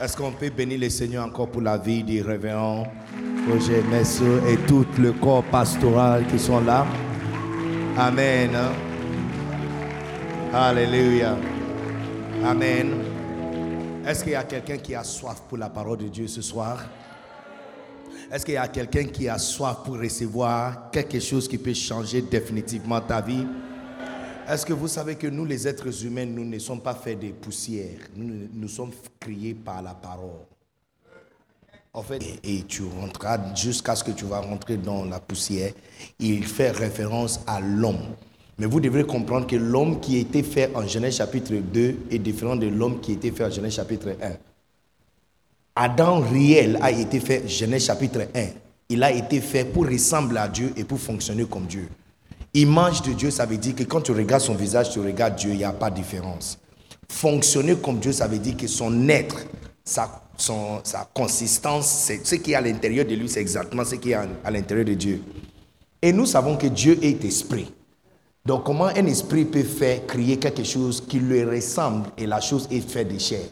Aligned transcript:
Est-ce 0.00 0.16
qu'on 0.16 0.32
peut 0.32 0.50
bénir 0.50 0.80
le 0.80 0.90
Seigneur 0.90 1.24
encore 1.24 1.48
pour 1.48 1.62
la 1.62 1.78
vie 1.78 2.02
du 2.02 2.20
révérend 2.20 2.84
Roger 3.48 3.80
Messeux 3.90 4.42
et 4.48 4.56
tout 4.66 4.84
le 4.98 5.12
corps 5.12 5.44
pastoral 5.44 6.26
qui 6.26 6.36
sont 6.36 6.60
là? 6.60 6.84
Amen. 7.96 8.50
Alléluia. 10.52 11.36
Amen. 12.44 12.92
Est-ce 14.04 14.24
qu'il 14.24 14.32
y 14.32 14.36
a 14.36 14.42
quelqu'un 14.42 14.78
qui 14.78 14.96
a 14.96 15.04
soif 15.04 15.42
pour 15.48 15.58
la 15.58 15.68
parole 15.68 15.98
de 15.98 16.08
Dieu 16.08 16.26
ce 16.26 16.42
soir? 16.42 16.82
Est-ce 18.32 18.44
qu'il 18.44 18.54
y 18.54 18.56
a 18.56 18.66
quelqu'un 18.66 19.04
qui 19.04 19.28
a 19.28 19.38
soif 19.38 19.76
pour 19.84 20.00
recevoir 20.00 20.90
quelque 20.90 21.20
chose 21.20 21.46
qui 21.46 21.56
peut 21.56 21.72
changer 21.72 22.20
définitivement 22.20 23.00
ta 23.00 23.20
vie? 23.20 23.46
Est-ce 24.48 24.66
que 24.66 24.72
vous 24.72 24.88
savez 24.88 25.16
que 25.16 25.26
nous, 25.26 25.44
les 25.44 25.66
êtres 25.66 26.04
humains, 26.04 26.26
nous 26.26 26.44
ne 26.44 26.58
sommes 26.58 26.80
pas 26.80 26.94
faits 26.94 27.20
de 27.20 27.30
poussière. 27.30 27.98
Nous, 28.16 28.48
nous 28.52 28.68
sommes 28.68 28.92
créés 29.20 29.54
par 29.54 29.82
la 29.82 29.94
parole. 29.94 30.46
En 31.92 32.02
fait, 32.02 32.20
et, 32.42 32.62
tu 32.62 32.82
rentreras 32.82 33.54
jusqu'à 33.54 33.94
ce 33.94 34.02
que 34.02 34.10
tu 34.10 34.24
vas 34.24 34.40
rentrer 34.40 34.76
dans 34.76 35.04
la 35.04 35.20
poussière. 35.20 35.72
Il 36.18 36.44
fait 36.44 36.72
référence 36.72 37.40
à 37.46 37.60
l'homme. 37.60 38.14
Mais 38.58 38.66
vous 38.66 38.80
devrez 38.80 39.04
comprendre 39.04 39.46
que 39.46 39.56
l'homme 39.56 40.00
qui 40.00 40.18
été 40.18 40.42
fait 40.42 40.74
en 40.74 40.86
Genèse 40.86 41.16
chapitre 41.16 41.54
2 41.54 41.96
est 42.10 42.18
différent 42.18 42.56
de 42.56 42.66
l'homme 42.66 43.00
qui 43.00 43.12
été 43.12 43.30
fait 43.30 43.44
en 43.44 43.50
Genèse 43.50 43.74
chapitre 43.74 44.16
1. 44.20 44.32
Adam 45.76 46.20
réel 46.20 46.78
a 46.82 46.90
été 46.90 47.20
fait 47.20 47.48
Genèse 47.48 47.84
chapitre 47.86 48.28
1. 48.34 48.46
Il 48.88 49.02
a 49.02 49.12
été 49.12 49.40
fait 49.40 49.64
pour 49.64 49.86
ressembler 49.86 50.38
à 50.38 50.48
Dieu 50.48 50.72
et 50.76 50.84
pour 50.84 50.98
fonctionner 50.98 51.44
comme 51.44 51.66
Dieu. 51.66 51.88
Image 52.54 53.02
de 53.02 53.12
Dieu, 53.12 53.30
ça 53.32 53.46
veut 53.46 53.56
dire 53.56 53.74
que 53.74 53.82
quand 53.82 54.00
tu 54.00 54.12
regardes 54.12 54.42
son 54.42 54.54
visage, 54.54 54.90
tu 54.90 55.00
regardes 55.00 55.34
Dieu, 55.34 55.50
il 55.50 55.56
n'y 55.56 55.64
a 55.64 55.72
pas 55.72 55.90
de 55.90 55.96
différence. 55.96 56.56
Fonctionner 57.10 57.74
comme 57.74 57.98
Dieu, 57.98 58.12
ça 58.12 58.28
veut 58.28 58.38
dire 58.38 58.56
que 58.56 58.68
son 58.68 59.08
être, 59.08 59.44
sa, 59.84 60.08
consistance, 61.12 62.12
ce 62.22 62.34
qui 62.36 62.52
est 62.52 62.54
à 62.54 62.60
l'intérieur 62.60 63.06
de 63.06 63.14
lui, 63.16 63.28
c'est 63.28 63.40
exactement 63.40 63.84
ce 63.84 63.96
qui 63.96 64.12
est 64.12 64.14
à, 64.14 64.50
l'intérieur 64.52 64.86
de 64.86 64.94
Dieu. 64.94 65.20
Et 66.00 66.12
nous 66.12 66.26
savons 66.26 66.56
que 66.56 66.68
Dieu 66.68 66.96
est 67.02 67.24
esprit. 67.24 67.72
Donc 68.46 68.64
comment 68.64 68.86
un 68.86 69.06
esprit 69.06 69.46
peut 69.46 69.62
faire 69.64 70.06
créer 70.06 70.38
quelque 70.38 70.64
chose 70.64 71.02
qui 71.08 71.18
lui 71.18 71.42
ressemble 71.42 72.10
et 72.16 72.26
la 72.26 72.40
chose 72.40 72.68
est 72.70 72.88
faite 72.88 73.12
de 73.12 73.18
chair? 73.18 73.46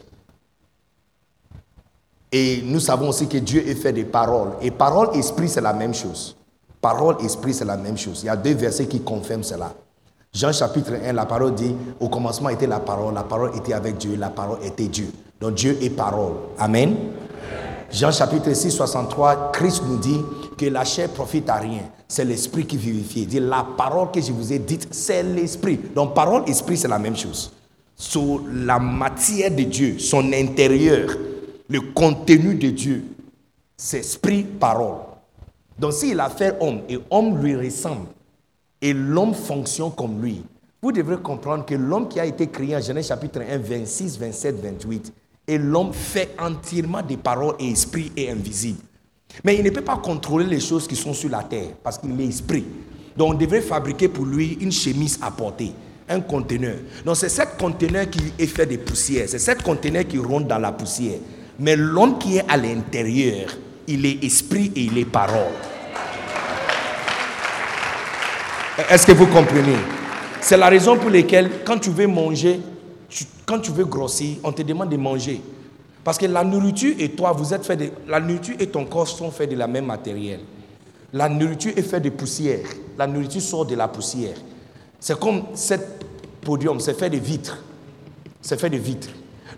Et 2.31 2.61
nous 2.63 2.79
savons 2.79 3.09
aussi 3.09 3.27
que 3.27 3.37
Dieu 3.37 3.67
est 3.67 3.75
fait 3.75 3.91
de 3.91 4.03
paroles. 4.03 4.53
Et 4.61 4.71
parole, 4.71 5.15
esprit, 5.17 5.49
c'est 5.49 5.61
la 5.61 5.73
même 5.73 5.93
chose. 5.93 6.37
Parole, 6.83 7.15
esprit, 7.23 7.53
c'est 7.53 7.63
la 7.63 7.77
même 7.77 7.97
chose. 7.97 8.23
Il 8.23 8.25
y 8.25 8.29
a 8.29 8.35
deux 8.35 8.55
versets 8.55 8.87
qui 8.87 8.99
confirment 8.99 9.43
cela. 9.43 9.73
Jean 10.33 10.51
chapitre 10.51 10.91
1, 11.01 11.13
la 11.13 11.25
parole 11.25 11.55
dit, 11.55 11.73
au 12.01 12.09
commencement 12.09 12.49
était 12.49 12.67
la 12.67 12.81
parole, 12.81 13.13
la 13.13 13.23
parole 13.23 13.51
était 13.55 13.71
avec 13.71 13.97
Dieu, 13.97 14.17
la 14.17 14.29
parole 14.29 14.57
était 14.65 14.89
Dieu. 14.89 15.07
Donc 15.39 15.53
Dieu 15.53 15.77
est 15.81 15.91
parole. 15.91 16.33
Amen. 16.59 16.93
Jean 17.89 18.11
chapitre 18.11 18.53
6, 18.53 18.69
63, 18.69 19.53
Christ 19.53 19.83
nous 19.87 19.95
dit 19.95 20.19
que 20.57 20.65
la 20.65 20.83
chair 20.83 21.07
profite 21.07 21.49
à 21.49 21.55
rien. 21.55 21.83
C'est 22.05 22.25
l'esprit 22.25 22.65
qui 22.65 22.75
vivifie. 22.75 23.21
Il 23.21 23.27
dit, 23.27 23.39
la 23.39 23.65
parole 23.77 24.11
que 24.11 24.19
je 24.19 24.33
vous 24.33 24.51
ai 24.51 24.59
dite, 24.59 24.89
c'est 24.91 25.23
l'esprit. 25.23 25.79
Donc 25.95 26.13
parole, 26.13 26.43
esprit, 26.49 26.75
c'est 26.75 26.89
la 26.89 26.99
même 26.99 27.15
chose. 27.15 27.53
Sur 27.95 28.41
la 28.51 28.77
matière 28.77 29.51
de 29.51 29.63
Dieu, 29.63 29.99
son 29.99 30.33
intérieur, 30.33 31.11
le 31.69 31.79
contenu 31.93 32.55
de 32.55 32.71
Dieu, 32.71 33.05
c'est 33.77 33.99
esprit, 33.99 34.43
parole. 34.43 35.12
Donc 35.77 35.93
s'il 35.93 36.19
a 36.19 36.29
fait 36.29 36.55
homme 36.59 36.81
et 36.87 36.99
homme 37.09 37.41
lui 37.43 37.55
ressemble 37.55 38.07
et 38.81 38.93
l'homme 38.93 39.33
fonctionne 39.33 39.91
comme 39.95 40.21
lui, 40.21 40.43
vous 40.81 40.91
devrez 40.91 41.17
comprendre 41.17 41.65
que 41.65 41.75
l'homme 41.75 42.09
qui 42.09 42.19
a 42.19 42.25
été 42.25 42.47
créé 42.47 42.75
en 42.75 42.81
Genèse 42.81 43.07
chapitre 43.07 43.41
1, 43.41 43.57
26, 43.57 44.19
27, 44.19 44.55
28, 44.61 45.13
est 45.47 45.57
l'homme 45.57 45.93
fait 45.93 46.35
entièrement 46.39 47.01
des 47.01 47.17
paroles 47.17 47.55
et 47.59 47.69
esprit 47.69 48.11
et 48.15 48.29
invisible. 48.29 48.79
Mais 49.43 49.55
il 49.55 49.63
ne 49.63 49.69
peut 49.69 49.81
pas 49.81 49.97
contrôler 49.97 50.45
les 50.45 50.59
choses 50.59 50.87
qui 50.87 50.95
sont 50.95 51.13
sur 51.13 51.29
la 51.29 51.43
terre 51.43 51.69
parce 51.81 51.97
qu'il 51.97 52.19
est 52.19 52.25
esprit. 52.25 52.65
Donc 53.17 53.33
on 53.33 53.37
devrait 53.37 53.61
fabriquer 53.61 54.07
pour 54.07 54.25
lui 54.25 54.57
une 54.59 54.71
chemise 54.71 55.19
à 55.21 55.31
porter, 55.31 55.71
un 56.09 56.19
conteneur. 56.19 56.75
Donc 57.05 57.15
c'est 57.15 57.29
cet 57.29 57.57
conteneur 57.57 58.09
qui 58.09 58.33
est 58.37 58.47
fait 58.47 58.65
de 58.65 58.77
poussière, 58.77 59.27
c'est 59.27 59.39
cet 59.39 59.63
conteneur 59.63 60.05
qui 60.05 60.17
ronde 60.17 60.47
dans 60.47 60.59
la 60.59 60.71
poussière. 60.71 61.19
Mais 61.59 61.75
l'homme 61.75 62.17
qui 62.17 62.37
est 62.37 62.49
à 62.49 62.57
l'intérieur, 62.57 63.49
il 63.87 64.05
est 64.05 64.23
esprit 64.23 64.71
et 64.75 64.81
il 64.81 64.97
est 64.97 65.05
parole. 65.05 65.53
Est-ce 68.89 69.05
que 69.05 69.11
vous 69.11 69.27
comprenez? 69.27 69.77
C'est 70.41 70.57
la 70.57 70.67
raison 70.67 70.97
pour 70.97 71.09
laquelle 71.09 71.49
quand 71.63 71.77
tu 71.79 71.89
veux 71.89 72.07
manger, 72.07 72.59
quand 73.45 73.59
tu 73.59 73.71
veux 73.71 73.85
grossir, 73.85 74.37
on 74.43 74.51
te 74.51 74.61
demande 74.61 74.89
de 74.89 74.97
manger. 74.97 75.41
Parce 76.03 76.17
que 76.17 76.25
la 76.25 76.43
nourriture 76.43 76.95
et 76.99 77.09
toi, 77.09 77.31
vous 77.31 77.53
êtes 77.53 77.65
fait 77.65 77.77
de, 77.77 77.89
la 78.07 78.19
nourriture 78.19 78.55
et 78.59 78.67
ton 78.67 78.85
corps 78.85 79.07
sont 79.07 79.31
faits 79.31 79.49
de 79.49 79.55
la 79.55 79.67
même 79.67 79.85
matériel. 79.85 80.41
La 81.13 81.29
nourriture 81.29 81.71
est 81.77 81.83
faite 81.83 82.03
de 82.03 82.09
poussière. 82.09 82.65
La 82.97 83.07
nourriture 83.07 83.41
sort 83.41 83.65
de 83.65 83.75
la 83.75 83.87
poussière. 83.87 84.35
C'est 84.99 85.17
comme 85.19 85.43
cette 85.53 86.03
podium, 86.41 86.79
c'est 86.79 86.97
fait 86.97 87.09
de 87.09 87.17
vitres. 87.17 87.57
C'est 88.41 88.59
fait 88.59 88.69
de 88.69 88.77
vitres. 88.77 89.09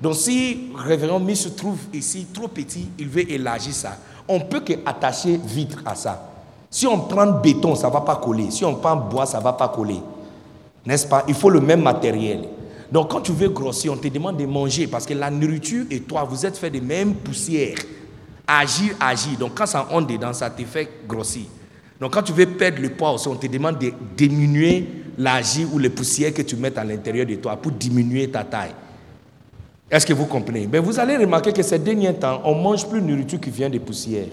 Donc 0.01 0.15
si 0.15 0.71
révérend 0.75 1.19
mis 1.19 1.35
se 1.35 1.49
trouve 1.49 1.79
ici 1.93 2.27
trop 2.33 2.47
petit, 2.47 2.89
il 2.99 3.07
veut 3.07 3.31
élargir 3.31 3.73
ça. 3.73 3.97
On 4.27 4.39
peut 4.39 4.61
que 4.61 4.73
attacher 4.85 5.39
vitre 5.43 5.81
à 5.85 5.95
ça. 5.95 6.31
Si 6.69 6.87
on 6.87 6.99
prend 6.99 7.27
béton, 7.27 7.75
ça 7.75 7.87
ne 7.87 7.93
va 7.93 8.01
pas 8.01 8.15
coller. 8.17 8.51
Si 8.51 8.65
on 8.65 8.75
prend 8.75 8.95
bois, 8.95 9.25
ça 9.25 9.39
ne 9.39 9.43
va 9.43 9.53
pas 9.53 9.69
coller. 9.69 10.01
N'est-ce 10.85 11.07
pas? 11.07 11.23
Il 11.27 11.33
faut 11.33 11.49
le 11.49 11.61
même 11.61 11.81
matériel. 11.81 12.41
Donc 12.91 13.11
quand 13.11 13.21
tu 13.21 13.31
veux 13.31 13.49
grossir, 13.49 13.93
on 13.93 13.97
te 13.97 14.07
demande 14.07 14.37
de 14.37 14.45
manger 14.45 14.87
parce 14.87 15.05
que 15.05 15.13
la 15.13 15.31
nourriture 15.31 15.85
et 15.89 16.01
toi, 16.01 16.23
vous 16.29 16.45
êtes 16.45 16.57
fait 16.57 16.69
de 16.69 16.79
même 16.79 17.15
poussière. 17.15 17.77
Agir, 18.47 18.95
agir. 18.99 19.37
Donc 19.39 19.55
quand 19.55 19.65
ça 19.65 19.87
onde 19.91 20.07
dedans, 20.07 20.33
ça 20.33 20.49
te 20.49 20.63
fait 20.63 20.89
grossir. 21.07 21.45
Donc 21.99 22.13
quand 22.13 22.23
tu 22.23 22.33
veux 22.33 22.45
perdre 22.45 22.81
le 22.81 22.89
poids 22.89 23.11
aussi, 23.13 23.27
on 23.27 23.35
te 23.35 23.47
demande 23.47 23.79
de 23.79 23.91
diminuer 24.15 24.87
l'agir 25.17 25.67
ou 25.73 25.79
les 25.79 25.89
poussières 25.89 26.33
que 26.33 26.41
tu 26.41 26.55
mets 26.55 26.77
à 26.77 26.83
l'intérieur 26.83 27.25
de 27.25 27.35
toi 27.35 27.55
pour 27.55 27.71
diminuer 27.71 28.29
ta 28.29 28.43
taille. 28.43 28.73
Est-ce 29.89 30.05
que 30.05 30.13
vous 30.13 30.25
comprenez? 30.25 30.67
Mais 30.71 30.79
vous 30.79 30.99
allez 30.99 31.15
remarquer 31.15 31.53
que 31.53 31.61
ces 31.61 31.77
derniers 31.77 32.13
temps, 32.15 32.41
on 32.43 32.55
mange 32.55 32.87
plus 32.87 33.01
de 33.01 33.05
nourriture 33.05 33.39
qui 33.39 33.51
vient 33.51 33.69
des 33.69 33.79
poussières. 33.79 34.27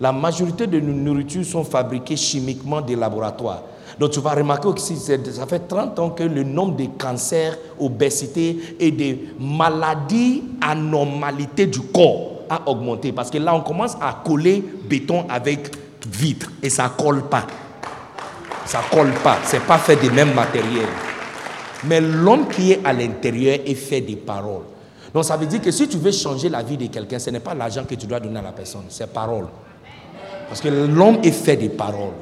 La 0.00 0.10
majorité 0.10 0.66
de 0.66 0.80
nos 0.80 0.92
nourritures 0.92 1.44
sont 1.44 1.64
fabriquées 1.64 2.16
chimiquement 2.16 2.80
des 2.80 2.96
laboratoires. 2.96 3.62
Donc 3.98 4.10
tu 4.10 4.20
vas 4.20 4.34
remarquer 4.34 4.68
aussi, 4.68 4.96
ça 4.96 5.46
fait 5.46 5.68
30 5.68 5.98
ans 5.98 6.10
que 6.10 6.22
le 6.22 6.42
nombre 6.42 6.76
de 6.76 6.86
cancers, 6.98 7.56
obésité 7.78 8.58
et 8.80 8.90
de 8.90 9.16
maladies, 9.38 10.44
anormalités 10.60 11.66
du 11.66 11.80
corps 11.80 12.42
a 12.48 12.68
augmenté. 12.68 13.12
Parce 13.12 13.30
que 13.30 13.38
là, 13.38 13.54
on 13.54 13.60
commence 13.60 13.96
à 14.00 14.22
coller 14.24 14.64
béton 14.88 15.26
avec 15.28 15.70
vitre 16.10 16.50
et 16.62 16.70
ça 16.70 16.84
ne 16.84 17.02
colle 17.02 17.22
pas. 17.22 17.46
Ça 18.64 18.80
ne 18.80 18.96
colle 18.96 19.12
pas. 19.22 19.38
Ce 19.44 19.56
n'est 19.56 19.62
pas 19.62 19.78
fait 19.78 19.96
du 19.96 20.10
même 20.10 20.34
matériel. 20.34 20.88
Mais 21.84 22.00
l'homme 22.00 22.48
qui 22.48 22.72
est 22.72 22.80
à 22.84 22.92
l'intérieur 22.92 23.58
est 23.64 23.74
fait 23.74 24.00
des 24.00 24.16
paroles. 24.16 24.64
Donc 25.16 25.24
ça 25.24 25.38
veut 25.38 25.46
dire 25.46 25.62
que 25.62 25.70
si 25.70 25.88
tu 25.88 25.96
veux 25.96 26.12
changer 26.12 26.50
la 26.50 26.62
vie 26.62 26.76
de 26.76 26.88
quelqu'un, 26.88 27.18
ce 27.18 27.30
n'est 27.30 27.40
pas 27.40 27.54
l'argent 27.54 27.84
que 27.88 27.94
tu 27.94 28.06
dois 28.06 28.20
donner 28.20 28.38
à 28.38 28.42
la 28.42 28.52
personne, 28.52 28.82
c'est 28.90 29.10
parole. 29.10 29.46
Parce 30.46 30.60
que 30.60 30.68
l'homme 30.68 31.20
est 31.22 31.30
fait 31.30 31.56
des 31.56 31.70
paroles. 31.70 32.12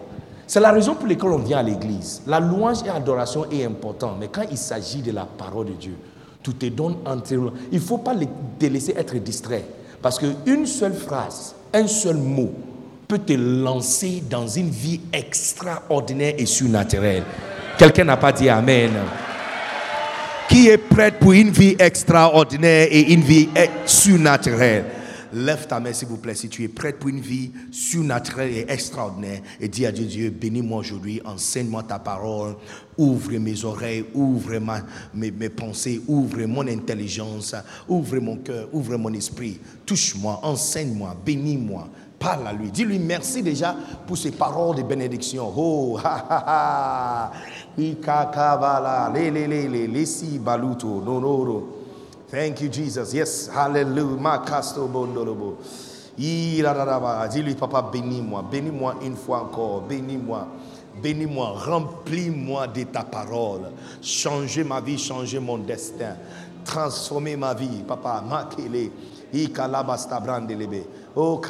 C'est 0.46 0.60
la 0.60 0.70
raison 0.70 0.94
pour 0.94 1.08
laquelle 1.08 1.30
on 1.30 1.38
vient 1.38 1.58
à 1.58 1.62
l'église. 1.64 2.22
La 2.28 2.38
louange 2.38 2.82
et 2.84 2.86
l'adoration 2.86 3.46
est 3.50 3.64
important, 3.64 4.14
mais 4.20 4.28
quand 4.28 4.44
il 4.48 4.56
s'agit 4.56 5.02
de 5.02 5.10
la 5.10 5.24
parole 5.24 5.66
de 5.66 5.72
Dieu, 5.72 5.96
tout 6.40 6.52
te 6.52 6.66
donne 6.66 6.98
entièrement. 7.04 7.50
Il 7.72 7.80
ne 7.80 7.84
faut 7.84 7.98
pas 7.98 8.14
te 8.14 8.66
laisser 8.66 8.94
être 8.96 9.16
distrait. 9.16 9.64
Parce 10.00 10.20
qu'une 10.20 10.64
seule 10.64 10.94
phrase, 10.94 11.56
un 11.72 11.88
seul 11.88 12.18
mot 12.18 12.52
peut 13.08 13.18
te 13.18 13.32
lancer 13.32 14.22
dans 14.30 14.46
une 14.46 14.70
vie 14.70 15.00
extraordinaire 15.12 16.34
et 16.38 16.46
surnaturelle. 16.46 17.24
Quelqu'un 17.76 18.04
n'a 18.04 18.16
pas 18.16 18.30
dit 18.30 18.48
Amen. 18.48 18.92
Qui 20.48 20.68
est 20.68 20.78
prêt 20.78 21.12
pour 21.12 21.32
une 21.32 21.50
vie 21.50 21.76
extraordinaire 21.78 22.88
et 22.90 23.12
une 23.12 23.22
vie 23.22 23.48
surnaturelle? 23.86 24.84
Lève 25.34 25.66
ta 25.66 25.80
main, 25.80 25.92
s'il 25.92 26.06
vous 26.06 26.18
plaît, 26.18 26.36
si 26.36 26.48
tu 26.48 26.62
es 26.62 26.68
prête 26.68 27.00
pour 27.00 27.10
une 27.10 27.18
vie 27.18 27.50
surnaturelle 27.72 28.52
et 28.52 28.66
extraordinaire. 28.68 29.40
Et 29.60 29.66
dis 29.66 29.84
à 29.84 29.90
Dieu, 29.90 30.04
Dieu, 30.04 30.30
bénis-moi 30.30 30.78
aujourd'hui, 30.78 31.20
enseigne-moi 31.24 31.82
ta 31.82 31.98
parole, 31.98 32.54
ouvre 32.96 33.32
mes 33.32 33.64
oreilles, 33.64 34.04
ouvre 34.14 34.60
mes, 35.12 35.32
mes, 35.32 35.48
pensées, 35.48 36.00
ouvre 36.06 36.44
mon 36.44 36.68
intelligence, 36.68 37.56
ouvre 37.88 38.18
mon 38.18 38.36
cœur, 38.36 38.68
ouvre 38.72 38.96
mon 38.96 39.12
esprit. 39.12 39.58
Touche-moi, 39.84 40.38
enseigne-moi, 40.44 41.16
bénis-moi 41.26 41.88
Parle 42.24 42.56
lui. 42.56 42.70
Dis-lui 42.70 42.98
merci 42.98 43.42
déjà 43.42 43.76
pour 44.06 44.16
ces 44.16 44.30
paroles 44.30 44.76
de 44.76 44.82
bénédiction. 44.82 45.52
Oh, 45.54 45.98
ha 46.02 46.24
ha 46.30 46.44
ha. 46.46 47.32
Baluto, 50.40 51.02
nonoro. 51.04 51.68
Thank 52.30 52.62
you, 52.62 52.72
Jesus. 52.72 53.12
Yes, 53.12 53.50
hallelujah. 53.54 54.18
Makasto 54.18 54.86
bondolobo. 54.86 55.58
Dis-lui, 56.16 57.54
papa, 57.54 57.82
bénis-moi. 57.92 58.42
Bénis-moi 58.50 58.94
une 59.04 59.16
fois 59.16 59.42
encore. 59.42 59.82
Bénis-moi. 59.82 60.46
Bénis-moi. 61.02 61.54
Remplis-moi 61.58 62.68
de 62.68 62.84
ta 62.84 63.02
parole. 63.02 63.70
Changez 64.00 64.64
ma 64.64 64.80
vie, 64.80 64.96
changez 64.96 65.40
mon 65.40 65.58
destin. 65.58 66.16
Transformez 66.64 67.36
ma 67.36 67.52
vie, 67.52 67.82
papa. 67.86 68.24
Makele. 68.26 68.90
Ikalabastabrandelebe. 69.34 70.84
Oh. 71.16 71.40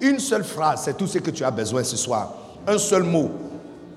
Une 0.00 0.18
seule 0.18 0.44
phrase, 0.44 0.82
c'est 0.84 0.96
tout 0.96 1.06
ce 1.06 1.18
que 1.18 1.30
tu 1.30 1.44
as 1.44 1.50
besoin 1.50 1.84
ce 1.84 1.96
soir. 1.96 2.34
Un 2.66 2.78
seul 2.78 3.04
mot 3.04 3.30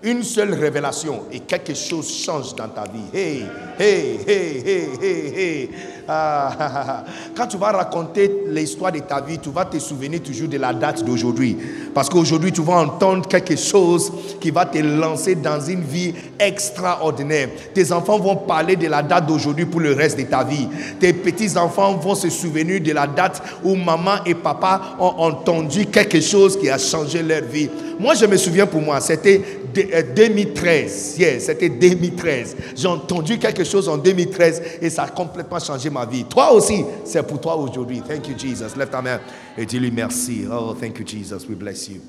une 0.04 0.22
seule 0.22 0.54
révélation 0.54 1.24
et 1.32 1.40
quelque 1.40 1.74
chose 1.74 2.14
change 2.14 2.54
dans 2.56 2.68
ta 2.68 2.84
vie. 2.84 3.18
Hey, 3.18 3.46
hey, 3.80 4.20
hey, 4.28 4.64
hey, 4.66 4.90
hey, 5.02 5.34
hey. 5.36 5.70
Ah, 6.06 7.06
quand 7.34 7.48
tu 7.48 7.56
vas 7.56 7.72
raconter 7.72 8.30
l'histoire 8.48 8.92
de 8.92 9.00
ta 9.00 9.22
vie, 9.22 9.40
tu 9.40 9.50
vas 9.50 9.64
te 9.64 9.80
souvenir 9.80 10.22
toujours 10.22 10.50
de 10.50 10.58
la 10.58 10.74
date 10.74 11.06
d'aujourd'hui. 11.06 11.58
Parce 11.94 12.10
qu'aujourd'hui, 12.10 12.52
tu 12.52 12.62
vas 12.62 12.74
entendre 12.74 13.26
quelque 13.30 13.56
chose 13.56 14.12
qui 14.42 14.52
va 14.52 14.66
te 14.66 14.80
lancer 14.80 15.36
dans 15.36 15.62
une 15.62 15.84
vie 15.84 16.14
extraordinaire. 16.38 17.48
Tes 17.74 17.90
enfants 17.94 18.20
vont 18.20 18.36
parler 18.36 18.76
de 18.76 18.88
la 18.88 19.02
date 19.02 19.28
d'aujourd'hui 19.28 19.66
pour 19.66 19.80
le 19.80 19.94
reste 19.94 20.20
de 20.20 20.24
ta 20.24 20.44
vie. 20.44 20.68
Tes 21.00 21.14
petits-enfants 21.14 21.96
vont 21.96 22.16
se 22.16 22.30
souvenir 22.30 22.82
de 22.82 22.92
la 22.92 23.08
date 23.08 23.42
où 23.64 23.76
maman 23.76 24.18
et 24.26 24.36
papa 24.36 24.98
ont 25.00 25.14
entendu 25.20 25.86
quelque 25.86 26.20
chose 26.20 26.60
qui 26.60 26.70
a 26.70 26.78
changé 26.78 27.24
leur 27.24 27.44
vie. 27.44 27.70
Moi, 27.98 28.16
je 28.16 28.26
me 28.26 28.36
souviens 28.36 28.66
pour 28.66 28.82
moi, 28.82 29.00
c'était 29.00 29.42
2013. 29.74 31.16
Euh, 31.20 31.22
yes, 31.22 31.46
c'était 31.46 31.70
2013. 31.70 32.56
J'ai 32.75 32.88
entendu 32.88 33.38
quelque 33.38 33.64
chose 33.64 33.90
en 33.90 33.98
2013 33.98 34.62
et 34.81 34.90
ça 34.90 35.04
a 35.04 35.10
complètement 35.10 35.60
changé 35.60 35.90
ma 35.90 36.06
vie. 36.06 36.25
Toi 36.25 36.52
aussi, 36.54 36.84
c'est 37.04 37.24
pour 37.24 37.42
toi 37.42 37.56
aujourd'hui. 37.56 38.02
Thank 38.02 38.28
you, 38.28 38.38
Jesus. 38.38 38.78
Lève 38.78 38.90
ta 38.90 39.02
main 39.02 39.20
et 39.58 39.66
dis-lui 39.66 39.92
merci. 39.92 40.46
Oh, 40.52 40.74
thank 40.80 41.00
you, 41.00 41.06
Jesus. 41.06 41.48
We 41.48 41.56
bless 41.56 41.90
you. 41.90 42.02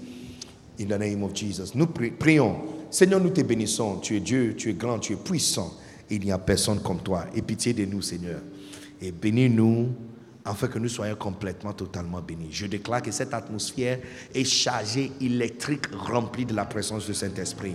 In 0.79 0.87
the 0.87 0.99
name 0.99 1.23
of 1.23 1.33
Jesus. 1.35 1.73
Nous 1.75 1.87
prions. 1.87 2.57
Seigneur, 2.91 3.21
nous 3.21 3.31
te 3.31 3.43
bénissons. 3.43 3.97
Tu 3.97 4.17
es 4.17 4.21
Dieu, 4.21 4.55
tu 4.57 4.71
es 4.71 4.75
grand, 4.75 4.99
tu 4.99 5.15
es 5.15 5.17
puissant. 5.17 5.73
Il 6.11 6.21
n'y 6.21 6.33
a 6.33 6.39
personne 6.39 6.81
comme 6.81 6.99
toi. 6.99 7.25
Et 7.35 7.43
pitié 7.43 7.73
de 7.73 7.85
nous, 7.85 8.03
Seigneur. 8.03 8.41
Et 9.01 9.11
bénis-nous 9.11 9.89
afin 10.45 10.69
que 10.69 10.79
nous 10.79 10.89
soyons 10.89 11.17
complètement, 11.17 11.73
totalement 11.73 12.21
bénis. 12.21 12.49
Je 12.51 12.67
déclare 12.67 13.01
que 13.01 13.11
cette 13.11 13.33
atmosphère 13.33 13.99
est 14.35 14.45
chargée, 14.45 15.11
électrique, 15.21 15.87
remplie 15.93 16.45
de 16.45 16.55
la 16.55 16.67
présence 16.67 17.07
du 17.07 17.15
Saint-Esprit. 17.15 17.75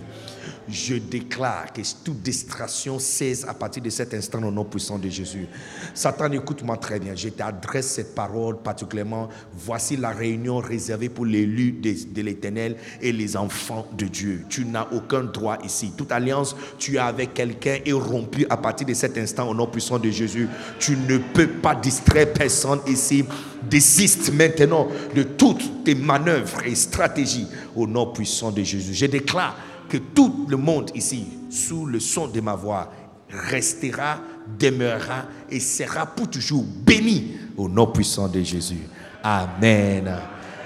Je 0.70 0.94
déclare 0.96 1.72
que 1.72 1.80
toute 2.04 2.22
distraction 2.22 2.98
cesse 2.98 3.44
à 3.46 3.54
partir 3.54 3.82
de 3.82 3.90
cet 3.90 4.14
instant 4.14 4.42
au 4.42 4.50
nom 4.50 4.64
puissant 4.64 4.98
de 4.98 5.08
Jésus. 5.08 5.46
Satan, 5.94 6.30
écoute-moi 6.32 6.76
très 6.76 6.98
bien. 6.98 7.14
Je 7.14 7.28
t'adresse 7.28 7.92
cette 7.92 8.14
parole 8.14 8.58
particulièrement. 8.62 9.28
Voici 9.52 9.96
la 9.96 10.10
réunion 10.10 10.58
réservée 10.58 11.08
pour 11.08 11.26
l'élu 11.26 11.72
de, 11.72 11.94
de 12.12 12.22
l'Éternel 12.22 12.76
et 13.00 13.12
les 13.12 13.36
enfants 13.36 13.86
de 13.96 14.06
Dieu. 14.06 14.44
Tu 14.48 14.64
n'as 14.64 14.86
aucun 14.92 15.24
droit 15.24 15.58
ici. 15.64 15.92
Toute 15.96 16.12
alliance 16.12 16.54
tu 16.78 16.98
as 16.98 17.06
avec 17.06 17.34
quelqu'un 17.34 17.78
est 17.84 17.92
rompue 17.92 18.46
à 18.48 18.56
partir 18.56 18.86
de 18.86 18.94
cet 18.94 19.18
instant 19.18 19.48
au 19.48 19.54
nom 19.54 19.66
puissant 19.66 19.98
de 19.98 20.10
Jésus. 20.10 20.48
Tu 20.78 20.96
ne 20.96 21.18
peux 21.18 21.48
pas 21.48 21.74
distraire 21.74 22.32
personne 22.32 22.80
ici 22.86 23.24
désiste 23.68 24.32
maintenant 24.32 24.88
de 25.14 25.22
toutes 25.22 25.84
tes 25.84 25.94
manœuvres 25.94 26.64
et 26.64 26.74
stratégies 26.74 27.46
au 27.76 27.86
nom 27.86 28.06
puissant 28.06 28.50
de 28.50 28.62
Jésus. 28.62 28.94
Je 28.94 29.06
déclare 29.06 29.56
que 29.90 29.98
tout 29.98 30.46
le 30.48 30.56
monde 30.56 30.90
ici, 30.94 31.26
sous 31.50 31.84
le 31.84 32.00
son 32.00 32.28
de 32.28 32.40
ma 32.40 32.54
voix, 32.54 32.90
restera, 33.28 34.18
demeurera 34.58 35.24
et 35.50 35.60
sera 35.60 36.06
pour 36.06 36.30
toujours 36.30 36.64
béni 36.64 37.32
au 37.56 37.68
nom 37.68 37.86
puissant 37.86 38.28
de 38.28 38.40
Jésus. 38.42 38.80
Amen. 39.22 40.16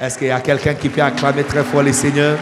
Est-ce 0.01 0.19
qu'il 0.19 0.29
y 0.29 0.31
a 0.31 0.41
quelqu'un 0.41 0.75
qui 0.75 0.89
peut 0.89 1.03
acclamer 1.03 1.45
très 1.45 1.65
fort 1.65 1.83
le 1.83 1.93
Seigneur? 1.93 2.39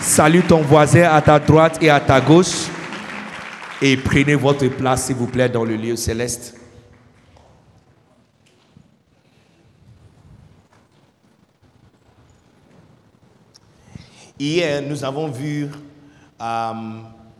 Salue 0.00 0.40
ton 0.46 0.62
voisin 0.62 1.10
à 1.10 1.20
ta 1.20 1.38
droite 1.38 1.78
et 1.80 1.90
à 1.90 2.00
ta 2.00 2.20
gauche 2.20 2.68
et 3.82 3.96
prenez 3.96 4.34
votre 4.34 4.66
place, 4.68 5.06
s'il 5.06 5.16
vous 5.16 5.26
plaît, 5.26 5.48
dans 5.48 5.64
le 5.64 5.76
lieu 5.76 5.96
céleste. 5.96 6.55
Hier, 14.38 14.82
nous 14.82 15.02
avons 15.02 15.28
vu. 15.28 15.70
Euh, 16.40 16.72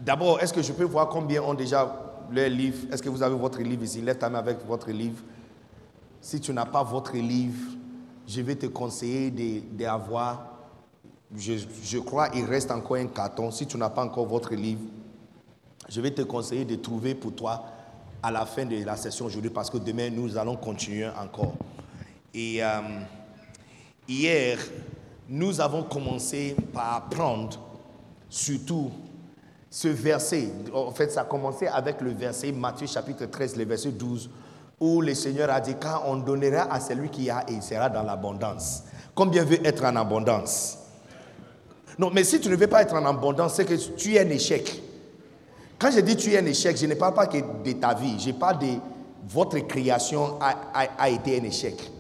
d'abord, 0.01 0.41
est-ce 0.41 0.53
que 0.53 0.63
je 0.63 0.73
peux 0.73 0.85
voir 0.85 1.11
combien 1.11 1.43
ont 1.43 1.53
déjà 1.53 1.95
leur 2.31 2.49
livre 2.49 2.91
Est-ce 2.91 3.03
que 3.03 3.11
vous 3.11 3.23
avez 3.23 3.37
votre 3.37 3.61
livre 3.61 3.83
ici? 3.83 4.01
Lève 4.01 4.17
ta 4.17 4.31
main 4.31 4.39
avec 4.39 4.65
votre 4.67 4.91
livre. 4.91 5.23
Si 6.23 6.41
tu 6.41 6.55
n'as 6.55 6.65
pas 6.65 6.83
votre 6.83 7.15
livre, 7.17 7.77
je 8.27 8.41
vais 8.41 8.55
te 8.55 8.67
conseiller 8.67 9.31
d'avoir. 9.73 10.53
Je, 11.37 11.55
je 11.83 11.99
crois 11.99 12.31
qu'il 12.31 12.47
reste 12.47 12.71
encore 12.71 12.97
un 12.97 13.09
carton. 13.09 13.51
Si 13.51 13.67
tu 13.67 13.77
n'as 13.77 13.91
pas 13.91 14.03
encore 14.03 14.27
votre 14.27 14.55
livre, 14.55 14.81
je 15.91 16.01
vais 16.01 16.13
te 16.13 16.23
conseiller 16.23 16.65
de 16.65 16.77
trouver 16.77 17.15
pour 17.15 17.35
toi 17.35 17.63
à 18.23 18.31
la 18.31 18.47
fin 18.47 18.65
de 18.65 18.83
la 18.85 18.97
session 18.97 19.27
aujourd'hui 19.27 19.51
parce 19.51 19.69
que 19.69 19.77
demain 19.77 20.09
nous 20.09 20.39
allons 20.39 20.57
continuer 20.57 21.09
encore. 21.09 21.55
Et 22.33 22.65
euh, 22.65 22.81
hier, 24.09 24.59
nous 25.29 25.61
avons 25.61 25.83
commencé 25.83 26.57
par 26.73 26.95
apprendre 26.95 27.59
surtout 28.29 28.91
ce 29.71 29.89
verset. 29.89 30.49
En 30.73 30.93
fait, 30.93 31.11
ça 31.11 31.23
a 31.23 31.25
commencé 31.25 31.67
avec 31.67 32.01
le 32.01 32.11
verset 32.11 32.53
Matthieu 32.53 32.87
chapitre 32.87 33.27
13, 33.27 33.57
le 33.57 33.65
verset 33.65 33.91
12, 33.91 34.31
où 34.81 35.01
le 35.01 35.15
Seigneur 35.15 35.51
a 35.51 35.61
dit, 35.61 35.75
quand 35.81 36.03
on 36.07 36.17
donnera 36.17 36.73
à 36.73 36.81
celui 36.81 37.09
qui 37.09 37.29
a, 37.31 37.45
et 37.49 37.55
il 37.55 37.63
sera 37.63 37.89
dans 37.89 38.03
l'abondance. 38.03 38.85
Combien 39.15 39.45
veut 39.45 39.65
être 39.67 39.85
en 39.85 39.97
abondance? 39.97 40.79
Non, 41.99 42.11
mais 42.13 42.25
si 42.25 42.41
tu 42.41 42.49
ne 42.49 42.57
veux 42.57 42.67
pas 42.67 42.83
être 42.83 42.95
en 42.95 43.05
abondance, 43.07 43.55
c'est 43.55 43.65
que 43.65 43.75
tu 43.75 44.15
es 44.15 44.21
un 44.21 44.29
échec. 44.29 44.83
Quand 45.79 45.91
je 45.91 46.01
dis 46.01 46.17
tu 46.17 46.33
es 46.33 46.39
un 46.39 46.47
échec, 46.47 46.77
je 46.77 46.87
ne 46.87 46.95
parle 46.95 47.15
pas 47.15 47.27
que 47.27 47.39
de 47.39 47.73
ta 47.73 47.95
vie, 47.95 48.19
je 48.19 48.31
parle 48.33 48.59
de 48.59 48.75
votre 49.29 49.59
création 49.61 50.39
a, 50.41 50.55
a 50.99 51.09
été 51.09 51.41
un 51.41 51.45
échec. 51.45 51.91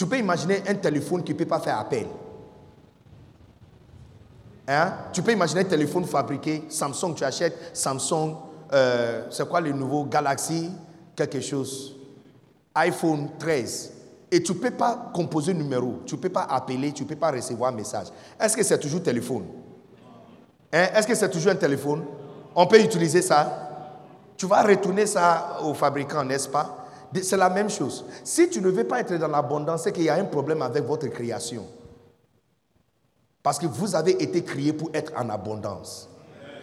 Tu 0.00 0.06
peux 0.06 0.16
imaginer 0.16 0.62
un 0.66 0.76
téléphone 0.76 1.22
qui 1.22 1.34
ne 1.34 1.36
peut 1.36 1.44
pas 1.44 1.60
faire 1.60 1.78
appel. 1.78 2.06
Hein? 4.66 4.94
Tu 5.12 5.20
peux 5.20 5.32
imaginer 5.32 5.60
un 5.60 5.64
téléphone 5.64 6.06
fabriqué, 6.06 6.64
Samsung, 6.70 7.14
tu 7.14 7.22
achètes 7.22 7.76
Samsung, 7.76 8.34
euh, 8.72 9.26
c'est 9.28 9.46
quoi 9.46 9.60
le 9.60 9.72
nouveau 9.72 10.04
Galaxy, 10.04 10.70
quelque 11.14 11.42
chose, 11.42 11.96
iPhone 12.74 13.28
13. 13.38 13.92
Et 14.30 14.42
tu 14.42 14.52
ne 14.52 14.56
peux 14.56 14.70
pas 14.70 15.10
composer 15.12 15.52
numéro, 15.52 16.00
tu 16.06 16.14
ne 16.14 16.20
peux 16.20 16.30
pas 16.30 16.44
appeler, 16.44 16.92
tu 16.92 17.02
ne 17.02 17.08
peux 17.08 17.16
pas 17.16 17.32
recevoir 17.32 17.70
un 17.70 17.76
message. 17.76 18.06
Est-ce 18.40 18.56
que 18.56 18.62
c'est 18.62 18.78
toujours 18.78 19.02
téléphone? 19.02 19.44
Hein? 20.72 20.86
Est-ce 20.94 21.06
que 21.06 21.14
c'est 21.14 21.30
toujours 21.30 21.52
un 21.52 21.56
téléphone? 21.56 22.06
On 22.54 22.66
peut 22.66 22.80
utiliser 22.80 23.20
ça 23.20 23.68
Tu 24.34 24.46
vas 24.46 24.62
retourner 24.62 25.04
ça 25.04 25.58
au 25.62 25.74
fabricant, 25.74 26.24
n'est-ce 26.24 26.48
pas? 26.48 26.79
C'est 27.14 27.36
la 27.36 27.50
même 27.50 27.70
chose. 27.70 28.04
Si 28.24 28.48
tu 28.48 28.60
ne 28.60 28.68
veux 28.68 28.84
pas 28.84 29.00
être 29.00 29.16
dans 29.16 29.28
l'abondance, 29.28 29.84
c'est 29.84 29.92
qu'il 29.92 30.04
y 30.04 30.08
a 30.08 30.14
un 30.14 30.24
problème 30.24 30.62
avec 30.62 30.84
votre 30.84 31.08
création. 31.08 31.66
Parce 33.42 33.58
que 33.58 33.66
vous 33.66 33.94
avez 33.94 34.22
été 34.22 34.42
créé 34.44 34.72
pour 34.72 34.90
être 34.94 35.12
en 35.16 35.28
abondance. 35.30 36.08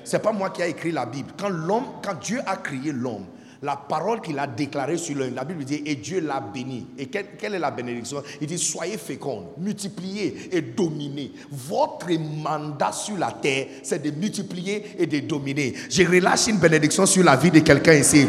Ce 0.04 0.16
n'est 0.16 0.22
pas 0.22 0.32
moi 0.32 0.52
qui 0.52 0.62
ai 0.62 0.70
écrit 0.70 0.92
la 0.92 1.06
Bible. 1.06 1.32
Quand, 1.38 1.50
l'homme, 1.50 1.86
quand 2.04 2.18
Dieu 2.20 2.40
a 2.46 2.56
créé 2.58 2.92
l'homme, 2.94 3.26
la 3.64 3.76
parole 3.76 4.22
qu'il 4.22 4.38
a 4.38 4.46
déclarée 4.46 4.98
sur 4.98 5.18
l'homme, 5.18 5.34
la 5.34 5.44
Bible 5.44 5.66
dit, 5.66 5.82
et 5.86 5.96
Dieu 5.96 6.22
l'a 6.22 6.40
béni. 6.40 6.86
Et 6.98 7.08
quelle, 7.08 7.56
est 7.56 7.60
la 7.60 7.72
bénédiction? 7.72 8.22
Il 8.40 8.48
dit, 8.48 8.60
soyez 8.60 8.98
fécondes, 8.98 9.48
multipliez 9.58 10.50
et 10.56 10.62
dominez. 10.62 11.34
Votre 11.52 12.12
mandat 12.14 12.92
sur 12.92 13.18
la 13.18 13.32
terre, 13.32 13.68
c'est 13.84 14.02
de 14.02 14.12
multiplier 14.12 14.96
et 15.00 15.08
de 15.08 15.20
dominer. 15.20 15.74
Je 15.90 16.04
relâche 16.04 16.48
une 16.48 16.60
bénédiction 16.60 17.06
sur 17.06 17.24
la 17.24 17.36
vie 17.36 17.52
de 17.52 17.60
quelqu'un 17.60 17.96
ici 17.96 18.28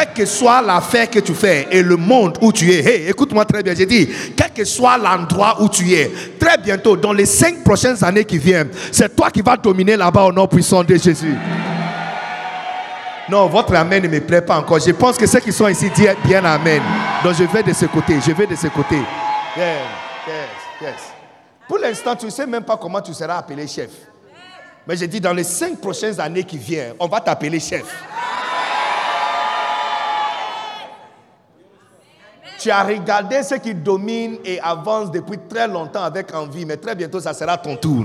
quelle 0.00 0.14
que 0.14 0.24
soit 0.24 0.62
l'affaire 0.62 1.10
que 1.10 1.18
tu 1.18 1.34
fais 1.34 1.68
et 1.70 1.82
le 1.82 1.96
monde 1.96 2.38
où 2.40 2.52
tu 2.52 2.70
es, 2.70 3.10
écoute-moi 3.10 3.44
très 3.44 3.62
bien, 3.62 3.74
j'ai 3.74 3.86
dit, 3.86 4.08
quel 4.34 4.50
que 4.50 4.64
soit 4.64 4.96
l'endroit 4.96 5.60
où 5.60 5.68
tu 5.68 5.92
es, 5.92 6.10
très 6.38 6.56
bientôt, 6.56 6.96
dans 6.96 7.12
les 7.12 7.26
cinq 7.26 7.62
prochaines 7.62 8.02
années 8.02 8.24
qui 8.24 8.38
viennent, 8.38 8.70
c'est 8.90 9.14
toi 9.14 9.30
qui 9.30 9.42
vas 9.42 9.56
dominer 9.56 9.96
là-bas 9.96 10.24
au 10.24 10.32
nom 10.32 10.46
puissant 10.46 10.82
de 10.82 10.96
Jésus. 10.96 11.36
Non, 13.28 13.46
votre 13.46 13.74
amen 13.74 14.02
ne 14.02 14.08
me 14.08 14.20
plaît 14.20 14.40
pas 14.40 14.58
encore. 14.58 14.80
Je 14.80 14.90
pense 14.90 15.16
que 15.16 15.26
ceux 15.26 15.40
qui 15.40 15.52
sont 15.52 15.68
ici 15.68 15.90
disent 15.90 16.16
bien 16.24 16.44
amen. 16.44 16.82
Donc 17.22 17.34
je 17.34 17.44
vais 17.44 17.62
de 17.62 17.72
ce 17.72 17.86
côté, 17.86 18.16
je 18.26 18.32
vais 18.32 18.46
de 18.46 18.56
ce 18.56 18.68
côté. 18.68 18.96
Yes, 19.56 19.66
yes, 20.26 20.34
yes. 20.82 20.94
Pour 21.68 21.78
l'instant, 21.78 22.16
tu 22.16 22.26
ne 22.26 22.30
sais 22.30 22.46
même 22.46 22.64
pas 22.64 22.76
comment 22.76 23.00
tu 23.00 23.12
seras 23.14 23.36
appelé 23.36 23.68
chef. 23.68 23.90
Mais 24.86 24.96
j'ai 24.96 25.06
dit, 25.06 25.20
dans 25.20 25.34
les 25.34 25.44
cinq 25.44 25.78
prochaines 25.78 26.18
années 26.18 26.42
qui 26.42 26.56
viennent, 26.56 26.94
on 26.98 27.06
va 27.06 27.20
t'appeler 27.20 27.60
chef. 27.60 27.84
Tu 32.60 32.70
as 32.70 32.82
regardé 32.82 33.42
ceux 33.42 33.56
qui 33.56 33.74
dominent 33.74 34.36
et 34.44 34.60
avancent 34.60 35.10
depuis 35.10 35.38
très 35.48 35.66
longtemps 35.66 36.02
avec 36.02 36.34
envie, 36.34 36.66
mais 36.66 36.76
très 36.76 36.94
bientôt, 36.94 37.18
ça 37.18 37.32
sera 37.32 37.56
ton 37.56 37.74
tour. 37.74 38.04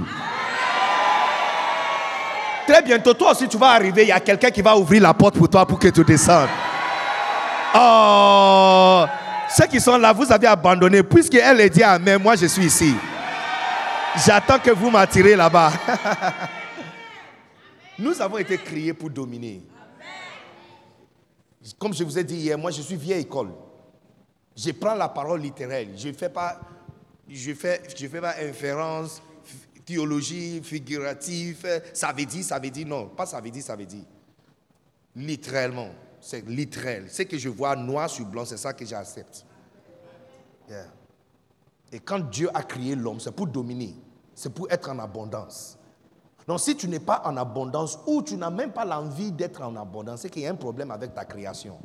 Très 2.65 2.81
bientôt, 2.81 3.13
toi 3.13 3.31
aussi, 3.31 3.49
tu 3.49 3.57
vas 3.57 3.71
arriver. 3.71 4.03
Il 4.03 4.07
y 4.07 4.13
a 4.13 4.19
quelqu'un 4.21 4.49
qui 4.49 4.61
va 4.61 4.77
ouvrir 4.77 5.01
la 5.01 5.13
porte 5.13 5.37
pour 5.37 5.49
toi 5.49 5.65
pour 5.65 5.77
que 5.77 5.89
tu 5.89 6.05
descendes. 6.05 6.47
Oh, 7.75 9.03
ceux 9.49 9.67
qui 9.67 9.81
sont 9.81 9.97
là, 9.97 10.13
vous 10.13 10.31
avez 10.31 10.47
abandonné. 10.47 11.03
Puisqu'elle 11.03 11.59
est 11.59 11.69
dit 11.69 11.83
Amen, 11.83 12.21
moi 12.23 12.37
je 12.37 12.45
suis 12.45 12.63
ici. 12.63 12.95
J'attends 14.25 14.59
que 14.59 14.71
vous 14.71 14.89
m'attirez 14.89 15.35
là-bas. 15.35 15.73
Nous 17.99 18.21
avons 18.21 18.37
été 18.37 18.57
créés 18.57 18.93
pour 18.93 19.09
dominer. 19.09 19.61
Comme 21.77 21.93
je 21.93 22.05
vous 22.05 22.17
ai 22.17 22.23
dit 22.23 22.37
hier, 22.37 22.57
moi 22.57 22.71
je 22.71 22.81
suis 22.81 22.95
vieille 22.95 23.23
école. 23.23 23.49
Je 24.55 24.71
prends 24.71 24.95
la 24.95 25.09
parole 25.09 25.41
littérale. 25.41 25.89
Je 25.97 26.09
ne 26.09 26.13
fais 26.13 26.29
pas, 26.29 26.59
je 27.27 27.53
fais, 27.53 27.83
je 27.95 28.07
fais 28.07 28.21
pas 28.21 28.35
inférence, 28.41 29.21
théologie 29.85 30.61
figurative. 30.63 31.81
Ça 31.93 32.13
veut 32.13 32.25
dire, 32.25 32.43
ça 32.43 32.59
veut 32.59 32.69
dire, 32.69 32.87
non, 32.87 33.07
pas 33.07 33.25
ça 33.25 33.41
veut 33.41 33.51
dire, 33.51 33.63
ça 33.63 33.75
veut 33.75 33.85
dire. 33.85 34.05
Littéralement, 35.15 35.89
c'est 36.19 36.47
littéral. 36.47 37.09
Ce 37.09 37.23
que 37.23 37.37
je 37.37 37.49
vois 37.49 37.75
noir 37.75 38.09
sur 38.09 38.25
blanc, 38.25 38.45
c'est 38.45 38.57
ça 38.57 38.73
que 38.73 38.85
j'accepte. 38.85 39.45
Et 41.91 41.99
quand 41.99 42.19
Dieu 42.19 42.49
a 42.53 42.63
créé 42.63 42.95
l'homme, 42.95 43.19
c'est 43.19 43.31
pour 43.31 43.47
dominer, 43.47 43.95
c'est 44.33 44.53
pour 44.53 44.69
être 44.71 44.89
en 44.89 44.99
abondance. 44.99 45.77
Donc 46.47 46.59
si 46.59 46.75
tu 46.75 46.87
n'es 46.87 46.99
pas 46.99 47.21
en 47.25 47.37
abondance 47.37 47.99
ou 48.05 48.21
tu 48.21 48.37
n'as 48.37 48.49
même 48.49 48.71
pas 48.71 48.85
l'envie 48.85 49.31
d'être 49.31 49.61
en 49.61 49.75
abondance, 49.75 50.21
c'est 50.21 50.29
qu'il 50.29 50.43
y 50.43 50.47
a 50.47 50.51
un 50.51 50.55
problème 50.55 50.91
avec 50.91 51.13
ta 51.13 51.25
création. 51.25 51.77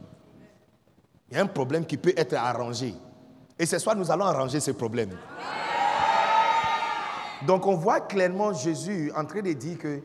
Il 1.31 1.37
y 1.37 1.41
a 1.41 1.43
un 1.43 1.47
problème 1.47 1.87
qui 1.87 1.97
peut 1.97 2.13
être 2.17 2.35
arrangé. 2.35 2.95
Et 3.59 3.67
ce 3.67 3.79
soir, 3.79 3.95
nous 3.95 4.11
allons 4.11 4.25
arranger 4.25 4.61
ce 4.61 4.71
problème. 4.73 5.11
Donc 7.47 7.67
on 7.67 7.77
voit 7.77 8.01
clairement 8.01 8.53
Jésus 8.53 9.13
en 9.17 9.25
train 9.25 9.43
de 9.43 9.53
dire 9.53 9.79
que 9.79 10.01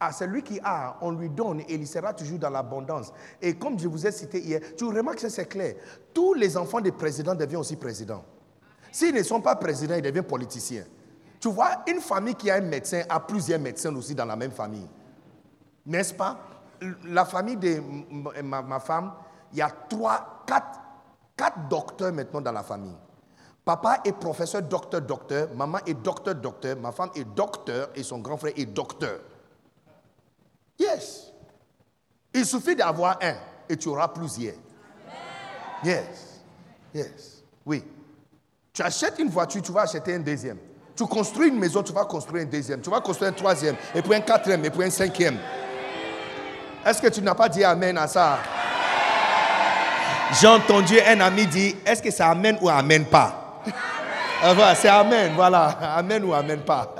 à 0.00 0.12
celui 0.12 0.42
qui 0.42 0.60
a, 0.62 0.96
on 1.00 1.10
lui 1.10 1.28
donne 1.28 1.60
et 1.60 1.74
il 1.74 1.86
sera 1.86 2.12
toujours 2.12 2.38
dans 2.38 2.50
l'abondance. 2.50 3.12
Et 3.42 3.54
comme 3.54 3.78
je 3.78 3.88
vous 3.88 4.06
ai 4.06 4.12
cité 4.12 4.40
hier, 4.40 4.60
tu 4.76 4.84
remarques 4.84 5.18
que 5.18 5.28
c'est 5.28 5.46
clair. 5.46 5.74
Tous 6.14 6.34
les 6.34 6.56
enfants 6.56 6.80
des 6.80 6.92
présidents 6.92 7.34
deviennent 7.34 7.60
aussi 7.60 7.76
présidents. 7.76 8.24
S'ils 8.92 9.14
ne 9.14 9.22
sont 9.22 9.40
pas 9.40 9.56
présidents, 9.56 9.96
ils 9.96 10.02
deviennent 10.02 10.24
politiciens. 10.24 10.84
Tu 11.40 11.48
vois, 11.48 11.82
une 11.86 12.00
famille 12.00 12.34
qui 12.34 12.50
a 12.50 12.56
un 12.56 12.60
médecin 12.60 13.02
a 13.08 13.20
plusieurs 13.20 13.60
médecins 13.60 13.94
aussi 13.94 14.14
dans 14.14 14.24
la 14.24 14.36
même 14.36 14.50
famille. 14.50 14.88
N'est-ce 15.86 16.14
pas? 16.14 16.38
La 17.06 17.24
famille 17.24 17.56
de 17.56 17.80
ma, 18.42 18.80
femme, 18.80 19.12
il 19.52 19.58
y 19.58 19.62
a 19.62 19.70
trois, 19.70 20.44
quatre, 20.46 20.80
quatre 21.36 21.68
docteurs 21.68 22.12
maintenant 22.12 22.40
dans 22.40 22.52
la 22.52 22.62
famille. 22.62 22.96
Papa 23.64 24.00
est 24.04 24.12
professeur, 24.12 24.62
docteur, 24.62 25.02
docteur. 25.02 25.48
Maman 25.54 25.78
est 25.86 25.94
docteur, 25.94 26.34
docteur. 26.34 26.76
Ma 26.76 26.90
femme 26.90 27.10
est 27.14 27.24
docteur 27.24 27.90
et 27.94 28.02
son 28.02 28.18
grand 28.18 28.38
frère 28.38 28.54
est 28.56 28.64
docteur. 28.64 29.20
Yes. 30.78 31.32
Il 32.32 32.46
suffit 32.46 32.76
d'avoir 32.76 33.18
un 33.20 33.34
et 33.68 33.76
tu 33.76 33.88
auras 33.88 34.08
plusieurs. 34.08 34.54
Yes. 35.84 36.40
Yes. 36.94 37.42
Oui. 37.66 37.84
Tu 38.72 38.82
achètes 38.82 39.18
une 39.18 39.28
voiture, 39.28 39.60
tu 39.60 39.72
vas 39.72 39.82
acheter 39.82 40.14
un 40.14 40.20
deuxième. 40.20 40.58
Tu 40.96 41.04
construis 41.06 41.48
une 41.48 41.58
maison, 41.58 41.82
tu 41.82 41.92
vas 41.92 42.04
construire 42.04 42.44
un 42.44 42.46
deuxième. 42.46 42.80
Tu 42.80 42.90
vas 42.90 43.00
construire 43.00 43.30
un 43.30 43.34
troisième, 43.34 43.76
et 43.94 44.02
puis 44.02 44.14
un 44.14 44.20
quatrième, 44.20 44.64
et 44.64 44.70
puis 44.70 44.82
un 44.82 44.90
cinquième. 44.90 45.38
Est-ce 46.84 47.02
que 47.02 47.08
tu 47.08 47.20
n'as 47.20 47.34
pas 47.34 47.48
dit 47.48 47.62
Amen 47.62 47.98
à 47.98 48.08
ça? 48.08 48.38
J'ai 50.32 50.46
entendu 50.46 51.00
un 51.00 51.20
ami 51.20 51.46
dire, 51.46 51.74
est-ce 51.86 52.02
que 52.02 52.10
ça 52.10 52.28
amène 52.28 52.58
ou 52.60 52.68
amène 52.68 53.06
pas? 53.06 53.62
Ah, 54.42 54.74
c'est 54.74 54.88
Amen, 54.88 55.32
voilà. 55.34 55.66
Amen 55.96 56.24
ou 56.24 56.34
amène 56.34 56.60
pas? 56.60 56.94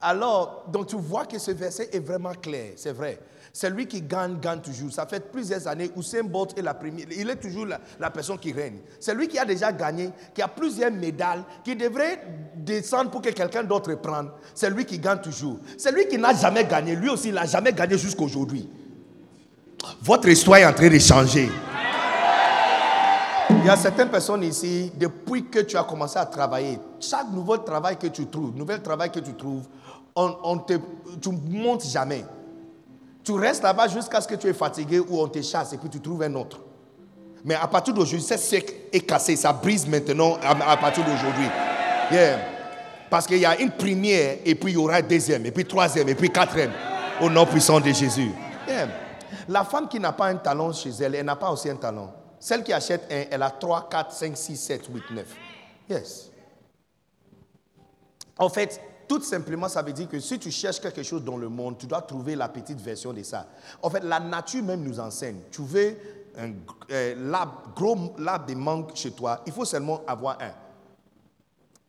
Alors, 0.00 0.64
donc 0.68 0.88
tu 0.88 0.96
vois 0.96 1.26
que 1.26 1.38
ce 1.38 1.52
verset 1.52 1.88
est 1.92 2.00
vraiment 2.00 2.32
clair, 2.32 2.72
c'est 2.76 2.92
vrai. 2.92 3.20
Celui 3.52 3.86
qui 3.86 4.00
gagne, 4.02 4.38
gagne 4.40 4.60
toujours. 4.60 4.90
Ça 4.90 5.06
fait 5.06 5.20
plusieurs 5.30 5.68
années 5.68 5.90
où 5.94 6.00
Bolt 6.24 6.58
est 6.58 6.62
la 6.62 6.74
première. 6.74 7.06
Il 7.10 7.28
est 7.28 7.36
toujours 7.36 7.66
la, 7.66 8.10
personne 8.10 8.38
qui 8.38 8.50
règne. 8.50 8.78
Celui 8.98 9.28
qui 9.28 9.38
a 9.38 9.44
déjà 9.44 9.70
gagné, 9.70 10.10
qui 10.34 10.40
a 10.40 10.48
plusieurs 10.48 10.90
médailles, 10.90 11.44
qui 11.62 11.76
devrait 11.76 12.18
descendre 12.56 13.10
pour 13.10 13.20
que 13.20 13.28
quelqu'un 13.28 13.62
d'autre 13.62 13.94
prenne. 13.94 14.30
C'est 14.54 14.70
lui 14.70 14.86
qui 14.86 14.98
gagne 14.98 15.20
toujours. 15.20 15.58
Celui 15.76 16.08
qui 16.08 16.16
n'a 16.16 16.34
jamais 16.34 16.64
gagné, 16.64 16.96
lui 16.96 17.10
aussi, 17.10 17.28
il 17.28 17.34
n'a 17.34 17.44
jamais 17.44 17.72
gagné 17.74 17.98
jusqu'à 17.98 18.22
aujourd'hui. 18.22 18.68
Votre 20.02 20.28
histoire 20.28 20.58
est 20.58 20.66
en 20.66 20.72
train 20.72 20.88
de 20.88 20.98
changer. 20.98 21.50
Il 23.50 23.66
y 23.66 23.70
a 23.70 23.76
certaines 23.76 24.08
personnes 24.08 24.42
ici, 24.42 24.90
depuis 24.96 25.44
que 25.44 25.60
tu 25.60 25.76
as 25.76 25.84
commencé 25.84 26.18
à 26.18 26.26
travailler, 26.26 26.78
chaque 26.98 27.30
nouveau 27.30 27.58
travail 27.58 27.96
que 27.96 28.08
tu 28.08 28.26
trouves, 28.26 28.52
nouvel 28.56 28.82
travail 28.82 29.10
que 29.10 29.20
tu 29.20 29.34
trouves, 29.34 29.62
on, 30.16 30.58
te, 30.58 30.74
tu 31.20 31.30
ne 31.30 31.62
montes 31.62 31.86
jamais. 31.86 32.24
Tu 33.24 33.32
restes 33.32 33.62
là-bas 33.62 33.88
jusqu'à 33.88 34.20
ce 34.20 34.26
que 34.26 34.34
tu 34.34 34.48
es 34.48 34.52
fatigué 34.52 34.98
ou 34.98 35.20
on 35.20 35.28
te 35.28 35.40
chasse 35.42 35.72
et 35.72 35.76
puis 35.76 35.88
tu 35.88 36.00
trouves 36.00 36.22
un 36.22 36.34
autre. 36.34 36.58
Mais 37.44 37.54
à 37.54 37.66
partir 37.66 37.94
d'aujourd'hui, 37.94 38.26
c'est 38.26 38.36
sec 38.36 38.88
et 38.92 39.00
cassé. 39.00 39.36
Ça 39.36 39.52
brise 39.52 39.86
maintenant 39.86 40.38
à, 40.42 40.76
partir 40.76 41.04
d'aujourd'hui. 41.04 41.46
Parce 43.08 43.26
qu'il 43.26 43.38
y 43.38 43.46
a 43.46 43.60
une 43.60 43.70
première 43.70 44.38
et 44.44 44.54
puis 44.54 44.72
il 44.72 44.74
y 44.74 44.76
aura 44.76 45.00
une 45.00 45.06
deuxième 45.06 45.46
et 45.46 45.50
puis 45.50 45.64
troisième 45.64 46.08
et 46.08 46.14
puis 46.14 46.30
quatrième 46.30 46.72
au 47.20 47.30
nom 47.30 47.46
puissant 47.46 47.78
de 47.78 47.90
Jésus. 47.90 48.30
La 49.48 49.64
femme 49.64 49.88
qui 49.88 49.98
n'a 50.00 50.12
pas 50.12 50.26
un 50.26 50.36
talent 50.36 50.72
chez 50.72 50.90
elle, 50.90 51.14
elle 51.14 51.26
n'a 51.26 51.36
pas 51.36 51.50
aussi 51.50 51.68
un 51.68 51.76
talent. 51.76 52.12
Celle 52.38 52.64
qui 52.64 52.72
achète 52.72 53.04
un, 53.10 53.24
elle 53.30 53.42
a 53.42 53.50
3, 53.50 53.88
4, 53.88 54.12
5, 54.12 54.36
6, 54.36 54.56
7, 54.56 54.86
8, 54.92 55.02
9. 55.12 55.36
Yes. 55.90 56.30
En 58.38 58.48
fait, 58.48 58.80
tout 59.08 59.20
simplement, 59.20 59.68
ça 59.68 59.82
veut 59.82 59.92
dire 59.92 60.08
que 60.08 60.18
si 60.18 60.38
tu 60.38 60.50
cherches 60.50 60.80
quelque 60.80 61.02
chose 61.02 61.22
dans 61.22 61.36
le 61.36 61.48
monde, 61.48 61.78
tu 61.78 61.86
dois 61.86 62.02
trouver 62.02 62.34
la 62.34 62.48
petite 62.48 62.80
version 62.80 63.12
de 63.12 63.22
ça. 63.22 63.46
En 63.82 63.90
fait, 63.90 64.02
la 64.02 64.18
nature 64.18 64.62
même 64.62 64.82
nous 64.82 64.98
enseigne. 64.98 65.40
Tu 65.50 65.62
veux 65.62 65.96
un 66.38 66.52
euh, 66.90 67.36
gros 67.74 68.14
lab 68.18 68.46
de 68.46 68.54
mangue 68.54 68.94
chez 68.94 69.10
toi, 69.10 69.42
il 69.46 69.52
faut 69.52 69.64
seulement 69.64 70.00
avoir 70.06 70.38
un. 70.40 70.52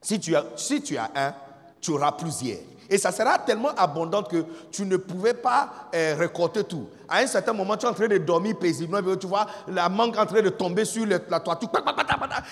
Si 0.02 0.20
tu 0.20 0.36
as, 0.36 0.46
si 0.58 0.82
tu 0.82 0.98
as 0.98 1.10
un, 1.16 1.34
tu 1.80 1.92
auras 1.92 2.12
plusieurs. 2.12 2.60
Et 2.94 3.00
ça 3.00 3.12
sera 3.12 3.40
tellement 3.40 3.72
abondant 3.76 4.22
que 4.22 4.46
tu 4.72 4.86
ne 4.86 4.98
pouvais 4.98 5.34
pas 5.34 5.90
euh, 5.96 6.16
récolter 6.16 6.64
tout. 6.64 6.88
À 7.10 7.22
un 7.22 7.26
certain 7.26 7.52
moment, 7.52 7.76
tu 7.76 7.88
es 7.88 7.90
en 7.90 7.94
train 7.96 8.08
de 8.08 8.20
dormir 8.20 8.56
paisiblement, 8.60 9.16
tu 9.16 9.26
vois 9.26 9.48
la 9.68 9.90
mangue 9.90 10.16
en 10.16 10.28
train 10.28 10.44
de 10.44 10.50
tomber 10.50 10.86
sur 10.86 11.04
la 11.08 11.40
toiture. 11.40 11.72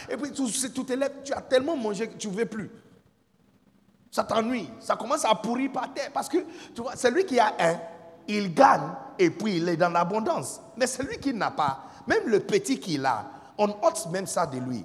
Et 0.10 0.18
puis 0.18 0.32
tout, 0.32 0.50
tout 0.74 0.84
tu 1.24 1.32
as 1.32 1.42
tellement 1.42 1.78
mangé 1.78 2.08
que 2.08 2.18
tu 2.18 2.28
ne 2.28 2.34
veux 2.34 2.48
plus. 2.48 2.72
Ça 4.10 4.24
t'ennuie. 4.24 4.68
Ça 4.80 4.96
commence 4.96 5.24
à 5.26 5.36
pourrir 5.36 5.72
par 5.72 5.94
terre. 5.94 6.10
Parce 6.12 6.28
que, 6.28 6.40
tu 6.74 6.82
vois, 6.82 6.96
celui 6.96 7.24
qui 7.24 7.40
a 7.40 7.54
un, 7.60 7.78
il 8.28 8.52
gagne 8.52 8.90
et 9.20 9.30
puis 9.30 9.58
il 9.58 9.70
est 9.70 9.78
dans 9.78 9.90
l'abondance. 9.90 10.60
Mais 10.76 10.88
celui 10.88 11.20
qui 11.20 11.36
n'a 11.36 11.52
pas, 11.52 11.84
même 12.08 12.24
le 12.26 12.40
petit 12.40 12.80
qu'il 12.80 13.06
a, 13.06 13.26
on 13.60 13.70
ôte 13.70 14.08
même 14.12 14.26
ça 14.26 14.48
de 14.48 14.58
lui. 14.58 14.84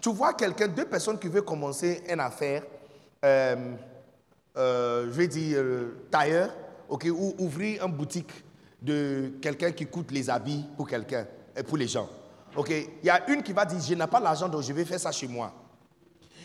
Tu 0.00 0.10
vois 0.10 0.32
quelqu'un, 0.32 0.68
deux 0.68 0.86
personnes 0.86 1.18
qui 1.18 1.28
veulent 1.28 1.44
commencer 1.44 2.02
une 2.08 2.20
affaire, 2.20 2.62
euh, 3.22 3.74
euh, 4.56 5.06
je 5.06 5.10
vais 5.10 5.28
dire 5.28 5.58
euh, 5.58 6.06
tailleur, 6.10 6.50
ok, 6.88 7.08
ou 7.10 7.34
ouvrir 7.38 7.84
une 7.84 7.92
boutique 7.92 8.32
de 8.80 9.32
quelqu'un 9.40 9.72
qui 9.72 9.86
coûte 9.86 10.10
les 10.10 10.28
habits 10.30 10.64
pour 10.76 10.88
quelqu'un 10.88 11.26
et 11.56 11.62
pour 11.62 11.76
les 11.76 11.88
gens. 11.88 12.08
Ok, 12.56 12.70
il 12.70 13.06
y 13.06 13.10
a 13.10 13.28
une 13.30 13.42
qui 13.42 13.52
va 13.52 13.64
dire, 13.64 13.80
je 13.80 13.94
n'ai 13.94 14.06
pas 14.06 14.20
l'argent, 14.20 14.48
donc 14.48 14.62
je 14.62 14.72
vais 14.72 14.84
faire 14.84 15.00
ça 15.00 15.10
chez 15.10 15.26
moi. 15.26 15.52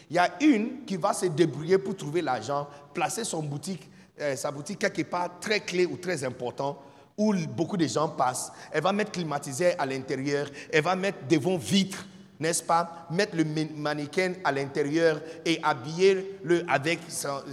Il 0.10 0.16
y 0.16 0.20
a 0.20 0.32
une 0.42 0.86
qui 0.86 0.98
va 0.98 1.14
se 1.14 1.28
débrouiller 1.28 1.78
pour 1.78 1.96
trouver 1.96 2.22
l'argent, 2.22 2.68
placer 2.94 3.24
son 3.24 3.44
boutique, 3.44 3.88
euh, 4.20 4.36
sa 4.36 4.50
boutique 4.50 4.80
quelque 4.80 5.04
part 5.04 5.40
très 5.40 5.60
clé 5.60 5.86
ou 5.86 5.98
très 5.98 6.24
important 6.24 6.82
où 7.16 7.36
beaucoup 7.56 7.78
de 7.78 7.86
gens 7.86 8.10
passent. 8.10 8.52
Elle 8.72 8.82
va 8.82 8.92
mettre 8.92 9.12
climatiseur 9.12 9.76
à 9.78 9.86
l'intérieur, 9.86 10.48
elle 10.72 10.84
va 10.84 10.96
mettre 10.96 11.28
devant 11.28 11.58
vitres, 11.58 12.08
n'est-ce 12.40 12.64
pas 12.64 13.08
Mettre 13.10 13.36
le 13.36 13.44
mannequin 13.76 14.34
à 14.44 14.52
l'intérieur 14.52 15.22
et 15.46 15.60
habiller 15.62 16.40
le 16.44 16.64
avec 16.70 17.00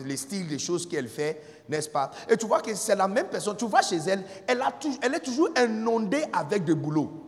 le 0.04 0.16
style 0.16 0.46
des 0.46 0.58
choses 0.58 0.88
qu'elle 0.88 1.08
fait, 1.08 1.42
n'est-ce 1.68 1.88
pas? 1.88 2.10
Et 2.28 2.36
tu 2.36 2.46
vois 2.46 2.60
que 2.60 2.74
c'est 2.74 2.94
la 2.94 3.08
même 3.08 3.26
personne. 3.26 3.56
Tu 3.56 3.66
vas 3.66 3.82
chez 3.82 3.98
elle, 4.06 4.22
elle, 4.46 4.62
elle 5.02 5.14
est 5.14 5.20
toujours 5.20 5.48
inondée 5.60 6.24
avec 6.32 6.64
de 6.64 6.74
boulot. 6.74 7.26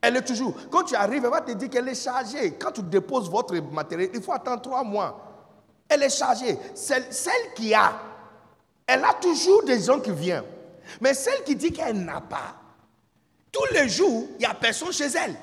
Elle 0.00 0.16
est 0.16 0.24
toujours. 0.24 0.54
Quand 0.70 0.84
tu 0.84 0.94
arrives, 0.94 1.24
elle 1.24 1.30
va 1.30 1.40
te 1.40 1.52
dire 1.52 1.68
qu'elle 1.68 1.88
est 1.88 2.02
chargée. 2.02 2.52
Quand 2.52 2.72
tu 2.72 2.82
déposes 2.82 3.28
votre 3.28 3.54
matériel, 3.56 4.10
il 4.14 4.22
faut 4.22 4.32
attendre 4.32 4.62
trois 4.62 4.84
mois. 4.84 5.24
Elle 5.88 6.02
est 6.02 6.16
chargée. 6.16 6.56
Celle, 6.74 7.04
qui 7.54 7.74
a, 7.74 7.92
elle 8.86 9.04
a 9.04 9.14
toujours 9.14 9.64
des 9.64 9.80
gens 9.80 9.98
qui 9.98 10.12
viennent. 10.12 10.44
Mais 11.00 11.14
celle 11.14 11.42
qui 11.44 11.56
dit 11.56 11.72
qu'elle 11.72 12.02
n'a 12.04 12.20
pas, 12.20 12.54
tous 13.50 13.66
les 13.72 13.88
jours, 13.88 14.28
il 14.34 14.38
n'y 14.38 14.46
a 14.46 14.54
personne 14.54 14.92
chez 14.92 15.06
elle. 15.06 15.34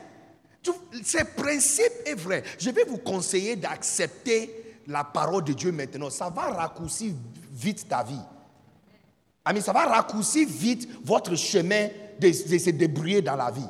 Ce 1.03 1.23
principe 1.23 1.93
est 2.05 2.15
vrai. 2.15 2.43
Je 2.59 2.69
vais 2.69 2.83
vous 2.85 2.97
conseiller 2.97 3.55
d'accepter 3.55 4.79
la 4.87 5.03
parole 5.03 5.43
de 5.43 5.53
Dieu 5.53 5.71
maintenant. 5.71 6.09
Ça 6.09 6.29
va 6.29 6.43
raccourcir 6.51 7.13
vite 7.51 7.87
ta 7.87 8.03
vie. 8.03 8.21
Ça 9.61 9.73
va 9.73 9.85
raccourcir 9.85 10.47
vite 10.47 10.87
votre 11.03 11.35
chemin 11.35 11.89
de 12.19 12.31
se 12.31 12.69
débrouiller 12.71 13.21
dans 13.21 13.35
la 13.35 13.51
vie. 13.51 13.67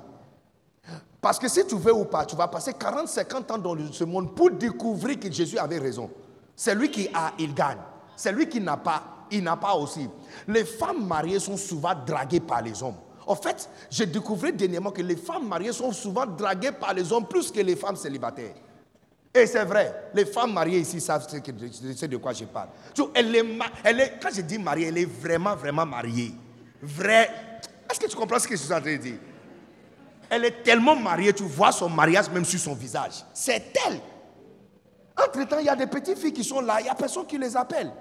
Parce 1.19 1.39
que 1.39 1.47
si 1.49 1.65
tu 1.65 1.75
veux 1.75 1.93
ou 1.93 2.05
pas, 2.05 2.25
tu 2.25 2.35
vas 2.35 2.47
passer 2.47 2.73
40, 2.73 3.07
50 3.07 3.51
ans 3.51 3.57
dans 3.57 3.75
ce 3.91 4.03
monde 4.03 4.35
pour 4.35 4.51
découvrir 4.51 5.19
que 5.19 5.31
Jésus 5.31 5.57
avait 5.57 5.79
raison. 5.79 6.09
C'est 6.55 6.75
lui 6.75 6.91
qui 6.91 7.09
a, 7.13 7.33
il 7.39 7.53
gagne. 7.53 7.79
C'est 8.15 8.31
lui 8.31 8.47
qui 8.47 8.61
n'a 8.61 8.77
pas, 8.77 9.25
il 9.31 9.43
n'a 9.43 9.57
pas 9.57 9.73
aussi. 9.73 10.07
Les 10.47 10.63
femmes 10.63 11.05
mariées 11.05 11.39
sont 11.39 11.57
souvent 11.57 11.93
draguées 12.05 12.39
par 12.39 12.61
les 12.61 12.81
hommes. 12.81 12.95
En 13.27 13.35
fait, 13.35 13.69
j'ai 13.89 14.05
découvert 14.05 14.53
dernièrement 14.53 14.91
que 14.91 15.01
les 15.01 15.15
femmes 15.15 15.47
mariées 15.47 15.73
sont 15.73 15.91
souvent 15.91 16.25
draguées 16.25 16.71
par 16.71 16.93
les 16.93 17.11
hommes 17.11 17.27
plus 17.27 17.51
que 17.51 17.59
les 17.59 17.75
femmes 17.75 17.95
célibataires. 17.95 18.53
Et 19.33 19.47
c'est 19.47 19.65
vrai, 19.65 20.09
les 20.13 20.25
femmes 20.25 20.53
mariées 20.53 20.79
ici 20.79 21.01
savent 21.01 21.27
de 21.27 22.17
quoi 22.17 22.31
je 22.33 22.45
parle. 22.45 22.69
Elle 23.13 23.35
est, 23.35 24.19
quand 24.21 24.29
je 24.33 24.41
dis 24.41 24.57
mariée, 24.57 24.87
elle 24.87 24.97
est 24.99 25.05
vraiment, 25.05 25.55
vraiment 25.55 25.85
mariée. 25.85 26.33
Vrai. 26.81 27.29
Est-ce 27.89 27.99
que 27.99 28.07
tu 28.07 28.15
comprends 28.15 28.39
ce 28.39 28.47
que 28.47 28.55
je 28.55 28.61
suis 28.61 28.73
en 28.73 28.79
train 28.79 28.93
de 28.93 29.01
dire? 29.01 29.17
Elle 30.29 30.45
est 30.45 30.63
tellement 30.63 30.95
mariée, 30.95 31.33
tu 31.33 31.43
vois 31.43 31.71
son 31.71 31.89
mariage 31.89 32.29
même 32.29 32.45
sur 32.45 32.59
son 32.59 32.73
visage. 32.73 33.25
C'est 33.33 33.73
elle. 33.85 33.99
Entre-temps, 35.17 35.59
il 35.59 35.65
y 35.65 35.69
a 35.69 35.75
des 35.75 35.87
petites 35.87 36.17
filles 36.17 36.33
qui 36.33 36.43
sont 36.43 36.61
là, 36.61 36.77
il 36.79 36.83
n'y 36.83 36.89
a 36.89 36.95
personne 36.95 37.25
qui 37.25 37.37
les 37.37 37.55
appelle. 37.57 37.91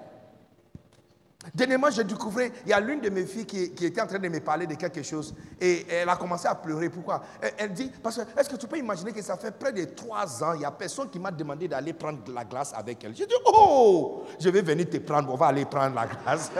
Dernièrement, 1.53 1.89
j'ai 1.91 2.03
découvert, 2.03 2.49
il 2.65 2.69
y 2.69 2.73
a 2.73 2.79
l'une 2.79 3.01
de 3.01 3.09
mes 3.09 3.25
filles 3.25 3.45
qui, 3.45 3.85
était 3.85 4.01
en 4.01 4.07
train 4.07 4.19
de 4.19 4.27
me 4.27 4.39
parler 4.39 4.65
de 4.65 4.73
quelque 4.73 5.03
chose 5.03 5.33
et 5.61 5.85
elle 5.89 6.09
a 6.09 6.15
commencé 6.15 6.47
à 6.47 6.55
pleurer. 6.55 6.89
Pourquoi? 6.89 7.21
Elle, 7.57 7.73
dit, 7.73 7.91
parce 8.01 8.17
que 8.17 8.21
est-ce 8.39 8.49
que 8.49 8.55
tu 8.55 8.67
peux 8.67 8.77
imaginer 8.77 9.11
que 9.11 9.21
ça 9.21 9.37
fait 9.37 9.51
près 9.51 9.71
de 9.71 9.83
trois 9.85 10.43
ans, 10.43 10.53
il 10.53 10.59
n'y 10.59 10.65
a 10.65 10.71
personne 10.71 11.09
qui 11.09 11.19
m'a 11.19 11.31
demandé 11.31 11.67
d'aller 11.67 11.93
prendre 11.93 12.23
de 12.23 12.33
la 12.33 12.43
glace 12.43 12.73
avec 12.75 13.03
elle. 13.03 13.15
J'ai 13.15 13.27
dit, 13.27 13.35
oh, 13.45 14.23
je 14.39 14.49
vais 14.49 14.61
venir 14.61 14.89
te 14.89 14.97
prendre, 14.97 15.31
on 15.31 15.35
va 15.35 15.47
aller 15.47 15.65
prendre 15.65 15.95
la 15.95 16.07
glace. 16.07 16.51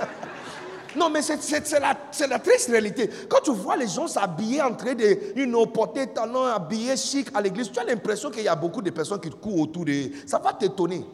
non, 0.95 1.09
mais 1.09 1.21
c'est 1.21 1.79
la, 1.79 1.97
la, 2.27 2.39
triste 2.39 2.69
réalité. 2.69 3.09
Quand 3.27 3.41
tu 3.43 3.51
vois 3.51 3.77
les 3.77 3.87
gens 3.87 4.07
s'habiller 4.07 4.61
en 4.61 4.73
train 4.73 4.93
de 4.93 5.35
you 5.35 5.45
know, 5.45 5.65
porter 5.65 6.07
talons, 6.07 6.45
habillés 6.45 6.95
chic 6.95 7.29
à 7.33 7.41
l'église, 7.41 7.71
tu 7.71 7.79
as 7.79 7.83
l'impression 7.83 8.29
qu'il 8.29 8.43
y 8.43 8.47
a 8.47 8.55
beaucoup 8.55 8.81
de 8.81 8.91
personnes 8.91 9.19
qui 9.19 9.31
courent 9.31 9.61
autour 9.61 9.85
de... 9.85 10.11
Ça 10.27 10.37
va 10.37 10.53
t'étonner 10.53 11.05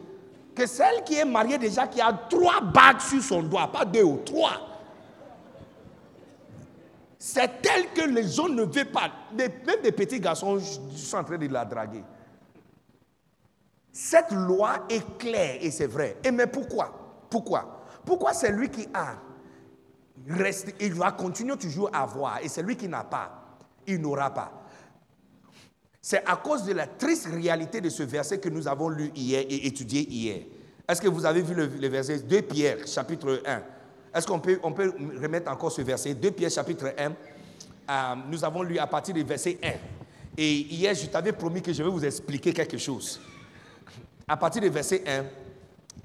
que 0.54 0.66
celle 0.66 1.02
qui 1.04 1.14
est 1.14 1.24
mariée 1.24 1.58
déjà, 1.58 1.86
qui 1.86 2.00
a 2.00 2.12
trois 2.12 2.60
bagues 2.60 3.00
sur 3.00 3.22
son 3.22 3.42
doigt, 3.42 3.70
pas 3.70 3.84
deux 3.84 4.02
ou 4.02 4.18
trois. 4.18 4.68
C'est 7.18 7.66
elle 7.66 7.92
que 7.94 8.08
les 8.08 8.28
gens 8.28 8.48
ne 8.48 8.64
veulent 8.64 8.90
pas. 8.90 9.10
Même 9.32 9.82
des 9.82 9.92
petits 9.92 10.20
garçons 10.20 10.58
sont 10.58 11.16
en 11.16 11.24
train 11.24 11.38
de 11.38 11.46
la 11.46 11.64
draguer. 11.64 12.02
Cette 13.92 14.32
loi 14.32 14.86
est 14.88 15.18
claire 15.18 15.58
et 15.60 15.70
c'est 15.70 15.86
vrai. 15.86 16.16
Et 16.24 16.30
mais 16.30 16.46
pourquoi? 16.46 17.26
Pourquoi? 17.30 17.84
Pourquoi 18.04 18.32
c'est 18.32 18.50
lui 18.50 18.68
qui 18.68 18.88
a 18.92 19.14
il 20.80 20.94
va 20.94 21.12
continuer 21.12 21.56
toujours 21.56 21.90
à 21.92 22.02
avoir 22.02 22.38
et 22.42 22.48
c'est 22.48 22.62
lui 22.62 22.76
qui 22.76 22.88
n'a 22.88 23.04
pas, 23.04 23.30
il 23.86 24.00
n'aura 24.00 24.32
pas. 24.32 24.52
C'est 26.04 26.24
à 26.26 26.34
cause 26.34 26.64
de 26.64 26.72
la 26.72 26.88
triste 26.88 27.28
réalité 27.32 27.80
de 27.80 27.88
ce 27.88 28.02
verset 28.02 28.38
que 28.38 28.48
nous 28.48 28.66
avons 28.66 28.88
lu 28.88 29.12
hier 29.14 29.44
et 29.48 29.68
étudié 29.68 30.04
hier. 30.10 30.42
Est-ce 30.88 31.00
que 31.00 31.06
vous 31.06 31.24
avez 31.24 31.42
vu 31.42 31.54
le, 31.54 31.88
verset 31.88 32.18
2 32.18 32.42
Pierre, 32.42 32.78
chapitre 32.88 33.40
1 33.46 33.62
Est-ce 34.12 34.26
qu'on 34.26 34.40
peut, 34.40 34.58
on 34.64 34.72
peut 34.72 34.92
remettre 35.22 35.48
encore 35.48 35.70
ce 35.70 35.80
verset 35.82 36.14
2 36.14 36.32
Pierre, 36.32 36.50
chapitre 36.50 36.92
1 36.98 37.10
euh, 37.10 38.14
Nous 38.28 38.44
avons 38.44 38.64
lu 38.64 38.80
à 38.80 38.88
partir 38.88 39.14
du 39.14 39.22
verset 39.22 39.58
1. 39.62 39.68
Et 40.36 40.52
hier, 40.52 40.92
je 40.92 41.06
t'avais 41.06 41.30
promis 41.30 41.62
que 41.62 41.72
je 41.72 41.84
vais 41.84 41.88
vous 41.90 42.04
expliquer 42.04 42.52
quelque 42.52 42.78
chose. 42.78 43.20
À 44.26 44.36
partir 44.36 44.60
du 44.60 44.70
verset 44.70 45.04
1, 45.06 45.24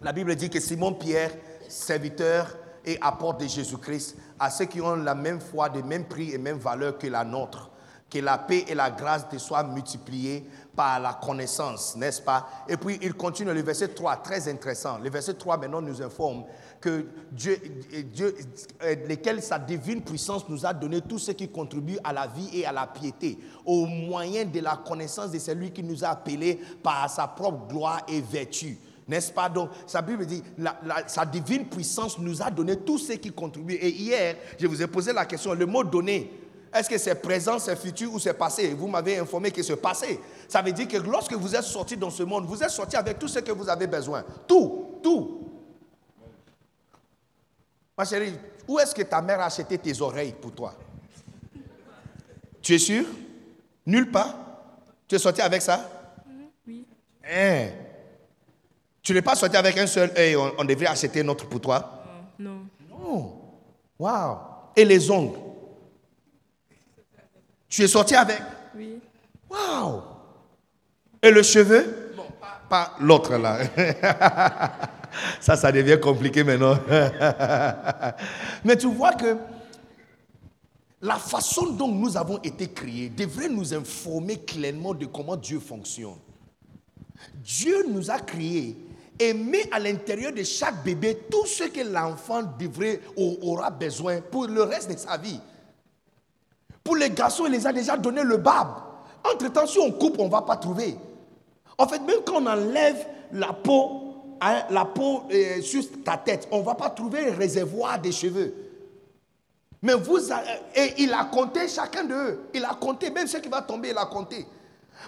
la 0.03 0.13
Bible 0.13 0.35
dit 0.35 0.51
que 0.51 0.59
Simon 0.59 0.93
Pierre, 0.93 1.31
serviteur 1.67 2.55
et 2.85 2.99
apporte 3.01 3.41
de 3.41 3.47
Jésus-Christ, 3.47 4.15
à 4.39 4.51
ceux 4.51 4.65
qui 4.65 4.79
ont 4.79 4.95
la 4.95 5.15
même 5.15 5.41
foi, 5.41 5.69
de 5.69 5.81
même 5.81 6.05
prix 6.05 6.33
et 6.33 6.37
même 6.37 6.59
valeur 6.59 6.99
que 6.99 7.07
la 7.07 7.23
nôtre, 7.23 7.71
que 8.09 8.19
la 8.19 8.37
paix 8.37 8.65
et 8.67 8.75
la 8.75 8.89
grâce 8.89 9.27
te 9.27 9.37
soient 9.37 9.63
multipliées 9.63 10.45
par 10.75 10.99
la 10.99 11.13
connaissance, 11.13 11.95
n'est-ce 11.95 12.21
pas? 12.21 12.47
Et 12.69 12.77
puis 12.77 12.99
il 13.01 13.13
continue 13.15 13.53
le 13.53 13.61
verset 13.61 13.89
3, 13.89 14.17
très 14.17 14.47
intéressant. 14.47 14.99
Le 14.99 15.09
verset 15.09 15.33
3 15.33 15.57
maintenant 15.57 15.81
nous 15.81 16.01
informe 16.01 16.45
que 16.79 17.07
Dieu, 17.31 17.59
Dieu, 18.13 18.35
sa 19.41 19.59
divine 19.59 20.01
puissance 20.01 20.47
nous 20.47 20.65
a 20.65 20.73
donné 20.73 21.01
tout 21.01 21.19
ce 21.19 21.31
qui 21.31 21.49
contribue 21.49 21.97
à 22.03 22.13
la 22.13 22.27
vie 22.27 22.49
et 22.53 22.65
à 22.65 22.71
la 22.71 22.85
piété, 22.87 23.39
au 23.65 23.85
moyen 23.87 24.45
de 24.45 24.59
la 24.59 24.77
connaissance 24.77 25.31
de 25.31 25.39
celui 25.39 25.71
qui 25.71 25.83
nous 25.83 26.05
a 26.05 26.09
appelés 26.09 26.61
par 26.83 27.09
sa 27.09 27.27
propre 27.27 27.67
gloire 27.67 28.03
et 28.07 28.21
vertu. 28.21 28.77
N'est-ce 29.07 29.31
pas? 29.31 29.49
Donc, 29.49 29.71
sa 29.87 30.01
Bible 30.01 30.25
dit, 30.25 30.43
sa 31.07 31.25
divine 31.25 31.65
puissance 31.65 32.19
nous 32.19 32.41
a 32.41 32.51
donné 32.51 32.77
tout 32.77 32.97
ce 32.97 33.13
qui 33.13 33.31
contribue. 33.31 33.73
Et 33.73 33.89
hier, 33.89 34.35
je 34.59 34.67
vous 34.67 34.81
ai 34.81 34.87
posé 34.87 35.11
la 35.11 35.25
question, 35.25 35.53
le 35.53 35.65
mot 35.65 35.83
donné, 35.83 36.29
est-ce 36.73 36.89
que 36.89 36.97
c'est 36.97 37.15
présent, 37.15 37.59
c'est 37.59 37.75
futur 37.75 38.13
ou 38.13 38.19
c'est 38.19 38.33
passé? 38.33 38.73
Vous 38.73 38.87
m'avez 38.87 39.17
informé 39.17 39.51
que 39.51 39.63
c'est 39.63 39.75
passé. 39.77 40.19
Ça 40.47 40.61
veut 40.61 40.71
dire 40.71 40.87
que 40.87 40.97
lorsque 40.97 41.33
vous 41.33 41.55
êtes 41.55 41.63
sorti 41.63 41.95
dans 41.95 42.09
ce 42.09 42.23
monde, 42.23 42.45
vous 42.45 42.61
êtes 42.61 42.69
sorti 42.69 42.95
avec 42.95 43.17
tout 43.19 43.27
ce 43.27 43.39
que 43.39 43.51
vous 43.51 43.69
avez 43.69 43.87
besoin. 43.87 44.23
Tout, 44.47 44.99
tout. 45.01 45.41
Ma 47.97 48.05
chérie, 48.05 48.33
où 48.67 48.77
est-ce 48.79 48.93
que 48.93 49.01
ta 49.01 49.21
mère 49.21 49.39
a 49.39 49.45
acheté 49.45 49.77
tes 49.77 49.99
oreilles 50.01 50.35
pour 50.39 50.51
toi? 50.51 50.73
Tu 52.61 52.75
es 52.75 52.79
sûr? 52.79 53.05
Nulle 53.85 54.11
part? 54.11 54.35
Tu 55.07 55.15
es 55.15 55.19
sorti 55.19 55.41
avec 55.41 55.61
ça? 55.61 55.89
Oui. 56.67 56.85
Hein? 57.23 57.69
Tu 59.01 59.13
n'es 59.13 59.21
pas 59.21 59.35
sorti 59.35 59.55
avec 59.55 59.77
un 59.77 59.87
seul 59.87 60.11
œil, 60.17 60.35
on, 60.35 60.65
devrait 60.65 60.87
acheter 60.87 61.23
notre 61.23 61.47
pour 61.47 61.61
toi 61.61 62.03
Non. 62.37 62.67
Non. 62.89 63.41
Wow. 63.97 64.37
Et 64.75 64.83
les 64.83 65.09
ongles? 65.09 65.46
Tu 67.69 67.83
es 67.83 67.87
sorti 67.87 68.15
avec 68.15 68.41
Oui. 68.75 68.99
Waouh 69.49 70.01
Et 71.21 71.31
le 71.31 71.43
cheveu? 71.43 72.13
Bon, 72.15 72.25
pas, 72.69 72.95
l'autre 72.99 73.35
là. 73.37 73.59
ça, 75.39 75.55
ça 75.55 75.71
devient 75.71 75.99
compliqué 76.01 76.43
maintenant. 76.43 76.77
Mais 78.63 78.77
tu 78.77 78.87
vois 78.87 79.13
que 79.13 79.37
la 81.01 81.15
façon 81.15 81.67
dont 81.73 81.87
nous 81.87 82.17
avons 82.17 82.41
été 82.41 82.67
créés 82.67 83.09
devrait 83.09 83.49
nous 83.49 83.73
informer 83.73 84.37
clairement 84.39 84.93
de 84.93 85.05
comment 85.05 85.35
Dieu 85.35 85.59
fonctionne. 85.59 86.17
Dieu 87.43 87.85
nous 87.89 88.09
a 88.09 88.19
créés 88.19 88.75
et 89.19 89.33
met 89.33 89.71
à 89.71 89.79
l'intérieur 89.79 90.31
de 90.31 90.43
chaque 90.43 90.83
bébé 90.83 91.17
tout 91.29 91.45
ce 91.45 91.63
que 91.65 91.81
l'enfant 91.81 92.43
devrait 92.59 92.99
aura 93.15 93.69
besoin 93.69 94.21
pour 94.21 94.47
le 94.47 94.63
reste 94.63 94.91
de 94.91 94.97
sa 94.97 95.17
vie. 95.17 95.39
Pour 96.87 96.95
les 96.95 97.09
garçons, 97.09 97.47
il 97.47 97.51
les 97.51 97.67
a 97.67 97.73
déjà 97.73 97.97
donné 97.97 98.23
le 98.23 98.37
bab. 98.37 98.69
Entre-temps, 99.29 99.67
si 99.67 99.77
on 99.77 99.91
coupe, 99.91 100.15
on 100.19 100.27
ne 100.27 100.31
va 100.31 100.43
pas 100.43 100.55
trouver. 100.55 100.95
En 101.77 101.85
fait, 101.85 101.99
même 101.99 102.21
quand 102.25 102.41
on 102.41 102.45
enlève 102.45 103.05
la 103.33 103.51
peau, 103.51 104.13
hein, 104.39 104.63
la 104.69 104.85
peau 104.85 105.23
euh, 105.29 105.61
sur 105.61 105.83
ta 106.05 106.15
tête, 106.15 106.47
on 106.49 106.59
ne 106.59 106.63
va 106.63 106.75
pas 106.75 106.89
trouver 106.89 107.27
un 107.27 107.35
réservoir 107.35 107.99
des 107.99 108.13
cheveux. 108.13 108.53
Mais 109.81 109.95
vous, 109.95 110.17
et 110.73 110.93
il 110.99 111.11
a 111.11 111.25
compté 111.25 111.67
chacun 111.67 112.05
d'eux. 112.05 112.43
Il 112.53 112.63
a 112.63 112.77
compté, 112.79 113.09
même 113.09 113.27
ce 113.27 113.35
qui 113.35 113.49
va 113.49 113.63
tomber, 113.63 113.89
il 113.89 113.97
a 113.97 114.05
compté. 114.05 114.45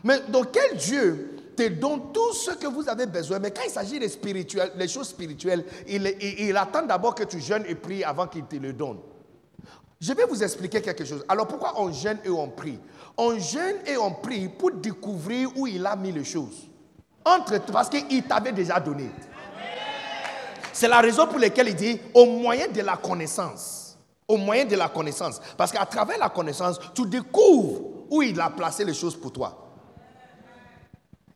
Mais 0.03 0.19
donc, 0.27 0.47
quel 0.51 0.75
Dieu 0.75 1.37
te 1.55 1.65
donne 1.69 2.11
tout 2.13 2.33
ce 2.33 2.51
que 2.51 2.67
vous 2.67 2.89
avez 2.89 3.05
besoin? 3.05 3.39
Mais 3.39 3.51
quand 3.51 3.63
il 3.65 3.71
s'agit 3.71 3.99
des, 3.99 4.09
spirituels, 4.09 4.73
des 4.77 4.89
choses 4.89 5.07
spirituelles, 5.07 5.63
il 5.87 6.57
attend 6.57 6.85
d'abord 6.85 7.15
que 7.15 7.23
tu 7.23 7.39
jeûnes 7.39 7.63
et 7.69 7.75
pries 7.75 8.03
avant 8.03 8.27
qu'il 8.27 8.43
te 8.43 8.57
le 8.57 8.73
donne. 8.73 8.97
Je 10.01 10.13
vais 10.13 10.25
vous 10.25 10.41
expliquer 10.41 10.81
quelque 10.81 11.03
chose. 11.03 11.25
Alors 11.27 11.45
pourquoi 11.45 11.73
on 11.81 11.91
jeûne 11.91 12.19
et 12.23 12.29
on 12.29 12.47
prie? 12.47 12.79
On 13.17 13.37
jeûne 13.37 13.75
et 13.85 13.97
on 13.97 14.11
prie 14.11 14.47
pour 14.47 14.71
découvrir 14.71 15.49
où 15.57 15.67
il 15.67 15.85
a 15.85 15.95
mis 15.97 16.13
les 16.13 16.23
choses. 16.23 16.69
Entre, 17.25 17.59
parce 17.65 17.89
qu'il 17.89 18.23
t'avait 18.23 18.53
déjà 18.53 18.79
donné. 18.79 19.09
C'est 20.71 20.87
la 20.87 21.01
raison 21.01 21.27
pour 21.27 21.37
laquelle 21.37 21.67
il 21.67 21.75
dit 21.75 21.99
au 22.13 22.25
moyen 22.25 22.69
de 22.69 22.81
la 22.81 22.95
connaissance. 22.95 23.97
Au 24.25 24.37
moyen 24.37 24.63
de 24.63 24.77
la 24.77 24.87
connaissance. 24.87 25.41
Parce 25.57 25.71
qu'à 25.71 25.85
travers 25.85 26.17
la 26.17 26.29
connaissance, 26.29 26.79
tu 26.95 27.05
découvres 27.05 27.81
où 28.09 28.21
il 28.21 28.39
a 28.39 28.49
placé 28.49 28.85
les 28.85 28.93
choses 28.93 29.17
pour 29.17 29.33
toi. 29.33 29.67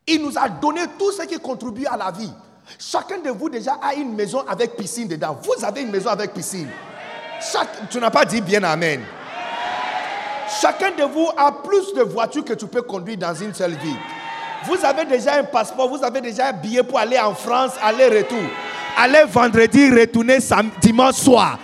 Il 0.08 0.22
nous 0.24 0.38
a 0.38 0.48
donné 0.48 0.82
tout 0.98 1.12
ce 1.12 1.24
qui 1.24 1.38
contribue 1.38 1.86
à 1.86 1.98
la 1.98 2.12
vie. 2.12 2.32
Chacun 2.80 3.20
de 3.20 3.30
vous 3.30 3.50
déjà 3.50 3.74
a 3.82 3.94
une 3.94 4.16
maison 4.16 4.40
avec 4.48 4.78
piscine 4.78 5.10
dedans. 5.10 5.38
Vous 5.44 5.66
avez 5.66 5.82
une 5.82 5.92
maison 5.92 6.12
avec 6.12 6.34
piscine 6.34 6.70
tu 7.90 8.00
n'as 8.00 8.12
pas 8.12 8.26
dit 8.26 8.42
bien 8.42 8.64
Amen. 8.64 9.02
Chacun 10.62 10.92
de 10.92 11.04
vous 11.04 11.30
a 11.36 11.52
plus 11.52 11.94
de 11.94 12.02
voitures 12.02 12.46
que 12.46 12.54
tu 12.54 12.68
peux 12.68 12.82
conduire 12.82 13.18
dans 13.18 13.34
une 13.34 13.54
seule 13.54 13.76
vie. 13.76 13.96
Vous 14.66 14.84
avez 14.86 15.06
déjà 15.06 15.36
un 15.36 15.44
passeport, 15.44 15.90
vous 15.90 16.04
avez 16.04 16.22
déjà 16.22 16.48
un 16.48 16.54
billet 16.54 16.84
pour 16.84 17.00
aller 17.00 17.20
en 17.20 17.34
France, 17.34 17.72
aller-retour. 17.82 18.44
Aller 18.98 19.24
vendredi, 19.28 19.90
retourner 19.90 20.38
dimanche 20.82 21.16
soir. 21.16 21.58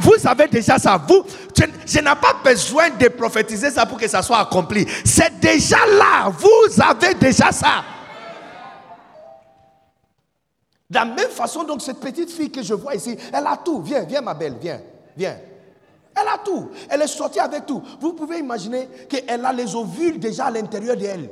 Vous 0.00 0.26
avez 0.26 0.48
déjà 0.48 0.78
ça. 0.78 1.00
Vous, 1.08 1.24
je, 1.86 1.98
n'ai 1.98 2.04
pas 2.04 2.34
besoin 2.44 2.90
de 2.90 3.08
prophétiser 3.08 3.70
ça 3.70 3.86
pour 3.86 3.98
que 3.98 4.08
ça 4.08 4.22
soit 4.22 4.38
accompli. 4.38 4.86
C'est 5.04 5.38
déjà 5.40 5.78
là. 5.86 6.30
Vous 6.30 6.82
avez 6.82 7.14
déjà 7.14 7.52
ça. 7.52 7.84
De 10.90 10.96
la 10.96 11.04
même 11.04 11.30
façon, 11.30 11.64
donc, 11.64 11.80
cette 11.80 12.00
petite 12.00 12.30
fille 12.30 12.50
que 12.50 12.62
je 12.62 12.74
vois 12.74 12.94
ici, 12.94 13.16
elle 13.32 13.46
a 13.46 13.56
tout. 13.56 13.80
Viens, 13.82 14.02
viens, 14.02 14.20
ma 14.20 14.34
belle, 14.34 14.56
viens. 14.60 14.80
Viens. 15.16 15.36
Elle 16.14 16.28
a 16.28 16.38
tout. 16.38 16.70
Elle 16.88 17.02
est 17.02 17.06
sortie 17.06 17.40
avec 17.40 17.66
tout. 17.66 17.82
Vous 18.00 18.12
pouvez 18.12 18.38
imaginer 18.38 18.88
qu'elle 19.08 19.44
a 19.44 19.52
les 19.52 19.74
ovules 19.74 20.18
déjà 20.18 20.46
à 20.46 20.50
l'intérieur 20.50 20.96
d'elle. 20.96 21.30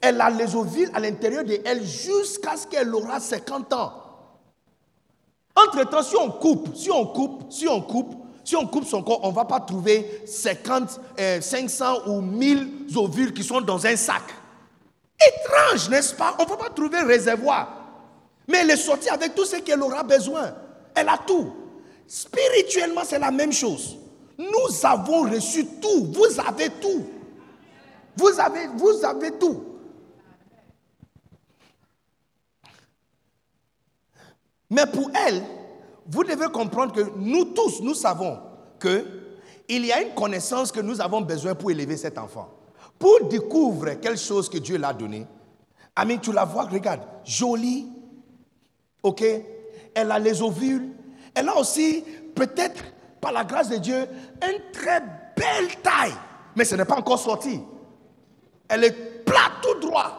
Elle 0.00 0.20
a 0.20 0.30
les 0.30 0.54
ovules 0.56 0.90
à 0.94 1.00
l'intérieur 1.00 1.44
d'elle 1.44 1.84
jusqu'à 1.84 2.56
ce 2.56 2.66
qu'elle 2.66 2.94
aura 2.94 3.20
50 3.20 3.72
ans. 3.72 3.92
Entre-temps, 5.54 6.02
si 6.02 6.16
on 6.16 6.30
coupe, 6.30 6.74
si 6.74 6.90
on 6.90 7.06
coupe, 7.06 7.44
si 7.50 7.68
on 7.68 7.80
coupe, 7.82 8.14
si 8.44 8.56
on 8.56 8.66
coupe 8.66 8.86
son 8.86 9.02
corps, 9.02 9.20
on 9.22 9.30
ne 9.30 9.34
va 9.34 9.44
pas 9.44 9.60
trouver 9.60 10.22
50, 10.26 11.00
500 11.40 11.84
euh, 11.84 12.10
ou 12.10 12.20
1000 12.20 12.68
ovules 12.96 13.32
qui 13.32 13.44
sont 13.44 13.60
dans 13.60 13.86
un 13.86 13.96
sac. 13.96 14.22
Étrange, 15.20 15.88
n'est-ce 15.90 16.14
pas? 16.14 16.34
On 16.38 16.44
ne 16.44 16.48
va 16.48 16.56
pas 16.56 16.70
trouver 16.70 16.98
un 16.98 17.06
réservoir. 17.06 17.68
Mais 18.48 18.58
elle 18.58 18.70
est 18.70 18.76
sortie 18.76 19.08
avec 19.08 19.34
tout 19.34 19.44
ce 19.44 19.56
qu'elle 19.56 19.80
aura 19.80 20.02
besoin. 20.02 20.52
Elle 20.94 21.08
a 21.08 21.18
tout. 21.18 21.52
Spirituellement, 22.14 23.04
c'est 23.06 23.18
la 23.18 23.30
même 23.30 23.54
chose. 23.54 23.96
Nous 24.36 24.84
avons 24.84 25.30
reçu 25.30 25.64
tout. 25.80 26.12
Vous 26.12 26.38
avez 26.46 26.68
tout. 26.68 27.06
Vous 28.14 28.38
avez, 28.38 29.30
tout. 29.38 29.64
Mais 34.68 34.84
pour 34.84 35.10
elle, 35.26 35.42
vous 36.06 36.22
devez 36.22 36.48
comprendre 36.48 36.92
que 36.92 37.00
nous 37.16 37.46
tous, 37.46 37.80
nous 37.80 37.94
savons 37.94 38.38
que 38.78 39.06
il 39.66 39.86
y 39.86 39.90
a 39.90 40.02
une 40.02 40.12
connaissance 40.12 40.70
que 40.70 40.80
nous 40.80 41.00
avons 41.00 41.22
besoin 41.22 41.54
pour 41.54 41.70
élever 41.70 41.96
cet 41.96 42.18
enfant. 42.18 42.50
Pour 42.98 43.26
découvrir 43.26 43.98
quelque 43.98 44.20
chose 44.20 44.50
que 44.50 44.58
Dieu 44.58 44.76
l'a 44.76 44.92
donné. 44.92 45.26
Amis, 45.96 46.18
tu 46.18 46.30
la 46.30 46.44
vois, 46.44 46.64
regarde, 46.64 47.00
jolie, 47.24 47.90
ok, 49.02 49.24
elle 49.94 50.12
a 50.12 50.18
les 50.18 50.42
ovules, 50.42 50.90
elle 51.34 51.48
a 51.48 51.56
aussi, 51.56 52.04
peut-être 52.34 52.82
par 53.20 53.32
la 53.32 53.44
grâce 53.44 53.68
de 53.68 53.76
Dieu, 53.76 54.06
une 54.42 54.72
très 54.72 55.00
belle 55.00 55.76
taille, 55.82 56.14
mais 56.56 56.64
ce 56.64 56.74
n'est 56.74 56.84
pas 56.84 56.96
encore 56.96 57.18
sorti. 57.18 57.60
Elle 58.68 58.84
est 58.84 59.24
plate 59.24 59.52
tout 59.62 59.86
droit. 59.86 60.18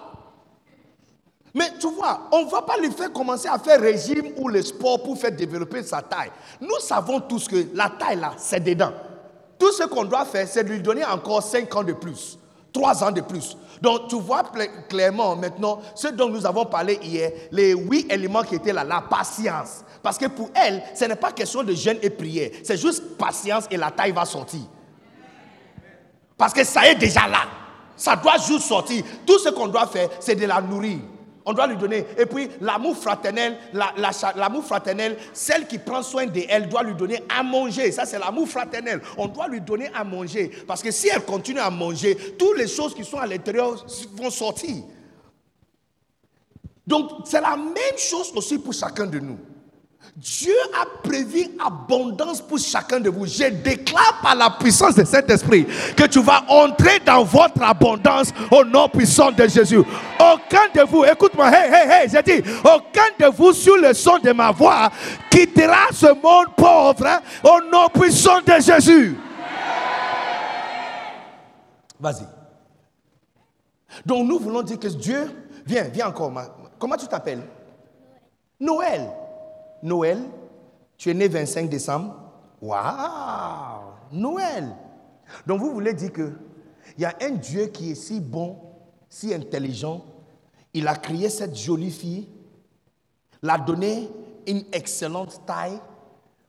Mais 1.53 1.69
tu 1.79 1.87
vois, 1.91 2.29
on 2.31 2.45
ne 2.45 2.49
va 2.49 2.63
pas 2.63 2.77
lui 2.77 2.91
faire 2.91 3.11
commencer 3.13 3.47
à 3.47 3.59
faire 3.59 3.79
régime 3.79 4.33
ou 4.37 4.47
le 4.49 4.61
sport 4.63 5.03
pour 5.03 5.17
faire 5.17 5.31
développer 5.31 5.83
sa 5.83 6.01
taille. 6.01 6.31
Nous 6.59 6.79
savons 6.79 7.19
tous 7.19 7.47
que 7.47 7.67
la 7.75 7.89
taille 7.89 8.19
là, 8.19 8.33
c'est 8.37 8.59
dedans. 8.59 8.91
Tout 9.59 9.71
ce 9.71 9.83
qu'on 9.83 10.03
doit 10.05 10.25
faire, 10.25 10.47
c'est 10.47 10.63
de 10.63 10.69
lui 10.69 10.81
donner 10.81 11.05
encore 11.05 11.43
5 11.43 11.75
ans 11.75 11.83
de 11.83 11.93
plus, 11.93 12.39
3 12.73 13.03
ans 13.03 13.11
de 13.11 13.21
plus. 13.21 13.55
Donc 13.81 14.07
tu 14.07 14.19
vois 14.19 14.43
clairement 14.89 15.35
maintenant 15.35 15.79
ce 15.95 16.07
dont 16.07 16.29
nous 16.29 16.45
avons 16.45 16.65
parlé 16.65 16.99
hier, 17.01 17.31
les 17.51 17.73
huit 17.73 18.11
éléments 18.11 18.43
qui 18.43 18.55
étaient 18.55 18.73
là, 18.73 18.83
la 18.83 19.01
patience. 19.01 19.83
Parce 20.01 20.17
que 20.17 20.25
pour 20.25 20.49
elle, 20.55 20.83
ce 20.95 21.05
n'est 21.05 21.15
pas 21.15 21.31
question 21.31 21.63
de 21.63 21.73
jeûne 21.73 21.99
et 22.01 22.09
prière, 22.09 22.49
c'est 22.63 22.77
juste 22.77 23.17
patience 23.17 23.65
et 23.69 23.77
la 23.77 23.91
taille 23.91 24.11
va 24.11 24.25
sortir. 24.25 24.61
Parce 26.37 26.53
que 26.53 26.63
ça 26.63 26.87
est 26.89 26.95
déjà 26.95 27.27
là. 27.27 27.43
Ça 27.95 28.15
doit 28.15 28.37
juste 28.37 28.67
sortir. 28.67 29.03
Tout 29.25 29.37
ce 29.39 29.49
qu'on 29.49 29.67
doit 29.67 29.85
faire, 29.85 30.09
c'est 30.19 30.35
de 30.35 30.45
la 30.45 30.59
nourrir. 30.59 30.97
On 31.45 31.53
doit 31.53 31.67
lui 31.67 31.75
donner. 31.75 32.05
Et 32.17 32.25
puis 32.25 32.49
l'amour 32.61 32.95
fraternel, 32.97 33.57
l'amour 34.35 34.63
fraternel, 34.63 35.17
celle 35.33 35.67
qui 35.67 35.77
prend 35.77 36.01
soin 36.01 36.25
d'elle 36.25 36.69
doit 36.69 36.83
lui 36.83 36.95
donner 36.95 37.21
à 37.29 37.43
manger. 37.43 37.91
Ça, 37.91 38.05
c'est 38.05 38.19
l'amour 38.19 38.47
fraternel. 38.47 39.01
On 39.17 39.27
doit 39.27 39.47
lui 39.47 39.61
donner 39.61 39.89
à 39.93 40.03
manger. 40.03 40.51
Parce 40.67 40.81
que 40.81 40.91
si 40.91 41.09
elle 41.09 41.23
continue 41.23 41.59
à 41.59 41.69
manger, 41.69 42.15
toutes 42.37 42.57
les 42.57 42.67
choses 42.67 42.95
qui 42.95 43.03
sont 43.03 43.17
à 43.17 43.27
l'intérieur 43.27 43.85
vont 44.13 44.29
sortir. 44.29 44.83
Donc, 46.85 47.11
c'est 47.25 47.41
la 47.41 47.55
même 47.55 47.97
chose 47.97 48.31
aussi 48.35 48.57
pour 48.57 48.73
chacun 48.73 49.05
de 49.05 49.19
nous. 49.19 49.39
Dieu 50.15 50.53
a 50.79 50.85
prévu 51.07 51.47
abondance 51.65 52.39
pour 52.39 52.59
chacun 52.59 52.99
de 52.99 53.09
vous. 53.09 53.25
Je 53.25 53.49
déclare 53.49 54.19
par 54.21 54.35
la 54.35 54.51
puissance 54.51 54.95
de 54.95 55.03
cet 55.03 55.29
esprit 55.31 55.65
que 55.97 56.05
tu 56.05 56.21
vas 56.21 56.43
entrer 56.47 56.99
dans 56.99 57.23
votre 57.23 57.63
abondance 57.63 58.31
au 58.51 58.63
nom 58.63 58.87
puissant 58.87 59.31
de 59.31 59.47
Jésus. 59.47 59.79
Aucun 59.79 60.69
de 60.75 60.87
vous, 60.87 61.03
écoute-moi, 61.03 61.49
hey, 61.49 61.73
hey, 61.73 61.89
hey, 61.89 62.09
j'ai 62.09 62.21
dit, 62.21 62.49
aucun 62.63 63.09
de 63.19 63.35
vous 63.35 63.53
sur 63.53 63.75
le 63.77 63.93
son 63.93 64.19
de 64.19 64.31
ma 64.31 64.51
voix 64.51 64.91
quittera 65.31 65.87
ce 65.91 66.07
monde 66.07 66.53
pauvre 66.55 67.21
au 67.43 67.61
nom 67.71 67.89
puissant 67.89 68.39
de 68.41 68.61
Jésus. 68.61 69.17
Vas-y. 71.99 72.27
Donc 74.05 74.27
nous 74.27 74.37
voulons 74.37 74.61
dire 74.61 74.79
que 74.79 74.87
Dieu, 74.89 75.29
viens, 75.65 75.83
viens 75.85 76.07
encore. 76.07 76.31
Comment 76.77 76.97
tu 76.97 77.07
t'appelles? 77.07 77.43
Noël, 78.59 79.09
tu 80.97 81.09
es 81.09 81.13
né 81.13 81.27
25 81.27 81.69
décembre. 81.69 82.15
Waouh 82.61 83.91
Noël 84.11 84.73
Donc 85.45 85.59
vous 85.59 85.73
voulez 85.73 85.93
dire 85.93 86.13
que 86.13 86.31
il 86.97 87.01
y 87.01 87.05
a 87.05 87.15
un 87.21 87.31
Dieu 87.31 87.67
qui 87.67 87.91
est 87.91 87.95
si 87.95 88.19
bon, 88.19 88.57
si 89.09 89.33
intelligent, 89.33 90.05
il 90.73 90.87
a 90.87 90.95
créé 90.95 91.29
cette 91.29 91.55
jolie 91.55 91.91
fille, 91.91 92.27
l'a 93.41 93.57
donné 93.57 94.09
une 94.47 94.63
excellente 94.71 95.41
taille, 95.45 95.79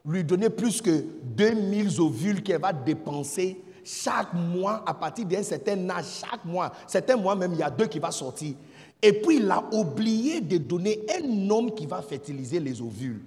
lui 0.04 0.22
donné 0.22 0.50
plus 0.50 0.82
que 0.82 1.04
2000 1.22 2.00
ovules 2.00 2.42
qu'elle 2.42 2.60
va 2.60 2.72
dépenser 2.72 3.62
chaque 3.84 4.32
mois 4.32 4.82
à 4.86 4.94
partir 4.94 5.26
d'un 5.26 5.42
certain 5.42 5.88
âge, 5.90 6.06
chaque 6.20 6.44
mois. 6.44 6.72
Certains 6.86 7.16
mois 7.16 7.34
même, 7.34 7.52
il 7.52 7.58
y 7.58 7.62
a 7.62 7.70
deux 7.70 7.86
qui 7.86 7.98
vont 7.98 8.10
sortir. 8.10 8.54
Et 9.02 9.12
puis 9.12 9.36
il 9.36 9.50
a 9.50 9.62
oublié 9.72 10.40
de 10.40 10.56
donner 10.56 11.04
un 11.18 11.50
homme 11.50 11.74
qui 11.74 11.86
va 11.86 12.00
fertiliser 12.02 12.58
les 12.60 12.80
ovules. 12.80 13.20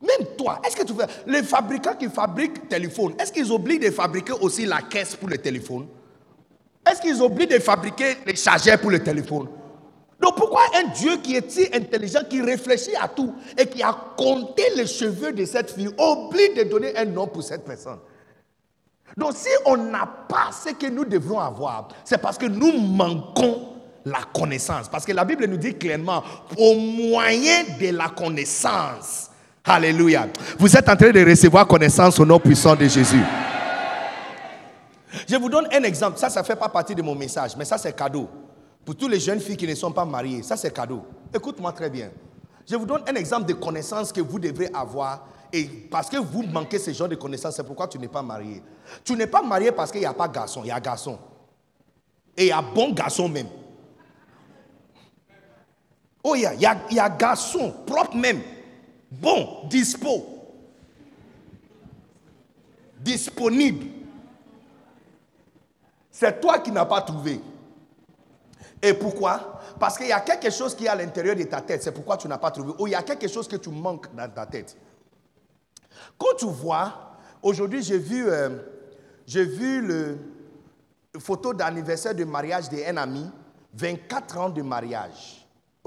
Même 0.00 0.28
toi, 0.36 0.60
est-ce 0.64 0.76
que 0.76 0.84
tu 0.84 0.94
fais. 0.94 1.06
Les 1.26 1.42
fabricants 1.42 1.96
qui 1.96 2.08
fabriquent 2.08 2.68
téléphone, 2.68 3.14
est-ce 3.18 3.32
qu'ils 3.32 3.50
oublient 3.50 3.80
de 3.80 3.90
fabriquer 3.90 4.32
aussi 4.40 4.64
la 4.64 4.82
caisse 4.82 5.16
pour 5.16 5.28
le 5.28 5.38
téléphone? 5.38 5.88
Est-ce 6.88 7.00
qu'ils 7.02 7.20
oublient 7.20 7.48
de 7.48 7.58
fabriquer 7.58 8.16
les 8.24 8.36
chargeurs 8.36 8.78
pour 8.78 8.90
le 8.90 9.02
téléphone? 9.02 9.48
Donc 10.20 10.36
pourquoi 10.36 10.62
un 10.76 10.88
Dieu 10.88 11.16
qui 11.22 11.36
est 11.36 11.50
si 11.50 11.66
intelligent, 11.72 12.20
qui 12.28 12.40
réfléchit 12.40 12.94
à 13.00 13.08
tout 13.08 13.34
et 13.56 13.66
qui 13.66 13.82
a 13.82 13.92
compté 14.16 14.62
les 14.76 14.86
cheveux 14.86 15.32
de 15.32 15.44
cette 15.44 15.70
fille, 15.70 15.88
oublie 15.88 16.54
de 16.56 16.62
donner 16.64 16.96
un 16.96 17.04
nom 17.04 17.26
pour 17.26 17.42
cette 17.42 17.64
personne? 17.64 17.98
Donc 19.16 19.32
si 19.34 19.48
on 19.64 19.76
n'a 19.76 20.06
pas 20.28 20.50
ce 20.52 20.70
que 20.70 20.86
nous 20.86 21.04
devrons 21.04 21.40
avoir, 21.40 21.88
c'est 22.04 22.18
parce 22.18 22.38
que 22.38 22.46
nous 22.46 22.72
manquons 22.78 23.67
la 24.08 24.20
connaissance. 24.34 24.88
Parce 24.88 25.04
que 25.04 25.12
la 25.12 25.24
Bible 25.24 25.46
nous 25.46 25.56
dit 25.56 25.74
clairement, 25.74 26.22
au 26.56 26.74
moyen 26.74 27.64
de 27.80 27.96
la 27.96 28.08
connaissance. 28.08 29.30
Alléluia. 29.64 30.28
Vous 30.58 30.74
êtes 30.76 30.88
en 30.88 30.96
train 30.96 31.10
de 31.10 31.24
recevoir 31.24 31.66
connaissance 31.66 32.18
au 32.18 32.24
nom 32.24 32.40
puissant 32.40 32.74
de 32.74 32.86
Jésus. 32.88 33.22
Je 35.28 35.36
vous 35.36 35.48
donne 35.48 35.68
un 35.72 35.82
exemple. 35.82 36.18
Ça, 36.18 36.30
ça 36.30 36.40
ne 36.40 36.46
fait 36.46 36.56
pas 36.56 36.68
partie 36.68 36.94
de 36.94 37.02
mon 37.02 37.14
message, 37.14 37.56
mais 37.56 37.64
ça, 37.64 37.76
c'est 37.78 37.94
cadeau. 37.94 38.28
Pour 38.84 38.96
toutes 38.96 39.10
les 39.10 39.20
jeunes 39.20 39.40
filles 39.40 39.56
qui 39.56 39.66
ne 39.66 39.74
sont 39.74 39.92
pas 39.92 40.04
mariées, 40.04 40.42
ça, 40.42 40.56
c'est 40.56 40.72
cadeau. 40.72 41.04
Écoute-moi 41.34 41.72
très 41.72 41.90
bien. 41.90 42.10
Je 42.66 42.76
vous 42.76 42.86
donne 42.86 43.02
un 43.08 43.14
exemple 43.14 43.46
de 43.46 43.54
connaissance 43.54 44.12
que 44.12 44.20
vous 44.20 44.38
devrez 44.38 44.70
avoir. 44.72 45.26
Et 45.52 45.64
parce 45.64 46.08
que 46.08 46.18
vous 46.18 46.42
manquez 46.42 46.78
ce 46.78 46.92
genre 46.92 47.08
de 47.08 47.14
connaissances, 47.14 47.56
c'est 47.56 47.64
pourquoi 47.64 47.88
tu 47.88 47.98
n'es 47.98 48.08
pas 48.08 48.22
marié. 48.22 48.62
Tu 49.04 49.14
n'es 49.14 49.26
pas 49.26 49.42
marié 49.42 49.72
parce 49.72 49.90
qu'il 49.90 50.00
n'y 50.00 50.06
a 50.06 50.12
pas 50.12 50.28
garçon, 50.28 50.60
il 50.64 50.68
y 50.68 50.70
a 50.70 50.80
garçon. 50.80 51.18
Et 52.36 52.44
il 52.44 52.48
y 52.48 52.52
a 52.52 52.62
bon 52.62 52.92
garçon 52.92 53.28
même. 53.28 53.48
Oh, 56.30 56.34
il 56.34 56.42
y 56.42 56.66
a, 56.66 56.76
y 56.90 56.98
a, 56.98 57.08
garçon, 57.08 57.72
propre 57.86 58.14
même. 58.14 58.42
Bon, 59.10 59.66
dispo. 59.66 60.26
Disponible. 63.00 63.86
C'est 66.10 66.38
toi 66.38 66.58
qui 66.58 66.70
n'as 66.70 66.84
pas 66.84 67.00
trouvé. 67.00 67.40
Et 68.82 68.92
pourquoi? 68.92 69.58
Parce 69.80 69.96
qu'il 69.96 70.08
y 70.08 70.12
a 70.12 70.20
quelque 70.20 70.50
chose 70.50 70.74
qui 70.74 70.84
est 70.84 70.88
à 70.88 70.96
l'intérieur 70.96 71.34
de 71.34 71.44
ta 71.44 71.62
tête. 71.62 71.82
C'est 71.82 71.92
pourquoi 71.92 72.18
tu 72.18 72.28
n'as 72.28 72.36
pas 72.36 72.50
trouvé. 72.50 72.72
Ou 72.78 72.86
il 72.86 72.90
y 72.90 72.94
a 72.94 73.02
quelque 73.02 73.28
chose 73.28 73.48
que 73.48 73.56
tu 73.56 73.70
manques 73.70 74.14
dans 74.14 74.30
ta 74.30 74.44
tête. 74.44 74.76
Quand 76.18 76.36
tu 76.36 76.44
vois, 76.46 77.16
aujourd'hui 77.42 77.82
j'ai 77.82 77.98
vu, 77.98 78.28
euh, 78.28 78.50
le 79.34 80.18
photo 81.18 81.54
d'anniversaire 81.54 82.14
de 82.14 82.24
mariage 82.24 82.68
d'un 82.68 82.98
ami, 82.98 83.30
24 83.72 84.38
ans 84.38 84.50
de 84.50 84.60
mariage. 84.60 85.37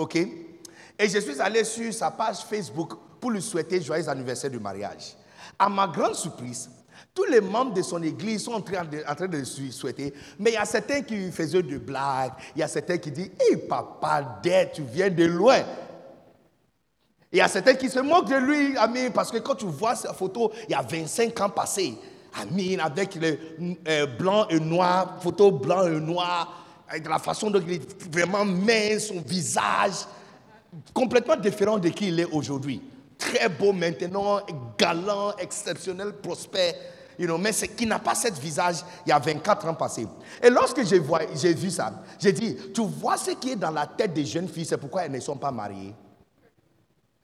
OK 0.01 0.15
Et 0.15 1.07
je 1.07 1.19
suis 1.19 1.39
allé 1.39 1.63
sur 1.63 1.93
sa 1.93 2.09
page 2.11 2.37
Facebook 2.49 2.93
pour 3.19 3.31
lui 3.31 3.41
souhaiter 3.41 3.81
joyeux 3.81 4.09
anniversaire 4.09 4.49
de 4.49 4.57
mariage. 4.57 5.15
À 5.57 5.69
ma 5.69 5.87
grande 5.87 6.15
surprise, 6.15 6.69
tous 7.13 7.25
les 7.25 7.41
membres 7.41 7.73
de 7.73 7.81
son 7.81 8.01
église 8.01 8.43
sont 8.43 8.53
en 8.53 8.61
train 8.61 8.83
de, 8.83 9.03
en 9.07 9.71
souhaiter, 9.71 10.13
mais 10.39 10.51
il 10.51 10.53
y 10.53 10.57
a 10.57 10.65
certains 10.65 11.01
qui 11.01 11.31
faisaient 11.31 11.61
de 11.61 11.77
blagues, 11.77 12.31
il 12.55 12.59
y 12.59 12.63
a 12.63 12.67
certains 12.67 12.97
qui 12.97 13.11
disent 13.11 13.31
Hé 13.39 13.57
papa, 13.57 14.39
dès 14.41 14.71
tu 14.71 14.81
viens 14.81 15.09
de 15.09 15.25
loin. 15.25 15.59
Il 17.31 17.37
y 17.37 17.41
a 17.41 17.47
certains 17.47 17.75
qui 17.75 17.89
se 17.89 17.99
moquent 17.99 18.29
de 18.29 18.35
lui, 18.35 18.77
Amin, 18.77 19.09
parce 19.11 19.31
que 19.31 19.37
quand 19.37 19.55
tu 19.55 19.65
vois 19.65 19.95
sa 19.95 20.13
photo, 20.13 20.51
il 20.67 20.71
y 20.71 20.75
a 20.75 20.81
25 20.81 21.39
ans 21.41 21.49
passés, 21.49 21.95
Amin, 22.41 22.79
avec 22.79 23.15
le 23.15 23.37
euh, 23.87 24.05
blanc 24.07 24.47
et 24.49 24.59
noir, 24.59 25.19
photo 25.21 25.51
blanc 25.51 25.85
et 25.85 25.99
noir, 25.99 26.60
la 27.07 27.19
façon 27.19 27.49
dont 27.49 27.61
il 27.65 27.73
est 27.73 28.13
vraiment 28.13 28.45
mince, 28.45 29.07
son 29.07 29.21
visage, 29.21 30.05
complètement 30.93 31.35
différent 31.35 31.77
de 31.77 31.89
qui 31.89 32.07
il 32.09 32.19
est 32.19 32.25
aujourd'hui. 32.25 32.81
Très 33.17 33.49
beau 33.49 33.71
maintenant, 33.71 34.39
galant, 34.77 35.35
exceptionnel, 35.37 36.13
prospère. 36.13 36.73
you 37.19 37.27
know, 37.27 37.37
mais 37.37 37.51
qui 37.77 37.85
n'a 37.85 37.99
pas 37.99 38.15
ce 38.15 38.31
visage 38.39 38.77
il 39.05 39.09
y 39.09 39.11
a 39.11 39.19
24 39.19 39.67
ans 39.67 39.75
passé. 39.75 40.07
Et 40.41 40.49
lorsque 40.49 40.83
j'ai 40.83 40.99
vu 41.53 41.69
ça, 41.69 41.93
j'ai 42.19 42.33
dit, 42.33 42.57
tu 42.73 42.81
vois 42.81 43.17
ce 43.17 43.31
qui 43.31 43.51
est 43.51 43.55
dans 43.55 43.71
la 43.71 43.85
tête 43.85 44.13
des 44.13 44.25
jeunes 44.25 44.47
filles, 44.47 44.65
c'est 44.65 44.77
pourquoi 44.77 45.05
elles 45.05 45.11
ne 45.11 45.19
sont 45.19 45.37
pas 45.37 45.51
mariées. 45.51 45.93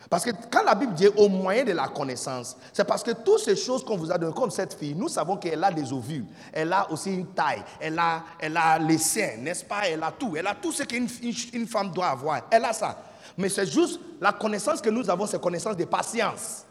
Parce 0.10 0.24
que 0.24 0.30
quand 0.50 0.64
la 0.64 0.76
Bible 0.76 0.94
dit 0.94 1.08
au 1.18 1.28
moyen 1.28 1.66
de 1.66 1.74
la 1.74 1.88
connaissance, 1.88 2.56
c'est 2.72 2.86
parce 2.86 3.04
que 3.04 3.12
toutes 3.12 3.40
ces 3.40 3.56
choses 3.56 3.84
qu'on 3.84 3.98
vous 3.98 4.12
a 4.12 4.18
données, 4.18 4.34
comme 4.34 4.52
cette 4.52 4.74
fille, 4.76 4.96
nous 4.96 5.10
savons 5.10 5.36
qu'elle 5.38 5.62
a 5.64 5.72
des 5.72 5.92
ovules, 5.92 6.26
elle 6.54 6.72
a 6.72 6.90
aussi 6.92 7.14
une 7.14 7.28
taille, 7.28 7.64
elle 7.80 7.98
a, 8.00 8.24
elle 8.40 8.56
a 8.56 8.80
les 8.80 9.00
seins, 9.00 9.38
n'est-ce 9.40 9.66
pas? 9.66 9.90
Elle 9.90 10.04
a 10.04 10.12
tout, 10.12 10.36
elle 10.38 10.48
a 10.48 10.56
tout 10.56 10.72
ce 10.72 10.84
qu'une 10.84 11.08
une 11.54 11.68
femme 11.68 11.92
doit 11.92 12.08
avoir. 12.08 12.42
Elle 12.52 12.64
a 12.64 12.74
ça. 12.74 13.04
Mais 13.38 13.50
c'est 13.50 13.66
juste 13.66 14.00
la 14.22 14.32
connaissance 14.32 14.82
que 14.82 14.90
nous 14.90 15.10
avons, 15.10 15.26
c'est 15.26 15.42
connaissance 15.42 15.76
de 15.76 15.86
patience. 15.86 16.64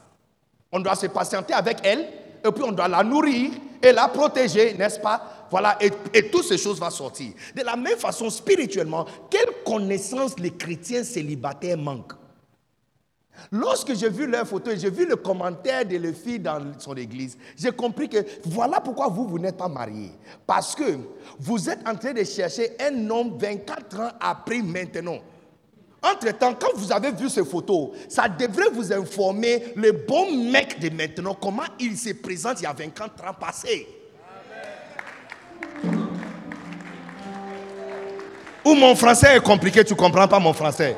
On 0.72 0.80
doit 0.80 0.94
se 0.94 1.06
patienter 1.06 1.52
avec 1.52 1.78
elle, 1.82 2.08
et 2.44 2.52
puis 2.52 2.64
on 2.64 2.72
doit 2.72 2.88
la 2.88 3.02
nourrir 3.02 3.50
et 3.82 3.92
la 3.92 4.08
protéger, 4.08 4.74
n'est-ce 4.74 5.00
pas? 5.00 5.46
Voilà, 5.50 5.76
et, 5.80 5.90
et 6.14 6.30
toutes 6.30 6.44
ces 6.44 6.58
choses 6.58 6.80
vont 6.80 6.90
sortir. 6.90 7.32
De 7.54 7.62
la 7.62 7.76
même 7.76 7.98
façon, 7.98 8.30
spirituellement, 8.30 9.04
quelle 9.28 9.62
connaissance 9.64 10.38
les 10.38 10.52
chrétiens 10.52 11.04
célibataires 11.04 11.76
manquent? 11.76 12.14
Lorsque 13.52 13.94
j'ai 13.94 14.08
vu 14.08 14.26
leur 14.26 14.46
photo 14.46 14.70
et 14.70 14.78
j'ai 14.78 14.90
vu 14.90 15.06
le 15.06 15.16
commentaire 15.16 15.84
de 15.84 15.96
la 15.96 16.12
fille 16.12 16.38
dans 16.38 16.60
son 16.78 16.94
église, 16.94 17.36
j'ai 17.56 17.72
compris 17.72 18.08
que 18.08 18.18
voilà 18.44 18.80
pourquoi 18.80 19.08
vous, 19.08 19.26
vous 19.26 19.38
n'êtes 19.38 19.56
pas 19.56 19.68
mariés. 19.68 20.12
Parce 20.46 20.74
que 20.74 20.98
vous 21.38 21.68
êtes 21.68 21.86
en 21.86 21.94
train 21.94 22.12
de 22.12 22.24
chercher 22.24 22.76
un 22.80 23.10
homme 23.10 23.36
24 23.38 24.00
ans 24.00 24.10
après 24.20 24.62
maintenant. 24.62 25.18
Entre-temps, 26.02 26.54
quand 26.54 26.76
vous 26.76 26.92
avez 26.92 27.10
vu 27.10 27.28
ces 27.28 27.44
photos, 27.44 27.90
ça 28.08 28.28
devrait 28.28 28.70
vous 28.72 28.92
informer 28.92 29.72
le 29.74 29.92
bon 29.92 30.50
mec 30.50 30.78
de 30.78 30.90
maintenant, 30.90 31.34
comment 31.34 31.62
il 31.80 31.96
se 31.96 32.12
présente 32.12 32.60
il 32.60 32.64
y 32.64 32.66
a 32.66 32.72
24 32.72 33.24
ans 33.24 33.34
passés. 33.38 33.88
Ou 38.64 38.74
mon 38.74 38.94
français 38.94 39.36
est 39.36 39.40
compliqué, 39.40 39.84
tu 39.84 39.94
ne 39.94 39.98
comprends 39.98 40.26
pas 40.28 40.38
mon 40.38 40.52
français. 40.52 40.96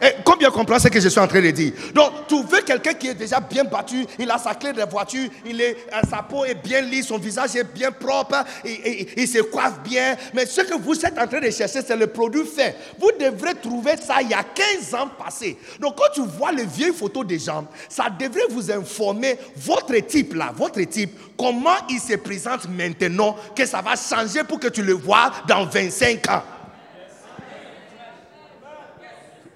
Et 0.00 0.08
combien 0.24 0.50
comprend 0.50 0.78
ce 0.78 0.88
que 0.88 1.00
je 1.00 1.08
suis 1.08 1.20
en 1.20 1.26
train 1.26 1.40
de 1.40 1.50
dire? 1.50 1.72
Donc, 1.94 2.12
veux 2.30 2.60
quelqu'un 2.60 2.94
qui 2.94 3.08
est 3.08 3.14
déjà 3.14 3.40
bien 3.40 3.64
battu, 3.64 4.04
il 4.18 4.30
a 4.30 4.38
sa 4.38 4.54
clé 4.54 4.72
de 4.72 4.82
voiture, 4.82 5.28
euh, 5.46 5.72
sa 6.08 6.22
peau 6.22 6.44
est 6.44 6.54
bien 6.54 6.80
lisse, 6.80 7.06
son 7.06 7.18
visage 7.18 7.56
est 7.56 7.64
bien 7.64 7.90
propre, 7.90 8.44
il, 8.64 9.08
il, 9.16 9.28
se 9.28 9.38
coiffe 9.38 9.80
bien. 9.82 10.16
Mais 10.34 10.46
ce 10.46 10.60
que 10.62 10.74
vous 10.74 10.94
êtes 11.04 11.18
en 11.18 11.26
train 11.26 11.40
de 11.40 11.50
chercher, 11.50 11.80
c'est 11.82 11.96
le 11.96 12.06
produit 12.06 12.44
fait. 12.44 12.76
Vous 12.98 13.10
devrez 13.18 13.54
trouver 13.54 13.96
ça 13.96 14.22
il 14.22 14.30
y 14.30 14.34
a 14.34 14.44
15 14.44 14.94
ans 14.94 15.08
passés. 15.18 15.56
Donc, 15.80 15.96
quand 15.96 16.12
tu 16.14 16.22
vois 16.22 16.52
les 16.52 16.66
vieilles 16.66 16.92
photos 16.92 17.26
des 17.26 17.38
gens, 17.38 17.66
ça 17.88 18.06
devrait 18.10 18.46
vous 18.50 18.70
informer, 18.70 19.38
votre 19.56 19.96
type 20.06 20.34
là, 20.34 20.52
votre 20.54 20.80
type, 20.82 21.18
comment 21.36 21.76
il 21.90 22.00
se 22.00 22.14
présente 22.14 22.68
maintenant, 22.68 23.36
que 23.54 23.66
ça 23.66 23.82
va 23.82 23.94
changer 23.96 24.44
pour 24.44 24.60
que 24.60 24.68
tu 24.68 24.82
le 24.82 24.94
vois 24.94 25.32
dans 25.48 25.64
25 25.64 26.30
ans. 26.30 26.42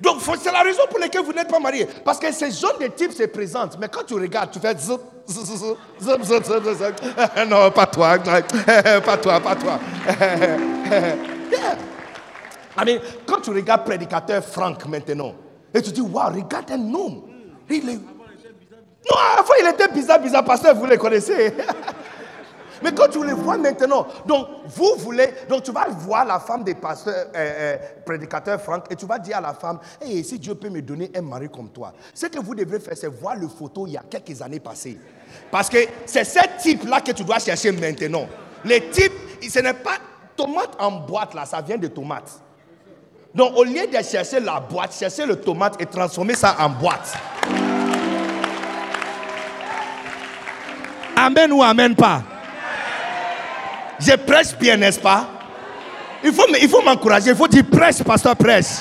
Donc, 0.01 0.21
c'est 0.43 0.51
la 0.53 0.63
raison 0.63 0.83
pour 0.89 0.99
laquelle 0.99 1.23
vous 1.25 1.33
n'êtes 1.33 1.49
pas 1.49 1.59
mariés. 1.59 1.87
Parce 2.05 2.19
que 2.19 2.33
ces 2.33 2.51
jeunes 2.51 2.79
de 2.81 2.87
type 2.87 3.13
se 3.13 3.25
présentent. 3.25 3.77
Mais 3.79 3.89
quand 3.89 4.05
tu 4.07 4.15
regardes, 4.15 4.51
tu 4.51 4.59
fais 4.59 4.75
Non, 7.47 7.71
pas 7.71 7.87
toi. 7.87 8.19
Pas 8.19 9.17
toi, 9.19 9.41
pas 9.41 9.57
toi. 9.57 9.79
yeah. 11.51 12.99
quand 13.27 13.41
tu 13.43 13.51
regardes 13.51 13.85
prédicateur 13.85 14.43
Franck 14.43 14.87
maintenant, 14.87 15.35
et 15.75 15.83
tu 15.83 15.93
dis, 15.93 16.01
waouh, 16.01 16.35
regarde 16.35 16.71
un 16.71 16.95
homme. 16.95 17.23
Il 17.69 17.89
est... 17.89 17.95
Non, 17.95 19.17
avant 19.39 19.55
il 19.61 19.67
était 19.69 19.89
bizarre, 19.89 20.19
bizarre, 20.21 20.45
pasteur, 20.45 20.75
vous 20.75 20.87
le 20.87 20.97
connaissez. 20.97 21.55
Mais 22.83 22.93
quand 22.93 23.09
tu 23.09 23.25
les 23.25 23.33
vois 23.33 23.59
maintenant, 23.59 24.07
donc 24.27 24.47
vous 24.67 24.95
voulez, 24.99 25.29
donc 25.49 25.63
tu 25.63 25.73
vas 25.73 25.89
voir 25.89 26.25
la 26.25 26.41
femme 26.41 26.65
des 26.65 26.75
pasteurs, 26.75 27.27
euh, 27.35 27.37
euh, 27.37 27.77
prédicateurs 28.05 28.61
Franck, 28.61 28.87
et 28.91 28.97
tu 28.97 29.07
vas 29.07 29.19
dire 29.19 29.37
à 29.39 29.41
la 29.41 29.55
femme, 29.55 29.79
hey, 30.01 30.25
si 30.25 30.39
Dieu 30.39 30.55
peut 30.55 30.71
me 30.71 30.81
donner 30.81 31.11
un 31.15 31.23
mari 31.23 31.49
comme 31.49 31.71
toi, 31.71 31.93
ce 32.15 32.27
que 32.27 32.39
vous 32.39 32.55
devrez 32.55 32.81
faire, 32.81 32.97
c'est 32.97 33.09
voir 33.09 33.37
le 33.37 33.49
photo 33.49 33.87
il 33.87 33.93
y 33.93 33.97
a 33.97 34.03
quelques 34.09 34.41
années 34.41 34.61
passées. 34.61 34.99
Parce 35.51 35.69
que 35.69 35.79
c'est 36.07 36.25
ce 36.25 36.41
type-là 36.61 37.01
que 37.01 37.13
tu 37.13 37.25
dois 37.25 37.39
chercher 37.39 37.73
maintenant. 37.73 38.27
Les 38.65 38.89
types, 38.91 39.13
ce 39.43 39.59
n'est 39.61 39.75
pas 39.75 39.99
tomate 40.37 40.71
en 40.79 40.93
boîte 40.93 41.35
là, 41.35 41.45
ça 41.45 41.61
vient 41.61 41.79
de 41.79 41.89
tomate. 41.89 42.31
Donc 43.35 43.57
au 43.57 43.65
lieu 43.65 43.87
de 43.87 44.03
chercher 44.03 44.41
la 44.41 44.59
boîte, 44.59 44.95
chercher 44.95 45.27
le 45.27 45.37
tomate 45.37 45.81
et 45.81 45.87
transformer 45.87 46.35
ça 46.35 46.57
en 46.59 46.71
boîte. 46.71 47.15
Amen 51.17 51.53
ou 51.53 51.63
amen 51.63 51.95
pas? 51.95 52.23
Je 54.01 54.17
prêche 54.17 54.57
bien, 54.59 54.77
n'est-ce 54.77 54.99
pas? 55.01 55.29
Il 56.25 56.33
faut, 56.33 56.47
il 56.61 56.69
faut 56.69 56.83
m'encourager. 56.83 57.31
Il 57.31 57.37
faut 57.37 57.49
dire 57.49 57.65
prêche, 57.71 58.03
pasteur, 58.03 58.37
prêche. 58.37 58.67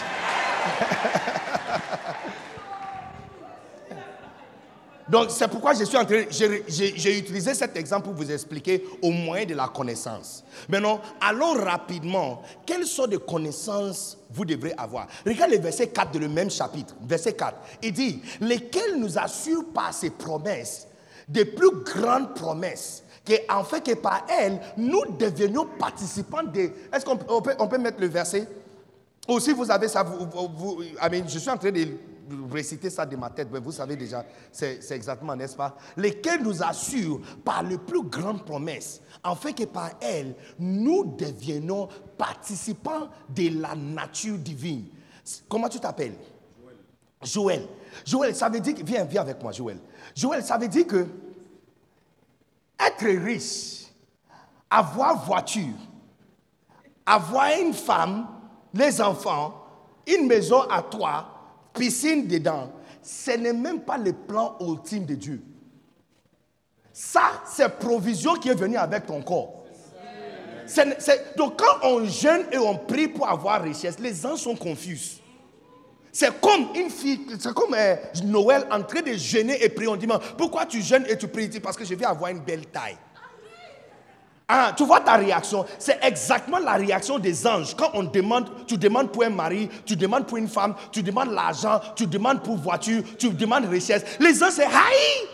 Donc, 5.09 5.31
c'est 5.31 5.47
pourquoi 5.47 5.73
je 5.73 5.85
suis 5.85 5.97
en 5.97 6.05
train, 6.05 6.25
j'ai 6.29 7.17
utilisé 7.17 7.55
cet 7.55 7.75
exemple 7.77 8.03
pour 8.03 8.13
vous 8.13 8.31
expliquer 8.31 8.85
au 9.01 9.09
moyen 9.09 9.45
de 9.45 9.55
la 9.55 9.67
connaissance. 9.67 10.43
Maintenant, 10.67 11.01
allons 11.19 11.53
rapidement. 11.53 12.43
Quelles 12.65 12.85
sortes 12.85 13.09
de 13.09 13.17
connaissances 13.17 14.19
vous 14.29 14.45
devrez 14.45 14.73
avoir? 14.77 15.07
Regardez 15.25 15.55
le 15.57 15.63
verset 15.63 15.87
4 15.87 16.11
de 16.11 16.19
le 16.19 16.27
même 16.29 16.51
chapitre. 16.51 16.93
Verset 17.01 17.33
4. 17.33 17.55
Il 17.81 17.91
dit 17.91 18.21
Lesquels 18.39 18.99
nous 18.99 19.17
assurent 19.17 19.65
par 19.73 19.93
ses 19.95 20.11
promesses, 20.11 20.87
des 21.27 21.45
plus 21.45 21.71
grandes 21.83 22.35
promesses, 22.35 23.03
en 23.49 23.63
fait 23.63 23.83
que 23.83 23.93
par 23.95 24.25
elle, 24.29 24.59
nous 24.77 25.05
devenions 25.17 25.67
participants 25.77 26.43
de... 26.43 26.71
Est-ce 26.93 27.05
qu'on 27.05 27.17
peut, 27.17 27.55
on 27.59 27.67
peut 27.67 27.77
mettre 27.77 27.99
le 27.99 28.07
verset? 28.07 28.47
Ou 29.27 29.39
si 29.39 29.51
vous 29.53 29.69
avez 29.69 29.87
ça, 29.87 30.03
vous, 30.03 30.81
je 31.27 31.39
suis 31.39 31.49
en 31.49 31.57
train 31.57 31.71
de 31.71 31.87
réciter 32.51 32.89
ça 32.89 33.05
de 33.05 33.15
ma 33.15 33.29
tête, 33.29 33.47
mais 33.51 33.59
vous 33.59 33.71
savez 33.71 33.95
déjà, 33.95 34.25
c'est 34.51 34.91
exactement, 34.91 35.35
n'est-ce 35.35 35.55
pas? 35.55 35.75
Lesquels 35.97 36.41
nous 36.41 36.63
assurent 36.63 37.19
par 37.43 37.63
les 37.63 37.77
plus 37.77 38.03
grandes 38.03 38.43
promesses, 38.43 39.01
en 39.23 39.35
fait 39.35 39.53
que 39.53 39.65
par 39.65 39.91
elle, 40.01 40.35
nous 40.57 41.15
devenons 41.15 41.89
participants 42.17 43.09
de 43.29 43.61
la 43.61 43.75
nature 43.75 44.37
divine. 44.37 44.85
Comment 45.47 45.69
tu 45.69 45.79
t'appelles? 45.79 46.15
Joël. 47.21 47.67
Joël, 48.05 48.33
ça 48.35 48.49
veut 48.49 48.59
dire 48.59 48.75
que, 48.75 48.83
viens, 48.83 49.03
viens 49.03 49.21
avec 49.21 49.41
moi, 49.43 49.51
Joël. 49.51 49.77
Joël, 50.15 50.43
ça 50.43 50.57
veut 50.57 50.67
dire 50.67 50.87
que 50.87 51.05
être 52.79 53.05
riche, 53.05 53.85
avoir 54.69 55.25
voiture, 55.25 55.75
avoir 57.05 57.49
une 57.59 57.73
femme, 57.73 58.27
les 58.73 59.01
enfants, 59.01 59.65
une 60.07 60.27
maison 60.27 60.61
à 60.69 60.81
toi, 60.81 61.25
piscine 61.73 62.27
dedans, 62.27 62.71
ce 63.01 63.31
n'est 63.31 63.53
même 63.53 63.81
pas 63.81 63.97
le 63.97 64.13
plan 64.13 64.55
ultime 64.59 65.05
de 65.05 65.15
Dieu. 65.15 65.43
Ça, 66.93 67.43
c'est 67.45 67.79
provision 67.79 68.33
qui 68.33 68.49
est 68.49 68.55
venue 68.55 68.77
avec 68.77 69.05
ton 69.05 69.21
corps. 69.21 69.63
donc 71.37 71.57
quand 71.59 71.87
on 71.87 72.05
jeûne 72.05 72.45
et 72.51 72.57
on 72.57 72.77
prie 72.77 73.07
pour 73.07 73.27
avoir 73.27 73.61
richesse, 73.61 73.97
les 73.99 74.13
gens 74.13 74.35
sont 74.35 74.55
confus. 74.55 75.18
C'est 76.11 76.39
comme 76.41 76.69
une 76.75 76.89
fille, 76.89 77.21
c'est 77.39 77.53
comme 77.53 77.73
euh, 77.75 77.95
Noël 78.23 78.65
en 78.71 78.81
train 78.81 79.01
de 79.01 79.13
jeûner 79.13 79.63
et 79.63 79.69
prier. 79.69 79.87
On 79.87 79.95
dit, 79.95 80.07
pourquoi 80.37 80.65
tu 80.65 80.81
jeûnes 80.81 81.05
et 81.07 81.17
tu 81.17 81.27
pries? 81.27 81.49
Parce 81.59 81.77
que 81.77 81.85
je 81.85 81.93
vais 81.93 82.05
avoir 82.05 82.31
une 82.31 82.39
belle 82.39 82.65
taille. 82.67 82.97
Ah, 84.51 84.73
tu 84.75 84.83
vois 84.83 84.99
ta 84.99 85.13
réaction, 85.13 85.63
c'est 85.77 85.99
exactement 86.01 86.57
la 86.57 86.73
réaction 86.73 87.19
des 87.19 87.45
anges. 87.45 87.75
Quand 87.75 87.91
on 87.93 88.01
demande, 88.01 88.49
tu 88.65 88.79
demandes 88.79 89.11
pour 89.11 89.23
un 89.23 89.29
mari, 89.29 89.69
tu 89.85 89.95
demandes 89.95 90.25
pour 90.25 90.37
une 90.37 90.47
femme, 90.47 90.73
tu 90.91 91.03
demandes 91.03 91.31
l'argent, 91.31 91.79
tu 91.95 92.07
demandes 92.07 92.41
pour 92.41 92.57
voiture, 92.57 93.03
tu 93.19 93.29
demandes 93.29 93.65
richesse. 93.65 94.03
Les 94.19 94.41
anges, 94.43 94.53
c'est 94.53 94.65
Haï, 94.65 95.27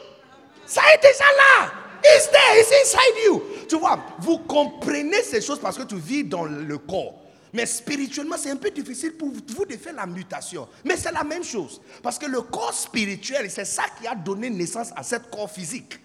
ça 0.65 0.81
est 0.93 1.01
déjà 1.01 1.23
là. 1.23 1.71
It's 2.03 2.29
there, 2.29 2.59
it's 2.59 2.71
inside 2.71 3.23
you. 3.25 3.41
Tu 3.69 3.77
vois, 3.77 3.99
vous 4.19 4.39
comprenez 4.39 5.23
ces 5.23 5.39
choses 5.39 5.59
parce 5.59 5.77
que 5.77 5.83
tu 5.83 5.95
vis 5.95 6.25
dans 6.25 6.43
le 6.43 6.77
corps. 6.77 7.13
Mais 7.55 7.65
spirituellement, 7.65 8.35
c'est 8.37 8.51
un 8.51 8.57
peu 8.57 8.69
difficile 8.69 9.13
pour 9.13 9.29
vous 9.29 9.65
de 9.65 9.77
faire 9.77 9.93
la 9.93 10.05
mutation. 10.05 10.67
Mais 10.83 10.97
c'est 10.97 11.13
la 11.13 11.23
même 11.23 11.43
chose. 11.43 11.81
Parce 12.03 12.19
que 12.19 12.25
le 12.25 12.41
corps 12.41 12.73
spirituel, 12.73 13.49
c'est 13.49 13.63
ça 13.63 13.83
qui 13.97 14.05
a 14.05 14.13
donné 14.13 14.49
naissance 14.49 14.89
à 14.93 15.03
ce 15.03 15.15
corps 15.15 15.49
physique. 15.49 15.97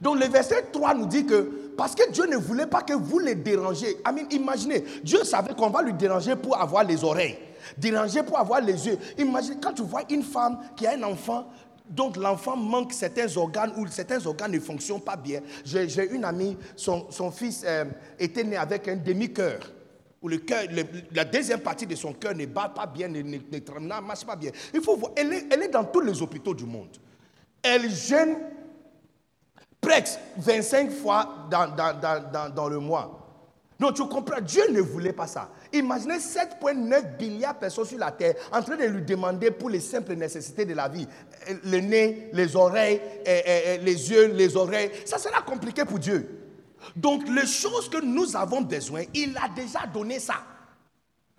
Donc 0.00 0.20
le 0.20 0.26
verset 0.26 0.66
3 0.72 0.94
nous 0.94 1.06
dit 1.06 1.26
que 1.26 1.72
parce 1.76 1.96
que 1.96 2.08
Dieu 2.12 2.26
ne 2.26 2.36
voulait 2.36 2.66
pas 2.66 2.82
que 2.82 2.92
vous 2.92 3.18
les 3.18 3.34
dérangiez. 3.34 3.96
imaginez, 4.30 4.84
Dieu 5.02 5.24
savait 5.24 5.54
qu'on 5.54 5.70
va 5.70 5.82
lui 5.82 5.94
déranger 5.94 6.36
pour 6.36 6.60
avoir 6.60 6.84
les 6.84 7.02
oreilles, 7.02 7.38
déranger 7.76 8.22
pour 8.22 8.38
avoir 8.38 8.60
les 8.60 8.86
yeux. 8.86 8.98
Imaginez 9.16 9.56
quand 9.60 9.72
tu 9.72 9.82
vois 9.82 10.02
une 10.08 10.22
femme 10.22 10.58
qui 10.76 10.86
a 10.86 10.92
un 10.92 11.02
enfant, 11.02 11.50
donc 11.88 12.16
l'enfant 12.16 12.56
manque 12.56 12.92
certains 12.92 13.36
organes 13.36 13.72
ou 13.76 13.86
certains 13.86 14.24
organes 14.26 14.52
ne 14.52 14.60
fonctionnent 14.60 15.00
pas 15.00 15.16
bien. 15.16 15.40
J'ai 15.64 16.10
une 16.10 16.24
amie, 16.24 16.56
son, 16.76 17.30
fils 17.30 17.64
euh, 17.66 17.84
était 18.18 18.44
né 18.44 18.56
avec 18.56 18.88
un 18.88 18.96
demi-cœur. 18.96 19.60
Où 20.20 20.28
le 20.28 20.38
cœur, 20.38 20.64
la 21.12 21.24
deuxième 21.24 21.60
partie 21.60 21.86
de 21.86 21.94
son 21.94 22.12
cœur 22.12 22.34
ne 22.34 22.44
bat 22.46 22.68
pas 22.74 22.86
bien, 22.86 23.06
ne, 23.06 23.22
marche 24.00 24.24
pas 24.26 24.34
bien. 24.34 24.50
Il 24.74 24.80
faut 24.80 24.96
voir, 24.96 25.12
elle 25.16 25.32
est, 25.32 25.46
elle 25.50 25.62
est 25.62 25.68
dans 25.68 25.84
tous 25.84 26.00
les 26.00 26.20
hôpitaux 26.20 26.54
du 26.54 26.64
monde. 26.64 26.96
elle 27.62 27.88
jeûne 27.88 28.36
presque 29.80 30.18
25 30.38 30.90
fois 30.90 31.46
dans, 31.48 31.68
dans, 31.68 32.00
dans, 32.00 32.52
dans 32.52 32.68
le 32.68 32.80
mois. 32.80 33.17
Donc 33.78 33.94
tu 33.94 34.02
comprends, 34.08 34.40
Dieu 34.40 34.64
ne 34.70 34.80
voulait 34.80 35.12
pas 35.12 35.28
ça. 35.28 35.50
Imaginez 35.72 36.18
7,9 36.18 37.20
milliards 37.20 37.54
de 37.54 37.60
personnes 37.60 37.84
sur 37.84 37.98
la 37.98 38.10
terre 38.10 38.34
en 38.50 38.60
train 38.60 38.76
de 38.76 38.84
lui 38.84 39.02
demander 39.02 39.52
pour 39.52 39.70
les 39.70 39.78
simples 39.78 40.14
nécessités 40.14 40.64
de 40.64 40.74
la 40.74 40.88
vie. 40.88 41.06
Le 41.64 41.78
nez, 41.78 42.30
les 42.32 42.56
oreilles, 42.56 43.00
les 43.24 44.10
yeux, 44.10 44.32
les 44.32 44.56
oreilles. 44.56 44.90
Ça 45.04 45.18
sera 45.18 45.42
compliqué 45.42 45.84
pour 45.84 46.00
Dieu. 46.00 46.28
Donc 46.96 47.28
les 47.28 47.46
choses 47.46 47.88
que 47.88 48.00
nous 48.02 48.36
avons 48.36 48.62
besoin, 48.62 49.02
il 49.14 49.36
a 49.36 49.48
déjà 49.48 49.86
donné 49.86 50.18
ça. 50.18 50.36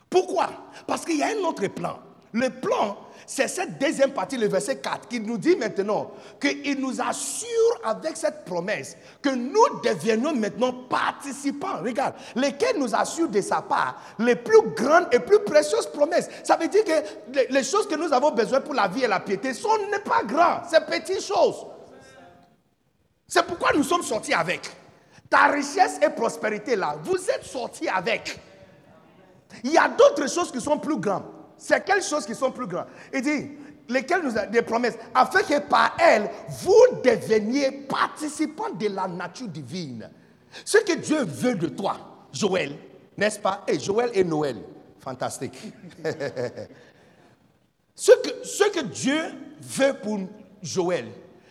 Pourquoi? 0.09 0.49
Parce 0.87 1.03
qu'il 1.03 1.17
y 1.17 1.23
a 1.23 1.27
un 1.27 1.43
autre 1.45 1.67
plan. 1.67 1.99
Le 2.31 2.49
plan, 2.49 2.97
c'est 3.31 3.47
cette 3.47 3.77
deuxième 3.77 4.11
partie, 4.11 4.37
le 4.37 4.47
verset 4.47 4.77
4, 4.77 5.07
qui 5.07 5.19
nous 5.19 5.37
dit 5.37 5.55
maintenant 5.55 6.09
qu'il 6.41 6.79
nous 6.79 6.99
assure 6.99 7.79
avec 7.83 8.17
cette 8.17 8.43
promesse 8.43 8.97
que 9.21 9.29
nous 9.29 9.81
deviennons 9.83 10.33
maintenant 10.33 10.73
participants. 10.73 11.77
Regarde, 11.83 12.15
lesquels 12.35 12.79
nous 12.79 12.95
assure 12.95 13.29
de 13.29 13.39
sa 13.39 13.61
part 13.61 14.01
les 14.17 14.35
plus 14.35 14.71
grandes 14.75 15.09
et 15.11 15.19
plus 15.19 15.37
précieuses 15.41 15.85
promesses. 15.85 16.27
Ça 16.43 16.57
veut 16.57 16.69
dire 16.69 16.83
que 16.83 17.53
les 17.53 17.63
choses 17.63 17.87
que 17.87 17.93
nous 17.93 18.11
avons 18.11 18.31
besoin 18.31 18.61
pour 18.61 18.73
la 18.73 18.87
vie 18.87 19.03
et 19.03 19.07
la 19.07 19.19
piété 19.19 19.53
sont 19.53 19.77
n'est 19.91 19.99
pas 19.99 20.23
grand, 20.23 20.63
c'est 20.67 20.83
petites 20.87 21.21
choses. 21.21 21.67
C'est 23.27 23.45
pourquoi 23.45 23.73
nous 23.75 23.83
sommes 23.83 24.01
sortis 24.01 24.33
avec. 24.33 24.67
Ta 25.29 25.49
richesse 25.49 25.99
et 26.01 26.09
prospérité 26.09 26.75
là, 26.75 26.95
vous 27.03 27.29
êtes 27.29 27.45
sortis 27.45 27.89
avec. 27.89 28.39
Il 29.63 29.71
y 29.71 29.77
a 29.77 29.87
d'autres 29.87 30.27
choses 30.27 30.51
qui 30.51 30.59
sont 30.59 30.79
plus 30.79 30.97
grandes. 30.97 31.38
C'est 31.59 31.85
quelles 31.85 32.01
choses 32.01 32.25
qui 32.25 32.33
sont 32.33 32.51
plus 32.51 32.65
grandes 32.65 32.87
Il 33.13 33.21
dit, 33.21 33.51
lesquelles 33.89 34.23
nous 34.23 34.37
a 34.37 34.45
des 34.45 34.61
promesses, 34.61 34.97
afin 35.13 35.41
que 35.41 35.59
par 35.59 35.95
elles, 35.99 36.29
vous 36.61 37.01
deveniez 37.03 37.71
participants 37.71 38.69
de 38.71 38.87
la 38.87 39.07
nature 39.07 39.49
divine. 39.49 40.09
Ce 40.63 40.77
que 40.77 40.95
Dieu 40.97 41.23
veut 41.25 41.55
de 41.55 41.67
toi, 41.67 42.27
Joël, 42.31 42.75
n'est-ce 43.17 43.39
pas? 43.39 43.63
Et 43.67 43.77
Joël 43.79 44.09
et 44.13 44.23
Noël, 44.23 44.61
fantastique. 44.99 45.59
ce, 47.93 48.11
que, 48.11 48.29
ce 48.43 48.63
que 48.71 48.85
Dieu 48.85 49.21
veut 49.61 49.93
pour 50.01 50.19
Joël, 50.63 51.07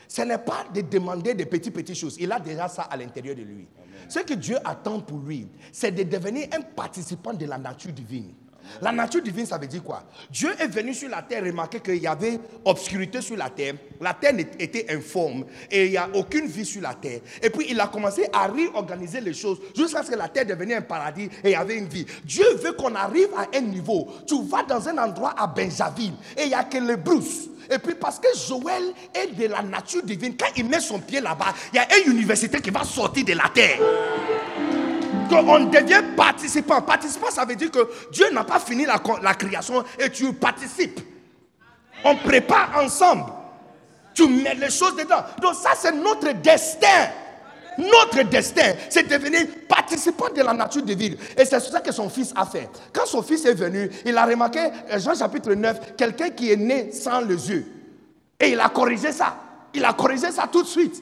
ce 0.09 0.23
n'est 0.23 0.39
pas 0.39 0.65
de 0.75 0.81
demander 0.81 1.35
des 1.35 1.45
petites, 1.45 1.75
petites 1.75 1.97
choses. 1.97 2.17
Il 2.19 2.33
a 2.33 2.41
déjà 2.41 2.67
ça 2.69 2.83
à 2.85 2.97
l'intérieur 2.97 3.37
de 3.37 3.43
lui. 3.43 3.69
Ce 4.09 4.21
que 4.21 4.33
Dieu 4.33 4.57
attend 4.65 5.01
pour 5.01 5.19
lui, 5.19 5.49
c'est 5.71 5.91
de 5.91 6.03
devenir 6.03 6.49
un 6.57 6.63
participant 6.63 7.35
de 7.35 7.45
la 7.45 7.59
nature 7.59 7.93
divine. 7.93 8.33
La 8.81 8.93
nature 8.93 9.23
divine, 9.23 9.47
ça 9.47 9.59
veut 9.59 9.67
dire 9.67 9.83
quoi? 9.83 10.05
Dieu 10.31 10.51
est 10.59 10.69
venu 10.69 10.95
sur 10.95 11.09
la 11.09 11.23
terre, 11.23 11.45
remarquer 11.45 11.81
qu'il 11.81 11.97
y 11.97 12.07
avait 12.07 12.39
obscurité 12.65 13.21
sur 13.21 13.37
la 13.37 13.51
terre, 13.51 13.75
la 14.01 14.15
terre 14.15 14.35
était 14.59 14.87
informe 14.95 15.45
et 15.71 15.87
il 15.87 15.91
n'y 15.91 15.97
a 15.97 16.09
aucune 16.15 16.47
vie 16.47 16.65
sur 16.65 16.83
la 16.83 16.95
terre. 16.95 17.21
Et 17.43 17.51
puis 17.51 17.67
il 17.71 17.81
a 17.81 17.87
commencé 17.87 18.29
à 18.33 18.47
réorganiser 18.47 19.21
les 19.21 19.35
choses 19.35 19.59
jusqu'à 19.75 20.03
ce 20.03 20.11
que 20.11 20.17
la 20.17 20.29
terre 20.29 20.47
devenait 20.47 20.75
un 20.75 20.83
paradis 20.83 21.29
et 21.43 21.49
il 21.49 21.51
y 21.51 21.55
avait 21.55 21.77
une 21.77 21.89
vie. 21.89 22.07
Dieu 22.25 22.45
veut 22.63 22.73
qu'on 22.73 22.95
arrive 22.95 23.29
à 23.37 23.57
un 23.57 23.61
niveau. 23.61 24.09
Tu 24.27 24.43
vas 24.45 24.63
dans 24.63 24.89
un 24.89 24.99
endroit 24.99 25.35
à 25.37 25.47
Benjamin 25.47 26.13
et 26.37 26.43
il 26.43 26.49
n'y 26.49 26.55
a 26.55 26.65
que 26.65 26.79
les. 26.79 26.97
Et 27.71 27.79
puis 27.79 27.95
parce 27.95 28.19
que 28.19 28.29
Joël 28.37 28.93
est 29.15 29.35
de 29.39 29.47
la 29.47 29.63
nature 29.63 30.03
divine, 30.03 30.35
quand 30.39 30.47
il 30.57 30.67
met 30.67 30.81
son 30.81 31.01
pied 31.01 31.21
là-bas, 31.21 31.55
il 31.73 31.77
y 31.77 31.79
a 31.79 31.99
une 32.05 32.13
université 32.13 32.61
qui 32.61 32.71
va 32.71 32.85
sortir 32.85 33.25
de 33.25 33.33
la 33.35 33.49
terre 33.53 33.79
qu'on 35.29 35.65
devient 35.67 36.03
participant. 36.17 36.81
Participant, 36.83 37.31
ça 37.31 37.45
veut 37.45 37.57
dire 37.57 37.71
que 37.71 37.89
Dieu 38.11 38.31
n'a 38.33 38.45
pas 38.45 38.59
fini 38.59 38.87
la, 38.87 39.35
création 39.35 39.85
et 39.99 40.11
tu 40.11 40.33
participes. 40.33 41.01
On 42.05 42.17
prépare 42.17 42.81
ensemble. 42.83 43.25
Tu 44.15 44.29
mets 44.29 44.55
les 44.55 44.71
choses 44.71 44.97
dedans. 44.97 45.23
Donc 45.41 45.55
ça, 45.55 45.71
c'est 45.77 45.93
notre 45.93 46.33
destin. 46.33 47.11
Notre 47.79 48.29
destin, 48.29 48.73
c'est 48.91 49.05
de 49.05 49.17
devenir 49.17 49.47
participant 49.69 50.29
de 50.35 50.43
la 50.43 50.53
nature 50.53 50.83
divine. 50.83 51.17
Et 51.37 51.45
c'est 51.45 51.61
ça 51.61 51.81
que 51.81 51.93
son 51.93 52.09
fils 52.09 52.33
a 52.35 52.45
fait. 52.45 52.69
Quand 52.93 53.07
son 53.07 53.23
fils 53.23 53.45
est 53.45 53.55
venu, 53.55 53.89
il 54.05 54.17
a 54.17 54.27
remarqué, 54.27 54.59
euh, 54.91 54.99
Jean 54.99 55.15
chapitre 55.15 55.55
9, 55.55 55.95
quelqu'un 55.97 56.31
qui 56.31 56.51
est 56.51 56.57
né 56.57 56.91
sans 56.91 57.21
les 57.21 57.51
yeux. 57.51 57.67
Et 58.41 58.49
il 58.51 58.61
a 58.61 58.69
corrigé 58.69 59.13
ça. 59.13 59.37
Il 59.73 59.85
a 59.85 59.93
corrigé 59.93 60.33
ça 60.33 60.49
tout 60.51 60.63
de 60.63 60.67
suite. 60.67 61.01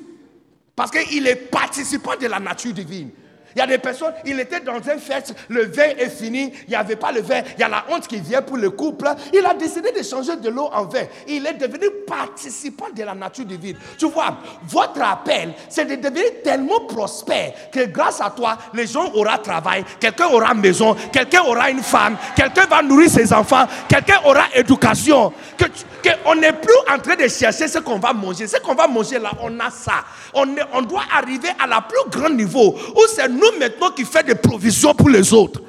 Parce 0.75 0.91
qu'il 0.91 1.27
est 1.27 1.51
participant 1.51 2.13
de 2.21 2.27
la 2.27 2.39
nature 2.39 2.75
divine. 2.75 3.11
Il 3.57 3.61
y 3.61 3.63
a 3.63 3.67
des 3.67 3.79
personnes, 3.79 4.13
il 4.27 4.39
était 4.39 4.61
dans 4.61 4.75
un 4.75 4.99
fête, 4.99 5.35
le 5.49 5.65
vin 5.65 5.89
est 5.99 6.11
fini, 6.11 6.53
il 6.65 6.69
n'y 6.69 6.75
avait 6.75 6.95
pas 6.95 7.11
le 7.11 7.23
vin, 7.23 7.41
il 7.57 7.61
y 7.61 7.63
a 7.63 7.69
la 7.69 7.87
honte 7.91 8.07
qui 8.07 8.21
vient 8.21 8.43
pour 8.43 8.59
le 8.59 8.69
couple. 8.69 9.09
Il 9.33 9.47
a 9.47 9.55
décidé 9.55 9.93
de 9.93 10.03
changer 10.03 10.37
de 10.37 10.51
l'eau 10.51 10.69
en 10.75 10.85
vin. 10.85 11.05
Il 11.27 11.47
est 11.47 11.55
devenu 11.55 11.87
participant 12.07 12.89
de 12.95 13.03
la 13.03 13.15
nature 13.15 13.47
divine. 13.47 13.79
Tu 13.99 14.11
vois, 14.11 14.37
votre 14.69 15.01
appel, 15.01 15.55
c'est 15.71 15.87
de 15.87 15.95
devenir 15.95 16.43
tellement 16.45 16.81
prospère 16.81 17.55
que 17.73 17.87
grâce 17.87 18.21
à 18.21 18.29
toi, 18.29 18.59
les 18.75 18.87
gens 18.87 19.11
auront 19.15 19.39
travail, 19.43 19.87
quelqu'un 19.99 20.27
aura 20.27 20.53
maison, 20.53 20.95
quelqu'un 21.11 21.41
aura 21.45 21.71
une 21.71 21.83
femme, 21.83 22.19
quelqu'un 22.37 22.67
va 22.67 22.83
nourrir 22.83 23.09
ses 23.09 23.33
enfants, 23.33 23.65
quelqu'un 23.89 24.21
aura 24.27 24.45
éducation. 24.55 25.33
Que 25.57 25.65
qu'on 26.07 26.35
n'est 26.37 26.53
plus 26.53 26.75
en 26.93 26.99
train 26.99 27.17
de 27.17 27.27
chercher 27.29 27.69
ce 27.69 27.79
qu'on 27.79 27.99
va 27.99 28.13
manger. 28.13 28.47
Ce 28.47 28.59
qu'on 28.59 28.75
va 28.75 28.87
manger 28.87 29.19
là, 29.19 29.33
on 29.43 29.59
a 29.59 29.71
ça. 29.71 30.05
On, 30.35 30.47
on 30.73 30.83
doit 30.83 31.03
arriver 31.13 31.49
à 31.59 31.67
la 31.67 31.81
plus 31.81 32.11
grand 32.11 32.31
niveau 32.31 32.77
où 32.95 33.01
c'est 33.09 33.29
nous 33.29 33.46
maintenant 33.59 33.91
qui 33.91 34.05
fait 34.05 34.23
des 34.23 34.35
provisions 34.35 34.95
pour 34.95 35.09
les 35.09 35.33
autres. 35.33 35.63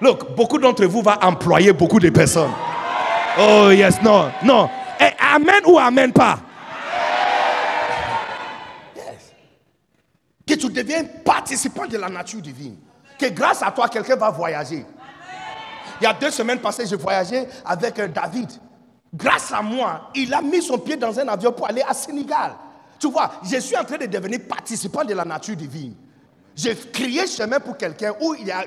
Look, 0.00 0.34
beaucoup 0.36 0.58
d'entre 0.58 0.84
vous 0.86 1.02
vont 1.02 1.14
employer 1.22 1.72
beaucoup 1.72 1.98
de 1.98 2.10
personnes. 2.10 2.52
Oh 3.38 3.70
yes, 3.70 4.00
non, 4.02 4.30
non. 4.44 4.68
Eh, 5.00 5.10
amen 5.34 5.62
ou 5.66 5.78
amen 5.78 6.12
pas? 6.12 6.38
Yes. 8.96 9.32
Que 10.46 10.54
tu 10.54 10.68
deviens 10.72 11.04
participant 11.24 11.86
de 11.86 11.98
la 11.98 12.08
nature 12.08 12.40
divine. 12.40 12.76
Que 13.18 13.26
grâce 13.30 13.62
à 13.62 13.70
toi, 13.70 13.88
quelqu'un 13.88 14.16
va 14.16 14.30
voyager. 14.30 14.84
Il 16.00 16.04
y 16.04 16.06
a 16.06 16.12
deux 16.12 16.30
semaines 16.30 16.60
passées, 16.60 16.86
j'ai 16.86 16.96
voyagé 16.96 17.46
avec 17.64 17.98
euh, 17.98 18.06
David. 18.08 18.50
Grâce 19.12 19.52
à 19.52 19.62
moi, 19.62 20.10
il 20.14 20.32
a 20.32 20.40
mis 20.42 20.62
son 20.62 20.78
pied 20.78 20.96
dans 20.96 21.18
un 21.18 21.26
avion 21.28 21.52
pour 21.52 21.68
aller 21.68 21.82
à 21.82 21.94
Sénégal. 21.94 22.52
Tu 22.98 23.10
vois, 23.10 23.30
je 23.42 23.56
suis 23.58 23.76
en 23.76 23.84
train 23.84 23.96
de 23.96 24.06
devenir 24.06 24.40
participant 24.48 25.04
de 25.04 25.14
la 25.14 25.24
nature 25.24 25.56
divine. 25.56 25.94
J'ai 26.58 26.74
crié 26.74 27.26
chemin 27.28 27.60
pour 27.60 27.76
quelqu'un 27.76 28.16
où 28.20 28.34
il 28.34 28.44
n'y 28.44 28.50
avait 28.50 28.66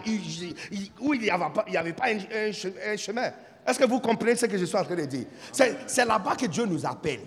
pas, 1.94 2.06
un, 2.06 2.96
chemin. 2.96 3.32
Est-ce 3.68 3.78
que 3.78 3.86
vous 3.86 4.00
comprenez 4.00 4.38
ce 4.38 4.46
que 4.46 4.58
je 4.58 4.64
suis 4.64 4.78
en 4.78 4.86
train 4.86 4.96
de 4.96 5.04
dire? 5.04 5.26
C'est 5.52 6.06
là-bas 6.06 6.38
que 6.38 6.46
Dieu 6.46 6.66
nous 6.66 6.86
appelle. 6.86 7.20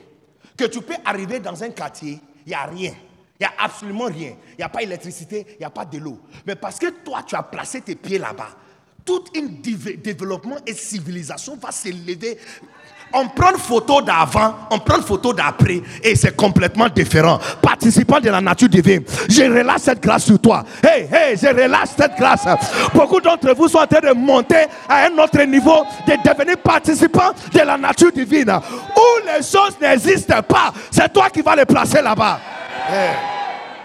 Que 0.57 0.65
tu 0.65 0.81
peux 0.81 0.95
arriver 1.05 1.39
dans 1.39 1.63
un 1.63 1.69
quartier, 1.69 2.19
il 2.47 2.49
n'y 2.49 2.55
a 2.55 2.65
rien. 2.65 2.95
Il 3.39 3.43
n'y 3.43 3.47
a 3.47 3.53
absolument 3.59 4.07
rien. 4.07 4.37
Il 4.53 4.57
n'y 4.57 4.65
a 4.65 4.71
pas 4.71 4.79
d'électricité, 4.79 5.45
il 5.51 5.59
n'y 5.59 5.67
a 5.67 5.71
pas 5.71 5.85
de 5.85 5.99
l'eau. 5.99 6.19
Mais 6.47 6.57
parce 6.57 6.79
que 6.79 6.87
toi, 7.05 7.23
tu 7.27 7.35
as 7.35 7.43
placé 7.43 7.83
tes 7.83 7.95
pieds 7.95 8.19
là-bas, 8.19 8.57
tout 9.05 9.23
un 9.37 9.43
développement 9.43 10.57
et 10.67 10.73
civilisation 10.73 11.57
va 11.57 11.73
s'élever 11.73 12.39
on 13.15 13.29
prend 13.29 13.53
une 13.53 13.59
photo 13.59 14.03
d'avant, 14.03 14.55
on 14.71 14.79
prend 14.79 14.97
une 14.97 15.03
photo 15.03 15.33
d'après, 15.33 15.83
et 16.03 16.17
c'est 16.17 16.37
complètement 16.37 16.89
différent. 16.89 17.39
Participant 17.63 18.21
de 18.21 18.29
la 18.29 18.41
nature 18.41 18.69
divine, 18.69 19.03
je 19.29 19.43
relâche 19.43 19.83
cette 19.83 20.03
grâce 20.03 20.25
sur 20.25 20.39
toi. 20.39 20.65
Hey, 20.83 21.09
hey, 21.13 21.37
je 21.37 21.47
relâche 21.47 21.91
cette 21.97 22.17
grâce. 22.17 22.45
Beaucoup 22.93 23.21
d'entre 23.21 23.55
vous 23.55 23.69
sont 23.69 23.79
en 23.79 23.87
train 23.87 24.01
de 24.01 24.15
monter 24.15 24.67
à 24.89 25.07
un 25.07 25.19
autre 25.19 25.43
niveau, 25.43 25.85
de 26.07 26.13
devenir 26.29 26.59
participant 26.59 27.33
de 27.53 27.61
la 27.61 27.77
nature 27.77 28.13
divine. 28.13 28.51
Où 28.97 29.27
les 29.27 29.43
choses 29.43 29.77
n'existent 29.81 30.43
pas, 30.43 30.73
c'est 30.91 31.13
toi 31.13 31.31
qui 31.31 31.43
vas 31.43 31.57
les 31.57 31.65
placer 31.65 32.03
là-bas. 32.03 32.41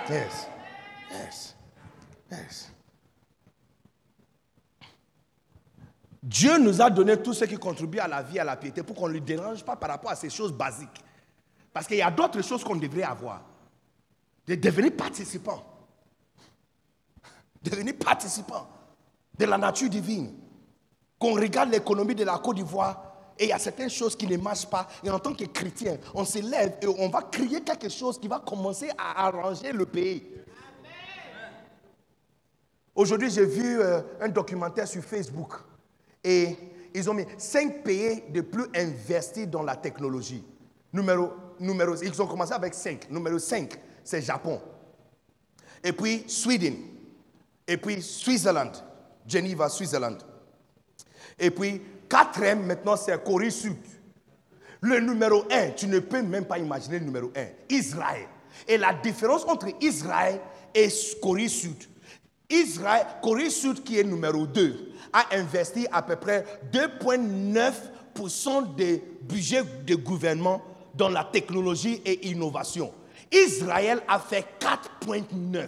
Yes. 0.09 0.38
Dieu 6.29 6.59
nous 6.59 6.79
a 6.79 6.91
donné 6.91 7.17
tout 7.17 7.33
ce 7.33 7.43
qui 7.45 7.57
contribue 7.57 7.97
à 7.97 8.07
la 8.07 8.21
vie, 8.21 8.37
à 8.37 8.43
la 8.43 8.55
piété, 8.55 8.83
pour 8.83 8.95
qu'on 8.95 9.07
ne 9.07 9.13
lui 9.13 9.21
dérange 9.21 9.65
pas 9.65 9.75
par 9.75 9.89
rapport 9.89 10.11
à 10.11 10.15
ces 10.15 10.29
choses 10.29 10.53
basiques. 10.53 11.03
Parce 11.73 11.87
qu'il 11.87 11.97
y 11.97 12.03
a 12.03 12.11
d'autres 12.11 12.43
choses 12.43 12.63
qu'on 12.63 12.75
devrait 12.75 13.01
avoir. 13.01 13.41
De 14.45 14.53
devenir 14.53 14.95
participant. 14.95 15.63
Devenir 17.63 17.95
participant 17.97 18.69
de 19.39 19.45
la 19.45 19.57
nature 19.57 19.89
divine. 19.89 20.35
Qu'on 21.17 21.33
regarde 21.33 21.71
l'économie 21.71 22.13
de 22.13 22.23
la 22.23 22.37
Côte 22.37 22.57
d'Ivoire 22.57 23.05
et 23.39 23.45
il 23.45 23.49
y 23.49 23.53
a 23.53 23.57
certaines 23.57 23.89
choses 23.89 24.15
qui 24.15 24.27
ne 24.27 24.37
marchent 24.37 24.69
pas. 24.69 24.87
Et 25.03 25.09
en 25.09 25.17
tant 25.17 25.33
que 25.33 25.45
chrétien, 25.45 25.97
on 26.13 26.25
s'élève 26.25 26.77
et 26.79 26.85
on 26.85 27.09
va 27.09 27.23
créer 27.23 27.61
quelque 27.61 27.89
chose 27.89 28.19
qui 28.19 28.27
va 28.27 28.37
commencer 28.37 28.91
à 28.99 29.25
arranger 29.25 29.71
le 29.71 29.87
pays. 29.87 30.27
Aujourd'hui, 32.93 33.31
j'ai 33.31 33.45
vu 33.45 33.81
euh, 33.81 34.01
un 34.21 34.29
documentaire 34.29 34.87
sur 34.87 35.01
Facebook 35.03 35.53
et 36.23 36.55
ils 36.93 37.09
ont 37.09 37.13
mis 37.13 37.25
cinq 37.37 37.83
pays 37.83 38.23
de 38.29 38.41
plus 38.41 38.65
investis 38.75 39.47
dans 39.47 39.63
la 39.63 39.75
technologie. 39.75 40.43
Numéro, 40.91 41.31
numéro, 41.59 41.95
ils 42.01 42.21
ont 42.21 42.27
commencé 42.27 42.53
avec 42.53 42.73
cinq. 42.73 43.09
Numéro 43.09 43.37
5, 43.37 43.79
c'est 44.03 44.21
Japon. 44.21 44.59
Et 45.83 45.93
puis 45.93 46.23
Sweden. 46.27 46.75
Et 47.67 47.77
puis 47.77 48.01
Switzerland. 48.01 48.71
Geneva, 49.27 49.69
Switzerland. 49.69 50.17
Et 51.37 51.51
puis 51.51 51.81
quatrième, 52.09 52.65
maintenant, 52.65 52.95
c'est 52.95 53.23
Corée 53.23 53.51
Sud. 53.51 53.77
Le 54.81 54.99
numéro 54.99 55.43
un, 55.51 55.71
tu 55.71 55.87
ne 55.87 55.99
peux 55.99 56.21
même 56.21 56.45
pas 56.45 56.57
imaginer 56.57 56.99
le 56.99 57.05
numéro 57.05 57.31
un. 57.35 57.47
Israël. 57.69 58.27
Et 58.67 58.77
la 58.77 58.93
différence 58.93 59.43
entre 59.45 59.67
Israël 59.81 60.39
et 60.73 60.89
Corée 61.21 61.47
Sud. 61.47 61.77
Israël, 62.49 63.05
Corée 63.21 63.51
Sud 63.51 63.83
qui 63.83 63.99
est 63.99 64.03
numéro 64.03 64.47
2, 64.47 64.88
a 65.13 65.35
investi 65.35 65.87
à 65.91 66.01
peu 66.01 66.15
près 66.15 66.45
2,9% 66.71 68.75
des 68.75 69.03
budgets 69.21 69.63
de 69.85 69.95
gouvernement 69.95 70.61
dans 70.93 71.09
la 71.09 71.23
technologie 71.23 72.01
et 72.05 72.27
innovation. 72.27 72.93
Israël 73.31 74.01
a 74.07 74.19
fait 74.19 74.45
4,9. 74.59 75.67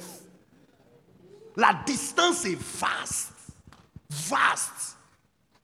La 1.58 1.82
distance 1.86 2.46
est 2.46 2.58
vaste. 2.58 3.34
Vaste. 4.10 4.98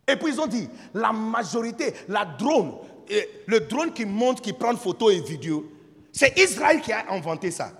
Et 0.08 0.16
puis 0.16 0.34
ils 0.34 0.40
ont 0.40 0.48
dit, 0.48 0.70
la 0.94 1.12
majorité, 1.12 1.94
la 2.08 2.26
drone, 2.26 2.76
le 3.46 3.60
drone 3.62 3.92
qui 3.92 4.06
monte, 4.06 4.42
qui 4.42 4.54
prend 4.54 4.76
photos 4.76 5.14
et 5.14 5.22
vidéos, 5.22 5.72
c'est 6.12 6.38
Israël 6.38 6.82
qui 6.82 6.92
a 6.92 7.12
inventé 7.12 7.52
ça. 7.52 7.72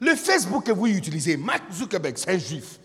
Le 0.00 0.14
Facebook 0.14 0.64
que 0.64 0.72
vous 0.72 0.86
utilisez, 0.86 1.36
Mark 1.36 1.72
Zuckerberg, 1.72 2.16
c'est 2.16 2.30
un 2.30 2.38
juif. 2.38 2.78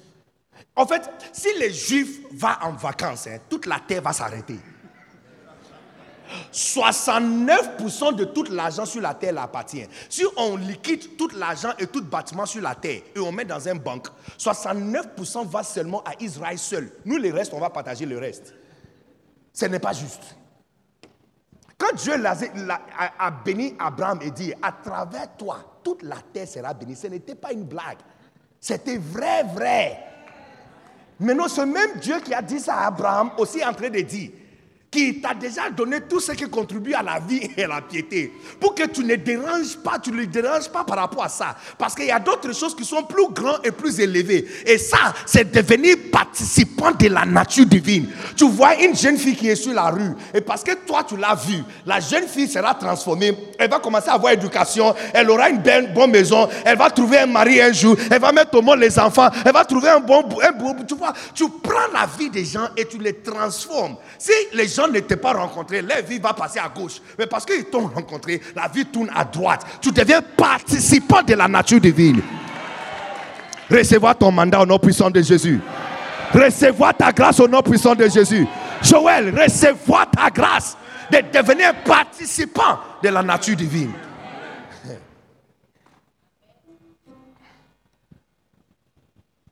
En 0.75 0.87
fait, 0.87 1.09
si 1.31 1.49
les 1.59 1.71
juifs 1.71 2.21
vont 2.31 2.47
en 2.61 2.71
vacances, 2.71 3.27
hein, 3.27 3.37
toute 3.49 3.65
la 3.65 3.79
terre 3.79 4.01
va 4.01 4.13
s'arrêter. 4.13 4.57
69% 6.51 8.15
de 8.15 8.23
tout 8.25 8.45
l'argent 8.49 8.85
sur 8.85 9.01
la 9.01 9.13
terre 9.13 9.39
appartient. 9.39 9.85
Si 10.09 10.25
on 10.35 10.55
liquide 10.57 11.15
tout 11.15 11.29
l'argent 11.35 11.73
et 11.77 11.85
tout 11.87 12.03
bâtiment 12.03 12.45
sur 12.45 12.61
la 12.61 12.73
terre 12.73 13.01
et 13.15 13.19
on 13.19 13.31
met 13.31 13.45
dans 13.45 13.67
un 13.67 13.75
banque, 13.75 14.07
69% 14.39 15.47
va 15.47 15.63
seulement 15.63 16.01
à 16.03 16.13
Israël 16.19 16.57
seul. 16.57 16.91
Nous, 17.05 17.17
les 17.17 17.31
restes, 17.31 17.53
on 17.53 17.59
va 17.59 17.69
partager 17.69 18.05
le 18.05 18.17
reste. 18.17 18.53
Ce 19.51 19.65
n'est 19.65 19.79
pas 19.79 19.93
juste. 19.93 20.35
Quand 21.77 21.95
Dieu 21.95 22.13
a, 22.25 23.31
béni 23.31 23.75
Abraham 23.77 24.19
et 24.21 24.31
dit, 24.31 24.53
à 24.61 24.71
travers 24.71 25.35
toi, 25.35 25.79
toute 25.83 26.01
la 26.01 26.17
terre 26.33 26.47
sera 26.47 26.73
bénie, 26.73 26.95
ce 26.95 27.07
n'était 27.07 27.35
pas 27.35 27.51
une 27.51 27.65
blague. 27.65 27.99
C'était 28.59 28.97
vrai, 28.97 29.43
vrai. 29.43 30.12
Maintenant, 31.19 31.47
ce 31.47 31.61
même 31.61 31.99
Dieu 32.01 32.19
qui 32.23 32.33
a 32.33 32.41
dit 32.41 32.59
ça 32.59 32.75
à 32.75 32.87
Abraham 32.87 33.31
aussi 33.37 33.59
est 33.59 33.65
en 33.65 33.73
train 33.73 33.89
de 33.89 33.99
dire, 34.01 34.31
qui 34.93 35.19
t'a 35.19 35.33
déjà 35.33 35.71
donné 35.71 36.01
tout 36.01 36.19
ce 36.19 36.33
qui 36.33 36.47
contribue 36.47 36.93
à 36.93 37.01
la 37.01 37.19
vie 37.19 37.49
et 37.57 37.63
à 37.63 37.67
la 37.67 37.81
piété. 37.81 38.31
Pour 38.59 38.75
que 38.75 38.85
tu 38.85 39.03
ne 39.03 39.15
déranges 39.15 39.75
pas, 39.83 39.97
tu 39.97 40.11
ne 40.11 40.17
le 40.17 40.27
déranges 40.27 40.69
pas 40.69 40.83
par 40.83 40.97
rapport 40.97 41.23
à 41.23 41.29
ça. 41.29 41.55
Parce 41.79 41.95
qu'il 41.95 42.05
y 42.05 42.11
a 42.11 42.19
d'autres 42.19 42.53
choses 42.53 42.75
qui 42.75 42.85
sont 42.85 43.03
plus 43.03 43.27
grandes 43.31 43.61
et 43.63 43.71
plus 43.71 43.99
élevées. 43.99 44.45
Et 44.65 44.77
ça, 44.77 45.13
c'est 45.25 45.51
devenir 45.51 45.95
participant 46.11 46.91
de 46.91 47.07
la 47.07 47.25
nature 47.25 47.65
divine. 47.65 48.07
Tu 48.37 48.47
vois 48.47 48.75
une 48.81 48.95
jeune 48.95 49.17
fille 49.17 49.35
qui 49.35 49.49
est 49.49 49.55
sur 49.55 49.73
la 49.73 49.89
rue. 49.89 50.11
Et 50.31 50.41
parce 50.41 50.63
que 50.63 50.73
toi, 50.85 51.03
tu 51.03 51.17
l'as 51.17 51.35
vue, 51.35 51.63
la 51.87 51.99
jeune 51.99 52.27
fille 52.27 52.47
sera 52.47 52.75
transformée. 52.75 53.35
Elle 53.57 53.71
va 53.71 53.79
commencer 53.79 54.09
à 54.09 54.13
avoir 54.13 54.33
éducation. 54.33 54.93
Elle 55.11 55.29
aura 55.31 55.49
une 55.49 55.59
belle, 55.59 55.91
bonne 55.91 56.11
maison. 56.11 56.47
Elle 56.63 56.77
va 56.77 56.91
trouver 56.91 57.17
un 57.19 57.25
mari 57.25 57.59
un 57.59 57.73
jour. 57.73 57.97
Elle 58.11 58.21
va 58.21 58.31
mettre 58.31 58.55
au 58.55 58.61
monde 58.61 58.79
les 58.79 58.99
enfants. 58.99 59.29
Elle 59.43 59.53
va 59.53 59.65
trouver 59.65 59.89
un 59.89 59.99
bon, 59.99 60.23
un 60.43 60.83
Tu 60.83 60.93
vois, 60.93 61.13
tu 61.33 61.45
prends 61.63 61.91
la 61.91 62.07
vie 62.17 62.29
des 62.29 62.45
gens 62.45 62.67
et 62.77 62.85
tu 62.85 62.99
les 62.99 63.15
transformes. 63.15 63.95
Si 64.19 64.31
les 64.53 64.67
gens 64.67 64.82
ne 64.87 64.99
t'ont 64.99 65.17
pas 65.17 65.33
rencontré, 65.33 65.81
leur 65.81 66.01
vie 66.03 66.19
va 66.19 66.33
passer 66.33 66.59
à 66.59 66.69
gauche. 66.69 67.01
Mais 67.17 67.27
parce 67.27 67.45
qu'ils 67.45 67.65
t'ont 67.65 67.87
rencontré, 67.87 68.41
la 68.55 68.67
vie 68.67 68.85
tourne 68.85 69.09
à 69.15 69.23
droite. 69.23 69.65
Tu 69.81 69.91
deviens 69.91 70.21
participant 70.21 71.21
de 71.21 71.33
la 71.33 71.47
nature 71.47 71.79
divine. 71.79 72.21
Recevoir 73.69 74.17
ton 74.17 74.31
mandat 74.31 74.61
au 74.61 74.65
nom 74.65 74.79
puissant 74.79 75.09
de 75.09 75.21
Jésus. 75.21 75.59
Recevoir 76.33 76.95
ta 76.95 77.11
grâce 77.11 77.39
au 77.39 77.47
nom 77.47 77.61
puissant 77.61 77.95
de 77.95 78.07
Jésus. 78.07 78.47
Joël, 78.81 79.33
recevoir 79.39 80.09
ta 80.11 80.29
grâce 80.29 80.77
de 81.11 81.19
devenir 81.31 81.73
participant 81.83 82.79
de 83.01 83.09
la 83.09 83.21
nature 83.21 83.55
divine. 83.55 83.91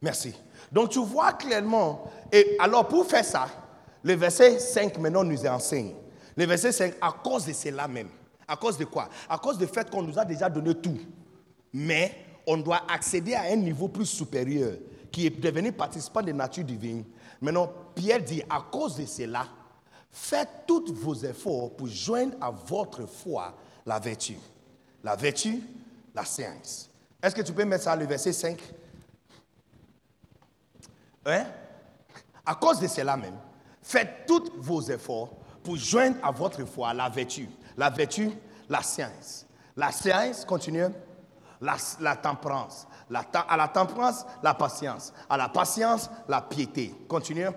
Merci. 0.01 0.33
Donc 0.71 0.89
tu 0.89 0.99
vois 0.99 1.33
clairement, 1.33 2.11
et 2.31 2.55
alors 2.59 2.87
pour 2.87 3.05
faire 3.05 3.25
ça, 3.25 3.47
le 4.03 4.13
verset 4.13 4.59
5 4.59 4.97
maintenant 4.97 5.23
nous 5.23 5.45
enseigne. 5.45 5.93
Le 6.35 6.45
verset 6.45 6.71
5, 6.71 6.95
à 7.01 7.11
cause 7.11 7.45
de 7.45 7.53
cela 7.53 7.87
même. 7.87 8.09
À 8.47 8.55
cause 8.55 8.77
de 8.77 8.85
quoi? 8.85 9.09
À 9.29 9.37
cause 9.37 9.57
du 9.57 9.67
fait 9.67 9.89
qu'on 9.89 10.01
nous 10.01 10.17
a 10.17 10.25
déjà 10.25 10.49
donné 10.49 10.73
tout. 10.75 10.97
Mais 11.73 12.15
on 12.47 12.57
doit 12.57 12.81
accéder 12.89 13.33
à 13.33 13.43
un 13.43 13.55
niveau 13.55 13.87
plus 13.87 14.05
supérieur, 14.05 14.73
qui 15.11 15.25
est 15.25 15.39
devenu 15.39 15.71
participant 15.71 16.21
de 16.21 16.31
nature 16.31 16.63
divine. 16.63 17.03
Maintenant, 17.39 17.71
Pierre 17.95 18.21
dit, 18.21 18.41
à 18.49 18.65
cause 18.71 18.97
de 18.97 19.05
cela, 19.05 19.45
faites 20.09 20.65
tous 20.67 20.93
vos 20.93 21.15
efforts 21.15 21.75
pour 21.75 21.87
joindre 21.87 22.35
à 22.41 22.49
votre 22.51 23.05
foi 23.05 23.53
la 23.85 23.99
vertu. 23.99 24.37
La 25.03 25.15
vertu, 25.15 25.61
la 26.13 26.25
science. 26.25 26.89
Est-ce 27.21 27.35
que 27.35 27.41
tu 27.41 27.53
peux 27.53 27.65
mettre 27.65 27.83
ça, 27.83 27.95
le 27.95 28.05
verset 28.05 28.33
5 28.33 28.59
Hein? 31.25 31.45
À 32.43 32.55
cause 32.55 32.79
de 32.79 32.87
cela 32.87 33.15
même, 33.15 33.35
Faites 33.81 34.25
tous 34.27 34.51
vos 34.57 34.81
efforts 34.81 35.33
pour 35.63 35.75
joindre 35.75 36.17
à 36.23 36.31
votre 36.31 36.65
foi 36.65 36.93
la 36.93 37.09
vertu. 37.09 37.49
La 37.77 37.89
vertu, 37.89 38.31
la 38.69 38.81
science. 38.81 39.45
La 39.75 39.91
science, 39.91 40.45
continue. 40.45 40.87
La, 41.59 41.75
la 41.99 42.15
tempérance. 42.15 42.87
à 43.09 43.57
la 43.57 43.67
tempérance, 43.67 44.25
la 44.41 44.53
patience. 44.53 45.13
À 45.29 45.37
la 45.37 45.49
patience, 45.49 46.09
la 46.27 46.41
piété. 46.41 46.93
Continue. 47.07 47.49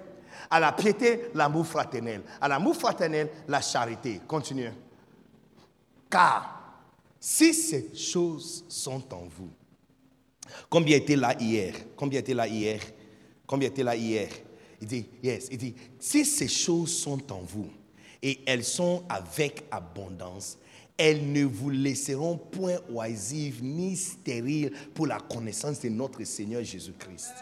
À 0.50 0.60
la 0.60 0.72
piété, 0.72 1.30
l'amour 1.34 1.66
fraternel. 1.66 2.22
À 2.40 2.48
l'amour 2.48 2.76
fraternel, 2.76 3.30
la 3.48 3.60
charité. 3.60 4.20
Continue. 4.26 4.72
Car 6.10 6.54
si 7.18 7.54
ces 7.54 7.94
choses 7.94 8.64
sont 8.68 9.12
en 9.14 9.24
vous, 9.24 9.50
combien 10.68 10.96
était 10.96 11.16
là 11.16 11.34
hier? 11.40 11.74
Combien 11.96 12.20
était 12.20 12.34
là 12.34 12.46
hier? 12.46 12.80
Combien 13.46 13.68
était 13.68 13.82
là 13.82 13.96
hier? 13.96 14.28
Il 14.84 14.86
dit, 14.86 15.06
yes, 15.22 15.48
il 15.50 15.56
dit, 15.56 15.74
si 15.98 16.26
ces 16.26 16.48
choses 16.48 16.94
sont 16.94 17.32
en 17.32 17.40
vous 17.40 17.70
et 18.22 18.40
elles 18.46 18.64
sont 18.64 19.02
avec 19.08 19.64
abondance, 19.70 20.58
elles 20.98 21.32
ne 21.32 21.44
vous 21.44 21.70
laisseront 21.70 22.36
point 22.36 22.76
oisives 22.92 23.64
ni 23.64 23.96
stériles 23.96 24.72
pour 24.92 25.06
la 25.06 25.18
connaissance 25.18 25.80
de 25.80 25.88
notre 25.88 26.22
Seigneur 26.24 26.62
Jésus-Christ. 26.62 27.32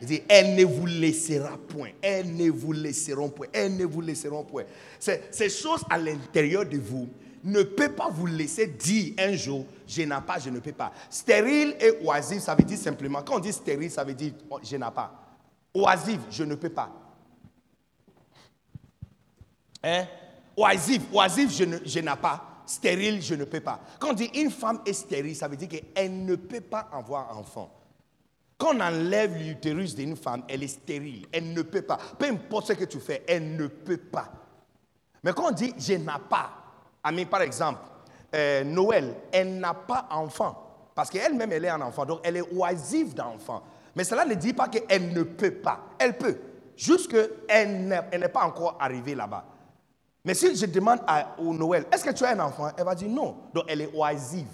Il 0.00 0.08
dit, 0.08 0.22
elles 0.28 0.56
ne 0.56 0.64
vous 0.64 0.86
laisseront 0.86 1.56
point, 1.68 1.90
elles 2.02 2.34
ne 2.34 2.50
vous 2.50 2.72
laisseront 2.72 3.30
point, 3.30 3.46
elles 3.52 3.76
ne 3.76 3.84
vous 3.84 4.00
laisseront 4.00 4.42
point. 4.42 4.64
Ces 4.98 5.48
choses 5.48 5.84
à 5.88 5.98
l'intérieur 5.98 6.66
de 6.66 6.78
vous 6.78 7.08
ne 7.44 7.62
peuvent 7.62 7.94
pas 7.94 8.10
vous 8.10 8.26
laisser 8.26 8.66
dire 8.66 9.14
un 9.18 9.34
jour, 9.34 9.64
je 9.86 10.02
n'ai 10.02 10.16
pas, 10.26 10.40
je 10.40 10.50
ne 10.50 10.58
peux 10.58 10.72
pas. 10.72 10.92
Stérile 11.08 11.76
et 11.80 12.04
oisif, 12.04 12.40
ça 12.40 12.56
veut 12.56 12.64
dire 12.64 12.78
simplement, 12.78 13.22
quand 13.22 13.36
on 13.36 13.40
dit 13.40 13.52
stérile, 13.52 13.90
ça 13.90 14.02
veut 14.02 14.14
dire 14.14 14.32
je 14.64 14.76
n'ai 14.76 14.90
pas. 14.92 15.21
Oisive, 15.74 16.20
je 16.30 16.44
ne 16.44 16.54
peux 16.54 16.70
pas. 16.70 16.90
Hein? 19.82 20.04
Oisive, 20.56 21.02
oisive, 21.12 21.50
je 21.50 22.00
n'ai 22.00 22.16
pas. 22.16 22.48
Stérile, 22.66 23.20
je 23.20 23.34
ne 23.34 23.44
peux 23.44 23.60
pas. 23.60 23.80
Quand 23.98 24.10
on 24.10 24.14
dit 24.14 24.30
une 24.34 24.50
femme 24.50 24.80
est 24.86 24.92
stérile, 24.92 25.34
ça 25.34 25.48
veut 25.48 25.56
dire 25.56 25.68
qu'elle 25.68 26.24
ne 26.24 26.36
peut 26.36 26.60
pas 26.60 26.88
avoir 26.92 27.36
enfant. 27.36 27.70
Quand 28.56 28.76
on 28.76 28.80
enlève 28.80 29.36
l'utérus 29.36 29.94
d'une 29.94 30.16
femme, 30.16 30.44
elle 30.48 30.62
est 30.62 30.68
stérile. 30.68 31.26
Elle 31.32 31.52
ne 31.52 31.62
peut 31.62 31.82
pas. 31.82 31.98
Peu 32.18 32.26
importe 32.26 32.68
ce 32.68 32.72
que 32.74 32.84
tu 32.84 33.00
fais, 33.00 33.24
elle 33.26 33.56
ne 33.56 33.66
peut 33.66 33.96
pas. 33.96 34.30
Mais 35.24 35.32
quand 35.32 35.48
on 35.48 35.50
dit 35.50 35.74
je 35.76 35.94
n'ai 35.94 36.06
pas, 36.30 36.62
Ami, 37.04 37.24
par 37.24 37.42
exemple, 37.42 37.80
euh, 38.34 38.62
Noël, 38.64 39.16
elle 39.32 39.58
n'a 39.58 39.74
pas 39.74 40.06
enfant. 40.10 40.90
Parce 40.94 41.10
qu'elle-même, 41.10 41.50
elle 41.52 41.64
est 41.64 41.70
un 41.70 41.80
enfant. 41.80 42.04
Donc, 42.06 42.20
elle 42.22 42.36
est 42.36 42.52
oisive 42.52 43.14
d'enfant. 43.14 43.62
Mais 43.94 44.04
cela 44.04 44.24
ne 44.24 44.34
dit 44.34 44.52
pas 44.52 44.68
qu'elle 44.68 45.12
ne 45.12 45.22
peut 45.22 45.54
pas. 45.54 45.90
Elle 45.98 46.16
peut. 46.16 46.38
Juste 46.76 47.10
qu'elle 47.10 47.88
n'est 47.88 48.28
pas 48.28 48.44
encore 48.44 48.76
arrivée 48.80 49.14
là-bas. 49.14 49.46
Mais 50.24 50.34
si 50.34 50.54
je 50.56 50.66
demande 50.66 51.00
à, 51.06 51.36
au 51.38 51.52
Noël, 51.52 51.86
est-ce 51.92 52.04
que 52.04 52.10
tu 52.10 52.24
as 52.24 52.30
un 52.30 52.40
enfant? 52.40 52.70
Elle 52.76 52.84
va 52.84 52.94
dire 52.94 53.08
non. 53.08 53.36
Donc 53.52 53.64
elle 53.68 53.82
est 53.82 53.90
oisive. 53.94 54.46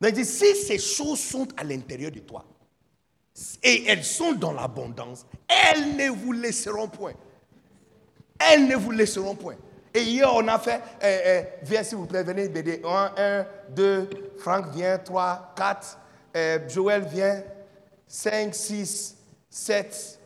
Mais 0.00 0.12
dit, 0.12 0.24
si 0.24 0.54
ces 0.54 0.78
choses 0.78 1.20
sont 1.20 1.48
à 1.56 1.64
l'intérieur 1.64 2.10
de 2.10 2.20
toi 2.20 2.44
et 3.62 3.86
elles 3.88 4.04
sont 4.04 4.32
dans 4.32 4.52
l'abondance, 4.52 5.26
elles 5.48 5.96
ne 5.96 6.10
vous 6.10 6.32
laisseront 6.32 6.88
point. 6.88 7.14
Elles 8.38 8.66
ne 8.66 8.76
vous 8.76 8.90
laisseront 8.90 9.34
point. 9.34 9.56
Et 9.96 10.02
hier, 10.02 10.28
on 10.34 10.48
a 10.48 10.58
fait, 10.58 10.82
eh, 11.00 11.20
eh, 11.24 11.44
viens 11.62 11.84
s'il 11.84 11.98
vous 11.98 12.06
plaît, 12.06 12.24
venez 12.24 12.48
BD. 12.48 12.82
1, 12.84 13.12
1, 13.16 13.46
2, 13.70 14.10
Franck 14.38 14.70
vient, 14.72 14.98
3, 14.98 15.54
4, 15.56 15.98
eh, 16.34 16.58
Joël 16.68 17.04
vient, 17.04 17.44
5, 18.08 18.52
6, 18.52 19.16
7, 19.48 20.18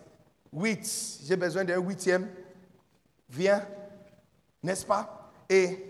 8. 0.54 1.20
J'ai 1.22 1.36
besoin 1.36 1.64
d'un 1.64 1.78
huitième. 1.80 2.28
Viens, 3.28 3.62
n'est-ce 4.62 4.86
pas? 4.86 5.30
Et 5.50 5.84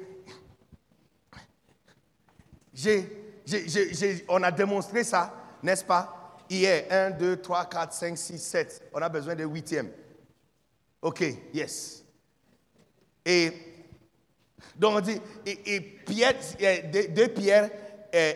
on 4.29 4.43
a 4.43 4.51
démontré 4.51 5.05
ça, 5.05 5.33
n'est-ce 5.63 5.85
pas? 5.85 6.37
Hier, 6.51 6.85
1, 6.91 7.11
2, 7.11 7.37
3, 7.37 7.65
4, 7.67 7.93
5, 7.93 8.19
6, 8.19 8.39
7. 8.39 8.91
On 8.93 9.01
a 9.01 9.09
besoin 9.09 9.37
d'un 9.37 9.47
huitième. 9.47 9.91
Ok, 11.01 11.23
yes. 11.55 12.03
Et 13.25 13.53
donc 14.77 14.95
on 14.97 15.01
dit, 15.01 15.21
et, 15.45 15.81
Pierre, 15.81 16.35
deux 17.11 17.29
Pierre 17.29 17.71
euh, 18.15 18.33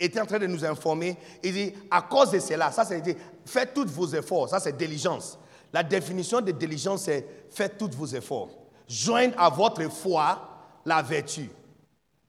était 0.00 0.20
en 0.20 0.26
train 0.26 0.38
de 0.38 0.46
nous 0.46 0.64
informer. 0.64 1.16
Il 1.42 1.52
dit, 1.52 1.72
à 1.90 2.02
cause 2.02 2.32
de 2.32 2.38
cela, 2.38 2.70
ça 2.72 2.84
c'est 2.84 3.16
faites 3.44 3.72
tous 3.72 3.86
vos 3.86 4.08
efforts. 4.08 4.48
Ça 4.48 4.60
c'est 4.60 4.76
diligence. 4.76 5.38
La 5.72 5.82
définition 5.82 6.40
de 6.40 6.50
diligence 6.50 7.02
c'est 7.02 7.24
faites 7.50 7.78
tous 7.78 7.90
vos 7.96 8.06
efforts. 8.06 8.50
Joignez 8.88 9.34
à 9.38 9.48
votre 9.48 9.88
foi 9.90 10.50
la 10.84 11.02
vertu. 11.02 11.48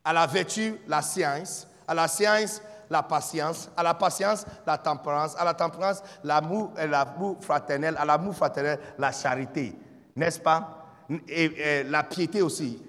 À 0.04 0.14
la 0.14 0.28
vertu, 0.28 0.76
la 0.88 1.02
science. 1.02 1.68
À 1.88 1.94
la 1.94 2.08
science, 2.08 2.62
la 2.90 3.04
patience. 3.04 3.70
À 3.76 3.84
la 3.84 3.94
patience, 3.94 4.46
la 4.66 4.78
tempérance. 4.78 5.36
À 5.38 5.44
la 5.44 5.54
tempérance, 5.54 6.04
l'amour, 6.24 6.72
l'amour 6.78 7.38
fraternel. 7.42 7.96
À 7.98 8.06
l'amour 8.06 8.36
fraternel, 8.36 8.80
la 8.98 9.12
charité. 9.12 9.76
N'est-ce 10.16 10.40
pas? 10.40 10.86
Et, 11.28 11.84
la 11.84 12.04
piété 12.04 12.42
aussi. 12.42 12.80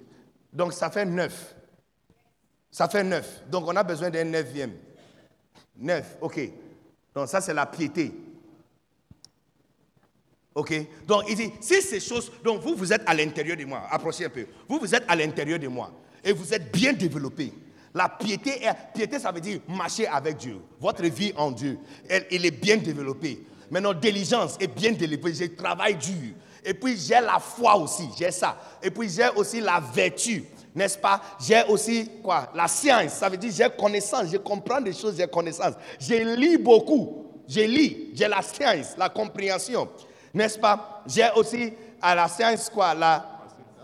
Donc 0.53 0.73
ça 0.73 0.89
fait 0.89 1.05
neuf. 1.05 1.55
Ça 2.69 2.87
fait 2.87 3.03
neuf. 3.03 3.43
Donc 3.49 3.67
on 3.67 3.75
a 3.75 3.83
besoin 3.83 4.09
d'un 4.09 4.23
neuvième. 4.23 4.73
Neuf, 5.75 6.17
ok. 6.21 6.39
Donc 7.13 7.27
ça 7.27 7.41
c'est 7.41 7.53
la 7.53 7.65
piété. 7.65 8.13
Ok 10.55 10.73
Donc 11.07 11.23
il 11.29 11.35
dit, 11.35 11.51
si 11.61 11.81
ces 11.81 11.99
choses, 11.99 12.31
donc 12.43 12.61
vous, 12.61 12.75
vous 12.75 12.93
êtes 12.93 13.01
à 13.07 13.13
l'intérieur 13.13 13.57
de 13.57 13.65
moi, 13.65 13.87
approchez 13.89 14.25
un 14.25 14.29
peu. 14.29 14.45
Vous, 14.67 14.79
vous 14.79 14.93
êtes 14.93 15.03
à 15.07 15.15
l'intérieur 15.15 15.59
de 15.59 15.67
moi 15.67 15.91
et 16.23 16.31
vous 16.31 16.53
êtes 16.53 16.71
bien 16.71 16.93
développé. 16.93 17.51
La 17.93 18.09
piété, 18.09 18.61
piété, 18.93 19.19
ça 19.19 19.31
veut 19.31 19.41
dire 19.41 19.59
marcher 19.67 20.07
avec 20.07 20.37
Dieu. 20.37 20.59
Votre 20.79 21.03
vie 21.05 21.31
en 21.35 21.51
Dieu, 21.51 21.77
elle, 22.09 22.25
est 22.45 22.51
bien 22.51 22.77
développée. 22.77 23.45
Maintenant, 23.69 23.93
diligence 23.93 24.57
est 24.59 24.67
bien 24.67 24.91
développée. 24.93 25.33
Je 25.33 25.45
travaille 25.45 25.95
dur. 25.95 26.33
Et 26.65 26.73
puis 26.73 26.97
j'ai 26.97 27.19
la 27.19 27.39
foi 27.39 27.75
aussi, 27.75 28.09
j'ai 28.17 28.31
ça. 28.31 28.57
Et 28.81 28.89
puis 28.89 29.09
j'ai 29.09 29.29
aussi 29.35 29.59
la 29.59 29.79
vertu, 29.79 30.45
n'est-ce 30.73 30.97
pas? 30.97 31.21
J'ai 31.39 31.63
aussi 31.67 32.09
quoi? 32.23 32.49
La 32.55 32.67
science, 32.67 33.13
ça 33.13 33.29
veut 33.29 33.37
dire 33.37 33.51
j'ai 33.53 33.69
connaissance, 33.77 34.27
je 34.31 34.37
comprends 34.37 34.81
des 34.81 34.93
choses, 34.93 35.15
j'ai 35.17 35.27
connaissance. 35.27 35.73
Je 35.99 36.13
lis 36.35 36.57
beaucoup, 36.57 37.27
je 37.47 37.61
lis, 37.61 38.11
j'ai 38.13 38.27
la 38.27 38.41
science, 38.41 38.95
la 38.97 39.09
compréhension, 39.09 39.89
n'est-ce 40.33 40.57
pas? 40.57 41.03
J'ai 41.05 41.29
aussi 41.35 41.73
à 42.01 42.15
la 42.15 42.27
science 42.27 42.69
quoi? 42.69 42.93
La, 42.93 43.25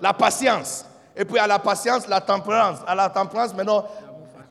la 0.01 0.13
patience. 0.13 0.85
Et 1.15 1.25
puis 1.25 1.37
à 1.37 1.47
la 1.47 1.59
patience, 1.59 2.07
la 2.07 2.21
tempérance. 2.21 2.79
À 2.87 2.95
la 2.95 3.09
tempérance, 3.09 3.53
maintenant, 3.53 3.85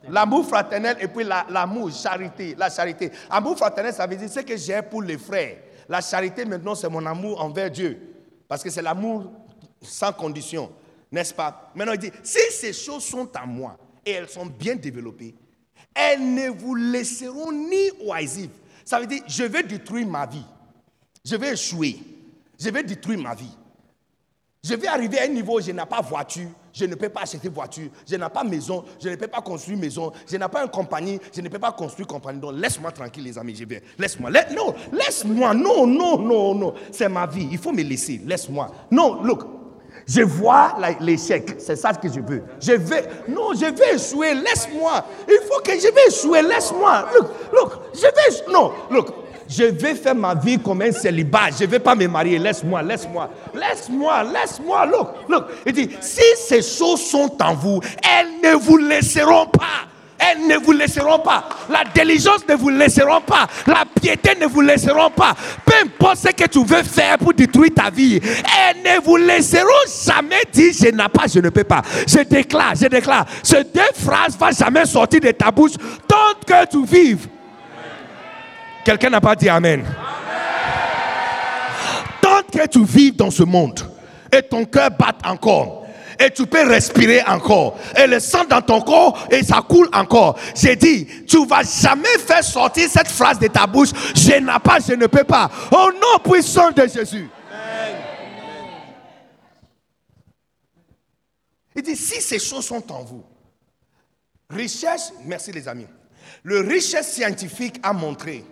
l'amour 0.07 0.45
fraternel 0.45 0.97
et 0.99 1.07
puis 1.07 1.23
l'amour, 1.23 1.89
charité, 1.91 2.55
la 2.55 2.69
charité. 2.69 3.11
Amour 3.29 3.57
fraternel, 3.57 3.93
ça 3.93 4.05
veut 4.05 4.15
dire 4.15 4.29
ce 4.29 4.41
que 4.41 4.55
j'ai 4.55 4.81
pour 4.83 5.01
les 5.01 5.17
frères. 5.17 5.57
La 5.87 6.01
charité, 6.01 6.45
maintenant, 6.45 6.75
c'est 6.75 6.89
mon 6.89 7.03
amour 7.07 7.41
envers 7.41 7.71
Dieu. 7.71 8.08
Parce 8.49 8.63
que 8.63 8.71
c'est 8.71 8.81
l'amour 8.81 9.31
sans 9.79 10.11
condition, 10.11 10.71
n'est-ce 11.11 11.33
pas? 11.33 11.71
Maintenant, 11.75 11.93
il 11.93 11.99
dit, 11.99 12.11
si 12.23 12.51
ces 12.51 12.73
choses 12.73 13.05
sont 13.05 13.29
à 13.35 13.45
moi 13.45 13.77
et 14.03 14.11
elles 14.11 14.27
sont 14.27 14.47
bien 14.47 14.75
développées, 14.75 15.35
elles 15.93 16.33
ne 16.33 16.49
vous 16.49 16.73
laisseront 16.73 17.51
ni 17.51 17.91
oisives. 18.01 18.49
Ça 18.83 18.99
veut 18.99 19.05
dire, 19.05 19.21
je 19.27 19.43
vais 19.43 19.61
détruire 19.61 20.07
ma 20.07 20.25
vie. 20.25 20.45
Je 21.23 21.35
vais 21.35 21.53
échouer. 21.53 21.99
Je 22.59 22.69
vais 22.69 22.83
détruire 22.83 23.19
ma 23.19 23.35
vie. 23.35 23.55
Je 24.63 24.73
vais 24.73 24.87
arriver 24.87 25.19
à 25.19 25.25
un 25.25 25.27
niveau 25.27 25.59
où 25.59 25.61
je 25.61 25.71
n'ai 25.71 25.85
pas 25.85 26.01
voiture, 26.01 26.49
je 26.73 26.85
ne 26.85 26.95
peux 26.95 27.09
pas 27.09 27.21
acheter 27.21 27.49
voiture, 27.49 27.89
je 28.09 28.15
n'ai 28.15 28.29
pas 28.29 28.43
maison, 28.43 28.83
je 29.01 29.09
ne 29.09 29.15
peux 29.15 29.27
pas 29.27 29.41
construire 29.41 29.77
maison, 29.77 30.11
je 30.29 30.37
n'ai 30.37 30.47
pas 30.47 30.63
une 30.63 30.69
compagnie, 30.69 31.19
je 31.33 31.41
ne 31.41 31.49
peux 31.49 31.59
pas 31.59 31.71
construire 31.71 32.07
compagnie. 32.07 32.39
Donc 32.39 32.53
laisse-moi 32.55 32.91
tranquille 32.91 33.23
les 33.23 33.37
amis, 33.37 33.55
je 33.55 33.65
vais. 33.65 33.81
Laisse-moi. 33.97 34.29
non, 34.55 34.73
laisse-moi. 34.91 35.53
Non, 35.53 35.87
non, 35.87 36.17
non, 36.19 36.55
non. 36.55 36.73
C'est 36.91 37.09
ma 37.09 37.25
vie. 37.25 37.47
Il 37.51 37.57
faut 37.57 37.71
me 37.71 37.81
laisser. 37.81 38.21
Laisse-moi. 38.25 38.71
Non, 38.91 39.21
look. 39.23 39.43
Je 40.07 40.21
vois 40.21 40.75
l'échec. 40.99 41.55
C'est 41.59 41.75
ça 41.75 41.93
que 41.93 42.07
je 42.07 42.19
veux. 42.19 42.43
Je 42.59 42.73
vais. 42.73 43.07
Non, 43.27 43.53
je 43.53 43.65
vais 43.65 43.95
échouer. 43.95 44.33
Laisse-moi. 44.33 45.05
Il 45.27 45.39
faut 45.47 45.61
que 45.61 45.73
je 45.73 45.93
vais 45.93 46.07
échouer. 46.07 46.41
Laisse-moi. 46.41 47.09
Look, 47.15 47.27
look. 47.53 47.71
Je 47.93 48.01
vais. 48.01 48.51
Non, 48.51 48.71
look 48.89 49.13
je 49.49 49.63
vais 49.63 49.95
faire 49.95 50.13
ma 50.13 50.35
vie 50.35 50.59
comme 50.59 50.81
un 50.83 50.91
célibat. 50.91 51.49
Je 51.57 51.65
ne 51.65 51.69
vais 51.69 51.79
pas 51.79 51.95
me 51.95 52.07
marier. 52.07 52.37
Laisse-moi, 52.37 52.83
laisse-moi, 52.83 53.29
laisse-moi, 53.55 54.23
laisse-moi. 54.23 54.85
Look, 54.85 55.07
look. 55.27 55.45
Il 55.65 55.73
dit, 55.73 55.89
si 55.99 56.21
ces 56.37 56.61
choses 56.61 57.01
sont 57.01 57.35
en 57.41 57.55
vous, 57.55 57.81
elles 58.03 58.51
ne 58.51 58.55
vous 58.55 58.77
laisseront 58.77 59.47
pas. 59.47 59.87
Elles 60.19 60.47
ne 60.47 60.57
vous 60.57 60.73
laisseront 60.73 61.19
pas. 61.19 61.45
La 61.69 61.83
diligence 61.85 62.47
ne 62.47 62.55
vous 62.55 62.69
laisseront 62.69 63.21
pas. 63.21 63.47
La 63.65 63.85
piété 63.99 64.31
ne 64.39 64.45
vous 64.45 64.61
laisseront 64.61 65.09
pas. 65.09 65.33
Peu 65.65 65.73
importe 65.83 66.17
ce 66.17 66.27
que 66.27 66.47
tu 66.47 66.63
veux 66.63 66.83
faire 66.83 67.17
pour 67.17 67.33
détruire 67.33 67.71
ta 67.73 67.89
vie, 67.89 68.19
elles 68.21 68.83
ne 68.83 69.01
vous 69.01 69.15
laisseront 69.15 69.65
jamais 70.05 70.43
dire 70.51 70.73
je 70.77 70.89
n'ai 70.89 71.09
pas, 71.09 71.25
je 71.33 71.39
ne 71.39 71.49
peux 71.49 71.63
pas. 71.63 71.81
Je 72.05 72.19
déclare, 72.19 72.73
je 72.75 72.87
déclare. 72.87 73.25
Ces 73.41 73.63
deux 73.63 73.81
phrases 73.95 74.35
ne 74.35 74.45
vont 74.45 74.51
jamais 74.51 74.85
sortir 74.85 75.21
de 75.21 75.31
ta 75.31 75.51
bouche 75.51 75.73
tant 76.05 76.35
que 76.45 76.69
tu 76.69 76.85
vives. 76.85 77.27
Quelqu'un 78.83 79.09
n'a 79.09 79.21
pas 79.21 79.35
dit 79.35 79.49
Amen. 79.49 79.85
Tant 82.21 82.41
que 82.51 82.67
tu 82.67 82.83
vis 82.83 83.11
dans 83.11 83.31
ce 83.31 83.43
monde 83.43 83.79
et 84.31 84.41
ton 84.41 84.65
cœur 84.65 84.91
bat 84.91 85.15
encore, 85.25 85.79
et 86.19 86.29
tu 86.31 86.45
peux 86.45 86.67
respirer 86.67 87.21
encore. 87.23 87.77
Et 87.97 88.05
le 88.05 88.19
sang 88.19 88.43
dans 88.43 88.61
ton 88.61 88.81
corps 88.81 89.27
et 89.31 89.43
ça 89.43 89.63
coule 89.67 89.89
encore. 89.93 90.37
J'ai 90.53 90.75
dit, 90.75 91.07
tu 91.25 91.45
vas 91.45 91.63
jamais 91.63 92.17
faire 92.19 92.43
sortir 92.43 92.89
cette 92.89 93.07
phrase 93.07 93.39
de 93.39 93.47
ta 93.47 93.65
bouche. 93.65 93.89
Je 94.15 94.33
n'ai 94.33 94.59
pas, 94.61 94.79
je 94.85 94.93
ne 94.93 95.07
peux 95.07 95.23
pas. 95.23 95.49
Au 95.71 95.91
nom 95.93 96.19
puissant 96.21 96.71
de 96.71 96.85
Jésus. 96.87 97.29
Il 101.73 101.81
dit, 101.81 101.95
si 101.95 102.21
ces 102.21 102.39
choses 102.39 102.65
sont 102.65 102.91
en 102.91 103.03
vous, 103.03 103.23
richesse, 104.49 105.13
merci 105.23 105.53
les 105.53 105.67
amis, 105.69 105.87
le 106.43 106.59
richesse 106.59 107.13
scientifique 107.13 107.79
a 107.81 107.93
montré 107.93 108.43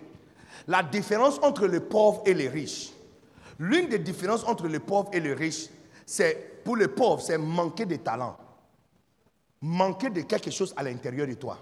la 0.68 0.82
différence 0.82 1.38
entre 1.42 1.66
les 1.66 1.80
pauvres 1.80 2.22
et 2.26 2.34
les 2.34 2.48
riches. 2.48 2.90
L'une 3.58 3.88
des 3.88 3.98
différences 3.98 4.44
entre 4.44 4.68
les 4.68 4.78
pauvres 4.78 5.08
et 5.12 5.18
les 5.18 5.32
riches, 5.32 5.68
c'est 6.06 6.62
pour 6.62 6.76
les 6.76 6.88
pauvres, 6.88 7.22
c'est 7.22 7.38
manquer 7.38 7.86
de 7.86 7.96
talent. 7.96 8.36
Manquer 9.62 10.10
de 10.10 10.20
quelque 10.20 10.50
chose 10.50 10.72
à 10.76 10.82
l'intérieur 10.82 11.26
de 11.26 11.34
toi. 11.34 11.58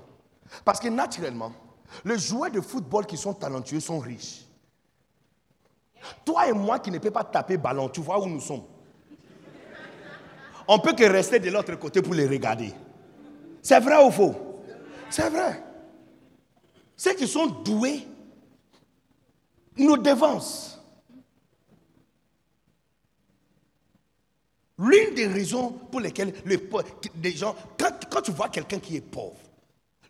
Parce 0.64 0.80
que 0.80 0.88
naturellement, 0.88 1.52
les 2.04 2.18
joueurs 2.18 2.50
de 2.50 2.60
football 2.60 3.06
qui 3.06 3.16
sont 3.16 3.32
talentueux 3.32 3.80
sont 3.80 4.00
riches. 4.00 4.44
Toi 6.24 6.48
et 6.48 6.52
moi 6.52 6.80
qui 6.80 6.90
ne 6.90 6.98
peut 6.98 7.10
pas 7.10 7.24
taper 7.24 7.56
ballon, 7.56 7.88
tu 7.88 8.00
vois 8.00 8.20
où 8.20 8.26
nous 8.26 8.40
sommes. 8.40 8.64
On 10.68 10.80
peut 10.80 10.94
que 10.94 11.04
rester 11.04 11.38
de 11.38 11.48
l'autre 11.48 11.76
côté 11.76 12.02
pour 12.02 12.12
les 12.12 12.26
regarder. 12.26 12.72
C'est 13.62 13.80
vrai 13.80 14.04
ou 14.04 14.10
faux? 14.10 14.34
C'est 15.08 15.30
vrai. 15.30 15.62
Ceux 16.96 17.14
qui 17.14 17.28
sont 17.28 17.46
doués 17.46 18.06
nous 19.76 19.96
dévance. 19.96 20.80
L'une 24.78 25.14
des 25.14 25.26
raisons 25.26 25.70
pour 25.70 26.00
lesquelles 26.00 26.34
les, 26.44 27.32
gens, 27.32 27.56
quand, 27.78 28.22
tu 28.22 28.30
vois 28.30 28.48
quelqu'un 28.48 28.78
qui 28.78 28.96
est 28.96 29.00
pauvre, 29.00 29.38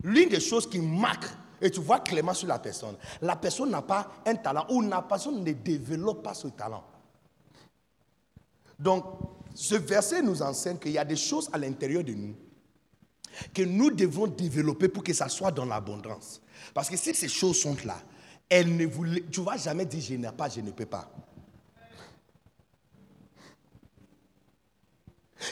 l'une 0.03 0.29
des 0.29 0.41
choses 0.41 0.69
qui 0.69 0.79
marque, 0.79 1.25
et 1.61 1.71
tu 1.71 1.79
vois 1.79 1.99
clairement 1.99 2.33
sur 2.33 2.47
la 2.47 2.59
personne, 2.59 2.95
la 3.21 3.35
personne 3.35 3.71
n'a 3.71 3.81
pas 3.81 4.11
un 4.25 4.35
talent 4.35 4.65
ou 4.69 4.81
la 4.81 5.01
personne 5.01 5.43
ne 5.43 5.51
développe 5.53 6.21
pas 6.21 6.33
ce 6.33 6.49
talent. 6.49 6.83
Donc, 8.77 9.05
ce 9.55 9.75
verset 9.75 10.21
nous 10.21 10.41
enseigne 10.41 10.77
qu'il 10.77 10.91
y 10.91 10.97
a 10.97 11.05
des 11.05 11.15
choses 11.15 11.49
à 11.51 11.57
l'intérieur 11.57 12.03
de 12.03 12.13
nous 12.13 12.35
que 13.53 13.61
nous 13.61 13.91
devons 13.91 14.27
développer 14.27 14.87
pour 14.87 15.03
que 15.03 15.13
ça 15.13 15.29
soit 15.29 15.51
dans 15.51 15.65
l'abondance. 15.65 16.41
Parce 16.73 16.89
que 16.89 16.97
si 16.97 17.13
ces 17.13 17.27
choses 17.27 17.61
sont 17.61 17.77
là, 17.85 17.97
elle 18.49 18.75
ne 18.75 18.85
voulait, 18.85 19.23
tu 19.31 19.41
ne 19.41 19.45
vas 19.45 19.57
jamais 19.57 19.85
dire 19.85 20.01
je 20.01 20.13
n'ai 20.15 20.31
pas, 20.31 20.49
je 20.49 20.61
ne 20.61 20.71
peux 20.71 20.85
pas. 20.85 21.09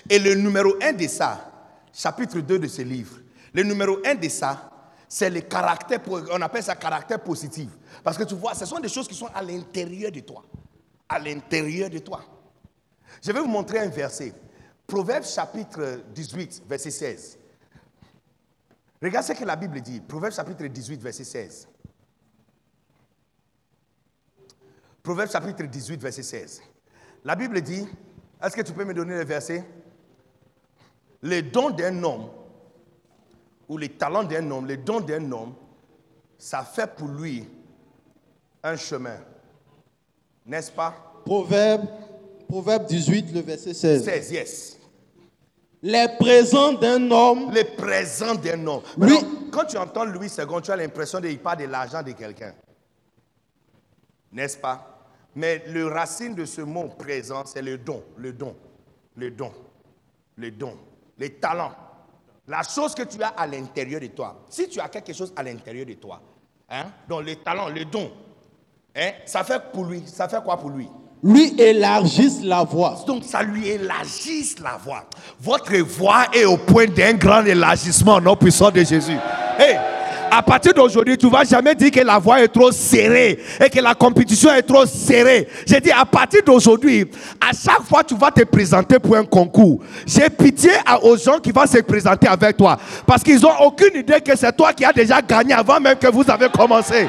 Et 0.10 0.20
le 0.20 0.36
numéro 0.36 0.76
un 0.82 0.93
de 0.93 1.08
ça, 1.08 1.52
chapitre 1.93 2.39
2 2.39 2.60
de 2.60 2.68
ce 2.68 2.82
livre, 2.82 3.18
le 3.54 3.64
numéro 3.64 4.00
un 4.06 4.16
de 4.16 4.30
ça, 4.30 4.72
c'est 5.08 5.30
le 5.30 5.41
caractère, 5.41 6.00
on 6.32 6.41
appelle 6.41 6.64
ça 6.64 6.76
caractère 6.76 7.22
positif. 7.22 7.70
Parce 8.04 8.18
que 8.18 8.24
tu 8.24 8.36
vois, 8.36 8.54
ce 8.54 8.66
sont 8.66 8.80
des 8.80 8.89
choses 8.89 9.08
qui 9.08 9.16
sont 9.16 9.30
à 9.34 9.41
l'intérieur 9.41 10.12
de 10.12 10.20
toi. 10.22 10.43
À 11.08 11.20
l'intérieur 11.20 11.89
de 11.89 12.00
toi. 12.00 12.24
Je 13.22 13.32
vais 13.32 13.39
vous 13.39 13.48
montrer 13.48 13.80
un 13.80 13.88
verset. 13.88 14.34
Proverbe 14.88 15.24
chapitre 15.24 16.02
18, 16.14 16.64
verset 16.68 16.91
16. 16.91 17.38
Regarde 19.02 19.26
ce 19.26 19.34
que 19.34 19.46
la 19.46 19.56
Bible 19.56 19.82
dit. 19.82 20.00
Proverbe 20.02 20.34
chapitre 20.34 20.66
18, 20.66 21.02
verset 21.02 21.24
16. 21.24 21.68
Proverbe 25.06 25.30
chapitre 25.30 25.64
18, 25.68 26.01
verset 26.01 26.24
16. 26.24 26.62
La 27.24 27.36
Bible 27.36 27.62
dit, 27.62 27.86
est-ce 28.43 28.56
que 28.56 28.62
tu 28.64 28.74
peux 28.74 28.84
me 28.84 28.93
donner 28.93 29.14
le 29.14 29.24
verset? 29.24 29.64
Les 31.22 31.43
dons 31.43 31.70
d'un 31.70 32.03
homme, 32.03 32.28
ou 33.70 33.78
les 33.78 33.89
talents 33.89 34.24
d'un 34.24 34.49
homme, 34.49 34.66
les 34.66 34.78
dons 34.78 34.99
d'un 35.01 35.32
homme, 35.32 35.53
ça 36.39 36.64
fait 36.64 36.88
pour 36.95 37.08
lui 37.08 37.47
un 38.64 38.76
chemin. 38.76 39.18
N'est-ce 40.43 40.72
pas? 40.72 41.22
Proverbe 41.24 41.86
Proverbe 42.47 42.86
18, 42.88 43.32
le 43.34 43.41
verset 43.41 43.74
16. 43.76 44.03
16, 44.06 44.32
yes. 44.32 44.80
Les 45.84 46.08
présents 46.20 46.74
d'un 46.74 47.12
homme, 47.12 47.51
Les 47.51 47.64
présents 47.64 48.34
d'un 48.36 48.66
homme. 48.66 48.82
Lui- 48.97 49.49
quand 49.51 49.66
tu 49.66 49.78
entends 49.78 50.06
Louis 50.06 50.28
II, 50.36 50.62
tu 50.64 50.72
as 50.72 50.76
l'impression 50.76 51.22
qu'il 51.22 51.38
parle 51.39 51.60
de 51.60 51.66
l'argent 51.66 52.01
de 52.01 52.12
quelqu'un. 52.14 52.53
N'est-ce 54.32 54.58
pas? 54.58 54.91
Mais 55.36 55.64
le 55.68 55.88
racine 55.88 56.34
de 56.34 56.46
ce 56.46 56.62
mot 56.62 56.88
présent, 56.98 57.44
c'est 57.46 57.62
le 57.62 57.78
don, 57.78 58.02
le 58.18 58.32
don, 58.32 58.56
le 59.18 59.32
don, 59.32 59.52
le 60.38 60.50
don, 60.52 60.78
les 61.18 61.32
talents. 61.32 61.74
La 62.48 62.62
chose 62.64 62.96
que 62.96 63.04
tu 63.04 63.22
as 63.22 63.30
à 63.30 63.46
l'intérieur 63.48 64.00
de 64.00 64.08
toi. 64.08 64.46
Si 64.50 64.70
tu 64.70 64.80
as 64.80 64.88
quelque 64.88 65.14
chose 65.14 65.34
à 65.36 65.44
l'intérieur 65.44 65.86
de 65.86 65.94
toi, 65.94 66.22
hein, 66.70 66.86
donc 67.10 67.26
les 67.26 67.38
talents, 67.38 67.70
le 67.70 67.84
don, 67.86 68.12
hein, 68.96 69.12
ça 69.26 69.44
fait 69.44 69.62
pour 69.74 69.86
lui, 69.86 70.04
ça 70.06 70.30
fait 70.30 70.42
quoi 70.44 70.58
pour 70.58 70.70
lui? 70.70 70.88
Lui 71.24 71.60
élargisse 71.60 72.44
la 72.44 72.64
voix. 72.64 73.04
donc 73.08 73.24
ça 73.24 73.42
lui 73.42 73.68
élargisse 73.68 74.60
la 74.60 74.78
voix. 74.78 75.06
Votre 75.40 75.76
voix 75.78 76.28
est 76.32 76.46
au 76.46 76.58
point 76.58 76.86
d'un 76.86 77.14
grand 77.14 77.44
élargissement, 77.44 78.22
non 78.22 78.36
puissant 78.36 78.70
de 78.70 78.84
Jésus. 78.84 79.18
Hey, 79.58 79.80
à 80.36 80.42
partir 80.42 80.74
d'aujourd'hui, 80.74 81.18
tu 81.18 81.28
ne 81.28 81.32
vas 81.32 81.46
jamais 81.46 81.74
dire 81.76 81.92
que 81.92 82.02
la 82.02 82.20
voix 82.20 82.42
est 82.42 82.50
trop 82.50 82.70
serrée 82.72 83.40
et 83.64 83.70
que 83.70 83.80
la 83.80 83.96
compétition 83.96 84.54
est 84.54 84.64
trop 84.64 84.86
serrée. 84.86 85.48
J'ai 85.66 85.80
dit, 85.80 85.92
à 85.92 86.04
partir 86.06 86.42
d'aujourd'hui, 86.46 87.10
à 87.40 87.52
chaque 87.54 87.84
fois 87.84 88.04
tu 88.04 88.16
vas 88.16 88.32
te 88.32 88.44
présenter 88.44 89.00
pour 89.00 89.16
un 89.16 89.24
concours, 89.24 89.80
j'ai 90.06 90.30
pitié 90.30 90.72
aux 91.04 91.16
gens 91.18 91.40
qui 91.40 91.52
vont 91.52 91.66
se 91.66 91.78
présenter 91.80 92.28
avec 92.28 92.58
toi. 92.58 92.78
Parce 93.06 93.24
qu'ils 93.24 93.40
n'ont 93.40 93.58
aucune 93.62 93.96
idée 93.96 94.20
que 94.20 94.36
c'est 94.36 94.56
toi 94.56 94.74
qui 94.74 94.84
as 94.84 94.92
déjà 94.92 95.22
gagné 95.22 95.54
avant 95.54 95.80
même 95.80 95.98
que 95.98 96.08
vous 96.08 96.24
avez 96.30 96.50
commencé 96.50 97.08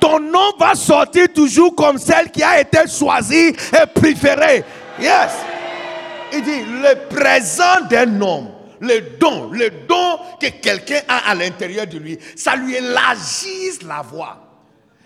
ton 0.00 0.20
nom 0.20 0.52
va 0.58 0.74
sortir 0.74 1.28
toujours 1.34 1.74
comme 1.74 1.96
celle 1.96 2.30
qui 2.30 2.42
a 2.42 2.60
été 2.60 2.80
choisie 2.86 3.48
et 3.48 3.86
préférée. 3.94 4.62
Yes. 5.00 5.32
Il 6.30 6.42
dit 6.42 6.60
le 6.60 7.08
présent 7.08 7.86
d'un 7.88 8.20
homme, 8.20 8.48
le 8.80 9.18
don, 9.18 9.50
le 9.50 9.70
don 9.86 10.18
que 10.40 10.48
quelqu'un 10.60 11.00
a 11.08 11.30
à 11.30 11.34
l'intérieur 11.34 11.86
de 11.86 11.98
lui, 11.98 12.18
ça 12.36 12.56
lui 12.56 12.74
élargisse 12.74 13.82
la 13.82 14.02
voix 14.02 14.40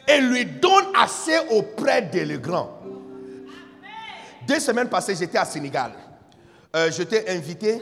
et 0.07 0.21
lui 0.21 0.47
donne 0.47 0.87
assez 0.97 1.39
auprès 1.51 2.03
des 2.03 2.25
le 2.25 2.39
grand. 2.39 2.81
Deux 4.47 4.61
semaines 4.61 4.89
passées, 4.89 5.14
j'étais 5.14 5.37
à 5.39 5.45
Sénégal. 5.45 5.93
Euh, 6.75 6.91
j'étais 6.91 7.29
invité 7.31 7.81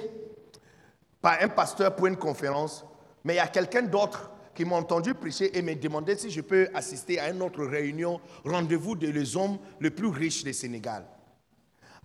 par 1.22 1.38
un 1.40 1.48
pasteur 1.48 1.94
pour 1.94 2.06
une 2.06 2.16
conférence, 2.16 2.84
mais 3.24 3.34
il 3.34 3.36
y 3.36 3.40
a 3.40 3.46
quelqu'un 3.46 3.82
d'autre 3.82 4.30
qui 4.54 4.64
m'a 4.64 4.76
entendu 4.76 5.14
prêcher 5.14 5.56
et 5.56 5.62
m'a 5.62 5.74
demandé 5.74 6.16
si 6.16 6.30
je 6.30 6.40
peux 6.40 6.68
assister 6.74 7.20
à 7.20 7.30
une 7.30 7.42
autre 7.42 7.64
réunion, 7.64 8.20
rendez-vous 8.44 8.96
des 8.96 9.12
les 9.12 9.36
hommes 9.36 9.58
les 9.80 9.90
plus 9.90 10.08
riches 10.08 10.42
du 10.42 10.52
Sénégal. 10.52 11.04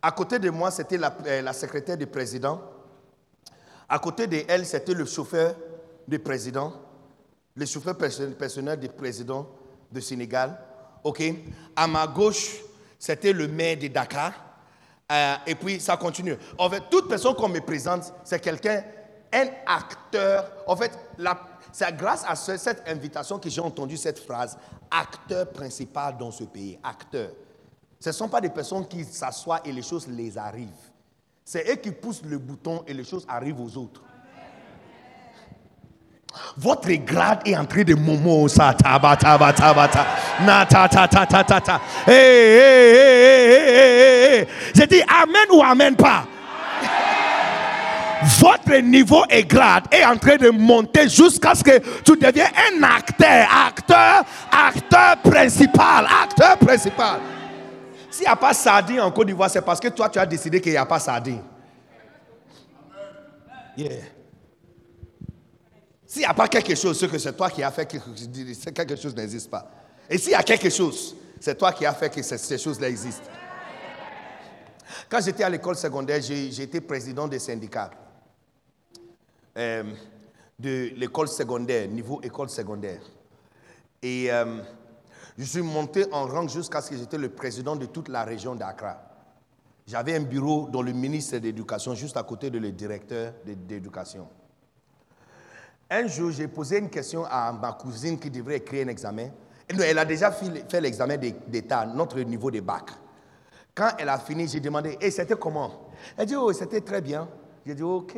À 0.01 0.11
côté 0.11 0.37
de 0.37 0.49
moi, 0.49 0.69
c'était 0.69 0.97
la, 0.97 1.15
euh, 1.25 1.41
la 1.41 1.53
secrétaire 1.53 1.97
du 1.97 2.07
président. 2.07 2.61
À 3.93 3.99
côté 3.99 4.25
de 4.25 4.41
elle, 4.47 4.65
c'était 4.65 4.93
le 4.93 5.03
chauffeur 5.05 5.53
du 6.07 6.17
président, 6.17 6.71
le 7.55 7.65
chauffeur 7.65 7.97
perso- 7.97 8.25
personnel 8.31 8.79
du 8.79 8.87
président 8.87 9.45
du 9.91 10.01
Sénégal. 10.01 10.57
OK? 11.03 11.21
À 11.75 11.87
ma 11.87 12.07
gauche, 12.07 12.61
c'était 12.97 13.33
le 13.33 13.49
maire 13.49 13.77
de 13.77 13.87
Dakar. 13.89 14.31
Euh, 15.11 15.35
et 15.45 15.55
puis, 15.55 15.77
ça 15.81 15.97
continue. 15.97 16.37
En 16.57 16.69
fait, 16.69 16.83
toute 16.89 17.09
personne 17.09 17.35
qu'on 17.35 17.49
me 17.49 17.59
présente, 17.59 18.13
c'est 18.23 18.39
quelqu'un, 18.39 18.81
un 19.33 19.47
acteur. 19.67 20.49
En 20.67 20.75
fait, 20.77 20.97
c'est 21.73 21.93
grâce 21.97 22.23
à 22.25 22.35
ce- 22.37 22.55
cette 22.55 22.87
invitation 22.87 23.39
que 23.39 23.49
j'ai 23.49 23.59
entendu 23.59 23.97
cette 23.97 24.19
phrase, 24.19 24.57
acteur 24.89 25.49
principal 25.49 26.17
dans 26.17 26.31
ce 26.31 26.45
pays, 26.45 26.79
acteur. 26.81 27.31
Ce 27.99 28.07
ne 28.07 28.13
sont 28.13 28.29
pas 28.29 28.39
des 28.39 28.49
personnes 28.49 28.87
qui 28.87 29.03
s'assoient 29.03 29.59
et 29.65 29.71
les 29.73 29.81
choses 29.81 30.07
les 30.07 30.37
arrivent. 30.37 30.90
C'est 31.53 31.69
eux 31.69 31.75
qui 31.75 31.91
poussent 31.91 32.21
le 32.25 32.37
bouton 32.37 32.81
et 32.87 32.93
les 32.93 33.03
choses 33.03 33.25
arrivent 33.27 33.59
aux 33.59 33.77
autres. 33.77 34.01
Votre 36.55 36.93
grade 36.93 37.41
est 37.45 37.57
en 37.57 37.65
train 37.65 37.83
de 37.83 37.93
momo 37.93 38.47
ça 38.47 38.73
taba 38.73 39.17
taba 39.17 39.51
taba 39.51 39.89
ta 39.89 40.05
na 40.45 40.65
ta 40.65 40.87
ta 40.87 41.09
ta 41.09 41.25
ta 41.25 41.43
ta 41.43 41.59
ta. 41.59 41.81
Hey, 42.07 42.13
hey, 42.13 42.93
hey, 42.93 42.93
hey, 42.93 43.25
hey, 43.33 43.67
hey, 43.67 44.39
hey. 44.39 44.47
J'ai 44.73 44.87
dit 44.87 45.01
amen 45.01 45.47
ou 45.51 45.61
amen 45.61 45.93
pas? 45.93 46.23
Votre 48.39 48.77
niveau 48.77 49.25
et 49.29 49.43
grade 49.43 49.83
est 49.91 50.05
en 50.05 50.15
train 50.15 50.37
de 50.37 50.51
monter 50.51 51.09
jusqu'à 51.09 51.53
ce 51.53 51.65
que 51.65 51.79
tu 51.79 52.15
deviens 52.15 52.47
un 52.71 52.81
acteur, 52.81 53.45
acteur, 53.67 54.23
acteur 54.53 55.17
principal, 55.17 56.07
acteur 56.23 56.57
principal. 56.59 57.19
S'il 58.11 58.23
n'y 58.23 58.27
a 58.27 58.35
pas 58.35 58.53
sardine 58.53 58.99
en 58.99 59.11
Côte 59.11 59.27
d'Ivoire, 59.27 59.49
c'est 59.49 59.61
parce 59.61 59.79
que 59.79 59.87
toi, 59.87 60.09
tu 60.09 60.19
as 60.19 60.25
décidé 60.25 60.59
qu'il 60.59 60.73
n'y 60.73 60.77
a 60.77 60.85
pas 60.85 60.99
sardine. 60.99 61.41
Yeah. 63.77 63.89
S'il 66.05 66.19
n'y 66.19 66.25
a 66.25 66.33
pas 66.33 66.49
quelque 66.49 66.75
chose, 66.75 66.99
c'est 66.99 67.07
que 67.07 67.17
c'est 67.17 67.31
toi 67.31 67.49
qui 67.49 67.63
as 67.63 67.71
fait 67.71 67.85
que 67.85 67.97
c'est 68.53 68.73
quelque 68.73 68.97
chose 68.97 69.15
n'existe 69.15 69.49
pas. 69.49 69.71
Et 70.09 70.17
s'il 70.17 70.33
y 70.33 70.35
a 70.35 70.43
quelque 70.43 70.69
chose, 70.69 71.15
c'est 71.39 71.57
toi 71.57 71.71
qui 71.71 71.85
as 71.85 71.93
fait 71.93 72.13
que 72.13 72.21
ces, 72.21 72.57
choses-là 72.57 72.89
existent. 72.89 73.29
Quand 75.07 75.21
j'étais 75.23 75.45
à 75.45 75.49
l'école 75.49 75.77
secondaire, 75.77 76.17
été 76.17 76.81
président 76.81 77.29
des 77.29 77.39
syndicats 77.39 77.91
euh, 79.57 79.83
de 80.59 80.91
l'école 80.97 81.29
secondaire, 81.29 81.87
niveau 81.87 82.19
école 82.21 82.49
secondaire. 82.49 82.99
Et 84.03 84.29
euh, 84.29 84.61
je 85.37 85.43
suis 85.43 85.61
monté 85.61 86.05
en 86.11 86.25
rang 86.27 86.47
jusqu'à 86.47 86.81
ce 86.81 86.89
que 86.89 86.97
j'étais 86.97 87.17
le 87.17 87.29
président 87.29 87.75
de 87.75 87.85
toute 87.85 88.09
la 88.09 88.23
région 88.23 88.55
d'Accra. 88.55 89.01
J'avais 89.87 90.15
un 90.15 90.21
bureau 90.21 90.67
dans 90.69 90.81
le 90.81 90.91
ministère 90.93 91.39
de 91.39 91.45
l'Éducation, 91.45 91.95
juste 91.95 92.15
à 92.17 92.23
côté 92.23 92.49
de 92.49 92.59
le 92.59 92.71
directeur 92.71 93.33
de- 93.45 93.53
d'éducation. 93.53 94.27
Un 95.89 96.07
jour, 96.07 96.31
j'ai 96.31 96.47
posé 96.47 96.77
une 96.77 96.89
question 96.89 97.25
à 97.25 97.51
ma 97.51 97.73
cousine 97.73 98.17
qui 98.17 98.29
devrait 98.29 98.57
écrire 98.57 98.85
un 98.85 98.89
examen. 98.89 99.29
Elle 99.67 99.97
a 99.97 100.05
déjà 100.05 100.31
fait 100.31 100.79
l'examen 100.81 101.17
d'é- 101.17 101.35
d'État, 101.47 101.85
notre 101.85 102.19
niveau 102.21 102.51
de 102.51 102.59
bac. 102.61 102.91
Quand 103.73 103.89
elle 103.97 104.09
a 104.09 104.17
fini, 104.19 104.47
j'ai 104.47 104.59
demandé, 104.59 104.97
et 105.01 105.11
c'était 105.11 105.35
comment? 105.35 105.89
Elle 106.17 106.25
dit, 106.27 106.35
oh, 106.35 106.51
c'était 106.53 106.81
très 106.81 107.01
bien. 107.01 107.27
J'ai 107.65 107.73
dit, 107.75 107.83
ok. 107.83 108.17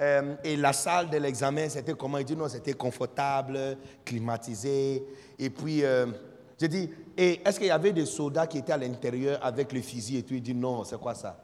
Euh, 0.00 0.34
et 0.42 0.56
la 0.56 0.72
salle 0.72 1.10
de 1.10 1.18
l'examen, 1.18 1.68
c'était 1.68 1.94
comment? 1.94 2.18
Elle 2.18 2.24
dit, 2.24 2.36
non, 2.36 2.48
c'était 2.48 2.72
confortable, 2.74 3.76
climatisé. 4.04 5.04
Et 5.42 5.50
puis, 5.50 5.82
euh, 5.82 6.06
j'ai 6.56 6.68
dit, 6.68 6.88
est-ce 7.16 7.58
qu'il 7.58 7.66
y 7.66 7.72
avait 7.72 7.92
des 7.92 8.06
soldats 8.06 8.46
qui 8.46 8.58
étaient 8.58 8.72
à 8.72 8.76
l'intérieur 8.76 9.44
avec 9.44 9.72
le 9.72 9.82
fusil 9.82 10.18
et 10.18 10.22
tout? 10.22 10.34
Il 10.34 10.40
dit, 10.40 10.54
non, 10.54 10.84
c'est 10.84 11.00
quoi 11.00 11.16
ça? 11.16 11.36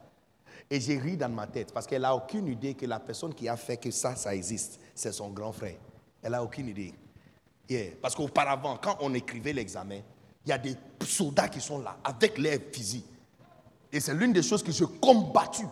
Et 0.69 0.79
j'ai 0.79 0.97
ri 0.97 1.17
dans 1.17 1.27
ma 1.27 1.47
tête 1.47 1.73
parce 1.73 1.85
qu'elle 1.85 2.03
n'a 2.03 2.15
aucune 2.15 2.47
idée 2.47 2.75
que 2.75 2.85
la 2.85 3.01
personne 3.01 3.33
qui 3.33 3.49
a 3.49 3.57
fait 3.57 3.75
que 3.75 3.91
ça, 3.91 4.15
ça 4.15 4.33
existe, 4.33 4.79
c'est 4.95 5.11
son 5.11 5.31
grand 5.31 5.51
frère. 5.51 5.75
Elle 6.21 6.31
n'a 6.31 6.41
aucune 6.41 6.69
idée. 6.69 6.93
Yeah. 7.67 7.91
Parce 8.01 8.15
qu'auparavant, 8.15 8.77
quand 8.77 8.95
on 9.01 9.13
écrivait 9.13 9.51
l'examen, 9.51 9.99
il 10.45 10.49
y 10.49 10.53
a 10.53 10.57
des 10.57 10.77
soldats 11.05 11.49
qui 11.49 11.59
sont 11.59 11.79
là 11.79 11.97
avec 12.01 12.37
leurs 12.37 12.59
fusils. 12.71 13.03
Et 13.91 13.99
c'est 13.99 14.13
l'une 14.13 14.31
des 14.31 14.43
choses 14.43 14.63
que 14.63 14.71
j'ai 14.71 14.85
combattu. 15.01 15.65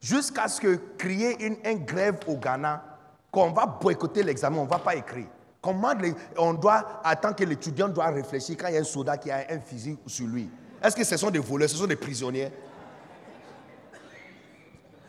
Jusqu'à 0.00 0.48
ce 0.48 0.58
que 0.58 0.80
crier 0.96 1.44
une, 1.44 1.58
une 1.66 1.84
grève 1.84 2.20
au 2.26 2.38
Ghana, 2.38 2.82
qu'on 3.30 3.50
va 3.50 3.66
boycotter 3.66 4.22
l'examen, 4.22 4.60
on 4.60 4.64
ne 4.64 4.70
va 4.70 4.78
pas 4.78 4.96
écrire. 4.96 5.26
Comment 5.66 5.94
on 6.38 6.54
doit 6.54 7.00
attendre 7.02 7.34
que 7.34 7.42
l'étudiant 7.42 7.88
doit 7.88 8.06
réfléchir 8.06 8.56
quand 8.56 8.68
il 8.68 8.74
y 8.74 8.76
a 8.76 8.80
un 8.82 8.84
soldat 8.84 9.16
qui 9.16 9.32
a 9.32 9.46
un 9.50 9.58
fusil 9.58 9.98
sur 10.06 10.28
lui 10.28 10.48
Est-ce 10.80 10.94
que 10.94 11.02
ce 11.02 11.16
sont 11.16 11.28
des 11.28 11.40
voleurs, 11.40 11.68
ce 11.68 11.74
sont 11.74 11.88
des 11.88 11.96
prisonniers? 11.96 12.52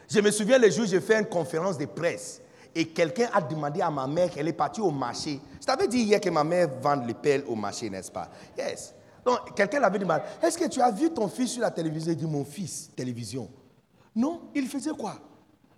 Je 0.10 0.20
me 0.20 0.32
souviens 0.32 0.58
le 0.58 0.68
jour 0.72 0.86
où 0.86 0.88
j'ai 0.88 0.99
fait 0.99 1.20
une 1.20 1.28
conférence 1.28 1.78
de 1.78 1.86
presse 1.86 2.41
et 2.74 2.88
quelqu'un 2.88 3.30
a 3.34 3.39
demandé 3.39 3.82
à 3.82 3.91
ma 3.91 4.08
mère 4.08 4.32
qu'elle 4.32 4.47
est 4.47 4.53
partie 4.53 4.82
au 4.82 4.89
marché. 4.89 5.39
Je 5.62 5.66
t'avais 5.68 5.88
dit 5.88 5.99
hier 5.99 6.20
que 6.20 6.32
ma 6.32 6.43
mère 6.43 6.68
vend 6.82 6.95
les 7.05 7.14
pelles 7.14 7.43
au 7.47 7.53
marché, 7.53 7.88
n'est-ce 7.91 8.12
pas? 8.12 8.28
Yes. 8.58 8.95
Donc, 9.24 9.55
quelqu'un 9.55 9.80
l'avait 9.80 9.99
demandé 9.99 10.24
Est-ce 10.41 10.58
que 10.58 10.68
tu 10.68 10.82
as 10.82 10.89
vu 10.89 11.12
ton 11.12 11.28
fils 11.28 11.51
sur 11.51 11.62
la 11.62 11.70
télévision? 11.70 12.14
Il 12.14 12.18
dit 12.18 12.26
Mon 12.26 12.43
fils, 12.43 12.89
télévision. 12.95 13.47
Non, 14.16 14.49
il 14.55 14.68
faisait 14.68 14.89
quoi? 14.97 15.20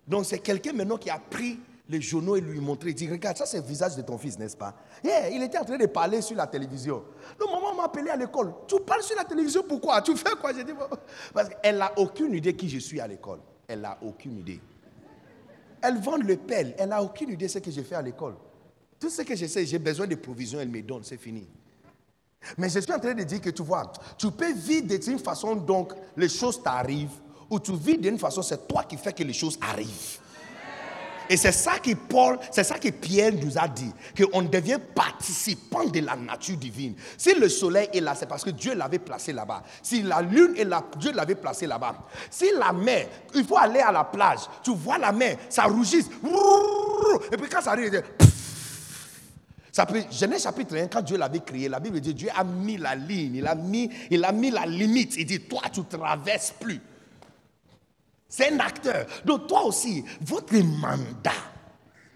Donc, 0.08 0.26
c'est 0.26 0.40
quelqu'un 0.40 0.72
maintenant 0.72 0.98
qui 0.98 1.10
a 1.10 1.20
pris 1.20 1.60
les 1.90 2.02
journaux 2.02 2.36
et 2.36 2.42
lui 2.42 2.60
montré. 2.60 2.92
Il 2.92 2.96
dit 2.96 3.10
Regarde, 3.10 3.38
ça 3.38 3.46
c'est 3.46 3.58
le 3.58 3.64
visage 3.64 3.96
de 3.96 4.02
ton 4.04 4.18
fils, 4.18 4.38
n'est-ce 4.38 4.56
pas? 4.56 4.76
Yeah, 5.04 5.30
Il 5.30 5.42
était 5.42 5.58
en 5.58 5.66
train 5.66 5.78
de 5.78 5.88
parler 5.88 6.22
sur 6.22 6.38
la 6.38 6.48
télévision. 6.48 7.04
Donc, 7.40 7.50
maman 7.52 7.76
m'a 7.76 7.86
appelé 7.86 8.10
à 8.12 8.16
l'école. 8.16 8.54
Tu 8.68 8.80
parles 8.80 9.04
sur 9.04 9.18
la 9.18 9.26
télévision, 9.26 9.64
pourquoi? 9.68 10.02
Tu 10.02 10.16
fais 10.16 10.36
quoi? 10.40 10.54
J'ai 10.54 10.64
dit 10.64 10.74
Parce 11.34 11.50
qu'elle 11.50 11.78
n'a 11.78 11.92
aucune 11.98 12.34
idée 12.34 12.56
qui 12.56 12.70
je 12.70 12.78
suis 12.78 13.00
à 13.00 13.08
l'école. 13.08 13.40
Elle 13.68 13.82
n'a 13.82 13.98
aucune 14.02 14.38
idée. 14.38 14.62
Elle 15.82 15.98
vend 15.98 16.18
le 16.18 16.38
pelle. 16.38 16.76
Elle 16.78 16.90
n'a 16.90 17.02
aucune 17.02 17.32
idée 17.32 17.48
de 17.48 17.52
ce 17.52 17.60
que 17.60 17.72
j'ai 17.72 17.84
fait 17.84 17.96
à 17.96 18.02
l'école. 18.02 18.36
Tout 19.00 19.10
ce 19.10 19.22
que 19.24 19.36
je 19.36 19.48
sais, 19.48 19.66
j'ai 19.66 19.80
besoin 19.80 20.06
de 20.06 20.16
provisions, 20.16 20.60
elle 20.60 20.70
me 20.70 20.82
donne, 20.82 21.04
c'est 21.04 21.18
fini. 21.18 21.48
Mais 22.58 22.70
je 22.70 22.80
suis 22.80 22.94
en 22.94 23.00
train 23.00 23.14
de 23.14 23.24
dire 23.24 23.42
que 23.42 23.50
tu 23.50 23.64
vois, 23.64 23.92
tu 24.18 24.30
peux 24.32 24.54
vivre 24.54 24.98
d'une 24.98 25.20
façon 25.20 25.56
donc 25.56 25.94
les 26.16 26.30
choses 26.30 26.62
t'arrivent, 26.62 27.20
ou 27.50 27.60
tu 27.60 27.74
vis 27.76 27.98
d'une 27.98 28.20
façon, 28.20 28.42
c'est 28.42 28.68
toi 28.68 28.84
qui 28.84 28.98
fais 28.98 29.14
que 29.14 29.24
les 29.24 29.34
choses 29.34 29.58
arrivent. 29.62 30.20
Et 31.30 31.38
c'est 31.38 31.52
ça 31.52 31.78
que 31.78 31.94
Paul, 31.94 32.40
c'est 32.52 32.64
ça 32.64 32.80
que 32.80 32.90
Pierre 32.90 33.32
nous 33.34 33.58
a 33.58 33.68
dit, 33.68 33.92
qu'on 34.18 34.42
devient 34.42 34.80
participant 34.96 35.86
de 35.86 36.00
la 36.00 36.16
nature 36.16 36.58
divine. 36.58 36.96
Si 37.18 37.36
le 37.36 37.48
soleil 37.48 37.88
est 37.94 38.02
là, 38.02 38.16
c'est 38.16 38.26
parce 38.26 38.44
que 38.44 38.50
Dieu 38.50 38.74
l'avait 38.74 39.00
placé 39.00 39.32
là-bas. 39.32 39.64
Si 39.84 40.02
la 40.02 40.22
lune 40.22 40.56
est 40.58 40.66
là, 40.66 40.84
Dieu 40.98 41.12
l'avait 41.14 41.36
placé 41.36 41.68
là-bas. 41.68 41.96
Si 42.32 42.46
la 42.58 42.74
mer, 42.74 43.08
il 43.36 43.46
faut 43.46 43.58
aller 43.58 43.80
à 43.80 43.92
la 43.92 44.04
plage, 44.04 44.40
tu 44.64 44.74
vois 44.74 44.98
la 44.98 45.12
mer, 45.12 45.38
ça 45.50 45.66
rougit. 45.66 46.06
Et 47.32 47.38
puis 47.38 47.48
quand 47.50 47.62
ça 47.62 47.72
arrive, 47.72 48.02
Genèse 50.12 50.44
chapitre 50.44 50.76
1, 50.76 50.88
quand 50.88 51.02
Dieu 51.02 51.18
l'avait 51.18 51.40
créé, 51.40 51.70
la 51.70 51.80
Bible 51.80 52.00
dit 52.00 52.14
Dieu 52.14 52.30
a 52.36 52.44
mis 52.44 52.78
la 52.78 52.96
ligne, 52.96 53.36
il 53.36 53.48
a 53.48 53.56
mis, 53.56 53.90
il 54.10 54.26
a 54.26 54.32
mis 54.32 54.52
la 54.52 54.66
limite. 54.66 55.16
Il 55.18 55.26
dit, 55.26 55.42
toi, 55.42 55.62
tu 55.72 55.84
traverses 55.84 56.54
plus. 56.60 56.82
C'est 58.30 58.54
un 58.54 58.60
acteur. 58.60 59.08
Donc 59.26 59.48
toi 59.48 59.66
aussi, 59.66 60.06
votre 60.22 60.56
mandat, 60.56 61.32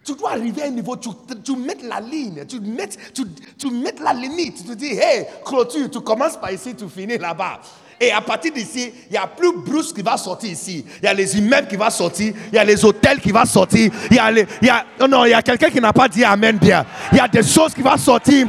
tu 0.05 0.14
dois 0.14 0.32
arriver 0.32 0.61
à 0.61 0.66
un 0.66 0.70
niveau, 0.70 0.95
tu, 0.95 1.09
tu 1.43 1.55
mets 1.55 1.78
la 1.82 1.99
ligne, 1.99 2.45
tu 2.45 2.59
mets, 2.59 2.89
tu, 3.14 3.24
tu 3.57 3.72
mets 3.72 3.95
la 3.99 4.14
limite. 4.14 4.64
Tu 4.66 4.76
dis, 4.76 4.93
hey, 4.93 5.26
clôture, 5.43 5.89
tu 5.89 6.01
commences 6.01 6.38
par 6.38 6.51
ici, 6.51 6.76
tu 6.76 6.88
finis 6.88 7.18
là-bas. 7.18 7.61
Et 7.99 8.11
à 8.11 8.22
partir 8.22 8.51
d'ici, 8.51 8.91
il 9.07 9.11
n'y 9.11 9.18
a 9.18 9.28
plus 9.28 9.53
Bruce 9.55 9.93
qui 9.93 10.01
va 10.01 10.18
sortir 10.18 10.51
ici. 10.51 10.86
Il 11.01 11.05
y 11.05 11.07
a 11.07 11.14
les 11.14 11.38
immeubles 11.38 11.68
qui 11.68 11.78
vont 11.78 11.89
sortir. 11.89 12.34
Il 12.51 12.55
y 12.55 12.57
a 12.57 12.64
les 12.64 12.84
hôtels 12.84 13.22
qui 13.22 13.32
vont 13.32 13.45
sortir. 13.45 13.91
Y 14.11 14.20
a, 14.20 14.30
les, 14.30 14.45
y 14.61 14.70
a 14.70 14.86
non, 15.07 15.26
il 15.26 15.30
y 15.30 15.34
a 15.34 15.41
quelqu'un 15.41 15.70
qui 15.70 15.80
n'a 15.80 15.93
pas 15.93 16.09
dit 16.09 16.24
Amen 16.24 16.57
bien. 16.57 16.86
Il 17.11 17.18
y 17.18 17.22
a 17.22 17.28
des 17.28 17.43
choses 17.43 17.74
qui 17.74 17.82
vont 17.82 17.97
sortir 17.97 18.47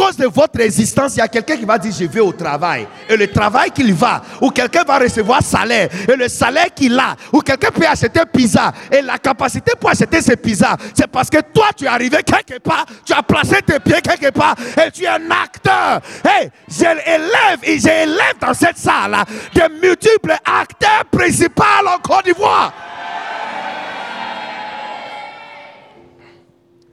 cause 0.00 0.16
de 0.16 0.26
votre 0.26 0.58
résistance, 0.58 1.16
il 1.16 1.18
y 1.18 1.22
a 1.22 1.28
quelqu'un 1.28 1.56
qui 1.58 1.64
va 1.66 1.76
dire 1.76 1.92
je 1.92 2.06
vais 2.06 2.20
au 2.20 2.32
travail. 2.32 2.86
Et 3.08 3.16
le 3.16 3.28
travail 3.28 3.70
qu'il 3.70 3.92
va, 3.92 4.22
ou 4.40 4.50
quelqu'un 4.50 4.82
va 4.82 4.98
recevoir 4.98 5.42
salaire. 5.42 5.90
Et 6.08 6.16
le 6.16 6.26
salaire 6.28 6.72
qu'il 6.74 6.98
a, 6.98 7.14
ou 7.32 7.40
quelqu'un 7.40 7.70
peut 7.70 7.86
acheter 7.86 8.20
pizza. 8.32 8.72
Et 8.90 9.02
la 9.02 9.18
capacité 9.18 9.72
pour 9.78 9.90
acheter 9.90 10.22
ces 10.22 10.36
pizzas, 10.36 10.76
c'est 10.94 11.06
parce 11.06 11.28
que 11.28 11.38
toi 11.52 11.66
tu 11.76 11.84
es 11.84 11.88
arrivé 11.88 12.18
quelque 12.22 12.58
part, 12.60 12.86
tu 13.04 13.12
as 13.12 13.22
placé 13.22 13.60
tes 13.60 13.78
pieds 13.78 14.00
quelque 14.00 14.30
part, 14.30 14.54
et 14.82 14.90
tu 14.90 15.04
es 15.04 15.08
un 15.08 15.30
acteur. 15.30 16.00
Hey, 16.24 16.50
j'élève 16.66 17.58
et 17.62 17.78
j'élève 17.78 18.38
dans 18.40 18.54
cette 18.54 18.78
salle 18.78 19.16
des 19.54 19.68
multiples 19.82 20.34
acteurs 20.44 21.04
principaux 21.10 21.62
en 21.86 21.98
Côte 21.98 22.24
d'Ivoire. 22.24 22.72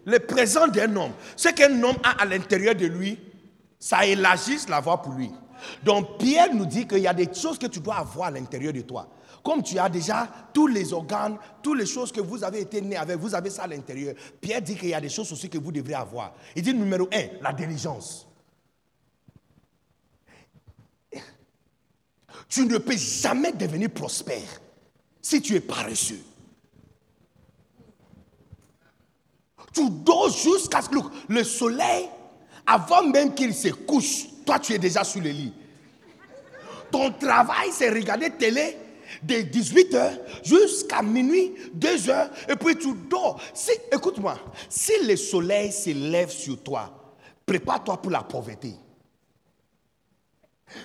Le 0.08 0.20
présent 0.20 0.68
d'un 0.68 0.96
homme, 0.96 1.12
ce 1.36 1.50
qu'un 1.50 1.84
homme 1.84 1.98
a 2.02 2.22
à 2.22 2.26
l'intérieur 2.26 2.74
de 2.74 2.86
lui, 2.86 3.20
ça 3.78 4.06
élargit 4.06 4.58
la 4.70 4.80
voie 4.80 5.02
pour 5.02 5.12
lui. 5.12 5.30
Donc 5.84 6.18
Pierre 6.18 6.54
nous 6.54 6.66
dit 6.66 6.88
qu'il 6.88 7.00
y 7.00 7.08
a 7.08 7.14
des 7.14 7.32
choses 7.34 7.60
que 7.60 7.68
tu 7.68 7.82
dois 7.82 7.98
avoir 7.98 8.30
à 8.30 8.32
l'intérieur 8.32 8.72
de 8.72 8.82
toi. 8.82 9.10
Comme 9.44 9.62
tu 9.62 9.78
as 9.78 9.90
déjà 9.90 10.30
tous 10.54 10.68
les 10.68 10.94
organes, 10.94 11.38
toutes 11.62 11.78
les 11.80 11.86
choses 11.86 12.14
que 12.14 12.22
vous 12.22 12.42
avez 12.42 12.62
été 12.62 12.80
nés 12.80 12.96
avec, 12.96 13.18
vous 13.18 13.36
avez 13.36 13.50
ça 13.50 13.64
à 13.64 13.68
l'intérieur. 13.68 14.16
Pierre 14.40 14.62
dit 14.62 14.76
qu'il 14.76 14.90
y 14.90 14.94
a 14.94 15.02
des 15.02 15.10
choses 15.10 15.32
aussi 15.34 15.50
que 15.50 15.58
vous 15.58 15.74
devrez 15.74 15.96
avoir. 15.96 16.34
Il 16.56 16.64
dit 16.64 16.74
numéro 16.74 17.10
un, 17.14 17.28
la 17.42 17.52
diligence. 17.52 18.28
Tu 22.48 22.66
ne 22.66 22.78
peux 22.78 22.96
jamais 22.96 23.52
devenir 23.52 23.90
prospère 23.90 24.62
si 25.22 25.42
tu 25.42 25.56
es 25.56 25.60
paresseux. 25.60 26.22
Tu 29.78 29.90
dors 29.90 30.30
jusqu'à 30.30 30.82
ce 30.82 30.90
que 30.90 30.98
le 31.28 31.44
soleil, 31.44 32.10
avant 32.66 33.04
même 33.04 33.36
qu'il 33.36 33.54
se 33.54 33.68
couche, 33.68 34.26
toi 34.44 34.58
tu 34.58 34.74
es 34.74 34.80
déjà 34.80 35.04
sur 35.04 35.22
le 35.22 35.30
lit. 35.30 35.54
Ton 36.92 37.12
travail, 37.12 37.70
c'est 37.72 37.90
regarder 37.90 38.32
télé 38.32 38.76
de 39.22 39.36
18h 39.36 40.20
jusqu'à 40.44 41.04
minuit, 41.04 41.54
2h, 41.78 42.30
et 42.50 42.56
puis 42.56 42.76
tu 42.76 42.92
dors. 43.08 43.40
Si, 43.54 43.72
écoute-moi, 43.92 44.40
si 44.68 44.94
le 45.04 45.16
soleil 45.16 45.72
se 45.72 45.92
lève 45.92 46.32
sur 46.32 46.62
toi, 46.64 47.16
prépare-toi 47.46 48.02
pour 48.02 48.12
la 48.12 48.24
pauvreté. 48.24 48.74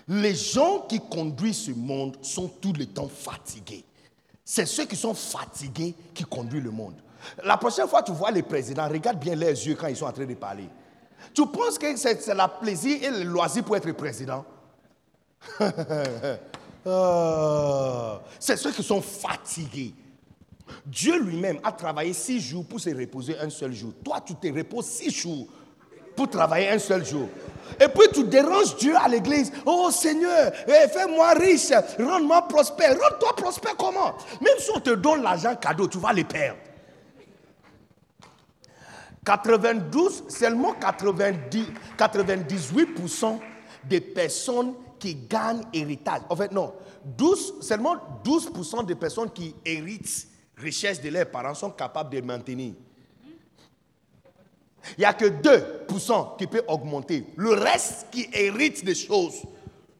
Les 0.06 0.34
gens 0.34 0.86
qui 0.88 1.00
conduisent 1.00 1.64
ce 1.64 1.70
monde 1.70 2.18
sont 2.20 2.48
tout 2.48 2.74
le 2.74 2.84
temps 2.84 3.08
fatigués. 3.08 3.84
C'est 4.44 4.66
ceux 4.66 4.84
qui 4.84 4.96
sont 4.96 5.14
fatigués 5.14 5.94
qui 6.12 6.24
conduisent 6.24 6.62
le 6.62 6.70
monde. 6.70 6.94
La 7.44 7.56
prochaine 7.56 7.88
fois 7.88 8.02
tu 8.02 8.12
vois 8.12 8.30
les 8.30 8.42
présidents, 8.42 8.88
regarde 8.88 9.18
bien 9.18 9.34
leurs 9.34 9.50
yeux 9.50 9.74
quand 9.74 9.88
ils 9.88 9.96
sont 9.96 10.06
en 10.06 10.12
train 10.12 10.26
de 10.26 10.34
parler. 10.34 10.68
Tu 11.34 11.46
penses 11.46 11.78
que 11.78 11.96
c'est 11.96 12.34
la 12.34 12.48
plaisir 12.48 12.98
et 13.02 13.10
le 13.10 13.22
loisir 13.24 13.64
pour 13.64 13.76
être 13.76 13.90
président? 13.92 14.44
Ah, 16.84 18.20
C'est 18.40 18.56
ceux 18.56 18.72
qui 18.72 18.82
sont 18.82 19.00
fatigués. 19.00 19.94
Dieu 20.84 21.20
lui-même 21.20 21.58
a 21.62 21.70
travaillé 21.72 22.12
six 22.12 22.40
jours 22.40 22.64
pour 22.64 22.80
se 22.80 22.90
reposer 22.90 23.38
un 23.38 23.50
seul 23.50 23.72
jour. 23.72 23.92
Toi, 24.04 24.20
tu 24.24 24.34
te 24.34 24.48
reposes 24.48 24.86
six 24.86 25.10
jours 25.10 25.46
pour 26.16 26.28
travailler 26.28 26.70
un 26.70 26.78
seul 26.78 27.04
jour. 27.04 27.28
Et 27.80 27.88
puis 27.88 28.08
tu 28.12 28.24
déranges 28.24 28.76
Dieu 28.76 28.94
à 28.96 29.08
l'église. 29.08 29.52
Oh 29.64 29.90
Seigneur, 29.90 30.52
eh, 30.66 30.88
fais-moi 30.88 31.32
riche, 31.34 31.70
rends-moi 31.98 32.48
prospère. 32.48 32.98
Rends-toi 32.98 33.36
prospère 33.36 33.76
comment? 33.76 34.14
Même 34.40 34.58
si 34.58 34.70
on 34.74 34.80
te 34.80 34.90
donne 34.90 35.22
l'argent 35.22 35.54
cadeau, 35.56 35.86
tu 35.86 35.98
vas 35.98 36.12
les 36.12 36.24
perdre. 36.24 36.58
92, 39.24 40.24
seulement 40.28 40.74
90, 40.74 41.66
98% 41.96 43.38
des 43.84 44.00
personnes 44.00 44.74
qui 44.98 45.14
gagnent 45.14 45.64
héritage. 45.72 46.22
En 46.28 46.36
fait, 46.36 46.50
non. 46.52 46.74
12, 47.04 47.54
seulement 47.60 47.96
12% 48.24 48.86
des 48.86 48.94
personnes 48.94 49.30
qui 49.30 49.54
héritent 49.64 50.28
richesse 50.56 51.00
de 51.00 51.08
leurs 51.08 51.30
parents 51.30 51.54
sont 51.54 51.70
capables 51.70 52.14
de 52.14 52.20
maintenir. 52.20 52.74
Il 54.96 55.00
n'y 55.00 55.04
a 55.04 55.14
que 55.14 55.26
2% 55.26 56.36
qui 56.36 56.46
peut 56.46 56.62
augmenter. 56.66 57.24
Le 57.36 57.50
reste 57.52 58.08
qui 58.10 58.28
hérite 58.32 58.84
des 58.84 58.94
choses, 58.94 59.42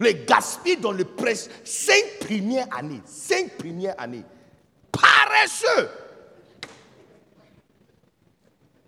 les 0.01 0.25
gaspillent 0.25 0.77
dans 0.77 0.93
le 0.93 1.05
presse. 1.05 1.49
5 1.65 1.95
premières 2.21 2.67
années. 2.77 3.01
5 3.05 3.57
premières 3.57 4.01
années. 4.01 4.25
Paresseux 4.91 5.89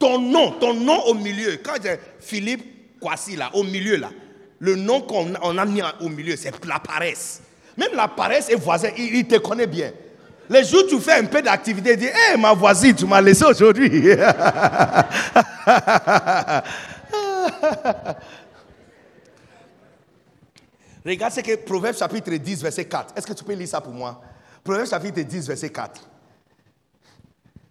ton 0.05 0.19
nom, 0.19 0.51
ton 0.61 0.75
nom 0.75 1.01
au 1.07 1.15
milieu. 1.15 1.57
Quand 1.65 1.77
j'ai 1.83 1.99
Philippe 2.21 3.01
Kwasi 3.01 3.37
là, 3.37 3.49
au 3.55 3.63
milieu 3.63 3.97
là, 3.97 4.11
le 4.59 4.77
nom 4.77 5.01
qu'on 5.01 5.35
a 5.35 5.65
mis 5.65 5.81
au 6.01 6.11
milieu, 6.11 6.37
c'est 6.37 6.53
la 6.67 6.79
paresse. 6.79 7.41
Même 7.79 7.95
la 7.95 8.07
paresse 8.07 8.51
est 8.51 8.55
voisin, 8.55 8.91
il, 8.99 9.27
te 9.27 9.37
connaît 9.37 9.67
bien. 9.67 9.93
Les 10.51 10.63
jours 10.63 10.85
tu 10.87 11.01
fais 11.01 11.15
un 11.15 11.25
peu 11.25 11.41
d'activité, 11.41 11.93
il 11.93 11.97
dit 11.97 12.05
Hé, 12.05 12.37
ma 12.39 12.53
voisine, 12.53 12.95
tu 12.95 13.07
m'as 13.07 13.23
laissé 13.23 13.47
aujourd'hui. 13.47 13.89
Regarde 21.07 21.33
ce 21.33 21.41
que 21.41 21.57
Proverbe 21.57 21.97
chapitre 21.97 22.31
10, 22.35 22.63
verset 22.63 22.85
4. 22.85 23.15
Est-ce 23.17 23.27
que 23.27 23.33
tu 23.33 23.43
peux 23.43 23.55
lire 23.55 23.69
ça 23.69 23.81
pour 23.81 23.95
moi? 23.95 24.21
Proverbe 24.63 24.87
chapitre 24.87 25.23
10, 25.23 25.49
verset 25.49 25.71
4. 25.71 26.03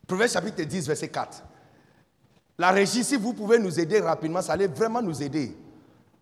Proverbe 0.08 0.32
chapitre 0.32 0.64
10, 0.64 0.88
verset 0.88 1.10
4. 1.10 1.44
La 2.64 2.72
régie, 2.72 3.03
si 3.03 3.18
vous 3.18 3.34
pouvez 3.34 3.59
nous 3.59 3.78
aider 3.78 3.99
rapidement, 3.99 4.41
ça 4.41 4.53
allait 4.53 4.68
vraiment 4.68 5.01
nous 5.01 5.22
aider. 5.22 5.53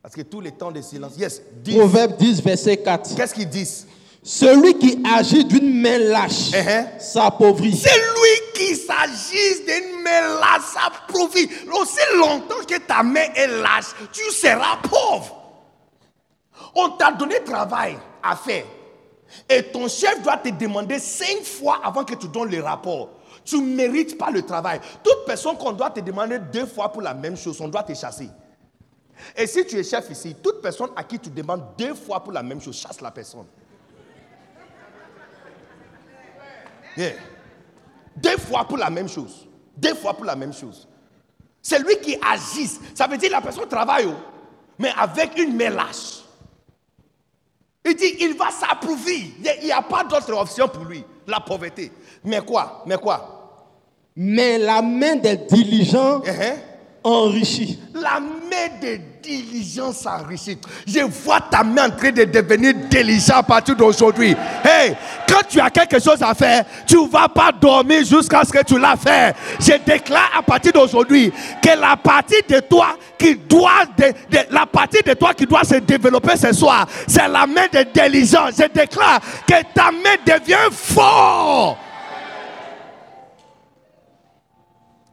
Parce 0.01 0.15
que 0.15 0.23
tous 0.23 0.41
les 0.41 0.51
temps 0.51 0.71
de 0.71 0.81
silence. 0.81 1.15
Yes. 1.15 1.39
10. 1.63 1.77
Proverbe 1.77 2.17
10, 2.17 2.41
verset 2.41 2.77
4. 2.77 3.15
Qu'est-ce 3.15 3.35
qu'ils 3.35 3.47
disent 3.47 3.85
Celui 4.23 4.73
qui 4.79 5.03
agit 5.07 5.45
d'une 5.45 5.79
main 5.79 5.99
lâche 5.99 6.49
uh-huh. 6.49 6.99
s'appauvrit. 6.99 7.77
Celui 7.77 8.53
qui 8.55 8.75
s'agit 8.75 9.65
d'une 9.67 10.01
main 10.01 10.39
lâche 10.39 10.63
s'appauvrit. 10.73 11.47
Aussi 11.79 12.17
longtemps 12.17 12.65
que 12.67 12.79
ta 12.87 13.03
main 13.03 13.27
est 13.35 13.61
lâche, 13.61 13.93
tu 14.11 14.31
seras 14.31 14.77
pauvre. 14.81 15.43
On 16.73 16.89
t'a 16.89 17.11
donné 17.11 17.35
travail 17.43 17.99
à 18.23 18.35
faire. 18.35 18.65
Et 19.47 19.61
ton 19.61 19.87
chef 19.87 20.23
doit 20.23 20.37
te 20.37 20.49
demander 20.49 20.97
cinq 20.97 21.43
fois 21.43 21.81
avant 21.83 22.03
que 22.03 22.15
tu 22.15 22.27
donnes 22.27 22.49
le 22.49 22.63
rapport. 22.63 23.09
Tu 23.43 23.59
ne 23.59 23.75
mérites 23.75 24.17
pas 24.17 24.29
le 24.31 24.41
travail. 24.43 24.79
Toute 25.03 25.25
personne 25.25 25.57
qu'on 25.57 25.71
doit 25.71 25.89
te 25.89 25.99
demander 25.99 26.39
deux 26.39 26.65
fois 26.65 26.91
pour 26.91 27.01
la 27.01 27.13
même 27.13 27.35
chose, 27.35 27.59
on 27.61 27.67
doit 27.67 27.83
te 27.83 27.93
chasser. 27.93 28.29
Et 29.35 29.47
si 29.47 29.65
tu 29.65 29.77
es 29.77 29.83
chef 29.83 30.09
ici, 30.09 30.35
toute 30.41 30.61
personne 30.61 30.89
à 30.95 31.03
qui 31.03 31.19
tu 31.19 31.29
demandes 31.29 31.63
deux 31.77 31.93
fois 31.93 32.23
pour 32.23 32.31
la 32.33 32.43
même 32.43 32.61
chose, 32.61 32.75
chasse 32.75 33.01
la 33.01 33.11
personne. 33.11 33.45
Deux 38.17 38.37
fois 38.37 38.65
pour 38.67 38.77
la 38.77 38.89
même 38.89 39.07
chose. 39.07 39.47
Deux 39.77 39.95
fois 39.95 40.13
pour 40.13 40.25
la 40.25 40.35
même 40.35 40.53
chose. 40.53 40.87
C'est 41.61 41.79
lui 41.79 41.97
qui 41.97 42.17
agit. 42.21 42.67
Ça 42.95 43.07
veut 43.07 43.17
dire 43.17 43.29
que 43.29 43.35
la 43.35 43.41
personne 43.41 43.67
travaille, 43.67 44.05
oh, 44.07 44.15
mais 44.77 44.91
avec 44.97 45.37
une 45.37 45.55
main 45.55 45.69
lâche. 45.69 46.20
Il 47.85 47.95
dit, 47.95 48.15
il 48.19 48.35
va 48.35 48.49
s'approuver. 48.51 49.33
Il 49.61 49.65
n'y 49.65 49.71
a 49.71 49.81
pas 49.81 50.03
d'autre 50.03 50.33
option 50.33 50.67
pour 50.67 50.85
lui. 50.85 51.03
La 51.27 51.39
pauvreté. 51.39 51.91
Mais 52.23 52.41
quoi? 52.41 52.83
Mais 52.85 52.97
quoi? 52.97 53.37
Mais 54.15 54.57
la 54.57 54.81
main 54.81 55.15
des 55.15 55.37
diligents 55.37 56.19
Uh-huh. 56.19 56.53
Enrichi. 57.03 57.79
La 57.93 58.19
main 58.19 58.79
de 58.81 58.99
diligence 59.21 60.05
enrichie. 60.05 60.57
Je 60.87 60.99
vois 60.99 61.39
ta 61.39 61.63
main 61.63 61.87
en 61.87 61.91
train 61.91 62.11
de 62.11 62.23
devenir 62.23 62.73
diligent 62.89 63.35
à 63.35 63.43
partir 63.43 63.75
d'aujourd'hui. 63.75 64.35
Hey, 64.63 64.95
quand 65.27 65.41
tu 65.47 65.59
as 65.59 65.69
quelque 65.69 65.99
chose 65.99 66.21
à 66.21 66.33
faire, 66.33 66.65
tu 66.85 66.97
ne 66.97 67.07
vas 67.07 67.27
pas 67.27 67.51
dormir 67.51 68.03
jusqu'à 68.05 68.43
ce 68.43 68.51
que 68.51 68.63
tu 68.63 68.79
l'as 68.79 68.95
fait. 68.95 69.35
Je 69.59 69.73
déclare 69.85 70.31
à 70.37 70.41
partir 70.41 70.73
d'aujourd'hui 70.73 71.31
que 71.61 71.79
la 71.79 71.95
partie 71.97 72.41
de 72.47 72.59
toi 72.59 72.95
qui 73.17 73.35
doit, 73.35 73.85
la 74.49 74.65
partie 74.65 75.01
de 75.03 75.13
toi 75.13 75.33
qui 75.33 75.45
doit 75.45 75.63
se 75.63 75.75
développer 75.75 76.37
ce 76.37 76.53
soir, 76.53 76.87
c'est 77.07 77.27
la 77.27 77.45
main 77.47 77.67
de 77.71 77.85
diligence. 77.93 78.53
Je 78.57 78.67
déclare 78.67 79.19
que 79.47 79.63
ta 79.73 79.91
main 79.91 80.17
devient 80.25 80.71
fort. 80.71 81.77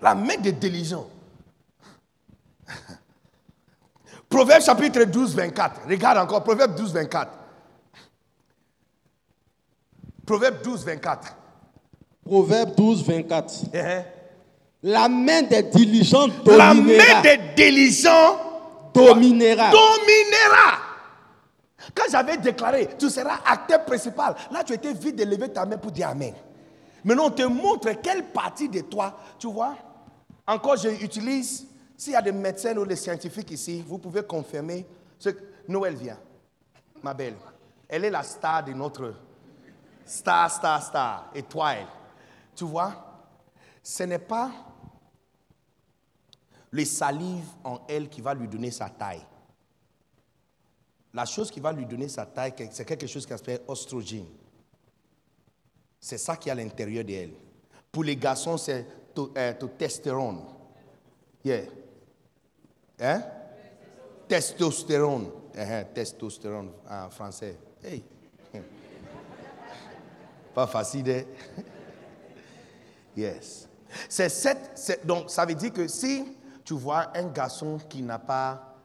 La 0.00 0.14
main 0.14 0.36
de 0.42 0.50
diligence. 0.50 1.17
Proverbe 4.28 4.62
chapitre 4.62 5.04
12, 5.04 5.34
24. 5.34 5.80
Regarde 5.88 6.18
encore, 6.18 6.42
Proverbe 6.44 6.74
12, 6.76 6.92
24. 6.92 7.30
Proverbe 10.26 10.62
12, 10.62 10.84
24. 10.84 11.36
Proverbe 12.24 12.74
12, 12.76 13.04
24. 13.04 13.54
Eh, 13.72 13.78
La 14.82 15.08
main 15.08 15.42
des 15.42 15.62
diligents 15.62 16.26
La 16.46 16.74
dominera. 16.74 17.14
main 17.14 17.20
des 17.22 17.38
diligents 17.56 18.38
dominera. 18.92 19.70
dominera. 19.70 20.78
Quand 21.94 22.04
j'avais 22.10 22.36
déclaré, 22.36 22.88
tu 22.98 23.08
seras 23.08 23.38
acteur 23.46 23.84
principal, 23.86 24.34
là 24.50 24.62
tu 24.62 24.74
étais 24.74 24.92
vite 24.92 25.16
de 25.16 25.24
lever 25.24 25.48
ta 25.48 25.64
main 25.64 25.78
pour 25.78 25.90
dire 25.90 26.08
Amen. 26.08 26.34
Maintenant, 27.04 27.26
on 27.26 27.30
te 27.30 27.42
montre 27.44 27.90
quelle 28.02 28.24
partie 28.24 28.68
de 28.68 28.80
toi, 28.80 29.18
tu 29.38 29.46
vois. 29.50 29.76
Encore, 30.46 30.76
j'utilise, 30.76 31.66
s'il 31.98 32.12
y 32.12 32.16
a 32.16 32.22
des 32.22 32.30
médecins 32.30 32.76
ou 32.76 32.86
des 32.86 32.94
scientifiques 32.94 33.50
ici, 33.50 33.82
vous 33.84 33.98
pouvez 33.98 34.22
confirmer 34.22 34.86
ce 35.18 35.30
que 35.30 35.42
Noël 35.66 35.96
vient. 35.96 36.18
Ma 37.02 37.12
belle, 37.12 37.34
elle 37.88 38.04
est 38.04 38.10
la 38.10 38.22
star 38.22 38.64
de 38.64 38.72
notre 38.72 39.16
star, 40.06 40.48
star, 40.48 40.80
star, 40.80 41.30
étoile. 41.34 41.88
Tu 42.54 42.62
vois, 42.64 43.20
ce 43.82 44.04
n'est 44.04 44.20
pas 44.20 44.52
les 46.70 46.84
salives 46.84 47.50
en 47.64 47.80
elle 47.88 48.08
qui 48.08 48.20
va 48.20 48.32
lui 48.32 48.46
donner 48.46 48.70
sa 48.70 48.88
taille. 48.88 49.26
La 51.12 51.24
chose 51.24 51.50
qui 51.50 51.58
va 51.58 51.72
lui 51.72 51.84
donner 51.84 52.08
sa 52.08 52.26
taille, 52.26 52.54
c'est 52.70 52.84
quelque 52.84 53.08
chose 53.08 53.26
qui 53.26 53.32
s'appelle 53.32 53.62
ostrogène. 53.66 54.28
C'est 55.98 56.18
ça 56.18 56.36
qui 56.36 56.48
est 56.48 56.52
à 56.52 56.54
l'intérieur 56.54 57.04
d'elle. 57.04 57.32
Pour 57.90 58.04
les 58.04 58.14
garçons, 58.14 58.56
c'est 58.56 58.86
euh, 59.18 59.52
testostérone. 59.52 60.44
Yeah. 61.44 61.62
Hein? 63.00 63.22
Testostérone. 64.26 65.30
Uh-huh, 65.54 65.86
Testostérone 65.94 66.70
en 66.88 67.10
français. 67.10 67.56
Pas 70.54 70.66
facile, 70.66 71.10
hein? 71.10 71.24
Yes. 73.16 73.68
Donc, 75.04 75.30
ça 75.30 75.44
veut 75.44 75.54
dire 75.54 75.72
que 75.72 75.88
si 75.88 76.24
tu 76.64 76.74
vois 76.74 77.16
un 77.16 77.26
garçon 77.28 77.78
qui 77.88 78.02
n'a 78.02 78.18
pas, 78.18 78.76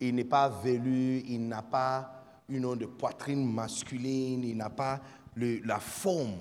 il 0.00 0.14
n'est 0.14 0.24
pas 0.24 0.48
velu, 0.48 1.22
il 1.26 1.48
n'a 1.48 1.62
pas 1.62 2.10
une 2.48 2.64
onde 2.64 2.78
de 2.78 2.86
poitrine 2.86 3.44
masculine, 3.44 4.44
il 4.44 4.56
n'a 4.56 4.70
pas 4.70 5.00
la 5.36 5.80
forme 5.80 6.38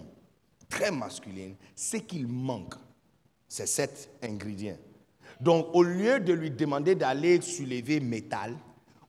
très 0.70 0.92
masculine, 0.92 1.56
ce 1.76 1.98
qu'il 1.98 2.28
manque, 2.28 2.76
c'est 3.48 3.68
cet 3.68 4.10
ingrédient. 4.22 4.78
Donc, 5.44 5.68
au 5.74 5.84
lieu 5.84 6.22
de 6.22 6.32
lui 6.32 6.52
demander 6.52 6.96
d'aller 6.96 7.41
soulever 7.41 8.00
métal, 8.00 8.56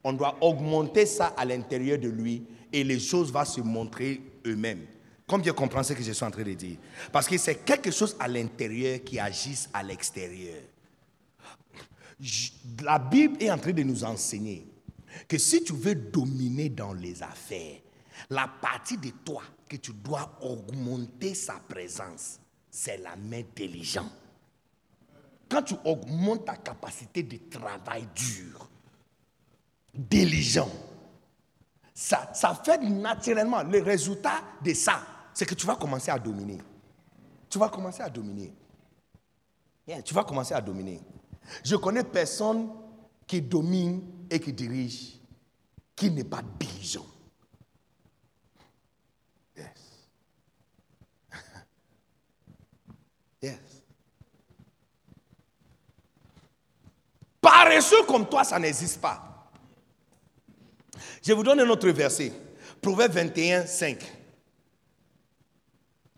on 0.03 0.11
doit 0.11 0.37
augmenter 0.41 1.05
ça 1.05 1.27
à 1.27 1.45
l'intérieur 1.45 1.97
de 1.97 2.09
lui 2.09 2.43
et 2.73 2.83
les 2.83 2.99
choses 2.99 3.31
vont 3.31 3.45
se 3.45 3.61
montrer 3.61 4.21
eux-mêmes. 4.45 4.85
Combien 5.25 5.53
comprend 5.53 5.81
ce 5.81 5.93
que 5.93 6.03
je 6.03 6.11
suis 6.11 6.25
en 6.25 6.31
train 6.31 6.43
de 6.43 6.53
dire? 6.53 6.77
Parce 7.13 7.25
que 7.25 7.37
c'est 7.37 7.63
quelque 7.63 7.89
chose 7.89 8.17
à 8.19 8.27
l'intérieur 8.27 8.99
qui 9.05 9.17
agisse 9.17 9.69
à 9.73 9.81
l'extérieur. 9.81 10.61
La 12.83 12.99
Bible 12.99 13.41
est 13.41 13.49
en 13.49 13.57
train 13.57 13.71
de 13.71 13.83
nous 13.83 14.03
enseigner 14.03 14.67
que 15.29 15.37
si 15.37 15.63
tu 15.63 15.71
veux 15.71 15.95
dominer 15.95 16.67
dans 16.67 16.93
les 16.93 17.23
affaires, 17.23 17.77
la 18.29 18.49
partie 18.61 18.97
de 18.97 19.09
toi 19.23 19.41
que 19.69 19.77
tu 19.77 19.93
dois 19.93 20.37
augmenter 20.41 21.33
sa 21.33 21.53
présence, 21.53 22.39
c'est 22.69 22.97
la 22.97 23.15
main 23.15 23.43
diligente. 23.55 24.11
Quand 25.49 25.61
tu 25.61 25.75
augmentes 25.85 26.45
ta 26.45 26.55
capacité 26.55 27.23
de 27.23 27.37
travail 27.49 28.07
dur, 28.15 28.69
diligent, 29.93 30.69
ça, 31.93 32.29
ça 32.33 32.53
fait 32.55 32.79
naturellement, 32.79 33.63
le 33.63 33.81
résultat 33.81 34.43
de 34.63 34.73
ça, 34.73 35.01
c'est 35.33 35.45
que 35.45 35.55
tu 35.55 35.65
vas 35.65 35.75
commencer 35.75 36.11
à 36.11 36.19
dominer. 36.19 36.57
Tu 37.49 37.57
vas 37.57 37.69
commencer 37.69 38.01
à 38.01 38.09
dominer. 38.09 38.53
Tu 40.03 40.13
vas 40.13 40.23
commencer 40.23 40.53
à 40.53 40.61
dominer. 40.61 40.99
Je 41.63 41.75
connais 41.75 42.03
personne 42.03 42.69
qui 43.27 43.41
domine 43.41 44.01
et 44.29 44.39
qui 44.39 44.51
dirige, 44.51 45.19
qui 45.95 46.09
n'est 46.09 46.23
pas 46.23 46.41
diligent. 46.59 47.05
Yes. 49.55 49.67
Yes. 53.41 53.74
Paresseux 57.45 58.03
comme 58.07 58.27
toi, 58.27 58.43
ça 58.43 58.57
n'existe 58.57 58.99
pas. 58.99 59.51
Je 61.21 61.31
vous 61.31 61.43
donne 61.43 61.59
un 61.59 61.69
autre 61.69 61.87
verset. 61.89 62.31
Proverbe 62.81 63.11
21, 63.13 63.67
5. 63.67 63.99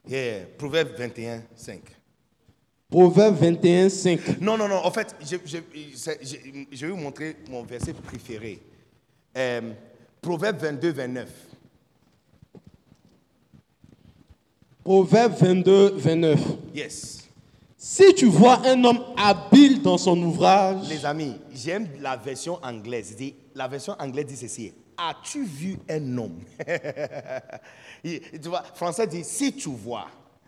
Yeah, 0.08 0.46
Proverbe 0.58 0.92
21, 0.98 1.44
5. 1.54 1.82
Proverbe 2.90 3.36
21, 3.36 3.90
5. 3.90 4.40
Non, 4.40 4.58
non, 4.58 4.70
non. 4.70 4.78
En 4.86 4.90
fait, 4.92 5.14
je, 5.20 5.36
je, 5.46 5.58
c'est- 5.96 6.20
je- 6.26 6.64
je 6.72 6.86
vais 6.86 6.92
vous 6.94 6.98
montrer 6.98 7.36
mon 7.50 7.64
verset 7.64 7.92
préféré. 7.92 8.62
Euh, 9.36 9.74
Proverbe 10.22 10.60
22, 10.62 10.92
29. 10.94 11.30
Proverbe 14.86 15.34
22, 15.34 15.90
29. 15.98 16.40
Yes. 16.74 17.27
Si 17.80 18.14
tu 18.16 18.26
vois 18.26 18.60
un 18.66 18.84
homme 18.84 19.04
habile 19.16 19.84
dans 19.84 20.00
son 20.00 20.20
ouvrage, 20.24 20.88
Les 20.90 21.06
amis, 21.06 21.36
j'aime 21.54 21.88
la 22.00 22.16
version 22.18 22.60
anglaise. 22.64 23.16
La 23.54 23.68
version 23.68 23.96
anglaise 24.00 24.26
dit 24.26 24.36
ceci. 24.38 24.74
As-tu 24.98 25.44
vu 25.46 25.78
un 25.90 26.18
homme? 26.18 26.40
Tu 28.04 28.48
vois, 28.50 28.64
français 28.64 29.06
dit 29.06 29.24
si 29.24 29.54
tu 29.54 29.70
vois. 29.70 30.08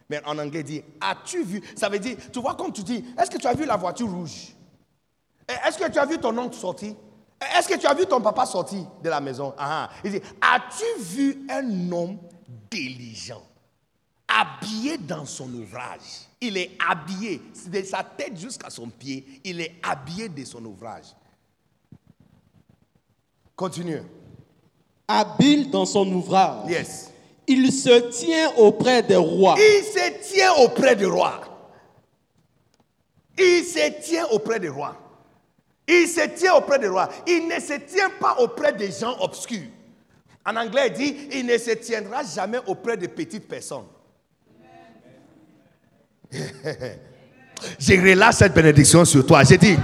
Mais 0.10 0.22
en 0.26 0.40
anglais 0.40 0.64
dit 0.64 0.82
as-tu 1.02 1.44
vu? 1.44 1.62
Ça 1.76 1.88
veut 1.88 2.00
dire, 2.00 2.18
tu 2.34 2.40
vois, 2.42 2.56
comme 2.56 2.72
tu 2.74 2.82
dis, 2.84 3.04
est-ce 3.20 3.30
que 3.30 3.38
tu 3.38 3.46
as 3.46 3.54
vu 3.54 3.66
la 3.66 3.76
voiture 3.78 4.10
rouge? 4.10 4.56
Eh, 5.48 5.68
Est-ce 5.68 5.78
que 5.78 5.92
tu 5.92 6.00
as 6.00 6.06
vu 6.06 6.18
ton 6.18 6.36
oncle 6.38 6.56
sortir? 6.56 6.94
Eh, 7.42 7.58
Est-ce 7.60 7.68
que 7.70 7.78
tu 7.78 7.86
as 7.86 7.94
vu 7.94 8.06
ton 8.08 8.22
papa 8.22 8.46
sortir 8.48 8.86
de 9.04 9.10
la 9.10 9.20
maison? 9.22 9.54
Ah, 9.58 9.88
ah. 9.88 9.90
Il 10.04 10.12
dit 10.14 10.22
as-tu 10.42 11.00
vu 11.04 11.46
un 11.50 11.92
homme 11.92 12.18
diligent? 12.72 13.42
Habillé 14.30 14.98
dans 14.98 15.26
son 15.26 15.52
ouvrage. 15.54 16.28
Il 16.42 16.56
est 16.58 16.72
habillé, 16.88 17.42
de 17.68 17.82
sa 17.84 18.04
tête 18.04 18.38
jusqu'à 18.40 18.70
son 18.70 18.88
pied, 18.88 19.26
il 19.44 19.60
est 19.60 19.76
habillé 19.84 20.30
de 20.30 20.44
son 20.46 20.64
ouvrage. 20.66 21.08
Continue. 23.56 24.02
habile 25.08 25.70
dans 25.72 25.86
son 25.86 26.08
ouvrage, 26.14 26.70
Yes. 26.70 27.12
il 27.48 27.74
se 27.74 28.10
tient 28.12 28.52
auprès 28.58 29.02
des 29.04 29.16
rois. 29.16 29.56
Il 29.58 29.84
se 29.84 30.32
tient 30.32 30.54
auprès 30.64 30.96
du 30.96 31.08
roi. 31.08 31.42
Il 33.38 33.64
se 33.66 34.02
tient 34.02 34.28
auprès 34.28 34.60
des 34.60 34.70
rois. 34.70 34.96
Il 35.88 36.08
se 36.08 36.28
tient 36.38 36.54
auprès 36.56 36.78
des 36.78 36.88
rois. 36.88 37.10
Il 37.28 37.48
ne 37.48 37.60
se 37.60 37.74
tient 37.80 38.12
pas 38.20 38.36
auprès 38.40 38.72
des 38.74 38.92
gens 38.92 39.18
obscurs. 39.20 39.68
En 40.46 40.56
anglais, 40.56 40.88
il 40.88 40.94
dit, 40.94 41.18
il 41.34 41.46
ne 41.48 41.58
se 41.58 41.72
tiendra 41.72 42.22
jamais 42.24 42.60
auprès 42.68 42.96
de 42.96 43.08
petites 43.08 43.48
personnes. 43.48 43.86
Je 47.80 47.94
relâche 47.94 48.36
cette 48.36 48.54
bénédiction 48.54 49.04
sur 49.04 49.26
toi. 49.26 49.44
J'ai 49.44 49.58
dit, 49.58 49.78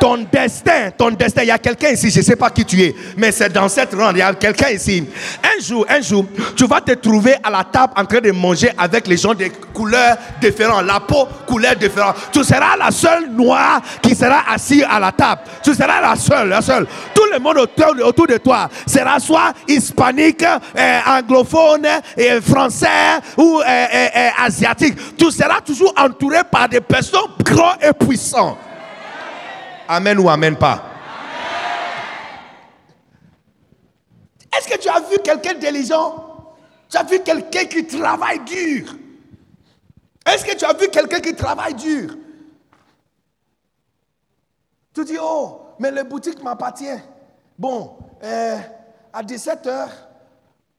ton 0.00 0.26
destin, 0.30 0.90
ton 0.96 1.10
destin, 1.10 1.42
il 1.42 1.48
y 1.48 1.52
a 1.52 1.58
quelqu'un 1.58 1.90
ici, 1.90 2.10
je 2.10 2.18
ne 2.18 2.24
sais 2.24 2.36
pas 2.36 2.50
qui 2.50 2.64
tu 2.64 2.80
es, 2.82 2.94
mais 3.16 3.32
c'est 3.32 3.52
dans 3.52 3.68
cette 3.68 3.94
ronde, 3.94 4.12
il 4.14 4.18
y 4.18 4.22
a 4.22 4.34
quelqu'un 4.34 4.70
ici. 4.70 5.04
Un 5.42 5.62
jour, 5.62 5.86
un 5.88 6.00
jour, 6.00 6.26
tu 6.56 6.66
vas 6.66 6.80
te 6.80 6.92
trouver 6.92 7.34
à 7.42 7.50
la 7.50 7.64
table 7.64 7.92
en 7.96 8.04
train 8.04 8.20
de 8.20 8.30
manger 8.32 8.70
avec 8.76 9.06
les 9.06 9.16
gens 9.16 9.34
de 9.34 9.46
couleurs 9.72 10.16
différentes, 10.40 10.84
la 10.84 11.00
peau 11.00 11.26
couleur 11.46 11.76
différente. 11.76 12.16
Tu 12.32 12.42
seras 12.42 12.76
la 12.76 12.90
seule 12.90 13.30
noire 13.30 13.80
qui 14.02 14.14
sera 14.14 14.42
assise 14.52 14.84
à 14.88 14.98
la 14.98 15.12
table. 15.12 15.42
Tu 15.62 15.74
seras 15.74 16.00
la 16.00 16.16
seule, 16.16 16.48
la 16.48 16.62
seule. 16.62 16.86
Le 17.36 17.42
monde 17.42 17.58
autour, 17.58 18.26
de 18.26 18.38
toi 18.38 18.66
sera 18.86 19.20
soit 19.20 19.52
hispanique, 19.68 20.42
euh, 20.42 21.00
anglophone, 21.06 21.86
et 22.16 22.40
français 22.40 23.20
ou 23.36 23.60
euh, 23.60 23.62
euh, 23.62 24.28
asiatique. 24.38 25.18
Tu 25.18 25.30
seras 25.30 25.60
toujours 25.60 25.92
entouré 25.98 26.38
par 26.50 26.66
des 26.66 26.80
personnes 26.80 27.28
grands 27.44 27.74
et 27.78 27.92
puissants. 27.92 28.56
Amen 29.86 30.18
ou 30.18 30.30
amen 30.30 30.56
pas. 30.56 30.82
Est-ce 34.56 34.66
que 34.66 34.78
tu 34.78 34.88
as 34.88 35.00
vu 35.00 35.18
quelqu'un 35.22 35.52
d'intelligent? 35.52 36.54
Tu 36.88 36.96
as 36.96 37.02
vu 37.02 37.20
quelqu'un 37.20 37.66
qui 37.66 37.86
travaille 37.86 38.40
dur? 38.46 38.96
Est-ce 40.26 40.42
que 40.42 40.56
tu 40.56 40.64
as 40.64 40.72
vu 40.72 40.88
quelqu'un 40.88 41.20
qui 41.20 41.34
travaille 41.34 41.74
dur? 41.74 42.16
Tu 44.94 45.04
dis, 45.04 45.18
oh, 45.20 45.74
mais 45.78 45.90
le 45.90 46.02
boutique 46.04 46.42
m'appartient. 46.42 46.98
Bon, 47.58 47.96
euh, 48.22 48.58
à 49.12 49.22
17h, 49.22 49.88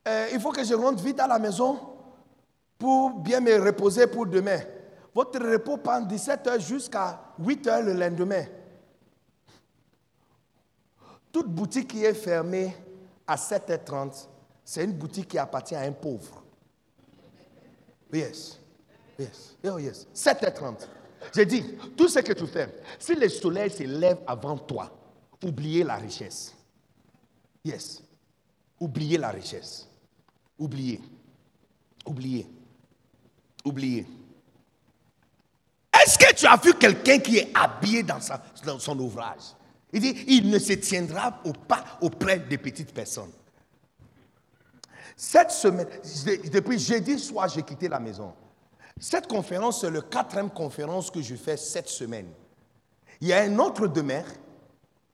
euh, 0.08 0.28
il 0.32 0.40
faut 0.40 0.52
que 0.52 0.64
je 0.64 0.74
rentre 0.74 1.04
vite 1.04 1.20
à 1.20 1.28
la 1.28 1.40
maison 1.40 1.80
pour 2.78 3.20
bien 3.20 3.40
me 3.40 3.60
reposer 3.60 4.08
pour 4.08 4.26
demain. 4.28 4.60
Votre 5.14 5.40
repos 5.40 5.78
prend 5.78 6.02
17h 6.02 6.60
jusqu'à 6.60 7.20
8h 7.42 7.84
le 7.84 7.94
lendemain. 7.94 8.46
Toute 11.32 11.48
boutique 11.48 11.90
qui 11.90 12.06
est 12.06 12.14
fermée 12.14 12.76
à 13.26 13.36
7h30, 13.36 14.28
c'est 14.64 14.84
une 14.84 14.94
boutique 14.94 15.30
qui 15.30 15.38
appartient 15.38 15.76
à 15.76 15.82
un 15.82 15.92
pauvre. 15.92 16.44
Yes. 18.14 18.60
Yes. 19.18 19.56
Oh 19.66 19.80
yes. 19.80 20.08
7h30. 20.14 20.88
J'ai 21.34 21.46
dit, 21.46 21.64
tout 21.98 22.08
ce 22.08 22.20
que 22.20 22.34
tu 22.34 22.46
fais, 22.46 22.70
si 23.00 23.16
le 23.16 23.28
soleil 23.28 23.72
se 23.72 23.84
lève 23.84 24.20
avant 24.28 24.58
toi, 24.58 24.92
oubliez 25.44 25.84
la 25.84 25.96
richesse. 25.96 26.57
Yes. 27.68 28.02
Oubliez 28.80 29.18
la 29.18 29.30
richesse. 29.30 29.88
Oubliez. 30.58 31.02
Oubliez. 32.06 32.48
Oubliez. 33.66 34.08
Est-ce 35.94 36.18
que 36.18 36.34
tu 36.34 36.46
as 36.46 36.56
vu 36.56 36.74
quelqu'un 36.76 37.20
qui 37.20 37.40
est 37.40 37.52
habillé 37.54 38.04
dans, 38.04 38.20
son 38.80 39.00
ouvrage? 39.00 39.42
Il 39.92 40.00
dit, 40.00 40.24
il 40.28 40.50
ne 40.50 40.60
se 40.60 40.74
tiendra 40.74 41.44
pas 41.68 41.84
auprès 42.00 42.40
des 42.40 42.58
petites 42.58 42.94
personnes. 42.94 43.32
Cette 45.18 45.52
semaine, 45.52 45.88
depuis 46.54 46.80
jeudi 46.80 47.20
soir, 47.20 47.50
j'ai 47.50 47.64
quitté 47.64 47.90
la 47.90 48.00
maison. 48.00 48.34
Cette 48.98 49.28
conférence, 49.28 49.82
c'est 49.82 49.92
la 49.92 50.02
quatrième 50.02 50.52
conférence 50.52 51.12
que 51.12 51.22
je 51.22 51.36
fais 51.36 51.58
cette 51.58 51.90
semaine. 51.90 52.30
Il 53.20 53.28
y 53.28 53.34
a 53.34 53.42
un 53.42 53.60
autre 53.60 53.88
demain. 53.88 54.24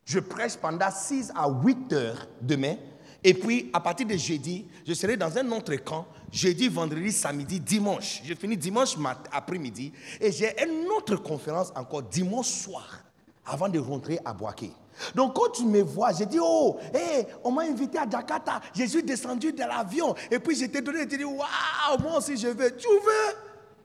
Je 0.05 0.19
prêche 0.19 0.55
pendant 0.57 0.91
6 0.91 1.31
à 1.35 1.47
8 1.49 1.93
heures 1.93 2.27
demain. 2.41 2.75
Et 3.23 3.33
puis, 3.33 3.69
à 3.71 3.79
partir 3.79 4.05
de 4.05 4.17
jeudi, 4.17 4.67
je 4.85 4.93
serai 4.93 5.15
dans 5.15 5.37
un 5.37 5.49
autre 5.51 5.73
camp, 5.75 6.05
jeudi, 6.31 6.67
vendredi, 6.67 7.11
samedi, 7.11 7.59
dimanche. 7.59 8.21
Je 8.25 8.33
finis 8.33 8.57
dimanche 8.57 8.95
après-midi. 9.31 9.93
Et 10.19 10.31
j'ai 10.31 10.53
une 10.61 10.87
autre 10.89 11.15
conférence 11.15 11.71
encore 11.75 12.03
dimanche 12.03 12.47
soir, 12.47 12.99
avant 13.45 13.69
de 13.69 13.79
rentrer 13.79 14.19
à 14.25 14.33
Boaké. 14.33 14.71
Donc 15.15 15.35
quand 15.35 15.49
tu 15.53 15.65
me 15.65 15.81
vois, 15.81 16.11
j'ai 16.11 16.25
dit, 16.25 16.39
oh, 16.41 16.77
hey, 16.93 17.25
on 17.43 17.51
m'a 17.51 17.63
invité 17.63 17.97
à 17.97 18.09
Jakarta. 18.09 18.59
Je 18.75 18.83
suis 18.85 19.03
descendu 19.03 19.51
de 19.53 19.59
l'avion. 19.59 20.13
Et 20.29 20.39
puis 20.39 20.55
je 20.55 20.65
t'ai 20.65 20.81
donné, 20.81 21.07
tu 21.07 21.17
dit, 21.17 21.23
waouh, 21.23 21.99
moi 22.01 22.17
aussi 22.17 22.37
je 22.37 22.47
veux. 22.49 22.75
Tu 22.75 22.87
veux? 22.87 23.35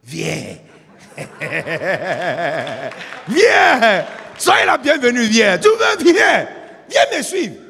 Viens. 0.03 0.59
viens. 3.29 4.05
Soyez 4.39 4.67
la 4.67 4.79
bienvenue, 4.79 5.23
viens. 5.23 5.59
Tu 5.59 5.69
veux, 5.69 6.13
viens. 6.13 6.49
Viens 6.89 7.19
me 7.19 7.23
suivre. 7.23 7.69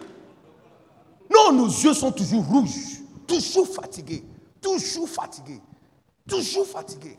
Non, 1.31 1.53
nos 1.53 1.66
yeux 1.66 1.95
sont 1.95 2.12
toujours 2.12 2.45
rouges, 2.45 3.01
toujours 3.27 3.69
fatigués, 3.69 4.25
toujours 4.61 5.09
fatigués, 5.09 5.61
toujours 6.27 6.66
fatigués. 6.66 7.19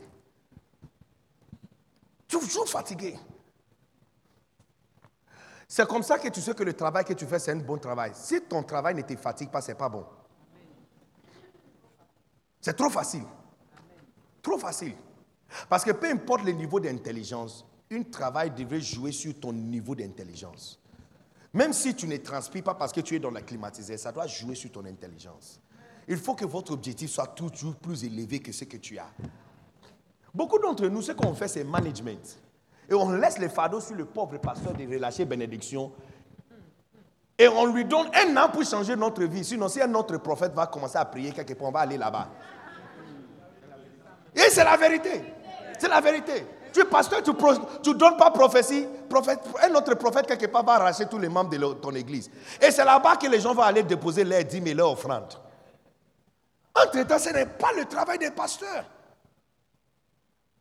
Toujours 2.28 2.68
fatigués. 2.68 3.18
C'est 5.68 5.88
comme 5.88 6.04
ça 6.04 6.18
que 6.20 6.28
tu 6.30 6.42
sais 6.42 6.54
que 6.54 6.64
le 6.64 6.74
travail 6.74 7.04
que 7.04 7.14
tu 7.14 7.26
fais, 7.26 7.40
c'est 7.40 7.52
un 7.52 7.58
bon 7.58 7.78
travail. 7.78 8.12
Si 8.14 8.42
ton 8.42 8.64
travail 8.64 8.96
ne 8.96 9.02
te 9.02 9.16
fatigue 9.16 9.50
pas, 9.50 9.62
ce 9.62 9.70
n'est 9.70 9.78
pas 9.78 9.90
bon. 9.90 10.06
C'est 12.62 12.76
trop 12.76 12.90
facile. 12.90 13.24
Trop 14.42 14.58
facile. 14.58 14.96
Parce 15.68 15.84
que 15.84 15.92
peu 15.92 16.08
importe 16.08 16.44
le 16.44 16.52
niveau 16.52 16.80
d'intelligence, 16.80 17.66
un 17.92 18.04
travail 18.04 18.52
devrait 18.52 18.82
jouer 18.82 19.12
sur 19.12 19.40
ton 19.40 19.52
niveau 19.52 19.96
d'intelligence. 19.96 20.80
Même 21.54 21.74
si 21.74 21.96
tu 21.96 22.08
ne 22.08 22.18
transpires 22.18 22.64
pas 22.64 22.76
parce 22.76 22.92
que 22.92 23.02
tu 23.02 23.16
es 23.16 23.20
dans 23.20 23.32
la 23.32 23.42
climatisée, 23.42 23.98
ça 23.98 24.12
doit 24.12 24.28
jouer 24.28 24.54
sur 24.56 24.72
ton 24.72 24.86
intelligence. 24.86 25.60
Il 26.08 26.18
faut 26.18 26.36
que 26.36 26.46
votre 26.46 26.72
objectif 26.74 27.10
soit 27.10 27.28
toujours 27.28 27.76
plus 27.76 28.04
élevé 28.04 28.40
que 28.40 28.52
ce 28.52 28.66
que 28.66 28.78
tu 28.78 28.98
as. 29.00 29.10
Beaucoup 30.34 30.60
d'entre 30.60 30.88
nous, 30.88 31.02
ce 31.02 31.12
qu'on 31.12 31.34
fait, 31.34 31.48
c'est 31.48 31.64
management. 31.64 32.40
Et 32.88 32.94
on 32.94 33.12
laisse 33.12 33.40
les 33.40 33.50
fardeaux 33.50 33.82
sur 33.82 33.96
le 33.96 34.06
pauvre 34.06 34.38
pasteur 34.38 34.74
de 34.74 34.84
relâcher 34.84 35.26
bénédiction. 35.26 35.92
Et 37.38 37.48
on 37.48 37.68
lui 37.68 37.86
donne 37.86 38.10
un 38.14 38.38
an 38.38 38.50
pour 38.50 38.64
changer 38.64 38.96
notre 38.96 39.24
vie. 39.24 39.44
Sinon, 39.44 39.70
si 39.70 39.82
un 39.82 39.94
autre 39.96 40.18
prophète 40.18 40.54
va 40.54 40.68
commencer 40.68 40.98
à 40.98 41.06
prier 41.06 41.32
quelque 41.32 41.54
part, 41.54 41.70
on 41.70 41.72
va 41.72 41.80
aller 41.80 41.98
là-bas. 41.98 42.30
Et 44.36 44.50
c'est 44.52 44.64
la 44.64 44.78
vérité. 44.78 45.24
C'est 45.80 45.88
la 45.88 46.02
vérité. 46.02 46.46
Tu 46.74 46.82
es 46.82 46.86
pasteur, 46.86 47.22
tu 47.24 47.32
ne 47.32 47.94
donnes 47.94 48.18
pas 48.18 48.32
prophétie. 48.32 48.88
Un 49.64 49.76
autre 49.76 49.96
prophète, 49.96 50.28
quelque 50.28 50.46
part, 50.48 50.64
va 50.64 50.74
arracher 50.74 51.06
tous 51.08 51.18
les 51.18 51.30
membres 51.30 51.50
de 51.50 51.74
ton 51.74 51.94
église. 51.96 52.30
Et 52.62 52.72
c'est 52.72 52.86
là-bas 52.86 53.16
que 53.16 53.28
les 53.28 53.40
gens 53.40 53.54
vont 53.54 53.64
aller 53.64 53.84
déposer 53.84 54.24
leurs 54.24 54.44
dîmes 54.44 54.68
et 54.68 54.74
leurs 54.74 54.92
offrandes. 54.92 55.34
Entre-temps, 56.76 57.20
ce 57.20 57.30
n'est 57.30 57.46
pas 57.46 57.72
le 57.76 57.86
travail 57.86 58.18
des 58.20 58.32
pasteurs. 58.32 58.86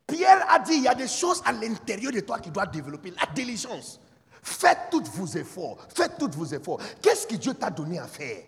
Pierre 0.06 0.46
a 0.50 0.58
dit, 0.58 0.74
il 0.74 0.82
y 0.84 0.88
a 0.88 0.94
des 0.94 1.08
choses 1.08 1.42
à 1.44 1.52
l'intérieur 1.52 2.12
de 2.12 2.20
toi 2.20 2.38
qui 2.38 2.50
doivent 2.50 2.70
développer. 2.70 3.10
La 3.10 3.26
diligence. 3.34 4.00
Faites 4.42 4.88
tous 4.90 5.04
vos 5.14 5.26
efforts. 5.26 5.76
Faites 5.94 6.16
tous 6.18 6.30
vos 6.30 6.46
efforts. 6.46 6.80
Qu'est-ce 7.02 7.26
que 7.26 7.36
Dieu 7.36 7.52
t'a 7.54 7.68
donné 7.68 7.98
à 7.98 8.06
faire? 8.06 8.42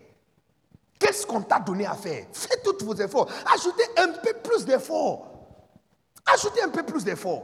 Qu'est-ce 0.97 1.25
qu'on 1.25 1.41
t'a 1.41 1.59
donné 1.59 1.85
à 1.85 1.93
faire? 1.93 2.25
Faites 2.33 2.63
tous 2.63 2.85
vos 2.85 2.95
efforts. 2.95 3.29
Ajoutez 3.53 3.83
un 3.97 4.07
peu 4.07 4.33
plus 4.43 4.65
d'efforts. 4.65 5.27
Ajoutez 6.25 6.63
un 6.63 6.69
peu 6.69 6.83
plus 6.83 7.03
d'efforts. 7.03 7.43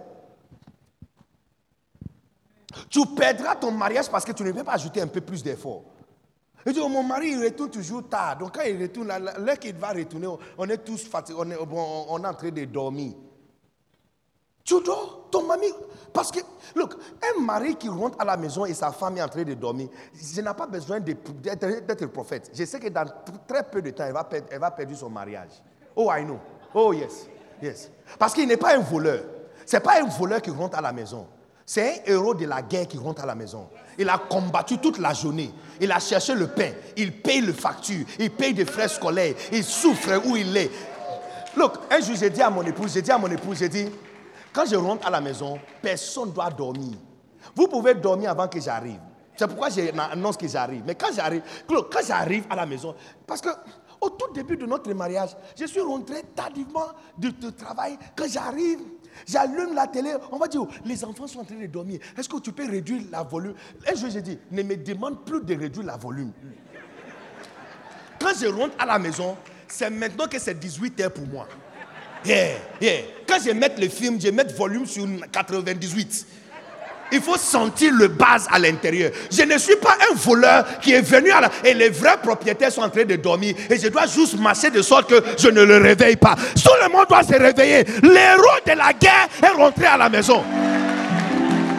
Tu 2.89 3.05
perdras 3.05 3.55
ton 3.55 3.72
mariage 3.72 4.09
parce 4.09 4.26
que 4.26 4.32
tu 4.32 4.43
ne 4.43 4.51
peux 4.51 4.63
pas 4.63 4.74
ajouter 4.74 5.01
un 5.01 5.07
peu 5.07 5.22
plus 5.22 5.41
d'efforts. 5.43 5.84
Dis, 6.65 6.80
oh, 6.84 6.89
mon 6.89 7.03
mari, 7.03 7.30
il 7.30 7.43
retourne 7.43 7.70
toujours 7.70 8.09
tard. 8.09 8.38
Donc 8.38 8.55
quand 8.55 8.63
il 8.63 8.82
retourne, 8.82 9.07
l'heure 9.39 9.59
qu'il 9.59 9.76
va 9.76 9.89
retourner, 9.89 10.28
on 10.57 10.70
est 10.70 10.78
tous 10.78 11.07
fatigués, 11.07 11.39
on 11.39 11.49
est, 11.49 11.57
on 11.57 12.24
est 12.24 12.28
en 12.28 12.34
train 12.34 12.49
de 12.49 12.65
dormir. 12.65 13.13
Tu 14.65 14.76
dors, 14.84 15.30
ton 15.32 15.43
mari. 15.43 15.72
Parce 16.11 16.30
que, 16.30 16.39
look, 16.76 16.95
un 17.24 17.41
mari 17.41 17.76
qui 17.76 17.88
rentre 17.88 18.20
à 18.20 18.26
la 18.26 18.36
maison 18.36 18.65
et 18.65 18.74
sa 18.74 18.91
femme 18.91 19.18
est 19.18 19.22
en 19.22 19.30
train 19.30 19.43
de 19.43 19.53
dormir, 19.53 19.88
je 20.13 20.41
n'ai 20.41 20.53
pas 20.53 20.68
besoin 20.68 20.99
d'être 20.99 22.05
prophète. 22.07 22.51
Je 22.53 22.65
sais 22.65 22.80
que 22.80 22.89
dans 22.89 23.05
très 23.47 23.63
peu 23.63 23.82
de 23.82 23.91
temps, 23.91 24.03
elle 24.05 24.13
va, 24.13 24.26
perdre, 24.26 24.47
elle 24.51 24.59
va 24.59 24.72
perdre 24.72 24.93
son 24.93 25.09
mariage. 25.09 25.51
Oh, 25.95 26.11
I 26.11 26.26
know. 26.26 26.39
Oh, 26.74 26.91
yes. 26.91 27.30
Yes. 27.61 27.89
Parce 28.20 28.34
qu'il 28.34 28.47
n'est 28.47 28.57
pas 28.57 28.76
un 28.76 28.82
voleur. 28.82 29.24
Ce 29.65 29.78
n'est 29.78 29.82
pas 29.82 30.01
un 30.01 30.07
voleur 30.07 30.41
qui 30.41 30.49
rentre 30.49 30.78
à 30.78 30.82
la 30.82 30.91
maison. 30.91 31.28
C'est 31.70 32.05
un 32.07 32.11
héros 32.13 32.34
de 32.34 32.45
la 32.45 32.61
guerre 32.61 32.88
qui 32.88 32.97
rentre 32.97 33.22
à 33.24 33.26
la 33.26 33.36
maison. 33.36 33.68
Il 33.99 34.07
a 34.07 34.18
combattu 34.18 34.78
toute 34.78 34.99
la 34.99 35.13
journée. 35.13 35.51
Il 35.82 35.91
a 35.91 35.99
cherché 35.99 36.34
le 36.34 36.47
pain. 36.47 36.72
Il 36.95 37.11
paye 37.11 37.41
le 37.41 37.51
facture. 37.51 38.05
Il 38.18 38.32
paye 38.32 38.53
des 38.53 38.63
frais 38.63 38.88
scolaires. 38.88 39.36
Il 39.51 39.65
souffre 39.65 40.22
où 40.26 40.38
il 40.38 40.55
est. 40.55 40.72
Look, 41.57 41.74
un 41.91 41.99
jour, 41.99 42.15
j'ai 42.15 42.30
dit 42.30 42.41
à 42.41 42.49
mon 42.49 42.63
épouse, 42.63 42.93
j'ai 42.93 43.01
dit 43.01 43.11
à 43.11 43.18
mon 43.18 43.30
épouse, 43.30 43.57
j'ai 43.57 43.68
dit, 43.68 43.89
quand 44.53 44.65
je 44.65 44.78
rentre 44.78 45.05
à 45.05 45.09
la 45.09 45.20
maison, 45.20 45.59
personne 45.82 46.30
ne 46.30 46.34
doit 46.34 46.49
dormir. 46.51 46.93
Vous 47.53 47.68
pouvez 47.68 47.95
dormir 47.95 48.32
avant 48.32 48.47
que 48.47 48.61
j'arrive. 48.61 48.99
C'est 49.36 49.47
pourquoi 49.47 49.68
j'annonce 49.70 50.38
que 50.38 50.47
j'arrive. 50.47 50.84
Mais 50.86 50.95
quand 50.95 51.13
j'arrive, 51.13 51.41
quand 51.68 52.05
j'arrive 52.07 52.45
à 52.49 52.55
la 52.55 52.65
maison, 52.65 52.95
parce 53.26 53.41
que 53.41 53.49
au 53.99 54.09
tout 54.11 54.32
début 54.34 54.55
de 54.55 54.65
notre 54.65 54.91
mariage, 54.93 55.32
je 55.59 55.65
suis 55.65 55.82
rentré 55.82 56.24
tardivement 56.36 56.88
du, 57.18 57.34
travail. 57.34 57.97
Quand 58.15 58.28
j'arrive, 58.30 58.80
j'allume 59.26 59.74
la 59.74 59.88
télé, 59.88 60.13
on 60.32 60.38
va 60.38 60.47
dire, 60.47 60.61
oh, 60.61 60.70
les 60.86 61.03
enfants 61.03 61.28
sont 61.28 61.39
en 61.39 61.45
train 61.45 61.55
de 61.55 61.65
dormir. 61.68 61.99
Est-ce 62.18 62.28
que 62.30 62.39
tu 62.39 62.51
peux 62.51 62.70
réduire 62.70 63.01
la 63.11 63.24
volume? 63.24 63.53
Et 63.91 63.95
je 63.95 64.07
j'ai 64.09 64.22
dit, 64.22 64.38
ne 64.51 64.63
me 64.63 64.76
demande 64.76 65.26
plus 65.26 65.41
de 65.43 65.55
réduire 65.55 65.86
la 65.86 65.97
volume. 65.97 66.32
Quand 68.20 68.32
je 68.39 68.47
rentre 68.47 68.76
à 68.80 68.86
la 68.86 68.99
maison, 68.99 69.38
c'est 69.68 69.89
maintenant 69.89 70.28
que 70.28 70.39
c'est 70.39 70.57
18 70.57 71.01
heures 71.01 71.13
pour 71.13 71.28
moi. 71.28 71.47
Yeah, 72.26 72.57
yeah. 72.82 73.01
Quand 73.28 73.38
je 73.43 73.51
mets 73.51 73.74
le 73.78 73.88
film, 73.88 74.20
je 74.20 74.30
mets 74.30 74.43
volume 74.45 74.86
sur 74.86 75.05
98. 75.32 76.28
Il 77.12 77.22
faut 77.22 77.38
sentir 77.38 77.93
le 77.93 78.08
base 78.08 78.47
à 78.51 78.60
l'intérieur. 78.60 79.12
Je 79.32 79.43
ne 79.43 79.58
suis 79.58 79.76
pas 79.78 79.97
un 80.12 80.16
voleur 80.16 80.66
qui 80.80 80.93
est 80.93 81.01
venu 81.01 81.32
à 81.32 81.41
la... 81.41 81.51
Et 81.64 81.74
les 81.74 81.89
vrais 81.89 82.18
propriétaires 82.18 82.72
sont 82.72 82.82
en 82.82 82.89
train 82.89 83.05
de 83.05 83.16
dormir. 83.16 83.55
Et 83.70 83.78
je 83.78 83.88
dois 83.88 84.05
juste 84.08 84.38
marcher 84.39 84.70
de 84.70 84.82
sorte 84.82 85.10
que 85.10 85.24
je 85.38 85.47
ne 85.49 85.64
le 85.64 85.78
réveille 85.78 86.18
pas. 86.18 86.36
Tout 86.55 86.72
le 86.84 86.89
monde 86.91 87.05
doit 87.08 87.24
se 87.24 87.34
réveiller. 87.34 87.84
L'héros 88.03 88.60
de 88.66 88.74
la 88.74 88.93
guerre 88.93 89.28
est 89.41 89.55
rentré 89.55 89.86
à 89.86 89.97
la 89.97 90.10
maison. 90.10 90.43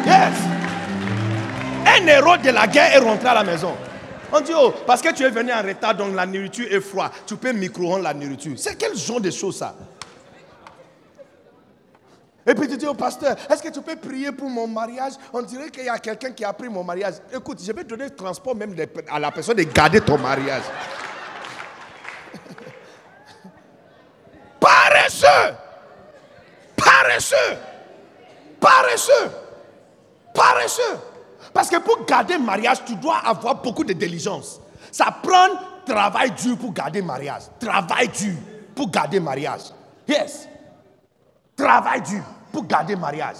Yes. 0.06 0.34
Un 1.86 2.06
héros 2.06 2.36
de 2.36 2.50
la 2.50 2.66
guerre 2.66 2.94
est 2.94 2.98
rentré 2.98 3.28
à 3.28 3.34
la 3.34 3.44
maison. 3.44 3.74
On 4.32 4.40
dit, 4.40 4.52
oh, 4.54 4.74
parce 4.86 5.00
que 5.00 5.12
tu 5.12 5.22
es 5.22 5.30
venu 5.30 5.52
en 5.52 5.62
retard, 5.62 5.94
donc 5.94 6.14
la 6.14 6.26
nourriture 6.26 6.66
est 6.70 6.80
froide. 6.80 7.10
Tu 7.26 7.36
peux 7.36 7.52
micro-ondes 7.52 8.02
la 8.02 8.12
nourriture. 8.12 8.52
C'est 8.56 8.76
quel 8.76 8.96
genre 8.96 9.20
de 9.20 9.30
choses 9.30 9.58
ça? 9.58 9.74
Et 12.48 12.54
puis 12.54 12.66
tu 12.66 12.78
dis 12.78 12.86
au 12.86 12.94
pasteur, 12.94 13.36
est-ce 13.50 13.62
que 13.62 13.68
tu 13.68 13.82
peux 13.82 13.94
prier 13.94 14.32
pour 14.32 14.48
mon 14.48 14.66
mariage? 14.66 15.12
On 15.34 15.42
dirait 15.42 15.68
qu'il 15.68 15.84
y 15.84 15.88
a 15.90 15.98
quelqu'un 15.98 16.30
qui 16.30 16.46
a 16.46 16.52
pris 16.54 16.70
mon 16.70 16.82
mariage. 16.82 17.16
Écoute, 17.34 17.60
je 17.62 17.70
vais 17.70 17.84
donner 17.84 18.04
le 18.04 18.14
transport 18.14 18.56
même 18.56 18.74
à 19.10 19.18
la 19.18 19.30
personne 19.30 19.58
de 19.58 19.64
garder 19.64 20.00
ton 20.00 20.16
mariage. 20.16 20.62
Paresseux 24.58 25.26
Paresseux 26.74 27.58
Paresseux 28.58 29.30
Paresseux 30.32 30.98
Parce 31.52 31.68
que 31.68 31.76
pour 31.76 32.06
garder 32.06 32.38
mariage, 32.38 32.82
tu 32.86 32.96
dois 32.96 33.18
avoir 33.18 33.56
beaucoup 33.56 33.84
de 33.84 33.92
diligence. 33.92 34.58
Ça 34.90 35.14
prend 35.22 35.48
travail 35.84 36.30
dur 36.30 36.56
pour 36.56 36.72
garder 36.72 37.02
mariage. 37.02 37.42
Travail 37.60 38.08
dur 38.08 38.36
pour 38.74 38.90
garder 38.90 39.20
mariage. 39.20 39.64
Yes. 40.08 40.48
Travail 41.54 42.00
dur 42.00 42.24
garder 42.62 42.96
mariage. 42.96 43.36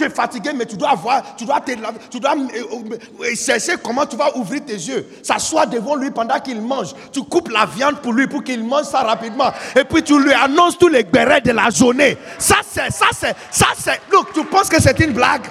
Tu 0.00 0.06
es 0.06 0.08
fatigué, 0.08 0.52
mais 0.54 0.64
tu 0.64 0.76
dois 0.76 0.90
avoir, 0.90 1.36
tu 1.36 1.44
dois 1.44 1.60
te 1.60 1.72
tu 2.10 2.20
dois 2.20 2.34
euh, 2.34 2.96
euh, 3.20 3.34
chercher 3.34 3.74
comment 3.82 4.06
tu 4.06 4.16
vas 4.16 4.34
ouvrir 4.36 4.64
tes 4.64 4.72
yeux. 4.72 5.06
S'asseoir 5.22 5.66
devant 5.66 5.94
lui 5.94 6.10
pendant 6.10 6.38
qu'il 6.40 6.60
mange. 6.62 6.94
Tu 7.12 7.22
coupes 7.22 7.50
la 7.50 7.66
viande 7.66 8.00
pour 8.00 8.14
lui 8.14 8.26
pour 8.26 8.42
qu'il 8.42 8.64
mange 8.64 8.84
ça 8.84 9.00
rapidement. 9.00 9.52
Et 9.76 9.84
puis 9.84 10.02
tu 10.02 10.18
lui 10.18 10.32
annonces 10.32 10.78
tous 10.78 10.88
les 10.88 11.02
bérets 11.02 11.42
de 11.42 11.52
la 11.52 11.68
journée. 11.70 12.16
Ça 12.38 12.56
c'est, 12.66 12.90
ça 12.90 13.06
c'est, 13.12 13.34
ça 13.50 13.66
c'est. 13.76 14.00
Look, 14.10 14.32
tu 14.32 14.42
penses 14.44 14.68
que 14.68 14.80
c'est 14.80 14.98
une 15.00 15.12
blague? 15.12 15.44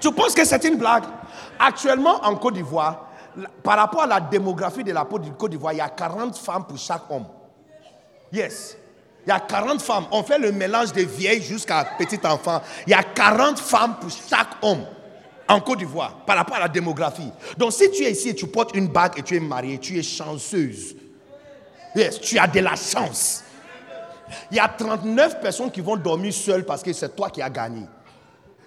Tu 0.00 0.10
penses 0.12 0.34
que 0.34 0.44
c'est 0.44 0.64
une 0.64 0.78
blague? 0.78 1.04
Actuellement 1.60 2.24
en 2.24 2.34
Côte 2.36 2.54
d'Ivoire, 2.54 3.06
par 3.62 3.76
rapport 3.76 4.02
à 4.02 4.06
la 4.06 4.20
démographie 4.20 4.82
de 4.82 4.92
la 4.92 5.04
Côte 5.04 5.50
d'Ivoire, 5.50 5.74
il 5.74 5.78
y 5.78 5.80
a 5.80 5.88
40 5.88 6.36
femmes 6.36 6.64
pour 6.66 6.76
chaque 6.78 7.08
homme. 7.08 7.26
Yes. 8.32 8.76
Il 9.26 9.30
y 9.30 9.32
a 9.32 9.40
40 9.40 9.82
femmes. 9.82 10.06
On 10.12 10.22
fait 10.22 10.38
le 10.38 10.52
mélange 10.52 10.92
des 10.92 11.04
vieilles 11.04 11.42
jusqu'à 11.42 11.84
petit 11.98 12.20
enfant. 12.24 12.62
Il 12.86 12.90
y 12.90 12.94
a 12.94 13.02
40 13.02 13.58
femmes 13.58 13.96
pour 14.00 14.10
chaque 14.10 14.50
homme 14.62 14.84
en 15.48 15.60
Côte 15.60 15.78
d'Ivoire 15.78 16.24
par 16.24 16.36
rapport 16.36 16.56
à 16.56 16.60
la 16.60 16.68
démographie. 16.68 17.32
Donc 17.56 17.72
si 17.72 17.90
tu 17.90 18.04
es 18.04 18.12
ici 18.12 18.30
et 18.30 18.34
tu 18.34 18.46
portes 18.46 18.74
une 18.76 18.86
bague 18.86 19.18
et 19.18 19.22
tu 19.22 19.36
es 19.36 19.40
mariée, 19.40 19.78
tu 19.78 19.98
es 19.98 20.02
chanceuse. 20.02 20.94
Yes, 21.96 22.20
tu 22.20 22.38
as 22.38 22.46
de 22.46 22.60
la 22.60 22.76
chance. 22.76 23.42
Il 24.50 24.56
y 24.56 24.60
a 24.60 24.68
39 24.68 25.40
personnes 25.40 25.70
qui 25.70 25.80
vont 25.80 25.96
dormir 25.96 26.32
seules 26.32 26.64
parce 26.64 26.82
que 26.82 26.92
c'est 26.92 27.14
toi 27.14 27.30
qui 27.30 27.42
as 27.42 27.50
gagné. 27.50 27.82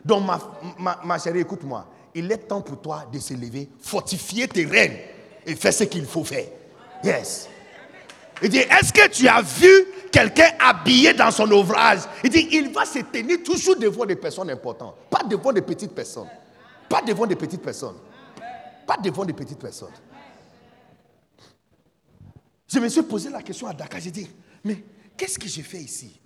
Donc 0.03 0.26
ma, 0.26 0.99
ma 1.03 1.20
chérie, 1.20 1.39
écoute-moi. 1.39 1.86
Il 2.16 2.30
est 2.32 2.38
temps 2.38 2.62
pour 2.62 2.82
toi 2.82 3.05
de 3.12 3.20
se 3.20 3.34
lever, 3.34 3.70
fortifier 3.80 4.47
tes 4.47 4.66
rênes 4.66 4.97
et 5.45 5.55
faire 5.55 5.74
ce 5.74 5.84
qu'il 5.86 6.05
faut 6.05 6.24
faire. 6.24 6.47
Yes. 7.03 7.47
Il 8.41 8.49
dit, 8.49 8.57
est-ce 8.57 8.93
que 8.93 9.07
tu 9.09 9.27
as 9.27 9.41
vu 9.41 9.69
quelqu'un 10.11 10.49
habillé 10.59 11.13
dans 11.13 11.31
son 11.31 11.49
ouvrage? 11.51 12.01
Il 12.23 12.29
dit, 12.29 12.47
il 12.51 12.71
va 12.71 12.85
se 12.85 12.99
tenir 12.99 13.43
toujours 13.43 13.75
devant 13.75 14.05
des 14.05 14.15
personnes 14.15 14.49
importantes, 14.49 14.95
pas 15.09 15.23
devant 15.23 15.51
des 15.51 15.61
petites 15.61 15.93
personnes. 15.93 16.29
Pas 16.87 17.01
devant 17.01 17.27
des 17.27 17.35
petites 17.35 17.61
personnes. 17.61 17.97
Pas 18.87 18.97
devant 18.97 19.23
des 19.23 19.33
petites 19.33 19.59
personnes. 19.59 19.93
Je 22.67 22.79
me 22.79 22.89
suis 22.89 23.03
posé 23.03 23.29
la 23.29 23.41
question 23.43 23.67
à 23.67 23.73
Dakar, 23.73 23.99
j'ai 24.01 24.11
dit, 24.11 24.29
mais 24.63 24.83
qu'est-ce 25.15 25.37
que 25.37 25.47
j'ai 25.47 25.63
fait 25.63 25.79
ici? 25.79 26.19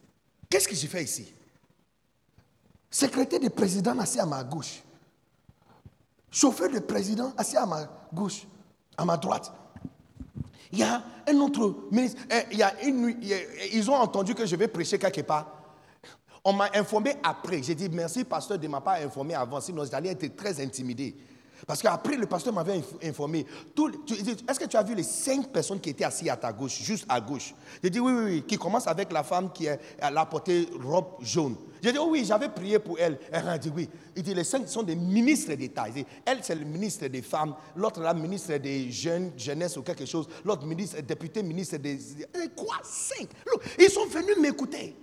Qu'est-ce 0.50 0.68
que 0.68 0.76
j'ai 0.76 0.88
fait 0.88 1.04
ici? 1.04 1.34
Secrétaire 2.90 3.40
du 3.40 3.50
président 3.50 3.98
assis 4.00 4.20
à 4.20 4.26
ma 4.26 4.44
gauche. 4.44 4.82
Chauffeur 6.30 6.70
du 6.70 6.80
président 6.82 7.34
assis 7.38 7.58
à 7.58 7.66
ma 7.66 7.88
gauche, 8.14 8.44
à 8.98 9.04
ma 9.04 9.18
droite. 9.18 9.52
Il 10.74 10.80
y 10.80 10.84
a 10.84 11.04
un 11.28 11.38
autre 11.38 11.86
ministre. 11.92 12.20
eh, 12.32 12.48
Il 12.52 12.58
y 12.58 12.64
a 12.64 12.74
une 12.84 13.10
a- 13.10 13.66
ils 13.72 13.92
ont 13.92 13.96
entendu 13.96 14.34
que 14.34 14.44
je 14.46 14.56
vais 14.56 14.68
prêcher 14.68 14.98
quelque 14.98 15.22
part. 15.22 15.48
On 16.44 16.52
m'a 16.52 16.68
informé 16.74 17.14
après. 17.24 17.62
J'ai 17.62 17.76
dit 17.76 17.90
merci, 17.90 18.24
pasteur, 18.24 18.58
de 18.58 18.68
ne 18.68 18.80
pas 18.80 18.98
informé 19.00 19.36
avant, 19.36 19.62
sinon 19.62 19.86
j'allais 19.86 20.10
être 20.10 20.36
très 20.36 20.60
intimidé. 20.62 21.16
Parce 21.66 21.82
qu'après, 21.82 22.18
le 22.18 22.26
pasteur 22.26 22.54
m'avait 22.54 22.78
inf- 22.80 23.08
informé. 23.10 23.46
Est-ce 24.48 24.60
que 24.60 24.66
tu 24.66 24.76
as 24.76 24.84
vu 24.84 24.96
les 24.96 25.04
cinq 25.04 25.48
personnes 25.52 25.80
qui 25.80 25.90
étaient 25.92 26.04
assises 26.04 26.30
à 26.30 26.36
ta 26.36 26.52
gauche, 26.52 26.82
juste 26.82 27.06
à 27.08 27.22
gauche? 27.22 27.54
J'ai 27.82 27.90
dit 27.90 28.00
oui, 28.00 28.12
oui, 28.12 28.24
oui, 28.26 28.44
qui 28.46 28.58
commence 28.58 28.86
avec 28.88 29.12
la 29.14 29.24
femme 29.24 29.52
qui 29.54 29.68
est- 29.68 29.80
elle 29.98 30.18
a 30.18 30.26
porté 30.26 30.68
robe 30.84 31.16
jaune. 31.22 31.56
J'ai 31.82 31.92
dit 31.92 31.98
oh 32.00 32.08
oui, 32.10 32.26
j'avais 32.26 32.50
prié 32.50 32.80
pour 32.80 33.00
elle. 33.00 33.18
Elle 33.32 33.48
a 33.48 33.58
dit 33.58 33.72
oui. 33.74 33.90
Il 34.16 34.24
dit 34.24 34.34
les 34.34 34.44
cinq 34.44 34.68
sont 34.68 34.84
des 34.84 34.96
ministres 34.96 35.54
d'État. 35.54 35.86
Elle, 36.26 36.40
c'est 36.44 36.56
le 36.56 36.66
ministre 36.66 37.08
des 37.08 37.22
femmes. 37.22 37.56
L'autre, 37.76 38.00
la 38.02 38.14
ministre 38.14 38.56
des 38.58 38.92
jeunes, 38.92 39.32
jeunesse 39.38 39.78
ou 39.78 39.84
quelque 39.84 40.06
chose. 40.06 40.28
L'autre, 40.44 40.66
ministre, 40.66 41.00
député, 41.02 41.44
ministre 41.44 41.78
des. 41.78 41.98
Quoi 42.56 42.76
Cinq 42.84 43.30
Ils 43.80 43.90
sont 43.90 44.06
venus 44.06 44.38
m'écouter. 44.38 44.96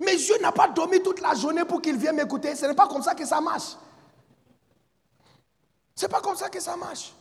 Mais 0.00 0.16
Dieu 0.16 0.34
n'a 0.40 0.52
pas 0.52 0.68
dormi 0.68 1.00
toute 1.02 1.20
la 1.20 1.34
journée 1.34 1.64
pour 1.64 1.80
qu'il 1.80 1.96
vienne 1.96 2.16
m'écouter. 2.16 2.56
Ce 2.56 2.66
n'est 2.66 2.74
pas 2.74 2.88
comme 2.88 3.02
ça 3.02 3.14
que 3.14 3.24
ça 3.26 3.40
marche. 3.40 3.76
C'est 5.94 6.08
pas 6.08 6.20
comme 6.20 6.36
ça 6.36 6.48
que 6.48 6.60
ça 6.60 6.76
marche. 6.76 7.12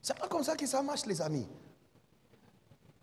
C'est 0.00 0.18
pas 0.18 0.26
comme 0.26 0.42
ça 0.42 0.56
que 0.56 0.66
ça 0.66 0.82
marche, 0.82 1.06
les 1.06 1.20
amis. 1.20 1.46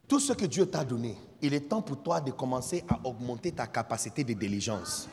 Tout 0.08 0.20
ce 0.20 0.34
que 0.34 0.46
Dieu 0.46 0.66
t'a 0.66 0.84
donné, 0.84 1.18
il 1.42 1.54
est 1.54 1.70
temps 1.70 1.82
pour 1.82 2.02
toi 2.04 2.20
de 2.20 2.32
commencer 2.32 2.84
à 2.90 3.00
augmenter 3.08 3.52
ta 3.52 3.68
capacité 3.68 4.24
de 4.24 4.34
diligence. 4.34 5.08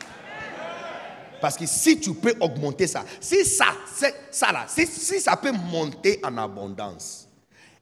Parce 1.40 1.56
que 1.56 1.66
si 1.66 2.00
tu 2.00 2.14
peux 2.14 2.34
augmenter 2.40 2.86
ça, 2.86 3.04
si 3.20 3.44
ça, 3.44 3.66
ça 4.30 4.52
là, 4.52 4.64
si, 4.68 4.86
si 4.86 5.20
ça 5.20 5.36
peut 5.36 5.52
monter 5.52 6.18
en 6.24 6.36
abondance, 6.38 7.28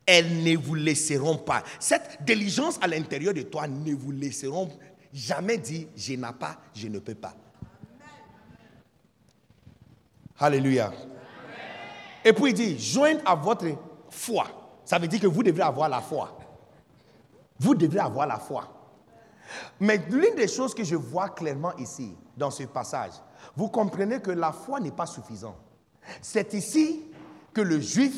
elles 0.05 0.43
ne 0.43 0.57
vous 0.57 0.75
laisseront 0.75 1.39
pas. 1.39 1.62
Cette 1.81 2.22
diligence 2.25 2.79
à 2.83 2.89
l'intérieur 2.89 3.33
de 3.33 3.43
toi 3.43 3.66
ne 3.68 3.95
vous 3.95 4.11
laisseront 4.11 4.70
jamais 5.12 5.57
dire 5.57 5.87
je 5.97 6.14
n'ai 6.14 6.33
pas, 6.39 6.59
je 6.75 6.89
ne 6.89 6.99
peux 6.99 7.14
pas. 7.14 7.35
Alléluia. 10.39 10.93
Et 12.24 12.32
puis 12.32 12.51
il 12.51 12.55
dit, 12.55 12.78
joindre 12.78 13.20
à 13.24 13.35
votre 13.35 13.66
foi. 14.11 14.47
Ça 14.85 14.99
veut 14.99 15.09
dire 15.09 15.20
que 15.20 15.26
vous 15.26 15.43
devrez 15.43 15.62
avoir 15.62 15.89
la 15.89 16.01
foi. 16.01 16.37
Vous 17.59 17.74
devrez 17.74 18.01
avoir 18.01 18.26
la 18.26 18.39
foi. 18.39 18.68
Mais 19.78 19.99
l'une 20.11 20.35
des 20.35 20.49
choses 20.49 20.74
que 20.74 20.85
je 20.85 20.97
vois 20.97 21.28
clairement 21.28 21.74
ici, 21.76 22.16
dans 22.37 22.51
ce 22.51 22.64
passage, 22.64 23.12
vous 23.55 23.68
comprenez 23.68 24.20
que 24.20 24.30
la 24.30 24.53
foi 24.53 24.80
n'est 24.80 24.91
pas 24.91 25.07
suffisante. 25.07 25.57
C'est 26.20 26.55
ici 26.55 27.03
que 27.53 27.61
le 27.61 27.80
juif 27.80 28.14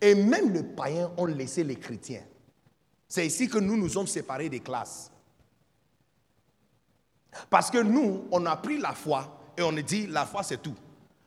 et 0.00 0.14
même 0.14 0.52
le 0.52 0.62
païen 0.62 1.10
ont 1.16 1.24
laissé 1.26 1.64
les 1.64 1.76
chrétiens. 1.76 2.22
C'est 3.08 3.26
ici 3.26 3.48
que 3.48 3.58
nous 3.58 3.76
nous 3.76 3.88
sommes 3.88 4.06
séparés 4.06 4.48
des 4.48 4.60
classes. 4.60 5.10
Parce 7.48 7.70
que 7.70 7.78
nous, 7.78 8.24
on 8.30 8.44
a 8.46 8.56
pris 8.56 8.78
la 8.78 8.92
foi 8.92 9.38
et 9.56 9.62
on 9.62 9.76
a 9.76 9.82
dit 9.82 10.06
la 10.06 10.26
foi 10.26 10.42
c'est 10.42 10.60
tout. 10.60 10.74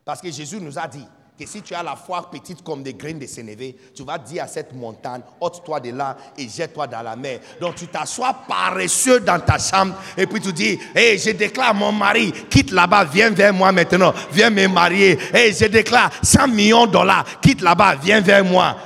Parce 0.09 0.21
que 0.21 0.31
Jésus 0.31 0.59
nous 0.59 0.79
a 0.79 0.87
dit 0.87 1.05
que 1.39 1.45
si 1.45 1.61
tu 1.61 1.75
as 1.75 1.83
la 1.83 1.95
foi 1.95 2.31
petite 2.31 2.63
comme 2.63 2.81
des 2.81 2.95
graines 2.95 3.19
de 3.19 3.27
sénévé, 3.27 3.77
tu 3.95 4.03
vas 4.03 4.17
dire 4.17 4.41
à 4.43 4.47
cette 4.47 4.73
montagne, 4.73 5.21
ôte-toi 5.39 5.79
de 5.81 5.91
là 5.91 6.17
et 6.35 6.49
jette-toi 6.49 6.87
dans 6.87 7.03
la 7.03 7.15
mer. 7.15 7.39
Donc 7.61 7.75
tu 7.75 7.85
t'assois 7.85 8.33
paresseux 8.47 9.19
dans 9.19 9.39
ta 9.39 9.59
chambre 9.59 9.93
et 10.17 10.25
puis 10.25 10.41
tu 10.41 10.51
dis, 10.51 10.79
hé, 10.95 11.15
je 11.19 11.29
déclare 11.29 11.75
mon 11.75 11.91
mari, 11.91 12.33
quitte 12.49 12.71
là-bas, 12.71 13.03
viens 13.03 13.29
vers 13.29 13.53
moi 13.53 13.71
maintenant, 13.71 14.11
viens 14.31 14.49
me 14.49 14.65
marier. 14.67 15.15
Hé, 15.31 15.53
je 15.53 15.65
déclare 15.65 16.09
100 16.23 16.47
millions 16.47 16.87
de 16.87 16.93
dollars, 16.93 17.39
quitte 17.39 17.61
là-bas, 17.61 17.97
viens 18.01 18.21
vers 18.21 18.43
moi. 18.43 18.77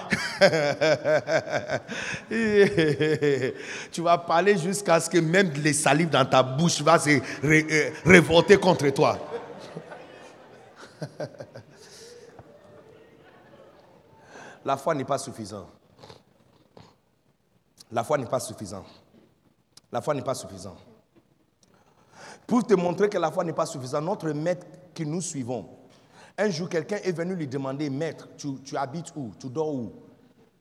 tu 3.93 4.01
vas 4.01 4.17
parler 4.17 4.57
jusqu'à 4.57 4.99
ce 4.99 5.09
que 5.09 5.19
même 5.19 5.53
les 5.63 5.71
salives 5.71 6.09
dans 6.09 6.25
ta 6.25 6.43
bouche 6.43 6.81
va 6.81 6.99
se 6.99 7.11
euh, 7.45 7.91
révolter 8.05 8.57
contre 8.57 8.89
toi. 8.89 9.17
La 14.65 14.77
foi 14.77 14.95
n'est 14.95 15.03
pas 15.03 15.17
suffisante. 15.17 15.67
La 17.91 18.03
foi 18.03 18.17
n'est 18.17 18.25
pas 18.25 18.39
suffisante. 18.39 18.87
La 19.91 20.01
foi 20.01 20.13
n'est 20.13 20.21
pas 20.21 20.33
suffisante. 20.35 20.79
Pour 22.47 22.65
te 22.65 22.73
montrer 22.73 23.09
que 23.09 23.17
la 23.17 23.31
foi 23.31 23.43
n'est 23.43 23.53
pas 23.53 23.65
suffisante, 23.65 24.03
notre 24.03 24.29
maître 24.31 24.65
que 24.93 25.03
nous 25.03 25.21
suivons, 25.21 25.69
un 26.37 26.49
jour 26.49 26.67
quelqu'un 26.69 26.97
est 26.97 27.11
venu 27.11 27.35
lui 27.35 27.47
demander, 27.47 27.89
maître, 27.89 28.27
tu, 28.37 28.57
habites 28.75 29.13
où? 29.15 29.31
Tu 29.39 29.49
dors 29.49 29.73
où? 29.73 29.93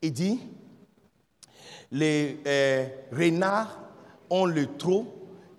Il 0.02 0.12
dit, 0.12 0.40
les 1.90 2.40
euh, 2.46 2.88
renards 3.10 3.78
ont 4.28 4.46
le 4.46 4.76
trot 4.76 5.06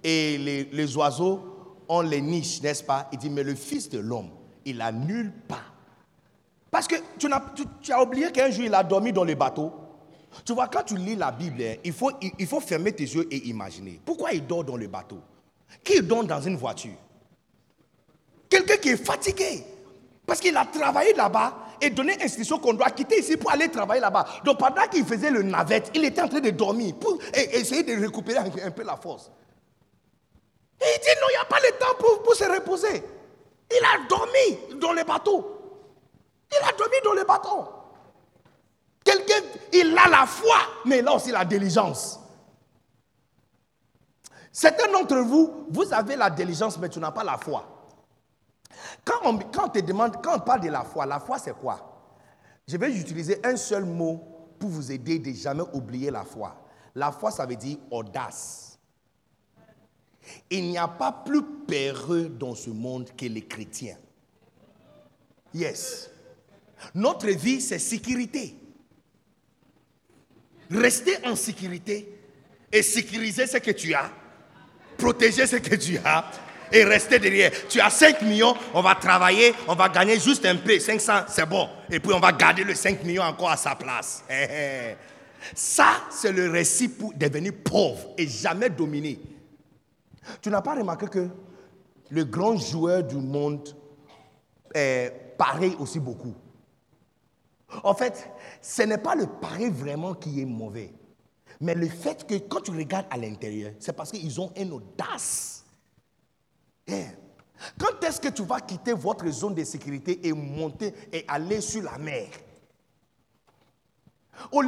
et 0.04 0.38
les, 0.38 0.66
les 0.66 0.98
oiseaux 0.98 1.80
ont 1.88 2.02
les 2.02 2.22
niches, 2.22 2.62
n'est-ce 2.62 2.84
pas? 2.84 3.10
Il 3.12 3.20
dit, 3.20 3.30
mais 3.30 3.44
le 3.44 3.56
Fils 3.56 3.90
de 3.90 4.00
l'homme, 4.00 4.30
il 4.66 4.82
a 4.82 4.92
nulle 4.92 5.32
part. 5.48 5.74
Parce 6.72 6.88
que 6.88 6.96
tu, 7.20 7.28
as 7.94 8.02
oublié 8.02 8.32
qu'un 8.32 8.50
jour 8.50 8.66
il 8.66 8.74
a 8.74 8.84
dormi 8.84 9.14
dans 9.14 9.24
le 9.24 9.36
bateau. 9.36 9.72
Tu 10.44 10.54
vois, 10.54 10.68
quand 10.68 10.84
tu 10.84 10.98
lis 10.98 11.16
la 11.16 11.32
Bible, 11.32 11.62
hein, 11.62 11.76
il 11.84 11.94
faut, 11.94 12.60
fermer 12.60 12.92
tes 12.92 13.04
yeux 13.04 13.28
et 13.32 13.48
imaginer. 13.48 14.00
Pourquoi 14.04 14.32
il 14.34 14.46
dort 14.46 14.64
dans 14.64 14.76
le 14.76 14.88
bateau? 14.88 15.20
Qui 15.84 16.02
dort 16.02 16.24
dans 16.24 16.42
une 16.42 16.58
voiture? 16.58 16.96
Quelqu'un 18.50 18.78
qui 18.78 18.90
est 18.90 19.06
fatigué. 19.06 19.64
Parce 20.26 20.40
qu'il 20.40 20.56
a 20.58 20.66
travaillé 20.66 21.14
là-bas, 21.14 21.64
et 21.82 21.90
donné 21.90 22.16
instruction 22.24 22.58
qu'on 22.60 22.74
doit 22.74 22.90
quitter 22.92 23.20
ici 23.20 23.38
pour 23.38 23.52
aller 23.52 23.70
travailler 23.70 24.02
là-bas. 24.02 24.26
Donc 24.46 24.58
pendant 24.58 24.88
qu'il 24.88 25.06
faisait 25.06 25.30
le 25.30 25.44
navette, 25.44 25.92
il 25.94 26.06
était 26.06 26.22
en 26.22 26.28
train 26.28 26.40
de 26.40 26.50
dormir 26.50 26.96
pour 26.96 27.20
et- 27.34 27.58
essayer 27.58 27.84
de 27.84 28.02
récupérer 28.02 28.40
un, 28.64 28.72
peu 28.72 28.84
la 28.84 28.96
force. 28.96 29.30
Et 30.82 30.86
il 30.96 31.02
dit 31.02 31.08
non, 31.22 31.28
il 31.30 31.34
n'y 31.34 31.42
a 31.42 31.46
pas 31.46 31.60
le 31.60 31.78
temps 31.78 32.22
pour 32.24 32.36
se 32.36 32.44
reposer. 32.46 33.04
Il 33.76 33.84
a 33.86 34.08
dormi 34.08 34.80
dans 34.80 34.94
le 34.94 35.04
bateau. 35.04 35.46
Il 36.52 36.68
a 36.68 36.72
dormi 36.74 36.96
dans 37.04 37.14
le 37.14 37.24
bateau. 37.24 37.68
Quelqu'un, 39.04 39.42
il 39.72 39.98
a 39.98 40.08
la 40.08 40.26
foi, 40.26 40.58
mais 40.86 41.00
il 41.00 41.08
a 41.08 41.14
aussi 41.14 41.32
la 41.32 41.44
diligence. 41.44 42.20
Certains 44.52 44.92
d'entre 44.92 45.18
vous, 45.18 45.66
vous 45.70 45.92
avez 45.94 46.16
la 46.16 46.30
diligence, 46.30 46.78
mais 46.78 46.90
tu 46.90 47.00
n'as 47.00 47.12
pas 47.12 47.24
la 47.24 47.38
foi. 47.38 47.66
Quand 49.04 49.20
on, 49.24 49.38
quand 49.40 49.66
on 49.66 49.70
te 49.70 49.80
demande, 49.80 50.24
quand 50.24 50.38
on 50.38 50.40
parle 50.40 50.62
de 50.62 50.70
la 50.70 50.84
foi, 50.84 51.06
la 51.06 51.20
foi 51.20 51.40
c'est 51.40 51.58
quoi? 51.58 51.80
Je 52.68 52.78
vais 52.78 52.92
utiliser 52.94 53.42
un 53.44 53.58
seul 53.58 53.84
mot 53.84 54.22
pour 54.60 54.70
vous 54.70 54.92
aider 54.92 55.20
de 55.20 55.32
jamais 55.34 55.64
oublier 55.74 56.12
la 56.12 56.24
foi. 56.24 56.56
La 56.96 57.12
foi, 57.12 57.32
ça 57.32 57.46
veut 57.46 57.56
dire 57.56 57.78
audace. 57.92 58.63
Il 60.50 60.70
n'y 60.70 60.78
a 60.78 60.88
pas 60.88 61.12
plus 61.12 61.44
peureux 61.68 62.30
dans 62.30 62.56
ce 62.56 62.70
monde 62.70 63.10
que 63.18 63.26
les 63.26 63.42
chrétiens. 63.42 63.98
Yes. 65.54 66.10
Notre 66.96 67.30
vie, 67.30 67.62
c'est 67.62 67.80
sécurité. 67.80 68.56
Rester 70.72 71.18
en 71.26 71.36
sécurité 71.36 72.08
et 72.72 72.82
sécuriser 72.82 73.46
ce 73.46 73.58
que 73.58 73.72
tu 73.72 73.94
as, 73.94 74.10
protéger 74.98 75.46
ce 75.46 75.58
que 75.58 75.76
tu 75.76 75.98
as 76.04 76.26
et 76.72 76.84
rester 76.84 77.20
derrière. 77.20 77.52
Tu 77.70 77.80
as 77.80 77.92
5 77.92 78.24
millions, 78.24 78.56
on 78.74 78.82
va 78.82 78.96
travailler, 78.96 79.54
on 79.68 79.76
va 79.76 79.90
gagner 79.90 80.20
juste 80.20 80.46
un 80.46 80.56
peu, 80.56 80.80
500, 80.80 81.26
c'est 81.28 81.46
bon. 81.46 81.70
Et 81.92 82.00
puis 82.00 82.12
on 82.14 82.20
va 82.20 82.32
garder 82.32 82.64
le 82.64 82.74
5 82.74 83.04
millions 83.04 83.24
encore 83.24 83.52
à 83.52 83.58
sa 83.58 83.76
place. 83.76 84.24
Eh, 84.30 84.48
eh. 84.50 84.96
Ça, 85.54 86.04
c'est 86.10 86.32
le 86.32 86.50
récit 86.50 86.88
pour 86.88 87.14
devenir 87.14 87.54
pauvre 87.64 88.14
et 88.18 88.28
jamais 88.28 88.70
dominer. 88.70 89.20
Tu 90.42 90.50
n'as 90.50 90.62
pas 90.62 90.76
remarqué 90.76 91.08
que 91.08 91.30
le 92.10 92.24
grand 92.24 92.56
joueur 92.58 93.04
du 93.04 93.18
monde 93.18 93.76
est 94.74 95.36
pareil 95.38 95.76
aussi 95.80 96.00
beaucoup? 96.00 96.34
En 97.84 97.94
fait, 97.94 98.30
ce 98.62 98.84
n'est 98.84 98.98
pas 98.98 99.16
le 99.16 99.26
pari 99.26 99.70
vraiment 99.70 100.14
qui 100.14 100.42
est 100.42 100.46
mauvais. 100.46 100.94
Mais 101.60 101.74
le 101.76 101.88
fait 101.88 102.28
que 102.28 102.36
quand 102.36 102.62
tu 102.62 102.72
regardes 102.72 103.08
à 103.10 103.18
l'intérieur, 103.18 103.74
c'est 103.80 103.94
parce 103.94 104.12
qu'ils 104.12 104.40
ont 104.40 104.52
une 104.56 104.74
audace. 104.74 105.66
Yeah. 106.88 107.12
Quand 107.80 108.04
est-ce 108.04 108.20
que 108.20 108.28
tu 108.28 108.44
vas 108.44 108.60
quitter 108.60 108.94
votre 108.94 109.28
zone 109.30 109.56
de 109.56 109.64
sécurité 109.64 110.28
et 110.28 110.34
monter 110.34 110.94
et 111.12 111.24
aller 111.28 111.62
sur 111.62 111.82
la 111.84 111.98
mer? 111.98 112.28
Moi, 114.52 114.64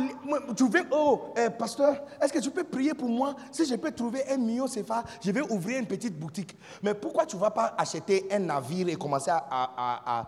tu 0.56 0.68
veux, 0.70 0.84
oh, 0.92 1.34
eh, 1.36 1.50
pasteur, 1.50 1.96
est-ce 2.22 2.32
que 2.32 2.40
tu 2.40 2.52
peux 2.52 2.64
prier 2.64 2.94
pour 2.94 3.10
moi? 3.10 3.36
Si 3.52 3.66
je 3.66 3.76
peux 3.76 3.92
trouver 3.92 4.24
un 4.32 4.38
million 4.38 4.66
CFA, 4.68 5.04
je 5.22 5.32
vais 5.32 5.42
ouvrir 5.42 5.80
une 5.80 5.88
petite 5.88 6.18
boutique. 6.18 6.56
Mais 6.84 6.94
pourquoi 6.94 7.26
tu 7.26 7.36
ne 7.36 7.42
vas 7.42 7.52
pas 7.52 7.74
acheter 7.78 8.28
un 8.32 8.40
navire 8.40 8.88
et 8.90 8.96
commencer 8.96 9.32
à, 9.32 9.44
à- 9.50 10.28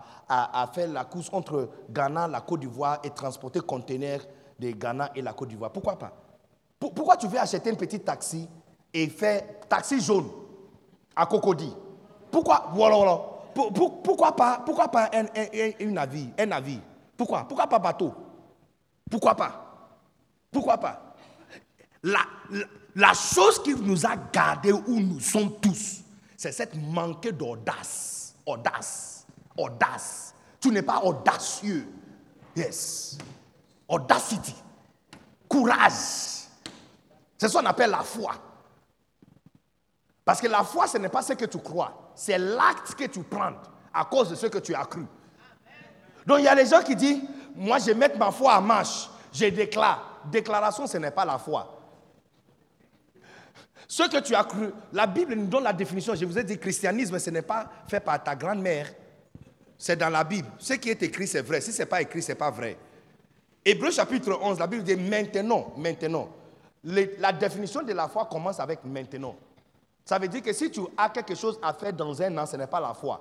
à- 0.62 0.66
faire 0.68 0.88
la 0.90 1.04
course 1.04 1.28
entre 1.32 1.68
Ghana, 1.90 2.28
la 2.28 2.40
Côte 2.40 2.60
d'Ivoire 2.60 2.98
et 3.04 3.10
transporter 3.10 3.60
conteneurs 3.60 4.20
de 4.58 4.70
Ghana 4.72 5.10
et 5.14 5.22
la 5.22 5.32
Côte 5.32 5.48
d'Ivoire? 5.48 5.70
Pourquoi 5.70 5.96
pas? 5.98 6.12
Pour- 6.78 6.92
Pourquoi 6.92 7.16
tu 7.16 7.26
veux 7.28 7.38
acheter 7.38 7.70
un 7.70 7.74
petit 7.74 8.00
taxi 8.00 8.48
et 8.92 9.06
faire 9.08 9.42
taxi 9.68 10.00
jaune 10.00 10.26
à 11.14 11.26
Cocody? 11.26 11.72
Pourquoi? 12.30 12.70
Voilà, 12.74 12.96
voilà. 12.96 13.20
Pour- 13.54 13.72
pour- 13.72 14.02
pourquoi 14.02 14.34
pas, 14.36 14.62
pourquoi 14.64 14.88
pas 14.88 15.10
un, 15.14 15.24
un- 15.24 15.48
un- 15.54 15.86
un 15.86 15.90
navire, 15.92 16.28
un 16.38 16.46
navire? 16.46 16.80
Pourquoi? 17.16 17.44
Pourquoi 17.48 17.66
pas 17.66 17.78
bateau? 17.78 18.12
Pourquoi 19.10 19.34
pas? 19.34 19.88
Pourquoi 20.50 20.78
pas? 20.78 21.14
La, 22.02 22.20
la, 22.50 22.64
la 22.94 23.12
chose 23.12 23.62
qui 23.62 23.74
nous 23.74 24.06
a 24.06 24.16
gardés 24.16 24.72
où 24.72 25.00
nous 25.00 25.20
sommes 25.20 25.58
tous, 25.60 26.02
c'est 26.36 26.52
cette 26.52 26.74
manque 26.74 27.28
d'audace. 27.28 28.34
Audace. 28.46 29.26
Audace. 29.56 30.34
Tu 30.60 30.70
n'es 30.70 30.82
pas 30.82 31.00
audacieux. 31.00 31.86
Yes. 32.56 33.18
Audacity. 33.88 34.54
Courage. 35.48 36.46
C'est 37.36 37.48
ce 37.48 37.52
qu'on 37.52 37.66
appelle 37.66 37.90
la 37.90 38.02
foi. 38.02 38.32
Parce 40.24 40.40
que 40.40 40.46
la 40.46 40.62
foi, 40.62 40.86
ce 40.86 40.98
n'est 40.98 41.08
pas 41.08 41.22
ce 41.22 41.32
que 41.32 41.44
tu 41.44 41.58
crois. 41.58 42.12
C'est 42.14 42.38
l'acte 42.38 42.94
que 42.94 43.04
tu 43.04 43.22
prends 43.22 43.52
à 43.94 44.04
cause 44.04 44.30
de 44.30 44.34
ce 44.34 44.46
que 44.46 44.58
tu 44.58 44.74
as 44.74 44.84
cru. 44.84 45.04
Donc 46.26 46.38
il 46.40 46.44
y 46.44 46.48
a 46.48 46.54
les 46.54 46.66
gens 46.66 46.82
qui 46.82 46.94
disent, 46.94 47.22
moi 47.58 47.78
je 47.78 47.90
mettre 47.90 48.16
ma 48.16 48.30
foi 48.30 48.56
en 48.56 48.62
marche, 48.62 49.10
je 49.32 49.46
déclare. 49.46 50.20
Déclaration, 50.30 50.86
ce 50.86 50.96
n'est 50.98 51.10
pas 51.10 51.24
la 51.24 51.38
foi. 51.38 51.74
Ce 53.86 54.02
que 54.02 54.20
tu 54.20 54.34
as 54.34 54.44
cru, 54.44 54.70
la 54.92 55.06
Bible 55.06 55.34
nous 55.34 55.46
donne 55.46 55.64
la 55.64 55.72
définition. 55.72 56.14
Je 56.14 56.24
vous 56.24 56.38
ai 56.38 56.44
dit, 56.44 56.58
christianisme, 56.58 57.18
ce 57.18 57.30
n'est 57.30 57.42
pas 57.42 57.68
fait 57.88 58.00
par 58.00 58.22
ta 58.22 58.36
grand-mère. 58.36 58.92
C'est 59.78 59.96
dans 59.96 60.10
la 60.10 60.24
Bible. 60.24 60.48
Ce 60.58 60.74
qui 60.74 60.90
est 60.90 61.02
écrit, 61.02 61.26
c'est 61.26 61.40
vrai. 61.40 61.60
Si 61.60 61.72
ce 61.72 61.82
n'est 61.82 61.86
pas 61.86 62.02
écrit, 62.02 62.22
ce 62.22 62.32
n'est 62.32 62.34
pas 62.34 62.50
vrai. 62.50 62.76
Hébreu 63.64 63.90
chapitre 63.90 64.38
11, 64.40 64.58
la 64.58 64.66
Bible 64.66 64.82
dit 64.82 64.96
maintenant, 64.96 65.72
maintenant. 65.76 66.28
La 66.84 67.32
définition 67.32 67.82
de 67.82 67.92
la 67.92 68.08
foi 68.08 68.26
commence 68.26 68.60
avec 68.60 68.84
maintenant. 68.84 69.36
Ça 70.04 70.18
veut 70.18 70.28
dire 70.28 70.42
que 70.42 70.52
si 70.52 70.70
tu 70.70 70.80
as 70.96 71.08
quelque 71.08 71.34
chose 71.34 71.58
à 71.62 71.72
faire 71.72 71.92
dans 71.92 72.20
un 72.22 72.38
an, 72.38 72.46
ce 72.46 72.56
n'est 72.56 72.66
pas 72.66 72.80
la 72.80 72.94
foi. 72.94 73.20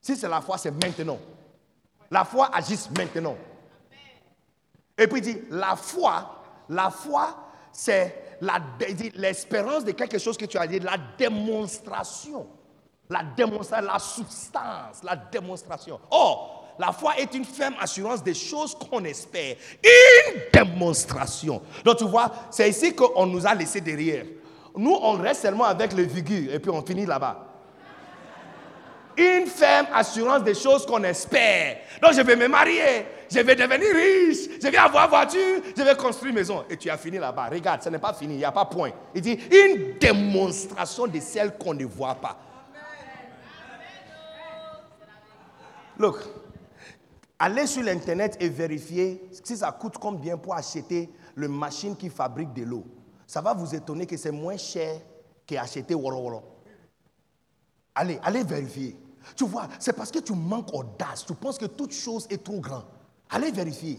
Si 0.00 0.16
c'est 0.16 0.28
la 0.28 0.40
foi, 0.40 0.58
c'est 0.58 0.70
maintenant. 0.70 1.18
La 2.10 2.24
foi 2.24 2.50
agit 2.52 2.88
maintenant. 2.96 3.36
Et 4.98 5.06
puis 5.06 5.20
il 5.20 5.22
dit, 5.22 5.38
la 5.50 5.76
foi, 5.76 6.42
la 6.68 6.90
foi, 6.90 7.36
c'est 7.72 8.38
l'espérance 9.14 9.84
de 9.84 9.92
quelque 9.92 10.18
chose 10.18 10.36
que 10.36 10.44
tu 10.44 10.58
as 10.58 10.66
dit, 10.66 10.80
la 10.80 10.96
démonstration. 11.16 12.46
La 13.08 13.22
démonstration, 13.24 13.86
la 13.86 13.98
substance, 13.98 15.02
la 15.02 15.16
démonstration. 15.16 15.98
Or, 16.10 16.74
la 16.78 16.92
foi 16.92 17.18
est 17.18 17.34
une 17.34 17.44
ferme 17.44 17.74
assurance 17.80 18.22
des 18.22 18.34
choses 18.34 18.74
qu'on 18.74 19.04
espère. 19.04 19.56
Une 19.82 20.40
démonstration. 20.52 21.62
Donc 21.84 21.98
tu 21.98 22.04
vois, 22.04 22.30
c'est 22.50 22.68
ici 22.68 22.94
qu'on 22.94 23.26
nous 23.26 23.46
a 23.46 23.54
laissé 23.54 23.80
derrière. 23.80 24.24
Nous, 24.76 24.96
on 25.02 25.12
reste 25.12 25.42
seulement 25.42 25.64
avec 25.64 25.92
le 25.92 26.06
figure 26.06 26.54
et 26.54 26.58
puis 26.58 26.70
on 26.70 26.82
finit 26.82 27.06
là-bas. 27.06 27.49
Une 29.16 29.46
ferme 29.46 29.88
assurance 29.92 30.42
des 30.44 30.54
choses 30.54 30.86
qu'on 30.86 31.02
espère. 31.02 31.78
Donc 32.00 32.12
je 32.12 32.22
vais 32.22 32.36
me 32.36 32.48
marier, 32.48 33.06
je 33.30 33.40
vais 33.40 33.54
devenir 33.54 33.94
riche, 33.94 34.58
je 34.62 34.68
vais 34.68 34.76
avoir 34.76 35.08
voiture, 35.08 35.62
je 35.76 35.82
vais 35.82 35.96
construire 35.96 36.34
maison. 36.34 36.64
Et 36.70 36.76
tu 36.76 36.88
as 36.88 36.96
fini 36.96 37.18
là-bas. 37.18 37.48
Regarde, 37.50 37.82
ce 37.82 37.88
n'est 37.88 37.98
pas 37.98 38.12
fini, 38.12 38.34
il 38.34 38.38
n'y 38.38 38.44
a 38.44 38.52
pas 38.52 38.64
point. 38.64 38.90
Il 39.14 39.20
dit 39.20 39.38
une 39.50 39.98
démonstration 39.98 41.06
de 41.06 41.20
celle 41.20 41.56
qu'on 41.58 41.74
ne 41.74 41.84
voit 41.84 42.14
pas. 42.14 42.38
Look, 45.98 46.16
allez 47.38 47.66
sur 47.66 47.82
l'internet 47.82 48.38
et 48.40 48.48
vérifiez 48.48 49.22
si 49.44 49.56
ça 49.56 49.70
coûte 49.72 49.98
combien 49.98 50.38
pour 50.38 50.54
acheter 50.54 51.10
le 51.34 51.46
machine 51.46 51.96
qui 51.96 52.08
fabrique 52.08 52.54
de 52.54 52.62
l'eau. 52.62 52.86
Ça 53.26 53.40
va 53.40 53.52
vous 53.52 53.74
étonner 53.74 54.06
que 54.06 54.16
c'est 54.16 54.30
moins 54.30 54.56
cher 54.56 55.00
qu'acheter 55.46 55.94
Woro 55.94 56.22
Woro. 56.22 56.42
Allez, 57.94 58.18
allez 58.22 58.44
vérifier. 58.44 58.96
Tu 59.36 59.44
vois, 59.44 59.68
c'est 59.78 59.92
parce 59.92 60.10
que 60.10 60.18
tu 60.18 60.32
manques 60.32 60.72
audace. 60.72 61.24
Tu 61.26 61.34
penses 61.34 61.58
que 61.58 61.66
toute 61.66 61.92
chose 61.92 62.26
est 62.30 62.42
trop 62.42 62.60
grande. 62.60 62.84
Allez 63.28 63.50
vérifier. 63.50 63.98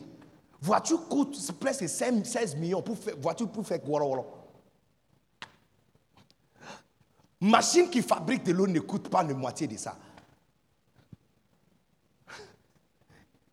Voiture 0.61 1.07
coûte 1.07 1.37
presque 1.59 1.87
5 1.89 2.25
16 2.25 2.55
millions 2.55 2.81
pour 2.81 2.97
faire, 2.97 3.15
voiture 3.17 3.49
pour 3.49 3.65
faire. 3.65 3.79
Machine 7.39 7.89
qui 7.89 8.03
fabrique 8.03 8.43
de 8.43 8.51
l'eau 8.51 8.67
ne 8.67 8.79
coûte 8.79 9.09
pas 9.09 9.23
la 9.23 9.33
moitié 9.33 9.67
de 9.67 9.75
ça. 9.77 9.97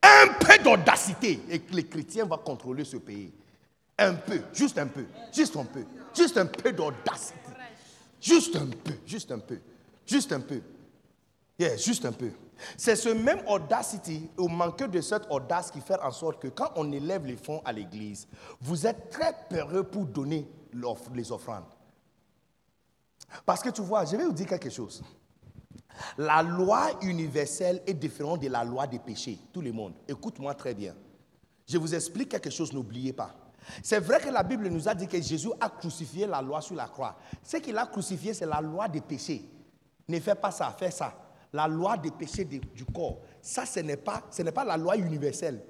Un 0.02 0.28
peu 0.38 0.62
d'audacité 0.62 1.40
et 1.48 1.60
que 1.60 1.74
les 1.74 1.86
chrétiens 1.86 2.26
vont 2.26 2.36
contrôler 2.38 2.84
ce 2.84 2.98
pays. 2.98 3.32
Un 3.96 4.14
peu, 4.14 4.42
juste 4.52 4.78
un 4.78 4.86
peu, 4.86 5.06
juste 5.32 5.56
un 5.56 5.64
peu, 5.64 5.84
juste 6.14 6.36
un 6.36 6.46
peu 6.46 6.72
d'audacité. 6.72 7.38
Juste 8.20 8.56
un 8.56 8.66
peu, 8.66 8.94
juste 9.06 9.32
un 9.32 9.38
peu. 9.38 9.58
Yeah, 11.58 11.76
juste 11.76 12.04
un 12.04 12.12
peu. 12.12 12.30
C'est 12.76 12.96
ce 12.96 13.08
même 13.08 13.40
audacity, 13.46 14.28
au 14.36 14.48
manque 14.48 14.88
de 14.88 15.00
cette 15.00 15.30
audace 15.30 15.70
qui 15.70 15.80
fait 15.80 16.00
en 16.00 16.10
sorte 16.10 16.40
que 16.40 16.48
quand 16.48 16.70
on 16.76 16.90
élève 16.92 17.26
les 17.26 17.36
fonds 17.36 17.62
à 17.64 17.72
l'église, 17.72 18.26
vous 18.60 18.86
êtes 18.86 19.10
très 19.10 19.32
peureux 19.48 19.84
pour 19.84 20.06
donner 20.06 20.48
les 21.14 21.32
offrandes. 21.32 21.64
Parce 23.44 23.62
que 23.62 23.70
tu 23.70 23.82
vois, 23.82 24.04
je 24.04 24.16
vais 24.16 24.24
vous 24.24 24.32
dire 24.32 24.46
quelque 24.46 24.70
chose. 24.70 25.02
La 26.16 26.42
loi 26.42 26.90
universelle 27.02 27.82
est 27.86 27.94
différente 27.94 28.40
de 28.40 28.48
la 28.48 28.64
loi 28.64 28.86
des 28.86 28.98
péchés. 28.98 29.38
Tout 29.52 29.60
le 29.60 29.72
monde, 29.72 29.94
écoute-moi 30.06 30.54
très 30.54 30.74
bien. 30.74 30.94
Je 31.66 31.76
vous 31.76 31.94
explique 31.94 32.30
quelque 32.30 32.50
chose, 32.50 32.72
n'oubliez 32.72 33.12
pas. 33.12 33.34
C'est 33.82 34.00
vrai 34.00 34.20
que 34.20 34.30
la 34.30 34.42
Bible 34.42 34.68
nous 34.68 34.88
a 34.88 34.94
dit 34.94 35.06
que 35.06 35.20
Jésus 35.20 35.50
a 35.60 35.68
crucifié 35.68 36.26
la 36.26 36.40
loi 36.40 36.60
sur 36.60 36.74
la 36.74 36.86
croix. 36.86 37.16
Ce 37.42 37.58
qu'il 37.58 37.76
a 37.76 37.86
crucifié, 37.86 38.32
c'est 38.32 38.46
la 38.46 38.60
loi 38.60 38.88
des 38.88 39.00
péchés. 39.00 39.44
Ne 40.08 40.20
fais 40.20 40.34
pas 40.34 40.50
ça, 40.50 40.74
fais 40.78 40.90
ça. 40.90 41.14
La 41.52 41.66
loi 41.66 41.96
des 41.96 42.10
péchés 42.10 42.44
du 42.44 42.84
corps. 42.94 43.20
Ça, 43.40 43.64
ce 43.66 43.80
n'est 43.80 43.96
pas, 43.96 44.22
ce 44.30 44.42
n'est 44.42 44.52
pas 44.52 44.64
la 44.64 44.76
loi 44.76 44.96
universelle. 44.96 45.62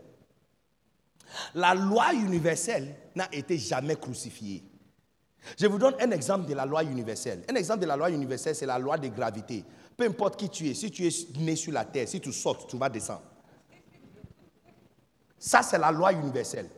La 1.55 1.75
loi 1.75 2.13
universelle 2.15 2.95
n'a 3.15 3.29
été 3.33 3.59
jamais 3.59 3.97
crucifiée. 3.97 4.65
Je 5.59 5.67
vous 5.67 5.79
donne 5.79 5.95
un 6.01 6.11
exemple 6.11 6.49
de 6.49 6.55
la 6.55 6.67
loi 6.67 6.83
universelle. 6.83 7.45
Un 7.49 7.55
exemple 7.55 7.81
de 7.81 7.87
la 7.87 7.97
loi 7.97 8.11
universelle, 8.11 8.55
c'est 8.55 8.67
la 8.67 8.79
loi 8.79 8.99
de 8.99 9.09
gravité. 9.09 9.65
Peu 9.97 10.05
importe 10.05 10.39
qui 10.39 10.49
tu 10.49 10.69
es, 10.69 10.75
si 10.75 10.91
tu 10.91 11.07
es 11.07 11.39
né 11.39 11.57
sur 11.57 11.73
la 11.73 11.85
terre, 11.85 12.09
si 12.09 12.21
tu 12.21 12.33
sautes, 12.33 12.67
tu 12.69 12.77
vas 12.77 12.89
descendre. 12.89 13.23
Ça, 15.39 15.63
c'est 15.63 15.79
la 15.79 15.93
loi 15.93 16.13
universelle. 16.13 16.69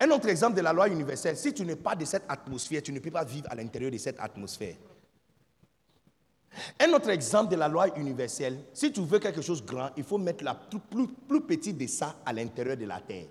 Un 0.00 0.10
autre 0.10 0.28
exemple 0.28 0.56
de 0.56 0.60
la 0.60 0.72
loi 0.72 0.88
universelle, 0.88 1.36
si 1.36 1.54
tu 1.54 1.64
n'es 1.64 1.76
pas 1.76 1.94
de 1.94 2.04
cette 2.04 2.24
atmosphère, 2.28 2.82
tu 2.82 2.92
ne 2.92 2.98
peux 2.98 3.10
pas 3.10 3.24
vivre 3.24 3.46
à 3.50 3.54
l'intérieur 3.54 3.90
de 3.90 3.98
cette 3.98 4.18
atmosphère. 4.18 4.74
Un 6.80 6.92
autre 6.92 7.10
exemple 7.10 7.50
de 7.50 7.56
la 7.56 7.68
loi 7.68 7.86
universelle, 7.96 8.58
si 8.72 8.92
tu 8.92 9.00
veux 9.02 9.18
quelque 9.18 9.40
chose 9.40 9.64
grand, 9.64 9.90
il 9.96 10.04
faut 10.04 10.18
mettre 10.18 10.44
la 10.44 10.54
plus, 10.54 11.40
petite 11.42 11.78
de 11.78 11.86
ça 11.86 12.16
à 12.26 12.32
l'intérieur 12.32 12.76
de 12.76 12.86
la 12.86 13.00
terre. 13.00 13.26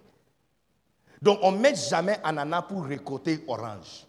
Donc, 1.22 1.40
on 1.42 1.52
ne 1.52 1.58
met 1.58 1.76
jamais 1.76 2.20
ananas 2.24 2.62
pour 2.64 2.86
récolter 2.86 3.44
orange. 3.48 4.06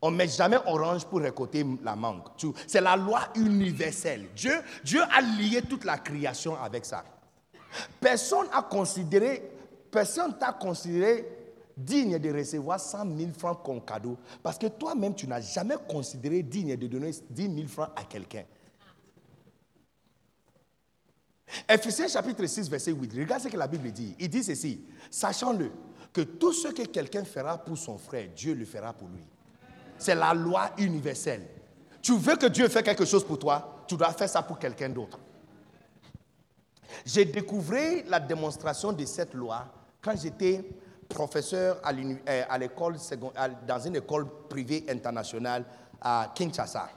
On 0.00 0.10
ne 0.10 0.16
met 0.16 0.28
jamais 0.28 0.58
orange 0.66 1.04
pour 1.04 1.20
récolter 1.20 1.66
la 1.82 1.94
mangue. 1.96 2.22
C'est 2.66 2.80
la 2.80 2.96
loi 2.96 3.20
universelle. 3.34 4.28
Dieu, 4.34 4.54
Dieu 4.84 5.02
a 5.02 5.20
lié 5.20 5.62
toute 5.62 5.84
la 5.84 5.98
création 5.98 6.56
avec 6.62 6.84
ça. 6.84 7.04
Personne 8.00 8.46
n'a 8.50 8.62
considéré, 8.62 9.50
personne 9.90 10.38
t'a 10.38 10.52
considéré 10.52 11.35
digne 11.76 12.18
de 12.18 12.32
recevoir 12.32 12.80
100 12.80 13.16
000 13.16 13.30
francs 13.36 13.62
comme 13.62 13.84
cadeau 13.84 14.16
parce 14.42 14.58
que 14.58 14.66
toi-même, 14.66 15.14
tu 15.14 15.26
n'as 15.26 15.40
jamais 15.40 15.76
considéré 15.88 16.42
digne 16.42 16.76
de 16.76 16.86
donner 16.86 17.10
10 17.30 17.54
000 17.54 17.68
francs 17.68 17.90
à 17.94 18.04
quelqu'un. 18.04 18.44
Ephésiens 21.68 22.08
chapitre 22.08 22.46
6, 22.46 22.68
verset 22.68 22.92
8. 22.92 23.12
Regarde 23.18 23.42
ce 23.42 23.48
que 23.48 23.56
la 23.56 23.66
Bible 23.66 23.90
dit. 23.92 24.14
Il 24.18 24.28
dit 24.28 24.42
ceci. 24.42 24.80
Sachant-le, 25.10 25.70
que 26.12 26.22
tout 26.22 26.52
ce 26.52 26.68
que 26.68 26.82
quelqu'un 26.82 27.24
fera 27.24 27.58
pour 27.58 27.76
son 27.76 27.98
frère, 27.98 28.28
Dieu 28.34 28.54
le 28.54 28.64
fera 28.64 28.92
pour 28.92 29.08
lui. 29.08 29.22
C'est 29.98 30.14
la 30.14 30.32
loi 30.34 30.70
universelle. 30.78 31.46
Tu 32.02 32.16
veux 32.16 32.36
que 32.36 32.46
Dieu 32.46 32.68
fasse 32.68 32.82
quelque 32.82 33.04
chose 33.04 33.24
pour 33.24 33.38
toi, 33.38 33.84
tu 33.86 33.96
dois 33.96 34.12
faire 34.12 34.28
ça 34.28 34.42
pour 34.42 34.58
quelqu'un 34.58 34.88
d'autre. 34.88 35.18
J'ai 37.04 37.24
découvert 37.24 38.04
la 38.06 38.20
démonstration 38.20 38.92
de 38.92 39.04
cette 39.04 39.34
loi 39.34 39.66
quand 40.00 40.16
j'étais 40.16 40.64
professeur 41.08 41.78
à 41.82 41.92
euh, 41.92 42.58
l'école 42.58 42.96
dans 43.66 43.78
une 43.80 43.96
école 43.96 44.26
privée 44.48 44.84
internationale 44.88 45.64
à 46.00 46.32
Kinshasa. 46.34 46.88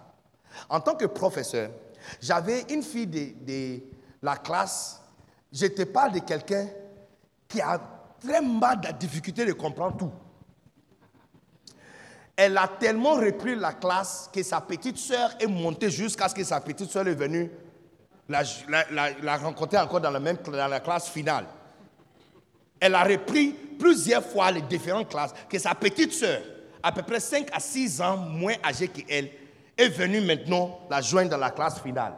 En 0.69 0.79
tant 0.79 0.95
que 0.95 1.05
professeur, 1.05 1.69
j'avais 2.21 2.61
une 2.69 2.83
fille 2.83 3.07
de, 3.07 3.79
la 4.21 4.35
classe. 4.37 5.01
Je 5.51 5.67
te 5.67 5.83
parle 5.83 6.13
de 6.13 6.19
quelqu'un 6.19 6.67
qui 7.47 7.61
a 7.61 7.79
très 8.19 8.41
mal 8.41 8.81
de 8.81 8.91
difficulté 8.93 9.45
de 9.45 9.53
comprendre 9.53 9.97
tout. 9.97 10.11
Elle 12.35 12.57
a 12.57 12.67
tellement 12.67 13.13
repris 13.15 13.55
la 13.55 13.73
classe 13.73 14.29
que 14.33 14.41
sa 14.43 14.61
petite 14.61 14.97
sœur 14.97 15.31
est 15.39 15.47
montée 15.47 15.89
jusqu'à 15.89 16.29
ce 16.29 16.35
que 16.35 16.43
sa 16.43 16.61
petite 16.61 16.89
sœur 16.89 17.07
est 17.07 17.13
venue 17.15 17.51
la, 18.29 18.43
la- 18.69 18.89
la- 18.91 19.19
la 19.19 19.37
rencontrer 19.37 19.77
encore 19.77 19.99
dans 20.01 20.11
la 20.11 20.19
même 20.19 20.37
dans 20.37 20.67
la 20.67 20.79
classe 20.79 21.09
finale. 21.09 21.45
Elle 22.79 22.95
a 22.95 23.03
repris 23.03 23.55
plusieurs 23.79 24.23
fois 24.23 24.51
les 24.51 24.61
différentes 24.61 25.09
classes 25.09 25.33
que 25.49 25.57
sa 25.57 25.73
petite 25.73 26.11
sœur, 26.11 26.41
à 26.83 26.91
peu 26.91 27.01
près 27.01 27.19
5 27.19 27.47
à 27.51 27.59
6 27.59 28.01
ans 28.01 28.17
moins 28.17 28.55
âgée 28.63 28.89
qu'elle, 28.89 29.29
est 29.77 29.89
venue 29.89 30.19
maintenant 30.19 30.77
la 30.89 30.99
joindre 30.99 31.29
dans 31.31 31.37
la 31.37 31.51
classe 31.51 31.79
finale. 31.79 32.13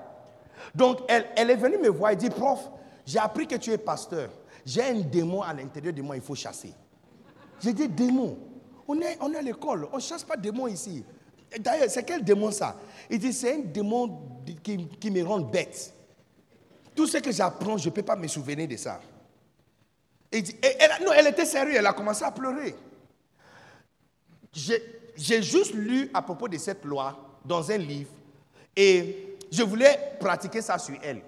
Donc, 0.73 0.99
elle, 1.07 1.49
est 1.49 1.55
venue 1.55 1.77
me 1.77 1.89
voir 1.89 2.11
et 2.11 2.15
dit, 2.15 2.29
prof, 2.29 2.59
j'ai 3.05 3.19
appris 3.19 3.45
que 3.45 3.55
tu 3.55 3.71
es 3.71 3.77
pasteur. 3.77 4.29
J'ai 4.65 4.81
un 4.83 4.99
démon 5.01 5.41
à 5.43 5.53
l'intérieur 5.53 5.93
de 5.93 6.01
moi, 6.01 6.15
il 6.15 6.23
faut 6.23 6.33
chasser. 6.33 6.73
J'ai 7.61 7.73
dit, 7.73 7.88
démon? 7.88 8.38
On 8.88 8.99
est, 8.99 9.17
à 9.19 9.41
l'école, 9.41 9.88
on 9.91 9.97
ne 9.97 10.01
chasse 10.01 10.23
pas 10.23 10.35
démon 10.35 10.67
ici. 10.67 11.03
D'ailleurs, 11.59 11.89
c'est 11.89 12.03
quel 12.03 12.23
démon 12.23 12.51
ça? 12.51 12.77
Il 13.09 13.19
dit, 13.19 13.31
c'est 13.31 13.53
un 13.53 13.59
démon 13.59 14.21
qui, 14.63 14.88
qui 14.99 15.11
me 15.11 15.23
rend 15.23 15.39
bête. 15.39 15.93
Tout 16.95 17.05
ce 17.05 17.17
que 17.17 17.31
j'apprends, 17.31 17.77
je 17.77 17.89
ne 17.89 17.93
peux 17.93 18.01
pas 18.01 18.15
me 18.15 18.27
souvenir 18.27 18.67
de 18.67 18.75
ça. 18.75 18.99
Elle, 20.32 20.44
non, 21.06 21.12
elle 21.14 21.28
était 21.28 21.45
sérieuse, 21.45 21.76
elle 21.78 21.86
a 21.86 21.94
commencé 21.94 22.24
à 22.24 22.32
pleurer. 22.32 22.76
J'ai 24.53 25.41
juste 25.41 25.74
lu 25.74 26.10
à 26.14 26.22
propos 26.22 26.48
de 26.48 26.58
cette 26.58 26.86
loi 26.86 27.40
dans 27.44 27.70
un 27.70 27.78
livre 27.78 28.12
et 28.76 29.38
je 29.52 29.64
voulais 29.64 30.16
pratiquer 30.20 30.62
ça 30.62 30.78
sur 30.78 30.95
elle. 31.03 31.22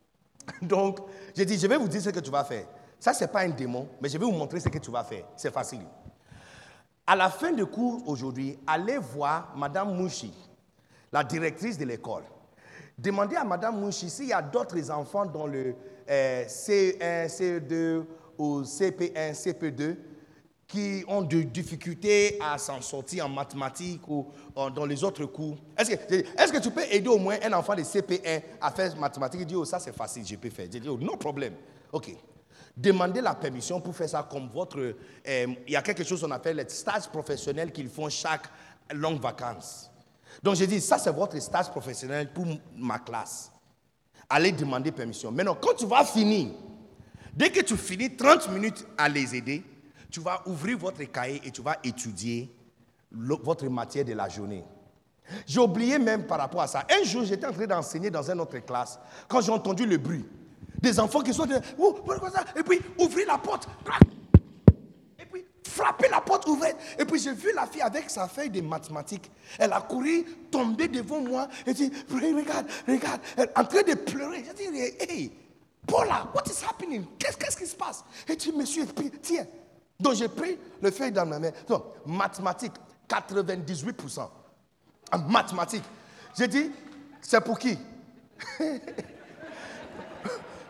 Donc, 0.62 0.98
j'ai 1.34 1.44
dit, 1.44 1.58
je 1.58 1.66
vais 1.66 1.76
vous 1.76 1.88
dire 1.88 2.02
ce 2.02 2.10
que 2.10 2.20
tu 2.20 2.30
vas 2.30 2.44
faire. 2.44 2.66
Ça, 2.98 3.12
ce 3.14 3.24
n'est 3.24 3.28
pas 3.30 3.40
un 3.40 3.50
démon, 3.50 3.88
mais 4.00 4.08
je 4.08 4.18
vais 4.18 4.24
vous 4.24 4.32
montrer 4.32 4.60
ce 4.60 4.68
que 4.68 4.78
tu 4.78 4.90
vas 4.90 5.04
faire. 5.04 5.24
C'est 5.36 5.52
facile. 5.52 5.82
À 7.06 7.16
la 7.16 7.30
fin 7.30 7.52
du 7.52 7.66
cours 7.66 8.06
aujourd'hui, 8.06 8.58
allez 8.66 8.98
voir 8.98 9.52
Madame 9.56 9.94
Mouchi, 9.96 10.32
la 11.12 11.24
directrice 11.24 11.78
de 11.78 11.84
l'école. 11.84 12.24
Demandez 12.98 13.36
à 13.36 13.44
Madame 13.44 13.80
Mouchi 13.80 14.10
s'il 14.10 14.26
y 14.26 14.32
a 14.32 14.42
d'autres 14.42 14.90
enfants 14.90 15.24
dans 15.24 15.46
le 15.46 15.74
euh, 16.08 16.44
C1, 16.44 17.28
C2 17.28 18.04
ou 18.40 18.62
CP1, 18.62 19.34
CP2 19.34 19.96
qui 20.66 21.04
ont 21.08 21.20
des 21.22 21.44
difficultés 21.44 22.38
à 22.40 22.56
s'en 22.56 22.80
sortir 22.80 23.26
en 23.26 23.28
mathématiques 23.28 24.08
ou 24.08 24.28
dans 24.54 24.86
les 24.86 25.02
autres 25.02 25.26
cours. 25.26 25.58
Est-ce 25.76 25.90
que, 25.96 26.14
est-ce 26.14 26.52
que 26.52 26.58
tu 26.58 26.70
peux 26.70 26.84
aider 26.90 27.08
au 27.08 27.18
moins 27.18 27.36
un 27.42 27.52
enfant 27.52 27.74
de 27.74 27.82
CP1 27.82 28.42
à 28.60 28.70
faire 28.70 28.96
mathématiques? 28.96 29.40
Il 29.42 29.46
dit, 29.46 29.56
oh, 29.56 29.64
ça 29.64 29.78
c'est 29.78 29.94
facile, 29.94 30.24
je 30.24 30.36
peux 30.36 30.48
faire. 30.48 30.68
J'ai 30.72 30.80
dit, 30.80 30.88
oh, 30.88 30.96
non 30.98 31.16
problème. 31.16 31.54
OK. 31.92 32.16
Demandez 32.76 33.20
la 33.20 33.34
permission 33.34 33.80
pour 33.80 33.94
faire 33.94 34.08
ça 34.08 34.26
comme 34.30 34.48
votre... 34.48 34.78
euh, 34.78 34.94
il 35.66 35.72
y 35.72 35.76
a 35.76 35.82
quelque 35.82 36.04
chose 36.04 36.22
qu'on 36.22 36.30
appelle 36.30 36.56
les 36.56 36.68
stages 36.68 37.08
professionnels 37.08 37.72
qu'ils 37.72 37.88
font 37.88 38.08
chaque 38.08 38.46
longue 38.94 39.20
vacances. 39.20 39.90
Donc 40.42 40.54
j'ai 40.54 40.68
dit, 40.68 40.80
ça 40.80 40.98
c'est 40.98 41.12
votre 41.12 41.38
stage 41.42 41.68
professionnel 41.68 42.32
pour 42.32 42.46
ma 42.76 43.00
classe. 43.00 43.50
Allez 44.28 44.52
demander 44.52 44.92
permission. 44.92 45.32
Maintenant, 45.32 45.58
quand 45.60 45.74
tu 45.74 45.84
vas 45.84 46.04
finir, 46.04 46.50
dès 47.34 47.50
que 47.50 47.60
tu 47.60 47.76
finis 47.76 48.16
30 48.16 48.50
minutes 48.50 48.86
à 48.96 49.08
les 49.08 49.34
aider, 49.34 49.62
tu 50.10 50.20
vas 50.20 50.42
ouvrir 50.46 50.78
votre 50.78 51.02
cahier 51.04 51.40
et 51.44 51.50
tu 51.50 51.62
vas 51.62 51.78
étudier 51.84 52.52
votre 53.12 53.68
matière 53.68 54.04
de 54.04 54.12
la 54.12 54.28
journée. 54.28 54.64
J'ai 55.46 55.60
oublié 55.60 55.98
même 55.98 56.26
par 56.26 56.38
rapport 56.38 56.62
à 56.62 56.66
ça. 56.66 56.86
Un 56.90 57.04
jour, 57.04 57.24
j'étais 57.24 57.46
en 57.46 57.52
train 57.52 57.66
d'enseigner 57.66 58.10
dans 58.10 58.28
une 58.28 58.40
autre 58.40 58.58
classe 58.58 58.98
quand 59.28 59.40
j'ai 59.40 59.52
entendu 59.52 59.86
le 59.86 59.96
bruit. 59.96 60.24
Des 60.80 60.98
enfants 60.98 61.20
qui 61.20 61.32
sont 61.32 61.46
ça? 61.46 62.44
Et 62.56 62.62
puis, 62.62 62.80
ouvrir 62.98 63.26
la 63.26 63.38
porte. 63.38 63.68
Et 65.18 65.24
puis, 65.26 65.44
frapper 65.66 66.08
la 66.08 66.20
porte 66.20 66.46
ouverte. 66.46 66.76
Et 66.98 67.04
puis, 67.04 67.20
j'ai 67.20 67.32
vu 67.32 67.52
la 67.54 67.66
fille 67.66 67.82
avec 67.82 68.08
sa 68.08 68.26
feuille 68.26 68.50
de 68.50 68.60
mathématiques. 68.60 69.30
Elle 69.58 69.72
a 69.72 69.80
couru, 69.82 70.24
tombé 70.50 70.88
devant 70.88 71.20
moi 71.20 71.48
et 71.66 71.74
dit, 71.74 71.92
regarde, 72.10 72.66
regarde. 72.88 73.20
Elle 73.36 73.44
est 73.44 73.58
en 73.58 73.64
train 73.64 73.82
de 73.82 73.94
pleurer. 73.94 74.44
J'ai 74.58 74.70
dit, 74.70 74.78
hey, 75.00 75.32
Paula, 75.86 76.28
what 76.34 76.44
is 76.46 76.62
happening? 76.62 77.04
Qu'est-ce 77.18 77.56
qui 77.56 77.66
se 77.66 77.74
passe? 77.76 78.04
Elle 78.28 78.36
dit, 78.36 78.52
monsieur, 78.52 78.84
puis, 78.86 79.10
tiens. 79.22 79.46
Donc, 79.98 80.14
j'ai 80.14 80.28
pris 80.28 80.58
le 80.80 80.90
feuille 80.90 81.12
dans 81.12 81.26
ma 81.26 81.38
main. 81.38 81.50
Donc, 81.68 81.84
mathématiques, 82.06 82.74
98%. 83.08 84.28
En 85.12 85.18
mathématiques. 85.18 85.84
J'ai 86.36 86.48
dit, 86.48 86.70
c'est 87.20 87.40
pour 87.40 87.58
qui? 87.58 87.78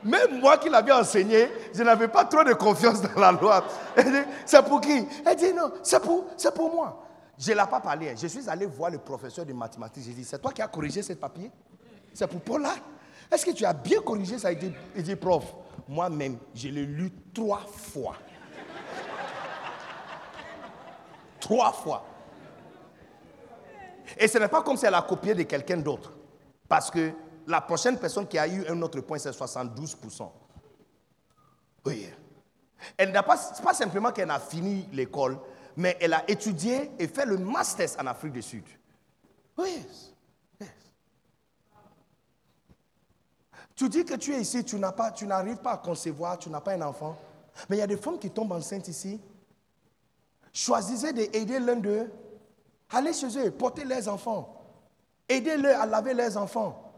Même 0.02 0.40
moi 0.40 0.56
qui 0.56 0.70
l'avais 0.70 0.92
enseigné, 0.92 1.50
je 1.74 1.82
n'avais 1.82 2.08
pas 2.08 2.24
trop 2.24 2.42
de 2.42 2.54
confiance 2.54 3.02
dans 3.02 3.20
la 3.20 3.32
loi. 3.32 3.62
C'est 4.46 4.64
pour 4.64 4.80
qui? 4.80 5.06
Elle 5.26 5.36
dit, 5.36 5.52
non, 5.52 5.70
c'est 5.82 6.00
pour, 6.00 6.24
c'est 6.36 6.54
pour 6.54 6.74
moi. 6.74 7.06
Je 7.38 7.52
ne 7.52 7.56
l'ai 7.56 7.66
pas 7.66 7.80
parlé. 7.80 8.14
Je 8.16 8.26
suis 8.26 8.48
allé 8.48 8.64
voir 8.66 8.90
le 8.90 8.98
professeur 8.98 9.44
de 9.44 9.52
mathématiques. 9.52 10.04
J'ai 10.06 10.12
dit, 10.12 10.24
c'est 10.24 10.38
toi 10.38 10.52
qui 10.52 10.62
as 10.62 10.68
corrigé 10.68 11.02
ce 11.02 11.12
papier? 11.12 11.50
C'est 12.14 12.26
pour 12.26 12.40
Paul 12.40 12.62
là 12.62 12.74
Est-ce 13.30 13.46
que 13.46 13.52
tu 13.52 13.64
as 13.64 13.72
bien 13.72 14.00
corrigé 14.00 14.38
ça 14.38 14.50
Il 14.52 14.72
dit, 15.02 15.16
prof, 15.16 15.44
moi-même, 15.88 16.38
je 16.54 16.68
l'ai 16.68 16.84
lu 16.84 17.10
trois 17.32 17.60
fois. 17.60 18.16
trois 21.38 21.72
fois. 21.72 22.04
Et 24.18 24.28
ce 24.28 24.38
n'est 24.38 24.48
pas 24.48 24.62
comme 24.62 24.76
si 24.76 24.86
elle 24.86 24.94
a 24.94 25.02
copié 25.02 25.34
de 25.34 25.42
quelqu'un 25.44 25.78
d'autre. 25.78 26.12
Parce 26.68 26.90
que 26.90 27.12
la 27.46 27.60
prochaine 27.60 27.98
personne 27.98 28.26
qui 28.26 28.38
a 28.38 28.46
eu 28.46 28.66
un 28.68 28.80
autre 28.82 29.00
point, 29.00 29.18
c'est 29.18 29.30
72%. 29.30 30.30
Oui. 31.86 32.08
Elle 32.96 33.12
n'a 33.12 33.22
pas, 33.22 33.36
pas 33.62 33.74
simplement 33.74 34.12
qu'elle 34.12 34.30
a 34.30 34.38
fini 34.40 34.88
l'école, 34.92 35.38
mais 35.76 35.96
elle 36.00 36.12
a 36.12 36.28
étudié 36.30 36.90
et 36.98 37.08
fait 37.08 37.26
le 37.26 37.38
master 37.38 37.88
en 37.98 38.06
Afrique 38.06 38.32
du 38.32 38.42
Sud. 38.42 38.64
Oui. 39.56 39.84
Yes. 40.60 40.68
Tu 43.80 43.88
dis 43.88 44.04
que 44.04 44.12
tu 44.12 44.34
es 44.34 44.42
ici, 44.42 44.62
tu 44.62 44.76
n'arrives 44.76 45.56
pas 45.56 45.72
à 45.72 45.76
concevoir, 45.78 46.36
tu 46.36 46.50
n'as 46.50 46.60
pas 46.60 46.72
un 46.72 46.82
enfant. 46.82 47.16
Mais 47.66 47.76
il 47.76 47.78
y 47.78 47.82
a 47.82 47.86
des 47.86 47.96
femmes 47.96 48.18
qui 48.18 48.28
tombent 48.28 48.52
enceintes 48.52 48.88
ici. 48.88 49.18
Choisissez 50.52 51.14
d'aider 51.14 51.58
l'un 51.58 51.76
d'eux. 51.76 52.12
Allez 52.90 53.14
chez 53.14 53.38
eux, 53.38 53.50
portez 53.50 53.86
leurs 53.86 54.06
enfants. 54.08 54.54
Aidez-les 55.26 55.70
à 55.70 55.86
laver 55.86 56.12
leurs 56.12 56.36
enfants. 56.36 56.92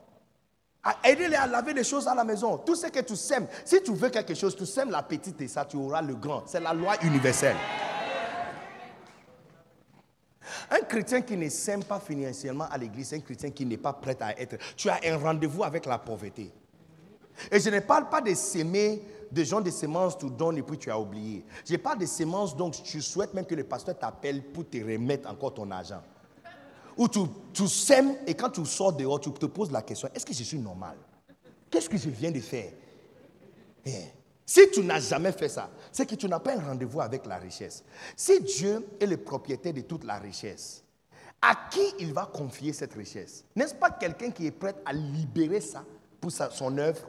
À 0.83 0.97
aider-les 1.09 1.37
à 1.37 1.47
laver 1.47 1.73
les 1.73 1.85
choses 1.85 2.09
à 2.09 2.17
la 2.17 2.25
maison. 2.25 2.59
Tout 2.59 2.75
ce 2.75 2.89
que 2.89 2.99
tu 2.99 3.15
sèmes. 3.15 3.47
Si 3.65 3.81
tu 3.81 3.95
veux 3.95 4.11
quelque 4.11 4.35
chose, 4.35 4.57
tu 4.57 4.67
sèmes 4.67 4.91
la 4.91 5.05
petite 5.05 5.41
et 5.41 5.47
ça, 5.47 5.65
tu 5.65 5.77
auras 5.77 6.03
le 6.03 6.17
grand. 6.17 6.43
C'est 6.47 6.59
la 6.59 6.73
loi 6.73 6.97
universelle. 7.05 7.57
Un 10.69 10.81
chrétien 10.81 11.21
qui 11.21 11.37
ne 11.37 11.49
sème 11.49 11.85
pas 11.85 12.01
financièrement 12.01 12.67
à 12.69 12.77
l'église, 12.77 13.15
un 13.15 13.21
chrétien 13.21 13.51
qui 13.53 13.65
n'est 13.65 13.77
pas 13.77 13.93
prêt 13.93 14.17
à 14.21 14.37
être. 14.37 14.57
Tu 14.77 14.89
as 14.91 14.99
un 15.05 15.17
rendez-vous 15.17 15.63
avec 15.63 15.87
la 15.87 15.99
pauvreté. 15.99 16.53
Et 17.51 17.60
je 17.60 17.70
ne 17.70 17.81
parle 17.81 18.09
pas 18.09 18.20
de 18.20 18.35
s'aimer 18.35 19.02
des 19.31 19.44
gens 19.44 19.60
de 19.60 19.70
semences, 19.70 20.19
tu 20.19 20.28
donnes 20.31 20.59
et 20.59 20.62
puis 20.62 20.78
tu 20.78 20.90
as 20.90 20.98
oublié. 20.98 21.44
Je 21.64 21.77
parle 21.77 21.98
de 21.98 22.06
semences, 22.06 22.56
donc 22.56 22.74
tu 22.82 23.01
souhaites 23.01 23.32
même 23.32 23.47
que 23.47 23.55
le 23.55 23.64
pasteur 23.64 23.98
t'appelle 23.98 24.43
pour 24.43 24.69
te 24.69 24.77
remettre 24.77 25.28
encore 25.28 25.55
ton 25.55 25.70
argent. 25.70 26.02
Ou 26.97 27.09
tu, 27.09 27.69
sèmes 27.69 28.14
et 28.27 28.35
quand 28.35 28.51
tu 28.51 28.64
sors 28.66 28.93
dehors, 28.93 29.19
tu 29.19 29.32
te 29.32 29.47
poses 29.47 29.73
la 29.73 29.81
question, 29.81 30.09
est-ce 30.14 30.27
que 30.27 30.35
je 30.35 30.43
suis 30.43 30.59
normal? 30.59 30.97
Qu'est-ce 31.70 31.89
que 31.89 31.97
je 31.97 32.10
viens 32.10 32.31
de 32.31 32.40
faire? 32.40 32.70
Eh, 33.86 33.90
Si 34.44 34.70
tu 34.70 34.85
n'as 34.85 35.01
jamais 35.01 35.32
fait 35.32 35.48
ça, 35.48 35.70
c'est 35.90 36.05
que 36.05 36.14
tu 36.14 36.28
n'as 36.28 36.39
pas 36.39 36.55
un 36.55 36.60
rendez-vous 36.60 37.01
avec 37.01 37.24
la 37.24 37.39
richesse. 37.39 37.82
Si 38.14 38.39
Dieu 38.43 38.86
est 39.01 39.06
le 39.06 39.16
propriétaire 39.16 39.73
de 39.73 39.81
toute 39.81 40.05
la 40.05 40.19
richesse, 40.19 40.85
à 41.40 41.56
qui 41.70 41.81
il 41.98 42.12
va 42.12 42.27
confier 42.27 42.73
cette 42.73 42.94
richesse? 42.94 43.44
N'est-ce 43.56 43.74
pas 43.74 43.90
quelqu'un 43.90 44.31
qui 44.31 44.47
est 44.47 44.52
prêt 44.52 44.74
à 44.85 44.93
libérer 44.93 45.60
ça 45.60 45.85
pour 46.20 46.31
son 46.31 46.78
œuvre? 46.78 47.01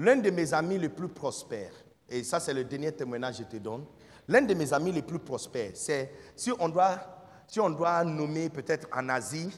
L'un 0.00 0.16
de 0.16 0.30
mes 0.30 0.54
amis 0.54 0.78
les 0.78 0.88
plus 0.88 1.08
prospères, 1.08 1.74
et 2.08 2.24
ça 2.24 2.40
c'est 2.40 2.54
le 2.54 2.64
dernier 2.64 2.90
témoignage 2.90 3.36
que 3.36 3.44
je 3.44 3.48
te 3.48 3.56
donne, 3.58 3.84
l'un 4.28 4.40
de 4.40 4.54
mes 4.54 4.72
amis 4.72 4.92
les 4.92 5.02
plus 5.02 5.18
prospères, 5.18 5.72
c'est 5.74 6.10
si 6.34 6.50
on 6.58 6.70
doit, 6.70 6.98
si 7.46 7.60
on 7.60 7.68
doit 7.68 8.02
nommer 8.02 8.48
peut-être 8.48 8.88
en 8.96 9.10
Asie, 9.10 9.50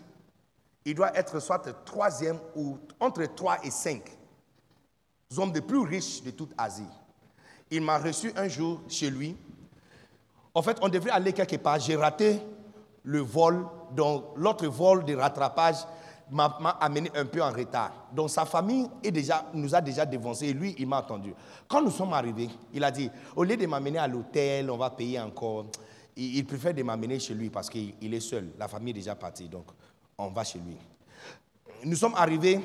il 0.85 0.97
doit 0.97 1.17
être 1.17 1.39
soit 1.39 1.61
troisième 1.85 2.41
ou 2.57 2.77
entre 2.99 3.25
trois 3.37 3.65
et 3.65 3.71
cinq 3.71 4.19
hommes 5.39 5.53
les 5.55 5.61
plus 5.61 5.79
riches 5.79 6.25
de 6.25 6.33
toute 6.33 6.53
Asie. 6.59 6.83
Il 7.71 7.83
m'a 7.83 7.99
reçu 7.99 8.33
un 8.35 8.49
jour 8.49 8.81
chez 8.89 9.11
lui. 9.11 9.37
En 10.55 10.61
fait, 10.61 10.77
on 10.83 10.89
devrait 10.89 11.13
aller 11.13 11.33
quelque 11.33 11.57
part. 11.57 11.79
J'ai 11.79 11.95
raté 11.95 12.43
le 13.05 13.21
vol, 13.21 13.65
donc 13.93 14.25
l'autre 14.35 14.67
vol 14.67 15.05
de 15.05 15.15
rattrapage, 15.15 15.77
m'a 16.33 16.79
amené 16.81 17.11
un 17.15 17.27
peu 17.27 17.43
en 17.43 17.51
retard. 17.51 17.93
Donc 18.13 18.31
sa 18.31 18.47
famille 18.47 18.89
est 19.05 19.11
déjà, 19.11 19.51
nous 19.53 19.75
a 19.75 19.81
déjà 19.81 20.07
dévancé 20.07 20.53
lui, 20.53 20.75
il 20.79 20.87
m'a 20.87 20.99
attendu. 20.99 21.35
Quand 21.69 21.83
nous 21.83 21.91
sommes 21.91 22.13
arrivés, 22.15 22.49
il 22.73 22.83
a 22.83 22.91
dit, 22.91 23.11
au 23.37 23.45
lieu 23.45 23.57
de 23.57 23.67
m'amener 23.67 23.99
à 23.99 24.09
l'hôtel, 24.09 24.71
on 24.71 24.79
va 24.79 24.91
payer 24.91 25.21
encore, 25.21 25.67
il, 26.17 26.45
préfère 26.47 26.73
de 26.75 26.83
m'amener 26.83 27.19
chez 27.19 27.35
lui 27.35 27.51
parce 27.51 27.69
qu'il 27.69 28.15
est 28.15 28.21
seul. 28.21 28.49
La 28.59 28.67
famille 28.67 28.91
est 28.91 28.95
déjà 28.95 29.15
partie, 29.15 29.49
donc 29.49 29.67
on 30.17 30.29
va 30.29 30.43
chez 30.43 30.59
lui. 30.59 30.77
Nous 31.85 31.97
sommes 31.97 32.15
arrivés, 32.15 32.61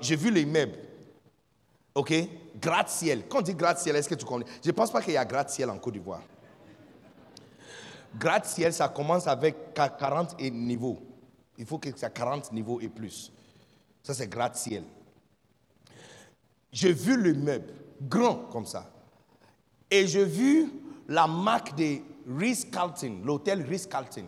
j'ai 0.00 0.16
vu 0.16 0.30
les 0.30 0.46
meubles. 0.46 0.78
OK? 1.94 2.14
Gratte-ciel. 2.60 3.24
Quand 3.28 3.38
on 3.38 3.42
dit 3.42 3.54
gratte-ciel, 3.54 3.96
est-ce 3.96 4.08
que 4.08 4.14
tu 4.14 4.24
connais? 4.24 4.46
Je 4.62 4.68
ne 4.68 4.72
pense 4.72 4.90
pas 4.90 5.02
qu'il 5.02 5.12
y 5.12 5.16
a 5.16 5.24
gratte-ciel 5.24 5.68
en 5.68 5.78
Côte 5.78 5.94
d'Ivoire. 5.94 6.22
Gratte-ciel, 8.16 8.72
ça 8.72 8.88
commence 8.88 9.26
avec 9.26 9.74
40 9.74 10.40
niveaux. 10.40 10.98
Il 11.58 11.66
faut 11.66 11.78
que 11.78 11.96
ça 11.96 12.08
40 12.08 12.52
niveaux 12.52 12.80
et 12.80 12.88
plus. 12.88 13.32
Ça, 14.02 14.14
c'est 14.14 14.28
gratte-ciel. 14.28 14.84
J'ai 16.72 16.92
vu 16.92 17.16
le 17.16 17.34
meuble, 17.34 17.74
grand 18.02 18.36
comme 18.50 18.66
ça. 18.66 18.90
Et 19.90 20.06
j'ai 20.06 20.24
vu 20.24 20.70
la 21.08 21.26
marque 21.26 21.76
de 21.76 21.98
Ritz-Carlton, 22.28 23.20
l'hôtel 23.24 23.62
Ritz-Carlton. 23.62 24.24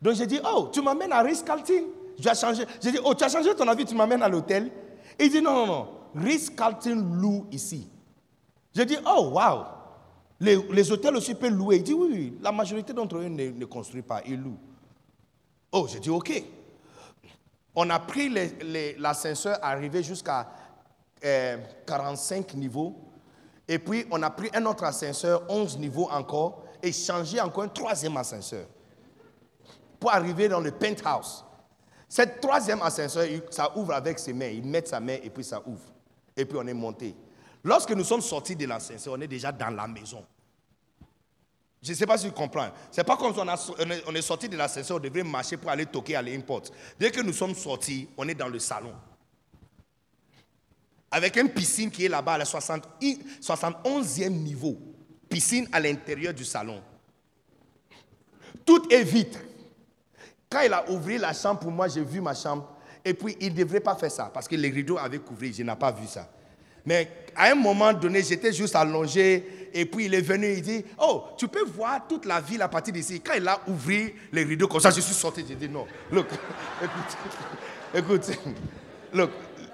Donc 0.00 0.14
j'ai 0.14 0.26
dit, 0.26 0.40
oh, 0.44 0.70
tu 0.72 0.80
m'amènes 0.80 1.12
à 1.12 1.22
Ritz-Carlton 1.22 1.84
J'ai 2.18 2.34
changé. 2.34 2.64
J'ai 2.80 2.92
dit, 2.92 2.98
oh, 3.04 3.14
tu 3.14 3.24
as 3.24 3.28
changé 3.28 3.54
ton 3.54 3.66
avis, 3.68 3.84
tu 3.84 3.94
m'amènes 3.94 4.22
à 4.22 4.28
l'hôtel 4.28 4.70
Il 5.18 5.30
dit, 5.30 5.42
non, 5.42 5.54
non, 5.54 5.66
non. 5.66 5.88
Ritz-Carlton 6.14 7.18
loue 7.20 7.46
ici. 7.50 7.88
J'ai 8.74 8.86
dit, 8.86 8.96
oh, 9.06 9.32
wow. 9.34 9.64
Les, 10.40 10.90
hôtels 10.90 11.16
aussi 11.16 11.34
peuvent 11.34 11.52
louer. 11.52 11.76
Il 11.76 11.82
dit, 11.82 11.94
oui, 11.94 12.08
oui. 12.10 12.38
La 12.40 12.50
majorité 12.50 12.92
d'entre 12.92 13.18
eux 13.18 13.28
ne, 13.28 13.50
ne 13.50 13.64
construisent 13.64 14.04
pas, 14.06 14.22
ils 14.26 14.40
louent. 14.40 14.58
Oh, 15.72 15.86
j'ai 15.90 16.00
dit, 16.00 16.10
ok. 16.10 16.42
On 17.74 17.88
a 17.90 17.98
pris 17.98 18.28
l'ascenseur 18.98 19.58
arrivé 19.62 20.02
jusqu'à 20.02 20.48
45 21.86 22.54
euh, 22.54 22.58
niveaux. 22.58 22.96
Et 23.66 23.78
puis, 23.78 24.06
on 24.10 24.22
a 24.22 24.30
pris 24.30 24.50
un 24.54 24.66
autre 24.66 24.84
ascenseur, 24.84 25.44
11 25.48 25.78
niveaux 25.78 26.08
encore, 26.10 26.64
et 26.82 26.92
changé 26.92 27.40
encore 27.40 27.64
un 27.64 27.68
troisième 27.68 28.16
ascenseur 28.16 28.66
pour 29.98 30.12
arriver 30.12 30.48
dans 30.48 30.60
le 30.60 30.72
penthouse. 30.72 31.44
Cette 32.08 32.40
troisième 32.40 32.82
ascenseur, 32.82 33.24
ça 33.50 33.74
ouvre 33.76 33.94
avec 33.94 34.18
ses 34.18 34.32
mains. 34.32 34.48
Il 34.48 34.66
met 34.66 34.84
sa 34.84 35.00
main 35.00 35.16
et 35.22 35.30
puis 35.30 35.44
ça 35.44 35.62
ouvre. 35.64 35.92
Et 36.36 36.44
puis 36.44 36.58
on 36.60 36.66
est 36.66 36.74
monté. 36.74 37.14
Lorsque 37.64 37.92
nous 37.92 38.04
sommes 38.04 38.20
sortis 38.20 38.56
de 38.56 38.66
l'ascenseur, 38.66 39.14
on 39.16 39.20
est 39.20 39.28
déjà 39.28 39.52
dans 39.52 39.70
la 39.70 39.86
maison. 39.86 40.24
Je 41.82 41.90
ne 41.90 41.96
sais 41.96 42.06
pas 42.06 42.16
si 42.16 42.26
tu 42.26 42.32
comprends. 42.32 42.68
Ce 42.92 43.00
n'est 43.00 43.04
pas 43.04 43.16
comme 43.16 43.34
si 43.34 43.40
on, 44.06 44.14
est 44.14 44.22
sorti 44.22 44.48
de 44.48 44.56
l'ascenseur, 44.56 44.98
on 44.98 45.00
devait 45.00 45.24
marcher 45.24 45.56
pour 45.56 45.70
aller 45.70 45.86
toquer 45.86 46.14
à 46.14 46.22
l'import. 46.22 46.62
Dès 46.98 47.10
que 47.10 47.20
nous 47.20 47.32
sommes 47.32 47.56
sortis, 47.56 48.08
on 48.16 48.28
est 48.28 48.36
dans 48.36 48.48
le 48.48 48.60
salon. 48.60 48.94
Avec 51.10 51.36
une 51.36 51.48
piscine 51.48 51.90
qui 51.90 52.04
est 52.04 52.08
là-bas, 52.08 52.34
à 52.34 52.38
la 52.38 52.44
71e 52.44 54.28
niveau. 54.28 54.78
Piscine 55.28 55.68
à 55.72 55.80
l'intérieur 55.80 56.32
du 56.32 56.44
salon. 56.44 56.80
Tout 58.64 58.86
est 58.92 59.02
vitre. 59.02 59.40
Quand 60.48 60.60
il 60.60 60.72
a 60.72 60.88
ouvert 60.88 61.20
la 61.20 61.32
chambre 61.32 61.60
pour 61.60 61.72
moi, 61.72 61.88
j'ai 61.88 62.04
vu 62.04 62.20
ma 62.20 62.34
chambre. 62.34 62.76
Et 63.04 63.12
puis, 63.12 63.36
il 63.40 63.52
ne 63.52 63.58
devrait 63.58 63.80
pas 63.80 63.96
faire 63.96 64.12
ça 64.12 64.30
parce 64.32 64.46
que 64.46 64.54
les 64.54 64.70
rideaux 64.70 64.98
avaient 64.98 65.18
couvert. 65.18 65.50
Je 65.52 65.64
n'ai 65.64 65.74
pas 65.74 65.90
vu 65.90 66.06
ça. 66.06 66.30
Mais 66.84 67.10
à 67.34 67.50
un 67.50 67.54
moment 67.54 67.92
donné, 67.92 68.22
j'étais 68.22 68.52
juste 68.52 68.76
allongé 68.76 69.61
et 69.74 69.86
puis 69.86 70.06
il 70.06 70.14
est 70.14 70.20
venu, 70.20 70.52
il 70.52 70.62
dit, 70.62 70.84
oh, 71.00 71.24
tu 71.36 71.48
peux 71.48 71.64
voir 71.64 72.06
toute 72.08 72.26
la 72.26 72.40
ville 72.40 72.62
à 72.62 72.68
partir 72.68 72.92
d'ici. 72.92 73.20
Quand 73.20 73.34
il 73.36 73.46
a 73.46 73.60
ouvert 73.66 74.08
les 74.32 74.44
rideaux 74.44 74.68
comme 74.68 74.80
ça, 74.80 74.90
je 74.90 75.00
suis 75.00 75.14
sorti, 75.14 75.44
j'ai 75.48 75.54
dit 75.54 75.68
non. 75.68 75.86
Look, 76.10 76.26
écoute, 77.94 77.94
écoute, 77.94 78.38
look, 79.12 79.30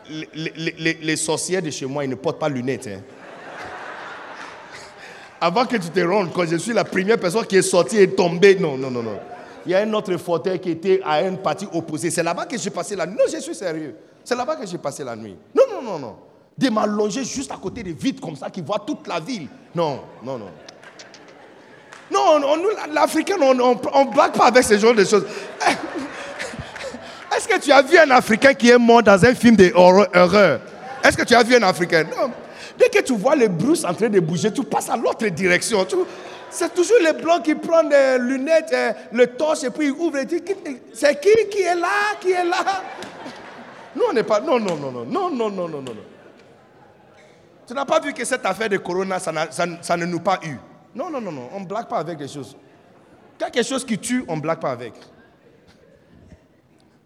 les, 0.09 0.99
les, 1.01 1.17
sorcières 1.17 1.63
de 1.63 1.71
chez 1.71 1.87
moi, 1.87 2.05
ils 2.05 2.11
ne 2.11 2.15
portent 2.15 2.39
pas 2.39 2.49
lunettes. 2.49 2.89
Hein. 2.89 3.01
Avant 5.41 5.67
que 5.67 5.77
tu 5.77 5.91
te 5.91 6.01
rendes, 6.01 6.33
quand 6.33 6.47
je 6.47 6.57
suis 6.57 6.73
la 6.73 6.85
première 6.85 7.19
personne 7.19 7.47
qui 7.47 7.57
est 7.57 7.63
sortie 7.63 7.99
et 7.99 8.11
tombée, 8.11 8.57
non, 8.57 8.79
non, 8.79 8.91
non, 8.91 9.03
non. 9.03 9.19
Il 9.67 9.73
y 9.73 9.75
a 9.75 9.81
un 9.81 9.93
autre 9.93 10.17
fauteuil 10.17 10.61
qui 10.61 10.71
était 10.71 11.01
à 11.05 11.23
une 11.23 11.39
partie 11.39 11.67
opposée. 11.73 12.11
C'est 12.11 12.23
là-bas 12.23 12.47
que 12.47 12.57
j'ai 12.57 12.71
passé 12.71 12.97
la 12.97 13.07
nuit. 13.07 13.17
Non, 13.19 13.25
je 13.31 13.39
suis 13.39 13.55
sérieux. 13.55 13.95
C'est 14.25 14.37
là-bas 14.37 14.57
que 14.57 14.67
j'ai 14.67 14.79
passé 14.79 15.05
la 15.05 15.15
nuit. 15.15 15.37
Non, 15.55 15.65
non, 15.71 15.83
non, 15.83 15.99
non 15.99 16.17
de 16.59 16.69
m'allonger 16.71 17.25
juste 17.25 17.53
à 17.53 17.57
côté 17.57 17.85
des 17.85 17.93
vitres 17.93 18.21
comme 18.21 18.35
ça 18.35 18.51
qui 18.51 18.61
voient 18.61 18.83
toute 18.85 19.07
la 19.07 19.21
ville. 19.21 19.47
Non, 19.75 20.01
non, 20.25 20.39
non. 20.39 20.51
Non, 22.11 22.41
nous, 22.41 22.71
l'Africain, 22.93 23.37
on 23.41 23.55
ne 23.55 24.13
blague 24.13 24.33
pas 24.33 24.47
avec 24.47 24.65
ce 24.65 24.77
genre 24.77 24.95
de 24.95 25.05
choses. 25.05 25.25
Est-ce 27.37 27.47
que 27.47 27.61
tu 27.61 27.71
as 27.71 27.83
vu 27.83 27.97
un 27.97 28.11
Africain 28.11 28.55
qui 28.55 28.71
est 28.71 28.79
mort 28.79 29.03
dans 29.03 29.25
un 29.25 29.35
film 29.35 29.55
d'horreur 29.55 30.61
Est-ce 31.05 31.17
que 31.17 31.23
tu 31.23 31.35
as 31.35 31.43
vu 31.45 31.55
un 31.55 31.63
Africain? 31.63 32.05
Non. 32.05 32.33
Dès 32.77 32.89
que 32.89 33.03
tu 33.03 33.15
vois 33.15 33.37
les 33.37 33.49
brousses 33.49 33.85
en 33.85 33.95
train 33.95 34.09
de 34.09 34.19
bouger, 34.21 34.53
tu 34.53 34.65
passes 34.65 34.89
à 34.89 34.97
l'autre 34.97 35.27
direction. 35.29 35.87
C'est 36.51 36.75
toujours 36.75 36.97
les 37.03 37.13
blancs 37.13 37.43
qui 37.43 37.55
prennent 37.55 37.91
des 37.91 38.19
lunettes, 38.19 38.71
euh, 38.73 38.93
le 39.13 39.27
torche, 39.27 39.65
et 39.65 39.71
puis 39.71 39.87
ils 39.89 39.93
ouvrent 39.93 40.17
et 40.17 40.25
disent 40.25 40.43
C'est 40.95 41.21
qui 41.21 41.29
qui 41.51 41.61
est 41.61 41.75
là 41.75 42.17
Qui 42.21 42.31
est 42.31 42.45
là? 42.45 42.83
Nous, 43.95 44.03
on 44.09 44.13
n'est 44.13 44.23
pas. 44.23 44.41
Non, 44.41 44.59
non, 44.59 44.77
non, 44.77 44.91
non, 44.91 45.05
non, 45.05 45.31
non, 45.31 45.51
non, 45.51 45.69
non, 45.69 45.83
non. 45.83 45.95
Tu 47.69 47.75
n'as 47.75 47.85
pas 47.85 48.01
vu 48.01 48.15
que 48.15 48.25
cette 48.25 48.47
affaire 48.47 48.71
de 48.71 48.79
corona, 48.79 49.19
ça, 49.19 49.31
ne 49.31 50.07
nous 50.07 50.21
pas 50.21 50.41
eu. 50.43 50.57
Non, 50.95 51.11
non, 51.11 51.21
non, 51.21 51.31
non. 51.31 51.51
On 51.53 51.61
ne 51.61 51.67
blague 51.67 51.87
pas 51.87 51.99
avec 51.99 52.17
des 52.17 52.27
choses. 52.27 52.57
Quelque 53.39 53.63
chose 53.63 53.85
qui 53.85 53.99
tue, 53.99 54.25
on 54.27 54.37
ne 54.37 54.41
blague 54.41 54.59
pas 54.59 54.71
avec. 54.71 54.95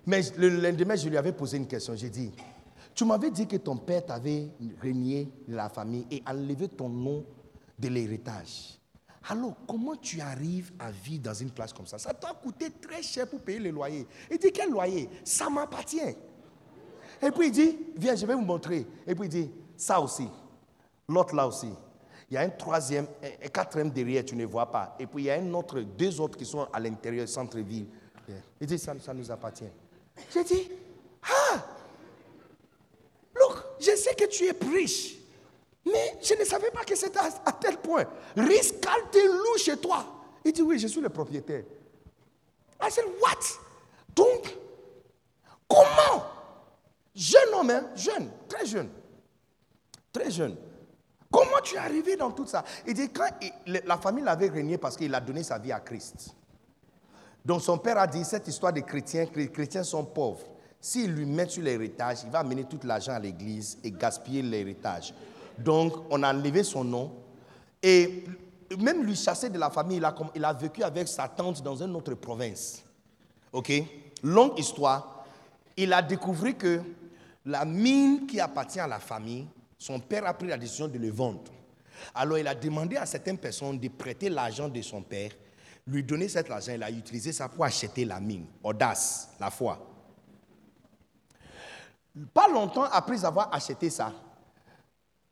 Mais 0.06 0.20
le 0.39 0.48
lendemain, 0.51 0.94
je 0.94 1.09
lui 1.09 1.16
avais 1.16 1.32
posé 1.32 1.56
une 1.56 1.66
question. 1.66 1.97
J'ai 1.97 2.10
dit, 2.10 2.30
tu 2.94 3.05
m'avais 3.05 3.32
dit 3.32 3.48
que 3.48 3.56
ton 3.56 3.76
père 3.76 4.06
t'avait 4.06 4.51
régné 4.80 5.32
la 5.48 5.68
famille 5.68 6.06
et 6.12 6.22
enlevé 6.24 6.68
ton 6.68 6.89
nom 6.89 7.24
de 7.76 7.89
l'héritage. 7.89 8.78
Alors, 9.28 9.56
comment 9.66 9.97
tu 9.97 10.20
arrives 10.20 10.70
à 10.78 10.93
vivre 10.93 11.24
dans 11.24 11.34
une 11.34 11.51
place 11.51 11.72
comme 11.72 11.86
ça? 11.89 11.98
Ça 11.98 12.14
t'a 12.14 12.34
coûté 12.34 12.70
très 12.70 13.02
cher 13.02 13.28
pour 13.28 13.40
payer 13.40 13.59
le 13.59 13.70
loyer. 13.70 14.06
Il 14.30 14.39
dit, 14.39 14.52
quel 14.52 14.70
loyer? 14.70 15.10
Ça 15.24 15.51
m'appartient. 15.51 15.98
Et 17.20 17.30
puis 17.32 17.48
il 17.48 17.52
dit, 17.52 17.78
viens, 17.97 18.14
je 18.14 18.24
vais 18.24 18.34
vous 18.34 18.43
montrer. 18.43 18.86
Et 19.05 19.14
puis 19.16 19.26
il 19.26 19.28
dit, 19.28 19.51
ça 19.76 20.01
aussi. 20.01 20.28
L'autre 21.08 21.34
là 21.34 21.46
aussi. 21.46 21.72
Il 22.30 22.34
y 22.34 22.36
a 22.38 22.40
un 22.40 22.48
troisième, 22.48 23.06
un 23.22 23.48
quatrième 23.48 23.90
derrière, 23.90 24.24
tu 24.24 24.34
ne 24.34 24.46
vois 24.46 24.70
pas. 24.70 24.96
Et 24.98 25.06
puis 25.06 25.24
il 25.24 25.26
y 25.26 25.30
a 25.30 25.34
un 25.34 25.54
autre, 25.54 25.80
deux 25.80 26.20
autres 26.20 26.38
qui 26.38 26.46
sont 26.46 26.66
à 26.72 26.80
l'intérieur, 26.80 27.28
centre-ville. 27.28 27.86
Il 28.60 28.66
dit, 28.66 28.78
ça, 28.78 28.94
ça 29.00 29.12
nous 29.12 29.30
appartient. 29.30 29.68
J'ai 30.32 30.44
dit, 30.44 30.70
ah, 31.24 31.62
look, 33.34 33.62
je 33.78 33.96
sais 33.96 34.14
que 34.14 34.24
tu 34.26 34.46
es 34.46 34.56
riche, 34.72 35.16
mais 35.84 36.18
je 36.22 36.34
ne 36.34 36.44
savais 36.44 36.70
pas 36.70 36.84
que 36.84 36.94
c'était 36.94 37.18
à, 37.18 37.52
tel 37.52 37.78
point. 37.78 38.04
Riscal 38.36 39.10
tes 39.10 39.26
loups 39.26 39.58
chez 39.58 39.76
toi. 39.76 40.06
Il 40.44 40.52
dit, 40.52 40.62
oui, 40.62 40.78
je 40.78 40.86
suis 40.86 41.00
le 41.00 41.08
propriétaire. 41.08 41.64
I 42.80 42.90
said, 42.90 43.04
what? 43.20 43.38
Donc, 44.14 44.56
comment? 45.68 46.24
Jeune 47.14 47.54
homme, 47.54 47.70
hein, 47.70 47.90
jeune, 47.94 48.30
très 48.48 48.64
jeune, 48.64 48.88
très 50.12 50.30
jeune. 50.30 50.56
Comment 51.32 51.60
tu 51.64 51.76
es 51.76 51.78
arrivé 51.78 52.14
dans 52.14 52.30
tout 52.30 52.46
ça? 52.46 52.62
Il 52.86 52.92
dit 52.92 53.09
quand 53.09 53.28
la 53.66 53.96
famille 53.96 54.22
l'avait 54.22 54.50
régné 54.50 54.76
parce 54.76 54.96
qu'il 54.96 55.14
a 55.14 55.20
donné 55.20 55.42
sa 55.42 55.59
vie 55.59 55.72
à 55.72 55.80
Christ. 55.80 56.34
Donc 57.44 57.62
son 57.62 57.78
père 57.78 57.98
a 57.98 58.06
dit 58.06 58.24
cette 58.24 58.46
histoire 58.46 58.72
des 58.72 58.82
chrétiens, 58.82 59.26
les 59.34 59.50
chrétiens 59.50 59.82
sont 59.82 60.04
pauvres. 60.04 60.46
S'ils 60.78 61.12
lui 61.12 61.24
mettent 61.24 61.52
sur 61.52 61.62
l'héritage, 61.62 62.18
il 62.24 62.30
va 62.30 62.40
amener 62.40 62.64
tout 62.64 62.78
l'argent 62.84 63.12
à 63.12 63.18
l'église 63.18 63.78
et 63.82 63.90
gaspiller 63.90 64.42
l'héritage. 64.42 65.14
Donc 65.59 65.94
on 66.10 66.22
a 66.22 66.34
enlevé 66.34 66.62
son 66.62 66.84
nom 66.84 67.10
et 67.82 68.24
même 68.78 69.02
lui 69.02 69.16
chasser 69.16 69.48
de 69.48 69.59
la 69.59 69.70
famille, 69.70 69.96
il 69.96 70.04
a, 70.04 70.14
il 70.34 70.44
a 70.44 70.52
vécu 70.52 70.82
avec 70.82 71.09
sa 71.09 71.28
tante 71.28 71.62
dans 71.62 71.82
une 71.82 71.96
autre 71.96 72.14
province. 72.14 72.82
Ok? 73.52 73.72
Longue 74.22 74.59
histoire. 74.59 75.24
Il 75.76 75.92
a 75.94 76.02
découvert 76.02 76.59
que 76.59 76.80
la 77.46 77.64
mine 77.64 78.26
qui 78.26 78.38
appartient 78.38 78.80
à 78.80 78.86
la 78.86 78.98
famille, 78.98 79.46
son 79.82 79.98
père 79.98 80.24
a 80.26 80.32
pris 80.32 80.46
la 80.46 80.56
décision 80.56 80.86
de 80.86 80.96
le 80.96 81.10
vendre. 81.10 81.50
Alors 82.14 82.38
il 82.38 82.46
a 82.46 82.54
demandé 82.54 82.96
à 82.96 83.04
certaines 83.04 83.36
personnes 83.36 83.80
de 83.80 83.88
prêter 83.88 84.28
l'argent 84.28 84.68
de 84.68 84.80
son 84.80 85.02
père, 85.02 85.32
lui 85.88 86.04
donner 86.04 86.28
cet 86.28 86.48
argent, 86.52 86.72
il 86.72 86.82
a 86.84 86.90
utilisé 86.90 87.32
ça 87.32 87.48
pour 87.48 87.64
acheter 87.64 88.04
la 88.04 88.20
mine. 88.20 88.46
Audace, 88.62 89.30
la 89.40 89.50
foi. 89.50 89.84
Pas 92.32 92.46
longtemps 92.46 92.84
après 92.84 93.24
avoir 93.24 93.52
acheté 93.52 93.90
ça, 93.90 94.12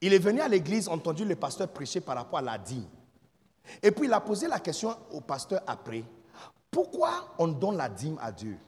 il 0.01 0.13
est 0.13 0.19
venu 0.19 0.41
à 0.41 0.49
l'église, 0.49 0.89
entendu 0.89 1.25
le 1.25 1.37
pasteur 1.37 1.69
prêcher 1.69 2.01
par 2.01 2.17
rapport 2.17 2.41
à 2.41 2.43
la 2.43 2.59
dîme. 2.59 2.89
Et 3.81 3.93
puis 3.93 4.09
il 4.09 4.13
a 4.13 4.21
posé 4.21 4.49
la 4.49 4.59
question 4.59 4.97
au 5.13 5.21
pasteur 5.21 5.63
après, 5.65 6.03
pourquoi 6.73 7.35
on 7.39 7.47
donne 7.47 7.77
la 7.77 7.89
dîme 7.89 8.19
à 8.21 8.33
Dieu? 8.33 8.59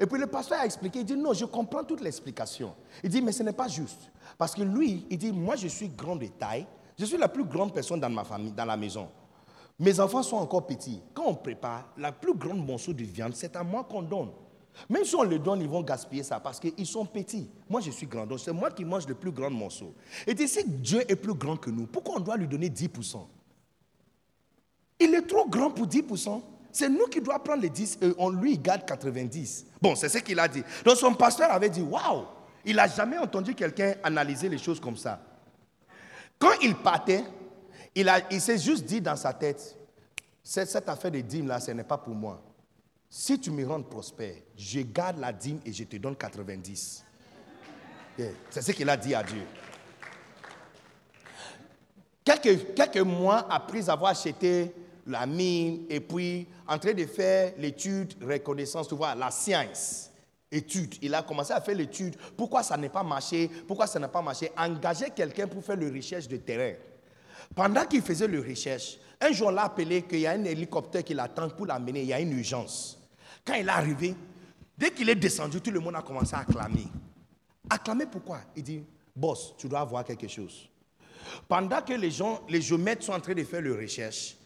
Et 0.00 0.06
puis 0.06 0.18
le 0.18 0.26
pasteur 0.26 0.58
a 0.58 0.64
expliqué, 0.64 1.00
il 1.00 1.04
dit, 1.04 1.14
non, 1.14 1.34
je 1.34 1.44
comprends 1.44 1.84
toute 1.84 2.00
l'explication. 2.00 2.74
Il 3.04 3.10
dit, 3.10 3.20
mais 3.20 3.32
ce 3.32 3.42
n'est 3.42 3.52
pas 3.52 3.68
juste. 3.68 4.10
Parce 4.38 4.54
que 4.54 4.62
lui, 4.62 5.06
il 5.10 5.18
dit, 5.18 5.30
moi 5.30 5.56
je 5.56 5.68
suis 5.68 5.88
grand 5.88 6.16
de 6.16 6.26
taille, 6.26 6.66
je 6.98 7.04
suis 7.04 7.18
la 7.18 7.28
plus 7.28 7.44
grande 7.44 7.74
personne 7.74 8.00
dans 8.00 8.08
ma 8.08 8.24
famille, 8.24 8.52
dans 8.52 8.64
la 8.64 8.78
maison. 8.78 9.08
Mes 9.78 10.00
enfants 10.00 10.22
sont 10.22 10.36
encore 10.36 10.66
petits. 10.66 11.02
Quand 11.12 11.26
on 11.26 11.34
prépare, 11.34 11.86
la 11.98 12.12
plus 12.12 12.34
grande 12.34 12.64
morceau 12.66 12.94
de 12.94 13.04
viande, 13.04 13.34
c'est 13.34 13.54
à 13.56 13.62
moi 13.62 13.84
qu'on 13.84 14.02
donne. 14.02 14.30
Même 14.88 15.04
si 15.04 15.14
on 15.14 15.22
le 15.22 15.38
donne, 15.38 15.60
ils 15.60 15.68
vont 15.68 15.82
gaspiller 15.82 16.22
ça 16.22 16.40
parce 16.40 16.58
qu'ils 16.58 16.86
sont 16.86 17.04
petits. 17.04 17.50
Moi, 17.68 17.82
je 17.82 17.90
suis 17.90 18.06
grand, 18.06 18.26
donc 18.26 18.40
c'est 18.40 18.52
moi 18.52 18.70
qui 18.70 18.86
mange 18.86 19.06
le 19.06 19.14
plus 19.14 19.32
grand 19.32 19.50
morceau. 19.50 19.94
Et 20.26 20.34
tu 20.34 20.48
sais, 20.48 20.64
Dieu 20.66 21.02
est 21.10 21.16
plus 21.16 21.34
grand 21.34 21.56
que 21.56 21.70
nous. 21.70 21.86
Pourquoi 21.86 22.16
on 22.16 22.20
doit 22.20 22.36
lui 22.36 22.48
donner 22.48 22.70
10% 22.70 23.18
Il 25.00 25.14
est 25.14 25.26
trop 25.26 25.46
grand 25.46 25.70
pour 25.70 25.86
10%. 25.86 26.40
C'est 26.72 26.88
nous 26.88 27.06
qui 27.06 27.20
devons 27.20 27.38
prendre 27.38 27.62
les 27.62 27.70
10 27.70 27.98
et 28.02 28.12
on 28.18 28.30
lui 28.30 28.58
garde 28.58 28.84
90. 28.86 29.66
Bon, 29.80 29.94
c'est 29.94 30.08
ce 30.08 30.18
qu'il 30.18 30.38
a 30.38 30.48
dit. 30.48 30.62
Donc 30.84 30.96
son 30.96 31.14
pasteur 31.14 31.50
avait 31.50 31.70
dit, 31.70 31.82
waouh, 31.82 32.26
il 32.64 32.76
n'a 32.76 32.86
jamais 32.86 33.18
entendu 33.18 33.54
quelqu'un 33.54 33.94
analyser 34.02 34.48
les 34.48 34.58
choses 34.58 34.80
comme 34.80 34.96
ça. 34.96 35.20
Quand 36.38 36.52
il 36.62 36.74
partait, 36.76 37.24
il, 37.94 38.10
il 38.30 38.40
s'est 38.40 38.58
juste 38.58 38.84
dit 38.84 39.00
dans 39.00 39.16
sa 39.16 39.32
tête, 39.32 39.76
cette, 40.42 40.88
affaire 40.88 41.10
de 41.10 41.20
dîme 41.20 41.48
là, 41.48 41.60
ce 41.60 41.70
n'est 41.70 41.84
pas 41.84 41.98
pour 41.98 42.14
moi. 42.14 42.42
Si 43.08 43.38
tu 43.38 43.50
me 43.50 43.66
rends 43.66 43.82
prospère, 43.82 44.34
je 44.56 44.80
garde 44.80 45.18
la 45.18 45.32
dîme 45.32 45.60
et 45.64 45.72
je 45.72 45.84
te 45.84 45.96
donne 45.96 46.16
90. 46.16 47.04
C'est 48.50 48.62
ce 48.62 48.72
qu'il 48.72 48.88
a 48.88 48.96
dit 48.96 49.14
à 49.14 49.22
Dieu. 49.22 49.42
Quelques 52.24 52.98
mois 52.98 53.46
après 53.50 53.88
avoir 53.88 54.12
acheté 54.12 54.72
la 55.06 55.26
mine 55.26 55.86
et 55.88 56.00
puis 56.00 56.46
en 56.66 56.78
train 56.78 56.92
de 56.92 57.04
faire 57.06 57.52
l'étude, 57.58 58.14
reconnaissance, 58.22 58.88
tu 58.88 58.94
vois, 58.94 59.14
la 59.14 59.30
science 59.30 60.10
étude. 60.50 60.96
Il 61.02 61.14
a 61.14 61.22
commencé 61.22 61.52
à 61.52 61.60
faire 61.60 61.74
l'étude. 61.74 62.16
Pourquoi 62.36 62.62
ça 62.62 62.76
n'a 62.76 62.88
pas 62.88 63.02
marché? 63.02 63.50
Pourquoi 63.66 63.86
ça 63.86 63.98
n'a 63.98 64.08
pas 64.08 64.22
marché? 64.22 64.50
Engager 64.56 65.10
quelqu'un 65.10 65.46
pour 65.46 65.64
faire 65.64 65.76
le 65.76 65.90
recherche 65.90 66.28
de 66.28 66.36
terrain. 66.36 66.74
Pendant 67.54 67.84
qu'il 67.84 68.02
faisait 68.02 68.28
le 68.28 68.40
recherche, 68.40 68.98
un 69.20 69.32
jour, 69.32 69.48
on 69.48 69.50
l'a 69.50 69.64
appelé 69.64 70.02
qu'il 70.02 70.20
y 70.20 70.26
a 70.26 70.32
un 70.32 70.44
hélicoptère 70.44 71.04
qui 71.04 71.14
l'attend 71.14 71.48
pour 71.50 71.66
l'amener. 71.66 72.02
Il 72.02 72.08
y 72.08 72.12
a 72.12 72.20
une 72.20 72.36
urgence. 72.36 72.98
Quand 73.44 73.54
il 73.54 73.66
est 73.66 73.70
arrivé, 73.70 74.14
dès 74.76 74.90
qu'il 74.90 75.08
est 75.08 75.14
descendu, 75.14 75.60
tout 75.60 75.70
le 75.70 75.80
monde 75.80 75.96
a 75.96 76.02
commencé 76.02 76.34
à 76.34 76.40
acclamer. 76.40 76.86
Acclamer 77.68 78.06
pourquoi? 78.06 78.40
Il 78.56 78.62
dit, 78.62 78.82
boss, 79.14 79.54
tu 79.58 79.68
dois 79.68 79.80
avoir 79.80 80.04
quelque 80.04 80.28
chose. 80.28 80.68
Pendant 81.46 81.82
que 81.82 81.92
les 81.92 82.10
gens, 82.10 82.40
les 82.48 82.60
géomètres 82.60 83.04
sont 83.04 83.12
en 83.12 83.20
train 83.20 83.34
de 83.34 83.44
faire 83.44 83.60
le 83.60 83.74
recherche, 83.74 84.36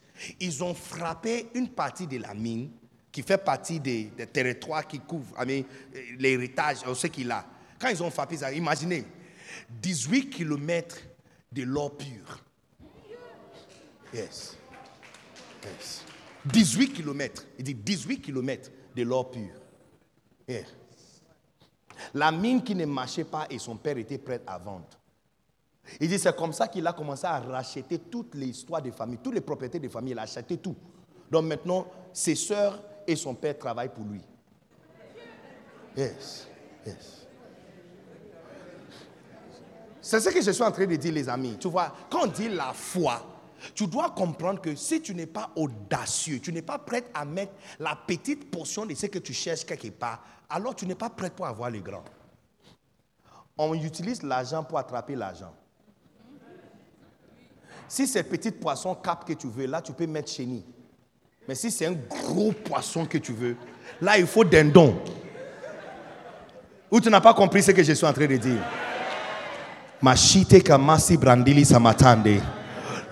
ils 0.41 0.62
ont 0.62 0.74
frappé 0.74 1.49
une 1.55 1.69
partie 1.69 2.07
de 2.07 2.19
la 2.19 2.35
mine 2.35 2.70
qui 3.11 3.23
fait 3.23 3.39
partie 3.39 3.78
des, 3.81 4.11
territoires 4.32 4.86
qui 4.86 5.01
couvrent 5.01 5.35
l'héritage, 6.19 6.78
ce 6.95 7.07
qu'il 7.07 7.31
a. 7.31 7.47
Quand 7.78 7.89
ils 7.89 8.03
ont 8.03 8.11
frappé 8.11 8.36
ça, 8.39 8.53
imaginez, 8.53 9.05
18 9.70 10.31
kilomètres 10.31 10.99
de 11.53 11.62
l'or 11.62 11.97
pur. 11.97 12.43
Yes. 14.12 14.57
yes. 15.65 16.05
18 16.45 16.93
kilomètres. 16.93 17.47
Il 17.59 17.65
dit 17.65 17.74
18 17.74 18.20
kilomètres 18.20 18.70
de 18.95 19.03
l'or 19.03 19.31
pur. 19.31 19.51
La 22.12 22.31
mine 22.32 22.62
qui 22.62 22.74
ne 22.74 22.85
marchait 22.85 23.24
pas 23.24 23.47
et 23.51 23.59
son 23.59 23.77
père 23.77 23.97
était 23.99 24.19
prêt 24.19 24.43
à 24.47 24.59
vendre. 24.59 24.89
Il 26.01 26.09
dit 26.09 26.19
c'est 26.19 26.35
comme 26.35 26.52
ça 26.52 26.69
qu'il 26.69 26.86
a 26.86 26.93
commencé 26.93 27.27
à 27.27 27.39
racheter 27.40 27.98
toutes 27.98 28.35
les 28.35 28.48
histoires 28.48 28.82
de 28.82 28.90
famille, 28.90 29.19
toutes 29.23 29.35
les 29.35 29.40
propriétés 29.40 29.78
de 29.78 29.89
famille, 29.89 30.12
il 30.12 30.19
a 30.19 30.23
acheté 30.23 30.56
tout. 30.56 30.77
Donc 31.31 31.44
maintenant, 31.44 31.86
ses 32.12 32.35
soeurs 32.35 32.82
et 33.06 33.16
son 33.16 33.35
père 33.35 33.59
travaille 33.59 33.89
pour 33.90 34.05
lui. 34.05 34.23
Yes, 35.97 36.48
yes. 36.86 37.27
C'est 40.01 40.20
ce 40.20 40.28
que 40.28 40.43
je 40.43 40.51
suis 40.51 40.62
en 40.62 40.70
train 40.70 40.86
de 40.86 40.97
dire, 40.97 41.12
les 41.12 41.28
amis. 41.28 41.56
Tu 41.59 41.69
vois, 41.69 41.94
quand 42.11 42.24
on 42.24 42.27
dit 42.27 42.48
la 42.48 42.73
foi, 42.74 43.23
tu 43.74 43.86
dois 43.86 44.11
comprendre 44.11 44.61
que 44.61 44.74
si 44.74 45.01
tu 45.01 45.15
n'es 45.15 45.27
pas 45.27 45.51
audacieux, 45.56 46.40
tu 46.40 46.52
n'es 46.52 46.61
pas 46.61 46.78
prêt 46.78 47.05
à 47.15 47.24
mettre 47.24 47.52
la 47.78 47.97
petite 47.97 48.51
portion 48.51 48.85
de 48.85 48.94
ce 48.94 49.06
que 49.06 49.19
tu 49.19 49.32
cherches 49.32 49.65
quelque 49.65 49.89
part, 49.89 50.23
alors 50.51 50.74
tu 50.74 50.86
n'es 50.86 50.94
pas 50.94 51.09
prêt 51.09 51.31
pour 51.31 51.47
avoir 51.47 51.70
le 51.70 51.81
grand. 51.81 52.05
On 53.56 53.73
utilise 53.73 54.23
l'argent 54.23 54.62
pour 54.62 54.78
attraper 54.78 55.15
l'argent. 55.15 55.55
Si 57.89 58.06
c'est 58.06 58.23
petit 58.23 58.51
poisson 58.51 58.94
cap 58.94 59.24
que 59.27 59.32
tu 59.32 59.48
veux, 59.48 59.66
là, 59.66 59.81
tu 59.81 59.93
peux 59.93 60.06
mettre 60.06 60.31
chenille. 60.31 60.65
Mais 61.47 61.55
si 61.55 61.70
c'est 61.70 61.86
un 61.86 61.93
gros 61.93 62.52
poisson 62.52 63.05
que 63.05 63.19
tu 63.19 63.32
veux, 63.32 63.56
là, 64.01 64.19
il 64.19 64.27
faut 64.27 64.44
dindon. 64.44 64.97
Ou 66.90 67.01
tu 67.01 67.11
n'as 67.11 67.20
pas 67.20 67.35
compris 67.35 67.62
ce 67.62 67.73
que 67.73 67.82
je 67.82 67.93
suis 67.93 68.06
en 68.06 68.12
train 68.12 68.27
de 68.27 68.36
dire? 68.36 68.62
Machite 70.01 70.62
kamasi 70.62 71.16
brandili 71.16 71.65
samatande 71.65 72.40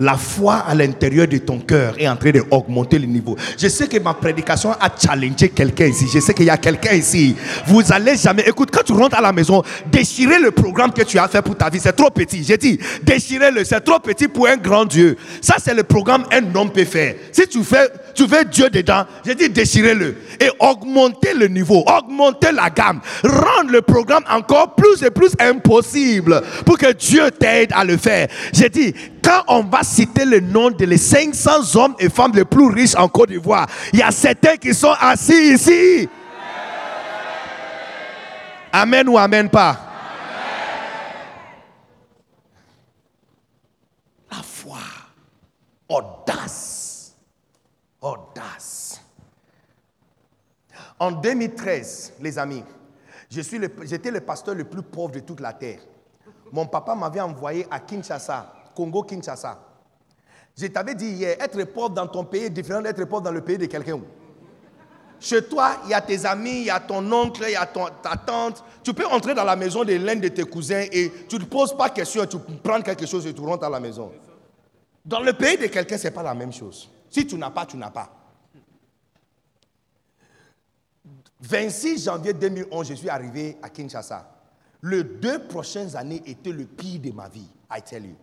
la 0.03 0.17
foi 0.17 0.65
à 0.67 0.75
l'intérieur 0.75 1.29
de 1.29 1.39
ton 1.39 1.59
cœur 1.61 1.95
est 1.97 2.09
en 2.09 2.17
train 2.17 2.33
d'augmenter 2.33 2.99
le 2.99 3.07
niveau. 3.07 3.37
Je 3.57 3.69
sais 3.69 3.87
que 3.87 3.99
ma 3.99 4.15
prédication 4.15 4.73
a 4.73 4.91
challengé 4.99 5.49
quelqu'un 5.49 5.87
ici. 5.87 6.07
Je 6.13 6.19
sais 6.19 6.35
qu'il 6.35 6.47
y 6.47 6.51
a 6.51 6.57
quelqu'un 6.57 6.95
ici. 6.95 7.37
Vous 7.67 7.93
allez 7.93 8.17
jamais. 8.17 8.43
Écoute, 8.47 8.71
quand 8.73 8.83
tu 8.85 8.93
rentres 8.93 9.17
à 9.17 9.21
la 9.21 9.33
maison, 9.33 9.63
déchirer 9.87 10.41
le 10.41 10.51
programme 10.51 10.93
que 10.93 11.03
tu 11.03 11.19
as 11.19 11.29
fait 11.29 11.41
pour 11.41 11.57
ta 11.57 11.71
vie. 11.71 11.79
C'est 11.81 11.93
trop 11.93 12.11
petit. 12.11 12.43
J'ai 12.43 12.57
dit, 12.57 12.79
déchirez-le. 13.03 13.65
C'est 13.65 13.81
trop 13.81 14.01
petit 14.01 14.27
pour 14.27 14.49
un 14.49 14.57
grand 14.57 14.85
Dieu. 14.85 15.17
Ça, 15.41 15.57
c'est 15.63 15.75
le 15.75 15.85
programme 15.85 16.25
un 16.33 16.55
homme 16.57 16.71
peut 16.71 16.85
faire. 16.85 17.15
Si 17.31 17.47
tu 17.47 17.63
fais, 17.63 17.89
tu 18.15 18.27
veux 18.27 18.45
Dieu 18.45 18.69
dedans, 18.71 19.05
j'ai 19.25 19.37
dit, 19.37 19.49
déchirez-le. 19.49 20.17
Et 20.41 20.51
augmenter 20.59 21.35
le 21.35 21.47
niveau, 21.47 21.85
augmenter 21.87 22.51
la 22.53 22.71
gamme. 22.71 23.01
Rendre 23.23 23.71
le 23.71 23.83
programme 23.83 24.25
encore 24.29 24.75
plus 24.75 25.03
et 25.05 25.11
plus 25.11 25.33
impossible 25.39 26.43
pour 26.67 26.77
que 26.77 26.93
Dieu 26.93 27.31
t'aide 27.31 27.71
à 27.73 27.85
le 27.85 27.97
faire. 27.97 28.27
J'ai 28.53 28.69
dit, 28.69 28.93
quand 29.23 29.45
on 29.47 29.63
va 29.63 29.83
citer 29.83 30.25
le 30.25 30.41
nom 30.41 30.71
de 30.71 30.85
les 30.85 30.99
500 30.99 31.77
hommes 31.77 31.95
et 31.99 32.09
femmes 32.09 32.33
les 32.35 32.45
plus 32.45 32.67
riches 32.67 32.97
en 32.97 33.09
Côte 33.09 33.29
d'Ivoire, 33.31 33.69
il 33.93 34.01
y 34.01 34.03
a 34.03 34.11
certains 34.11 34.57
qui 34.57 34.75
sont 34.75 34.95
assis 35.01 35.55
ici. 35.55 36.09
Amen 38.73 39.09
ou 39.09 39.19
amen 39.19 39.49
pas? 39.49 39.79
La 44.31 44.43
foi, 44.43 44.79
audace, 45.89 47.15
audace. 48.01 49.01
En 50.99 51.13
2013, 51.13 52.15
les 52.21 52.39
amis, 52.39 52.65
j'étais 53.29 54.11
le 54.11 54.21
pasteur 54.21 54.55
le 54.55 54.65
plus 54.65 54.83
pauvre 54.83 55.13
de 55.13 55.21
toute 55.21 55.41
la 55.41 55.53
terre. 55.53 55.81
Mon 56.51 56.67
papa 56.67 56.95
m'avait 56.95 57.21
envoyé 57.21 57.67
à 57.71 57.79
Kinshasa 57.81 58.62
Congo-Kinshasa. 58.75 59.59
Je 60.57 60.67
t'avais 60.67 60.95
dit 60.95 61.09
hier, 61.09 61.37
être 61.41 61.63
pauvre 61.65 61.91
dans 61.91 62.07
ton 62.07 62.25
pays 62.25 62.45
est 62.45 62.51
différent 62.51 62.83
d'être 62.83 63.05
pauvre 63.07 63.23
dans 63.23 63.31
le 63.31 63.41
pays 63.41 63.59
de 63.59 63.67
quelqu'un. 63.67 64.01
Chez 65.19 65.45
toi, 65.45 65.77
il 65.85 65.91
y 65.91 65.95
a 65.95 66.01
tes 66.01 66.27
amis, 66.27 66.51
il 66.51 66.65
y 66.65 66.71
a 66.71 66.81
ton 66.81 67.11
oncle, 67.13 67.45
il 67.47 67.53
y 67.53 67.57
a 67.57 67.65
ta 67.65 68.17
tante. 68.17 68.65
Tu 68.83 68.93
peux 68.93 69.07
entrer 69.07 69.35
dans 69.35 69.45
la 69.45 69.55
maison 69.55 69.85
de 69.85 69.95
l'un 69.95 70.17
de 70.17 70.29
tes 70.29 70.43
cousins 70.43 70.85
et 70.91 71.13
tu 71.29 71.37
ne 71.37 71.45
poses 71.45 71.77
pas 71.77 71.91
question, 71.91 72.27
tu 72.27 72.39
prends 72.63 72.83
quelque 72.83 73.07
chose 73.07 73.27
et 73.27 73.33
tu 73.33 73.41
rentres 73.41 73.65
à 73.65 73.71
la 73.71 73.79
maison. 73.79 74.11
Dans 75.05 75.21
le 75.21 75.33
pays 75.33 75.57
de 75.57 75.67
quelqu'un, 75.67 75.97
ce 75.97 76.05
n'est 76.05 76.11
pas 76.11 76.25
la 76.25 76.35
même 76.35 76.53
chose. 76.53 76.91
Si 77.09 77.27
tu 77.27 77.37
n'as 77.37 77.51
pas, 77.51 77.67
tu 77.67 77.77
n'as 77.77 77.91
pas. 77.91 78.11
26 81.41 82.05
janvier 82.05 82.33
2011, 82.33 82.89
je 82.89 82.95
suis 82.95 83.09
arrivé 83.09 83.59
à 83.63 83.69
Kinshasa. 83.69 84.29
Les 84.83 85.05
deux 85.05 85.47
prochaines 85.47 85.95
années 85.97 86.23
étaient 86.27 86.51
le 86.51 86.65
pire 86.65 87.01
de 87.01 87.13
ma 87.13 87.29
vie, 87.29 87.49
I 87.71 87.81
tell 87.83 88.05
you. 88.05 88.17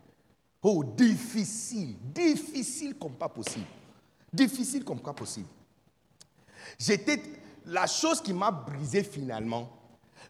Oh, 0.61 0.83
difficile, 0.83 1.95
difficile 2.13 2.95
comme 2.97 3.13
pas 3.13 3.29
possible. 3.29 3.65
Difficile 4.31 4.83
comme 4.83 4.99
pas 4.99 5.13
possible. 5.13 5.47
J'étais, 6.77 7.21
la 7.65 7.87
chose 7.87 8.21
qui 8.21 8.33
m'a 8.33 8.51
brisé 8.51 9.03
finalement, 9.03 9.69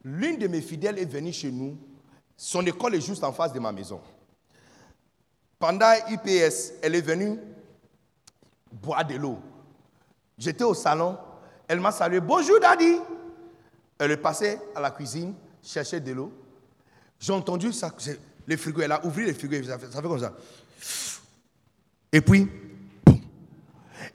l'une 0.03 0.38
de 0.38 0.47
mes 0.47 0.61
fidèles 0.61 0.99
est 0.99 1.06
venue 1.06 1.34
chez 1.34 1.51
nous. 1.51 1.77
Son 2.38 2.65
école 2.65 2.95
est 2.95 3.01
juste 3.01 3.23
en 3.23 3.34
face 3.34 3.51
de 3.53 3.60
ma 3.60 3.72
maison. 3.72 3.99
Pendant 5.57 5.91
IPS, 6.10 6.73
elle 6.81 6.95
est 6.95 7.01
venue 7.01 7.38
boire 8.72 9.06
de 9.06 9.15
l'eau. 9.15 9.39
J'étais 10.38 10.64
au 10.64 10.73
salon, 10.73 11.18
elle 11.68 11.80
m'a 11.80 11.91
salué. 11.91 12.19
Bonjour, 12.22 12.60
Daddy. 12.60 12.97
Elle 13.97 14.11
est 14.11 14.18
passée 14.18 14.57
à 14.73 14.80
la 14.80 14.91
cuisine, 14.91 15.34
chercher 15.61 15.99
de 15.99 16.14
l'eau. 16.14 16.31
J'ai 17.19 17.34
entendu 17.34 17.73
ça, 17.73 17.91
le 18.50 18.58
frigo, 18.58 18.82
elle 18.82 18.92
a 18.92 19.06
ouvert 19.06 19.28
le 19.28 19.34
frigo, 19.34 19.64
ça 19.64 19.78
fait, 19.78 20.02
comme 20.02 20.20
ça. 20.20 20.34
Et 22.12 22.20
puis. 22.20 22.48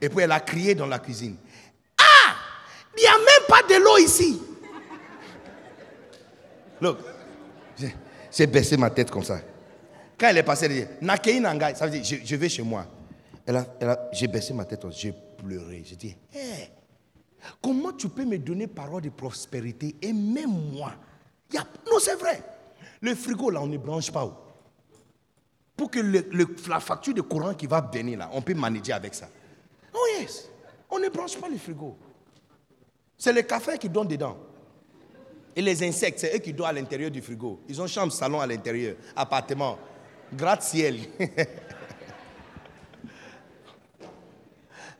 Et 0.00 0.08
puis 0.08 0.20
elle 0.24 0.32
a 0.32 0.40
crié 0.40 0.74
dans 0.74 0.86
la 0.86 0.98
cuisine. 0.98 1.36
Ah, 1.98 2.34
il 2.98 3.00
n'y 3.00 3.06
a 3.06 3.16
même 3.16 3.46
pas 3.48 3.62
de 3.62 3.80
l'eau 3.80 3.96
ici. 3.98 4.42
Look, 6.80 6.98
j'ai- 8.32 8.46
baissé 8.48 8.76
ma 8.76 8.90
tête 8.90 9.08
comme 9.10 9.22
ça. 9.22 9.40
Quand 10.18 10.26
elle 10.26 10.38
est 10.38 10.42
passée, 10.42 10.66
elle 10.66 10.72
dit, 10.72 11.40
Nangai, 11.40 11.74
ça 11.76 11.86
veut 11.86 11.96
dire, 11.98 12.20
je, 12.24 12.36
vais 12.36 12.48
chez 12.48 12.62
moi. 12.62 12.86
Elle 13.46 13.56
a, 13.56 13.66
elle 13.80 13.88
a- 13.88 14.10
j'ai 14.12 14.26
baissé 14.26 14.52
ma 14.52 14.64
tête, 14.64 14.84
j'ai 14.90 15.14
pleuré. 15.38 15.82
J'ai 15.86 15.96
dit, 15.96 16.16
comment 17.62 17.92
tu 17.92 18.08
peux 18.08 18.24
me 18.24 18.36
donner 18.38 18.66
parole 18.66 19.02
de 19.02 19.10
prospérité? 19.10 19.94
Et 20.02 20.12
même 20.12 20.50
moi 20.72 20.92
y 21.52 21.56
a- 21.56 21.66
Non, 21.86 21.98
c'est 22.00 22.16
vrai. 22.16 22.42
Le 23.04 23.14
frigo, 23.14 23.50
là, 23.50 23.60
on 23.60 23.66
ne 23.66 23.76
branche 23.76 24.10
pas. 24.10 24.24
oh. 24.24 24.32
Pour 25.76 25.90
que 25.90 26.00
la 26.70 26.80
facture 26.80 27.12
de 27.12 27.20
courant 27.20 27.52
qui 27.52 27.66
va 27.66 27.82
venir, 27.82 28.18
là, 28.18 28.30
on 28.32 28.40
peut 28.40 28.54
manager 28.54 28.96
avec 28.96 29.14
ça. 29.14 29.28
Oh 29.92 30.06
yes, 30.18 30.48
on 30.90 30.98
ne 30.98 31.10
branche 31.10 31.38
pas 31.38 31.50
le 31.50 31.58
frigo. 31.58 31.98
C'est 33.18 33.34
le 33.34 33.42
café 33.42 33.76
qui 33.76 33.90
donne 33.90 34.08
dedans. 34.08 34.38
Et 35.54 35.60
les 35.60 35.86
insectes, 35.86 36.18
c'est 36.20 36.34
eux 36.34 36.38
qui 36.38 36.54
dorment 36.54 36.70
à 36.70 36.72
l'intérieur 36.72 37.10
du 37.10 37.20
frigo. 37.20 37.60
Ils 37.68 37.78
ont 37.82 37.86
chambre, 37.86 38.10
salon 38.10 38.40
à 38.40 38.46
l'intérieur, 38.46 38.96
appartement, 39.14 39.78
gratte-ciel. 40.32 41.00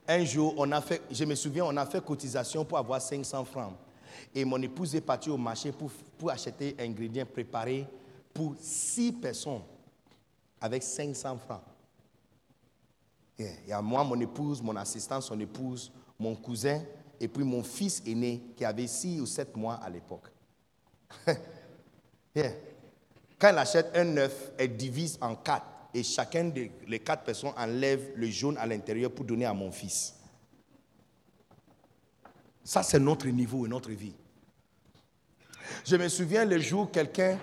Un 0.06 0.22
jour, 0.26 0.52
on 0.59 0.70
a 0.72 0.82
je 1.10 1.24
me 1.24 1.35
souviens, 1.35 1.64
on 1.64 1.74
a 1.78 1.86
fait 1.86 2.05
cotisation 2.05 2.66
pour 2.66 2.76
avoir 2.76 3.01
500 3.01 3.47
francs. 3.47 3.72
Et 4.35 4.44
mon 4.44 4.61
épouse 4.61 4.94
est 4.94 5.01
partie 5.01 5.31
au 5.31 5.36
marché 5.36 5.70
pour, 5.70 5.90
pour 6.19 6.31
acheter 6.31 6.74
un 6.78 6.85
ingrédient 6.85 7.24
préparé 7.24 7.86
pour 8.32 8.56
6 8.59 9.12
personnes 9.12 9.62
avec 10.61 10.82
500 10.82 11.39
francs. 11.39 11.62
Il 13.39 13.69
y 13.69 13.73
a 13.73 13.81
moi, 13.81 14.02
mon 14.02 14.19
épouse, 14.20 14.62
mon 14.62 14.74
assistant, 14.77 15.20
son 15.20 15.39
épouse, 15.39 15.93
mon 16.19 16.35
cousin, 16.35 16.82
et 17.20 17.28
puis 17.28 17.44
mon 17.44 17.62
fils 17.62 18.02
aîné 18.06 18.43
qui 18.56 18.65
avait 18.65 18.86
6 18.86 19.20
ou 19.20 19.27
7 19.27 19.56
mois 19.56 19.74
à 19.74 19.89
l'époque. 19.89 20.31
Quand 23.39 23.48
elle 23.48 23.59
achète 23.59 23.90
un 23.94 24.16
œuf, 24.16 24.52
elle 24.59 24.77
divise 24.77 25.19
en 25.20 25.36
quatre. 25.36 25.66
Et 25.93 26.02
chacun 26.02 26.44
des 26.44 26.73
les 26.89 26.98
quatre 26.98 27.23
personnes 27.23 27.52
enlève 27.56 28.12
le 28.16 28.27
jaune 28.27 28.59
à 28.59 28.66
l'intérieur 28.66 29.12
pour 29.12 29.24
donner 29.24 29.44
à 29.44 29.55
mon 29.55 29.70
fils. 29.70 30.15
Ça, 32.65 32.82
c'est 32.82 32.98
notre 32.98 33.28
niveau 33.28 33.65
et 33.65 33.69
notre 33.69 33.93
vie. 33.93 34.15
Je 35.84 35.96
me 35.96 36.08
souviens 36.08 36.44
le 36.44 36.58
jour 36.58 36.90
quelqu'un 36.90 37.38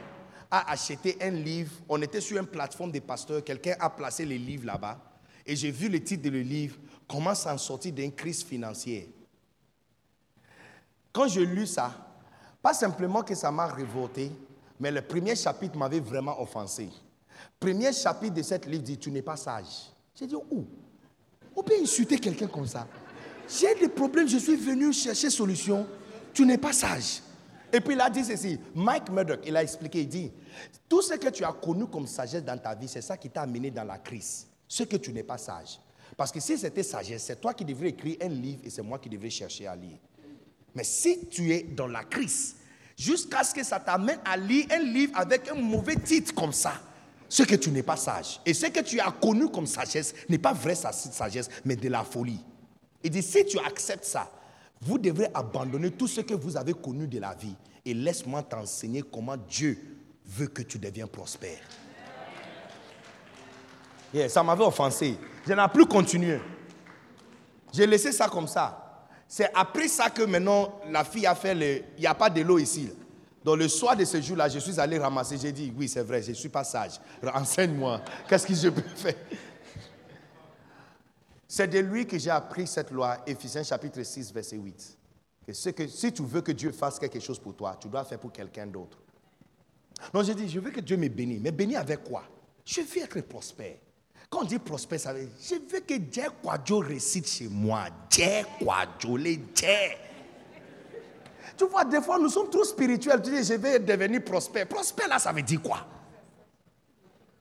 a 0.49 0.71
acheté 0.71 1.17
un 1.21 1.31
livre. 1.31 1.71
On 1.87 2.01
était 2.01 2.21
sur 2.21 2.37
une 2.37 2.47
plateforme 2.47 2.91
des 2.91 3.01
pasteurs. 3.01 3.43
Quelqu'un 3.43 3.75
a 3.79 3.89
placé 3.89 4.25
les 4.25 4.37
livres 4.37 4.65
là-bas. 4.65 4.99
Et 5.45 5.55
j'ai 5.55 5.71
vu 5.71 5.89
le 5.89 6.03
titre 6.03 6.23
de 6.23 6.29
le 6.29 6.41
livre 6.41 6.77
Comment 7.07 7.35
s'en 7.35 7.57
sortir 7.57 7.91
d'une 7.91 8.13
crise 8.13 8.41
financière. 8.43 9.03
Quand 11.11 11.27
je 11.27 11.41
lu 11.41 11.67
ça, 11.67 11.93
pas 12.61 12.73
simplement 12.73 13.21
que 13.21 13.35
ça 13.35 13.51
m'a 13.51 13.67
révolté, 13.67 14.31
mais 14.79 14.91
le 14.91 15.01
premier 15.01 15.35
chapitre 15.35 15.77
m'avait 15.77 15.99
vraiment 15.99 16.41
offensé. 16.41 16.89
Premier 17.59 17.91
chapitre 17.91 18.35
de 18.35 18.41
cette 18.41 18.65
livre 18.65 18.83
dit 18.83 18.97
Tu 18.97 19.11
n'es 19.11 19.21
pas 19.21 19.35
sage. 19.35 19.91
J'ai 20.15 20.25
dit 20.27 20.35
Où? 20.35 20.65
On 21.53 21.63
peut 21.63 21.73
insulter 21.81 22.17
quelqu'un 22.17 22.47
comme 22.47 22.67
ça. 22.67 22.87
J'ai 23.47 23.75
des 23.75 23.89
problèmes, 23.89 24.29
je 24.29 24.37
suis 24.37 24.55
venu 24.55 24.93
chercher 24.93 25.29
solution. 25.29 25.85
Tu 26.33 26.45
n'es 26.45 26.57
pas 26.57 26.71
sage. 26.71 27.21
Et 27.73 27.79
puis 27.81 27.93
il 27.95 28.01
a 28.01 28.09
dit 28.09 28.23
ceci 28.23 28.59
Mike 28.75 29.09
Murdoch, 29.09 29.39
il 29.45 29.55
a 29.55 29.63
expliqué 29.63 30.01
il 30.01 30.07
dit 30.09 30.31
Tout 30.89 31.01
ce 31.01 31.13
que 31.15 31.29
tu 31.29 31.43
as 31.43 31.51
connu 31.53 31.87
comme 31.87 32.07
sagesse 32.07 32.43
dans 32.43 32.57
ta 32.57 32.75
vie, 32.75 32.87
c'est 32.87 33.01
ça 33.01 33.17
qui 33.17 33.29
t'a 33.29 33.41
amené 33.43 33.71
dans 33.71 33.83
la 33.83 33.97
crise. 33.97 34.47
Ce 34.67 34.83
que 34.83 34.97
tu 34.97 35.11
n'es 35.13 35.23
pas 35.23 35.37
sage. 35.37 35.79
Parce 36.17 36.31
que 36.31 36.39
si 36.39 36.57
c'était 36.57 36.83
sagesse, 36.83 37.23
c'est 37.23 37.39
toi 37.39 37.53
qui 37.53 37.63
devrais 37.65 37.89
écrire 37.89 38.17
un 38.21 38.27
livre 38.29 38.61
et 38.63 38.69
c'est 38.69 38.81
moi 38.81 38.99
qui 38.99 39.09
devrais 39.09 39.29
chercher 39.29 39.67
à 39.67 39.75
lire. 39.75 39.97
Mais 40.75 40.83
si 40.83 41.25
tu 41.27 41.51
es 41.53 41.63
dans 41.63 41.87
la 41.87 42.03
crise, 42.03 42.55
jusqu'à 42.97 43.43
ce 43.43 43.53
que 43.53 43.63
ça 43.63 43.79
t'amène 43.79 44.19
à 44.25 44.37
lire 44.37 44.65
un 44.71 44.79
livre 44.79 45.13
avec 45.15 45.49
un 45.49 45.55
mauvais 45.55 45.95
titre 45.95 46.33
comme 46.35 46.53
ça, 46.53 46.73
ce 47.27 47.43
que 47.43 47.55
tu 47.55 47.71
n'es 47.71 47.83
pas 47.83 47.95
sage. 47.95 48.41
Et 48.45 48.53
ce 48.53 48.65
que 48.67 48.81
tu 48.81 48.99
as 48.99 49.11
connu 49.11 49.49
comme 49.49 49.65
sagesse 49.65 50.13
n'est 50.27 50.37
pas 50.37 50.51
vraie 50.53 50.75
sa- 50.75 50.91
sagesse, 50.91 51.49
mais 51.63 51.77
de 51.77 51.87
la 51.87 52.03
folie. 52.03 52.43
Il 53.03 53.09
dit, 53.09 53.23
si 53.23 53.45
tu 53.45 53.57
acceptes 53.59 54.03
ça, 54.05 54.29
vous 54.81 54.97
devrez 54.97 55.29
abandonner 55.33 55.91
tout 55.91 56.07
ce 56.07 56.21
que 56.21 56.33
vous 56.33 56.57
avez 56.57 56.73
connu 56.73 57.07
de 57.07 57.19
la 57.19 57.33
vie 57.35 57.55
et 57.85 57.93
laisse-moi 57.93 58.43
t'enseigner 58.43 59.03
comment 59.03 59.37
Dieu 59.37 59.77
veut 60.25 60.47
que 60.47 60.63
tu 60.63 60.79
deviennes 60.79 61.07
prospère. 61.07 61.59
Ça 64.27 64.43
m'avait 64.43 64.65
offensé. 64.65 65.17
Je 65.47 65.53
n'ai 65.53 65.67
plus 65.73 65.85
continué. 65.85 66.39
J'ai 67.73 67.87
laissé 67.87 68.11
ça 68.11 68.27
comme 68.27 68.47
ça. 68.47 69.07
C'est 69.27 69.49
après 69.55 69.87
ça 69.87 70.09
que 70.09 70.23
maintenant 70.23 70.81
la 70.89 71.05
fille 71.05 71.25
a 71.25 71.35
fait 71.35 71.55
le. 71.55 71.83
Il 71.97 72.01
n'y 72.01 72.07
a 72.07 72.13
pas 72.13 72.29
de 72.29 72.41
l'eau 72.41 72.59
ici. 72.59 72.89
Donc 73.45 73.57
le 73.57 73.67
soir 73.69 73.95
de 73.95 74.03
ce 74.03 74.21
jour-là, 74.21 74.49
je 74.49 74.59
suis 74.59 74.79
allé 74.79 74.99
ramasser. 74.99 75.37
J'ai 75.37 75.51
dit, 75.51 75.73
oui, 75.75 75.87
c'est 75.87 76.03
vrai, 76.03 76.21
je 76.21 76.29
ne 76.29 76.35
suis 76.35 76.49
pas 76.49 76.63
sage. 76.63 76.99
Enseigne-moi. 77.33 78.01
Qu'est-ce 78.27 78.45
que 78.45 78.53
je 78.53 78.69
peux 78.69 78.81
faire? 78.81 79.15
C'est 81.53 81.67
de 81.67 81.79
lui 81.79 82.07
que 82.07 82.17
j'ai 82.17 82.29
appris 82.29 82.65
cette 82.65 82.91
loi, 82.91 83.17
Éphésiens 83.27 83.61
chapitre 83.61 84.01
6, 84.01 84.31
verset 84.31 84.55
8. 84.55 84.97
Que, 85.45 85.51
ce 85.51 85.69
que 85.71 85.85
si 85.85 86.13
tu 86.13 86.23
veux 86.23 86.39
que 86.39 86.53
Dieu 86.53 86.71
fasse 86.71 86.97
quelque 86.97 87.19
chose 87.19 87.37
pour 87.39 87.53
toi, 87.57 87.77
tu 87.77 87.89
dois 87.89 88.05
faire 88.05 88.19
pour 88.19 88.31
quelqu'un 88.31 88.65
d'autre. 88.65 88.97
Donc 90.13 90.23
j'ai 90.23 90.33
dit, 90.33 90.47
je 90.47 90.61
veux 90.61 90.71
que 90.71 90.79
Dieu 90.79 90.95
me 90.95 91.09
bénisse. 91.09 91.41
Mais 91.41 91.51
bénis 91.51 91.75
avec 91.75 92.05
quoi? 92.05 92.23
Je 92.63 92.79
veux 92.79 93.03
être 93.03 93.19
prospère. 93.27 93.75
Quand 94.29 94.43
on 94.43 94.45
dit 94.45 94.59
prospère, 94.59 94.97
ça 94.97 95.11
veut 95.11 95.25
dire, 95.25 95.29
je 95.41 95.55
veux 95.55 95.81
que 95.81 95.95
Dieu 95.95 96.23
Kwadjo 96.41 96.79
récite 96.79 97.27
chez 97.27 97.49
moi. 97.49 97.87
Dieu 98.09 98.45
Kwadjo, 98.57 99.17
les 99.17 99.35
Dieu. 99.35 99.67
Tu 101.57 101.65
vois, 101.65 101.83
des 101.83 101.99
fois, 101.99 102.17
nous 102.17 102.29
sommes 102.29 102.49
trop 102.49 102.63
spirituels. 102.63 103.21
Tu 103.21 103.29
dis, 103.29 103.43
je 103.43 103.55
vais 103.55 103.77
devenir 103.77 104.23
prospère. 104.23 104.65
Prospère, 104.69 105.09
là, 105.09 105.19
ça 105.19 105.33
veut 105.33 105.41
dire 105.41 105.61
quoi? 105.61 105.85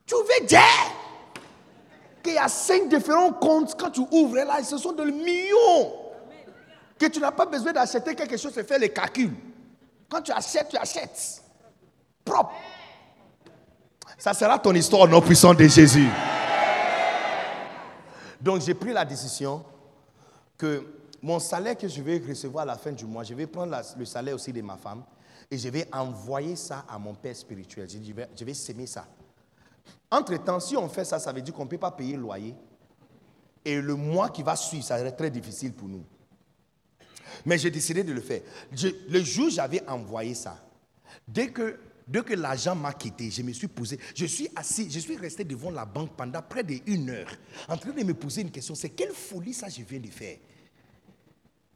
Tu 0.05 0.15
veux 0.15 0.45
Dieu 0.45 0.57
Qu'il 2.23 2.33
y 2.33 2.37
a 2.37 2.47
cinq 2.47 2.87
différents 2.89 3.33
comptes, 3.33 3.79
quand 3.79 3.89
tu 3.89 4.01
ouvres 4.11 4.37
là, 4.37 4.63
ce 4.63 4.77
sont 4.77 4.91
des 4.91 5.05
millions. 5.05 5.93
Que 6.97 7.07
tu 7.07 7.19
n'as 7.19 7.31
pas 7.31 7.45
besoin 7.45 7.73
d'acheter 7.73 8.15
quelque 8.15 8.37
chose 8.37 8.55
et 8.57 8.63
faire 8.63 8.79
les 8.79 8.89
calculs. 8.89 9.33
Quand 10.07 10.21
tu 10.21 10.31
achètes, 10.31 10.69
tu 10.69 10.77
achètes. 10.77 11.41
Propre. 12.23 12.53
Ça 14.17 14.33
sera 14.33 14.59
ton 14.59 14.73
histoire, 14.75 15.07
non 15.07 15.21
puissant 15.21 15.53
de 15.53 15.67
Jésus. 15.67 16.07
Donc 18.39 18.61
j'ai 18.61 18.73
pris 18.73 18.93
la 18.93 19.05
décision 19.05 19.63
que 20.57 20.85
mon 21.21 21.39
salaire 21.39 21.77
que 21.77 21.87
je 21.87 22.01
vais 22.01 22.21
recevoir 22.27 22.63
à 22.63 22.65
la 22.65 22.77
fin 22.77 22.91
du 22.91 23.05
mois, 23.05 23.23
je 23.23 23.33
vais 23.33 23.47
prendre 23.47 23.75
le 23.97 24.05
salaire 24.05 24.35
aussi 24.35 24.51
de 24.51 24.61
ma 24.61 24.77
femme 24.77 25.03
et 25.49 25.57
je 25.57 25.69
vais 25.69 25.87
envoyer 25.91 26.55
ça 26.55 26.85
à 26.87 26.97
mon 26.97 27.13
père 27.13 27.35
spirituel. 27.35 27.87
Je 27.89 28.13
vais, 28.13 28.27
je 28.37 28.45
vais 28.45 28.53
s'aimer 28.53 28.87
ça. 28.87 29.05
Entre-temps, 30.11 30.59
si 30.59 30.75
on 30.75 30.89
fait 30.89 31.05
ça, 31.05 31.19
ça 31.19 31.31
veut 31.31 31.41
dire 31.41 31.53
qu'on 31.53 31.63
ne 31.63 31.69
peut 31.69 31.77
pas 31.77 31.91
payer 31.91 32.17
le 32.17 32.21
loyer. 32.21 32.53
Et 33.63 33.79
le 33.79 33.95
mois 33.95 34.29
qui 34.29 34.43
va 34.43 34.57
suivre, 34.57 34.83
ça 34.83 34.97
serait 34.97 35.15
très 35.15 35.31
difficile 35.31 35.71
pour 35.73 35.87
nous. 35.87 36.03
Mais 37.45 37.57
j'ai 37.57 37.71
décidé 37.71 38.03
de 38.03 38.11
le 38.11 38.19
faire. 38.19 38.41
Le 39.09 39.23
jour 39.23 39.47
où 39.47 39.49
j'avais 39.49 39.87
envoyé 39.87 40.33
ça, 40.33 40.61
dès 41.25 41.49
que, 41.49 41.79
dès 42.05 42.21
que 42.23 42.33
l'argent 42.33 42.75
m'a 42.75 42.91
quitté, 42.91 43.31
je 43.31 43.41
me 43.41 43.53
suis 43.53 43.67
posé, 43.67 43.97
je 44.13 44.25
suis 44.25 44.49
assis, 44.55 44.89
je 44.91 44.99
suis 44.99 45.15
resté 45.15 45.45
devant 45.45 45.71
la 45.71 45.85
banque 45.85 46.11
pendant 46.17 46.41
près 46.41 46.63
d'une 46.63 47.09
heure, 47.09 47.31
en 47.69 47.77
train 47.77 47.91
de 47.91 48.03
me 48.03 48.13
poser 48.13 48.41
une 48.41 48.51
question, 48.51 48.75
c'est 48.75 48.89
quelle 48.89 49.13
folie 49.13 49.53
ça 49.53 49.69
je 49.69 49.81
viens 49.83 49.99
de 49.99 50.07
faire 50.07 50.37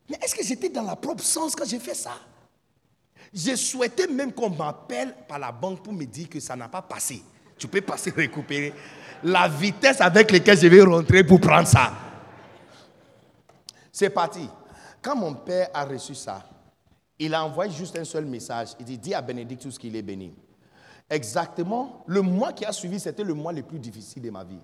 Mais 0.09 0.17
est-ce 0.21 0.35
que 0.35 0.43
j'étais 0.43 0.69
dans 0.69 0.83
la 0.83 0.97
propre 0.97 1.23
sens 1.23 1.55
quand 1.55 1.65
j'ai 1.65 1.79
fait 1.79 1.95
ça? 1.95 2.19
Je 3.33 3.55
souhaitais 3.55 4.07
même 4.07 4.33
qu'on 4.33 4.49
m'appelle 4.49 5.15
par 5.27 5.39
la 5.39 5.51
banque 5.51 5.83
pour 5.83 5.93
me 5.93 6.05
dire 6.05 6.29
que 6.29 6.39
ça 6.39 6.55
n'a 6.55 6.67
pas 6.67 6.81
passé. 6.81 7.23
Tu 7.57 7.67
peux 7.67 7.81
passer 7.81 8.11
récupérer 8.11 8.73
la 9.23 9.47
vitesse 9.47 10.01
avec 10.01 10.31
laquelle 10.31 10.57
je 10.57 10.67
vais 10.67 10.81
rentrer 10.81 11.23
pour 11.23 11.39
prendre 11.39 11.67
ça. 11.67 11.93
C'est 13.91 14.09
parti. 14.09 14.49
Quand 15.01 15.15
mon 15.15 15.33
père 15.35 15.69
a 15.73 15.85
reçu 15.85 16.15
ça, 16.15 16.43
Il 17.17 17.33
a 17.33 17.43
envoyé 17.45 17.71
juste 17.71 17.97
un 17.97 18.03
seul 18.03 18.25
message. 18.25 18.69
Il 18.79 18.85
dit, 18.85 18.97
dis 18.97 19.13
à 19.13 19.21
Bénédictus 19.21 19.77
qu'il 19.77 19.95
est 19.95 20.01
béni. 20.01 20.33
Exactement, 21.09 22.03
le 22.07 22.21
mois 22.21 22.51
qui 22.51 22.65
a 22.65 22.71
suivi, 22.71 22.99
c'était 22.99 23.23
le 23.23 23.33
mois 23.33 23.53
le 23.53 23.61
plus 23.61 23.79
difficile 23.79 24.21
de 24.23 24.29
ma 24.29 24.43
vie. 24.43 24.59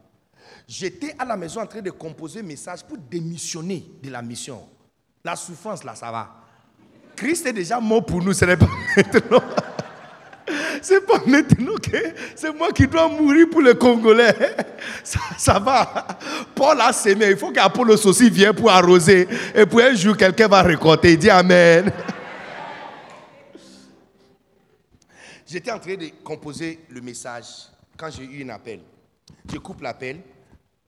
J'étais 0.67 1.15
à 1.17 1.23
la 1.23 1.37
maison 1.37 1.61
en 1.61 1.67
train 1.67 1.81
de 1.81 1.91
composer 1.91 2.39
un 2.39 2.43
message 2.43 2.83
pour 2.83 2.97
démissionner 2.97 3.85
de 4.01 4.09
la 4.09 4.21
mission. 4.21 4.67
La 5.23 5.35
souffrance, 5.35 5.83
là, 5.83 5.95
ça 5.95 6.11
va. 6.11 6.29
Christ 7.15 7.45
est 7.45 7.53
déjà 7.53 7.79
mort 7.79 8.05
pour 8.05 8.21
nous, 8.23 8.33
ce 8.33 8.43
n'est 8.45 8.57
pas. 8.57 8.67
C'est 10.81 11.05
pas 11.05 11.19
maintenant 11.25 11.75
que 11.75 11.97
c'est 12.35 12.55
moi 12.55 12.71
qui 12.71 12.87
dois 12.87 13.07
mourir 13.07 13.47
pour 13.49 13.61
les 13.61 13.75
Congolais. 13.75 14.35
Ça, 15.03 15.19
ça 15.37 15.59
va. 15.59 16.07
Paul 16.55 16.79
a 16.81 16.93
semé. 16.93 17.31
Il 17.31 17.37
faut 17.37 17.51
qu'Apollos 17.51 18.05
aussi 18.05 18.29
vienne 18.29 18.53
pour 18.53 18.69
arroser. 18.69 19.27
Et 19.55 19.65
puis 19.65 19.81
un 19.81 19.93
jour, 19.93 20.15
quelqu'un 20.17 20.47
va 20.47 20.61
récolter. 20.61 21.13
Il 21.13 21.17
dit 21.17 21.29
Amen. 21.29 21.91
J'étais 25.45 25.71
en 25.71 25.79
train 25.79 25.95
de 25.95 26.09
composer 26.23 26.79
le 26.89 27.01
message 27.01 27.67
quand 27.97 28.09
j'ai 28.09 28.23
eu 28.23 28.45
un 28.45 28.49
appel. 28.49 28.79
Je 29.51 29.57
coupe 29.57 29.81
l'appel. 29.81 30.21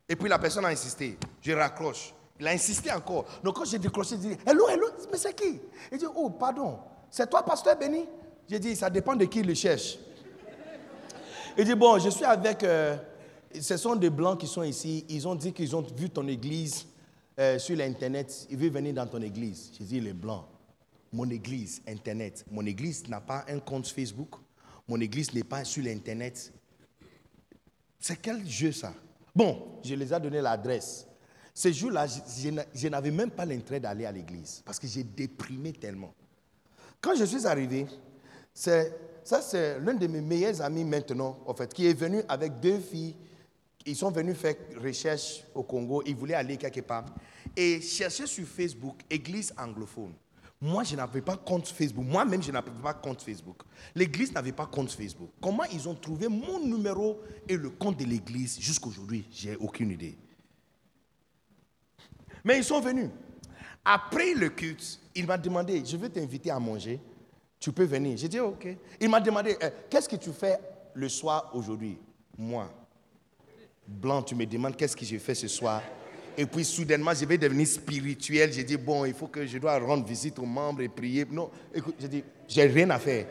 Et 0.07 0.15
puis 0.15 0.29
la 0.29 0.39
personne 0.39 0.65
a 0.65 0.69
insisté. 0.69 1.17
Je 1.41 1.51
raccroche. 1.51 2.13
Il 2.39 2.47
a 2.47 2.51
insisté 2.51 2.91
encore. 2.91 3.25
Donc 3.43 3.55
quand 3.55 3.65
j'ai 3.65 3.79
décroché, 3.79 4.15
je 4.15 4.27
dis 4.27 4.37
Hello, 4.45 4.67
hello, 4.69 4.87
mais 5.11 5.17
c'est 5.17 5.33
qui? 5.35 5.59
Il 5.91 5.97
dit 5.97 6.05
Oh, 6.15 6.29
pardon. 6.29 6.79
C'est 7.09 7.29
toi, 7.29 7.43
pasteur 7.43 7.77
Béni 7.77 8.05
J'ai 8.53 8.59
dit 8.59 8.75
Ça 8.75 8.87
dépend 8.87 9.15
de 9.15 9.25
qui 9.25 9.41
le 9.41 9.55
cherche. 9.55 9.97
Il 11.57 11.65
dit 11.65 11.73
Bon, 11.73 11.97
je 11.97 12.09
suis 12.09 12.23
avec. 12.23 12.61
euh, 12.63 12.95
ce 13.59 13.77
sont 13.77 13.95
des 13.95 14.11
blancs 14.11 14.39
qui 14.39 14.45
sont 14.45 14.61
ici. 14.61 15.03
Ils 15.09 15.27
ont 15.27 15.33
dit 15.33 15.51
qu'ils 15.53 15.75
ont 15.75 15.81
vu 15.81 16.07
ton 16.11 16.27
église 16.27 16.85
euh, 17.39 17.57
sur 17.57 17.75
l'internet. 17.75 18.45
Ils 18.51 18.57
veulent 18.57 18.69
venir 18.69 18.93
dans 18.93 19.07
ton 19.07 19.19
église. 19.23 19.71
J'ai 19.75 19.85
dit 19.85 19.99
Les 19.99 20.13
blancs. 20.13 20.45
Mon 21.11 21.27
église, 21.31 21.81
internet. 21.87 22.45
Mon 22.51 22.63
église 22.67 23.07
n'a 23.07 23.21
pas 23.21 23.43
un 23.47 23.57
compte 23.57 23.87
Facebook. 23.87 24.35
Mon 24.87 24.99
église 25.01 25.33
n'est 25.33 25.43
pas 25.43 25.63
sur 25.63 25.83
l'internet. 25.83 26.53
C'est 27.99 28.21
quel 28.21 28.47
jeu 28.47 28.71
ça? 28.71 28.93
Bon, 29.35 29.79
je 29.83 29.95
les 29.95 30.13
ai 30.13 30.19
donné 30.19 30.41
l'adresse. 30.41 31.07
Ce 31.55 31.71
jour-là, 31.71 32.05
je, 32.05 32.19
je 32.39 32.49
n'a- 32.49 32.65
je 32.71 32.87
n'avais 32.87 33.09
même 33.09 33.31
pas 33.31 33.45
l'intérêt 33.45 33.79
d'aller 33.79 34.05
à 34.05 34.11
l'église 34.11 34.61
parce 34.63 34.77
que 34.77 34.85
j'ai 34.85 35.03
déprimé 35.03 35.73
tellement. 35.73 36.13
Quand 37.01 37.15
je 37.15 37.23
suis 37.25 37.47
arrivé, 37.47 37.87
ça 38.53 39.41
c'est 39.41 39.79
l'un 39.79 39.93
de 39.93 40.07
mes 40.07 40.21
meilleurs 40.21 40.61
amis 40.61 40.83
maintenant, 40.83 41.39
en 41.45 41.53
fait, 41.53 41.73
qui 41.73 41.87
est 41.87 41.93
venu 41.93 42.21
avec 42.27 42.59
deux 42.59 42.79
filles. 42.79 43.15
Ils 43.85 43.95
sont 43.95 44.11
venus 44.11 44.37
faire 44.37 44.55
recherche 44.81 45.43
au 45.53 45.63
Congo, 45.63 46.03
ils 46.05 46.15
voulaient 46.15 46.35
aller 46.35 46.57
quelque 46.57 46.81
part. 46.81 47.05
Et 47.55 47.81
chercher 47.81 48.25
sur 48.25 48.47
Facebook, 48.47 49.01
Église 49.09 49.53
anglophone. 49.57 50.13
Moi, 50.63 50.85
je 50.85 50.95
n'avais 50.95 51.21
pas 51.21 51.35
compte 51.35 51.67
Facebook. 51.67 52.05
Moi-même, 52.05 52.41
je 52.41 52.49
n'avais 52.49 52.71
pas 52.81 52.93
compte 52.93 53.21
Facebook. 53.21 53.63
L'église 53.93 54.31
n'avait 54.31 54.53
pas 54.53 54.65
compte 54.65 54.93
Facebook. 54.93 55.29
Comment 55.41 55.65
ils 55.65 55.89
ont 55.89 55.93
trouvé 55.93 56.29
mon 56.29 56.65
numéro 56.65 57.19
et 57.49 57.57
le 57.57 57.69
compte 57.69 57.99
de 57.99 58.05
l'église? 58.05 58.57
Jusqu'aujourd'hui 58.61 59.25
J'ai 59.29 59.57
aucune 59.57 59.91
idée. 59.91 60.17
Mais 62.45 62.59
ils 62.59 62.63
sont 62.63 62.79
venus. 62.79 63.09
Après 63.83 64.33
le 64.33 64.47
culte, 64.47 65.01
il 65.13 65.27
m'a 65.27 65.37
demandé, 65.37 65.83
je 65.85 65.97
veux 65.97 66.07
t'inviter 66.07 66.49
à 66.49 66.59
manger. 66.61 67.01
Tu 67.63 67.71
peux 67.71 67.85
venir. 67.85 68.17
J'ai 68.17 68.27
dit, 68.27 68.41
OK. 68.41 68.67
Il 68.99 69.09
m'a 69.09 69.21
demandé, 69.21 69.55
Eh, 69.61 69.67
qu'est-ce 69.89 70.09
que 70.09 70.17
tu 70.17 70.31
fais 70.33 70.59
le 70.93 71.07
soir 71.07 71.49
aujourd'hui? 71.53 71.97
Moi, 72.37 72.69
blanc, 73.87 74.21
tu 74.21 74.35
me 74.35 74.45
demandes 74.45 74.75
qu'est-ce 74.75 74.97
que 74.97 75.05
j'ai 75.05 75.17
fait 75.17 75.33
ce 75.33 75.47
soir? 75.47 75.81
Et 76.37 76.45
puis 76.45 76.65
soudainement, 76.65 77.13
je 77.13 77.23
vais 77.23 77.37
devenir 77.37 77.65
spirituel. 77.65 78.51
J'ai 78.51 78.65
dit, 78.65 78.75
bon, 78.75 79.05
il 79.05 79.13
faut 79.13 79.27
que 79.27 79.45
je 79.45 79.57
dois 79.59 79.79
rendre 79.79 80.05
visite 80.05 80.37
aux 80.39 80.45
membres 80.45 80.81
et 80.81 80.89
prier. 80.89 81.25
Non, 81.31 81.49
écoute, 81.73 81.95
j'ai 82.01 82.09
dit, 82.09 82.23
j'ai 82.49 82.63
rien 82.65 82.89
à 82.89 82.99
faire. 82.99 83.27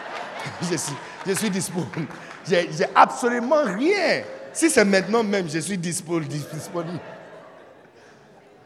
je 0.70 0.76
suis, 0.76 0.94
je 1.26 1.32
suis 1.32 1.48
disponible. 1.48 2.06
J'ai 2.46 2.68
absolument 2.94 3.64
rien. 3.64 4.24
Si 4.52 4.68
c'est 4.68 4.84
maintenant 4.84 5.24
même, 5.24 5.48
je 5.48 5.60
suis 5.60 5.78
dispo- 5.78 6.20
disponible. 6.22 7.00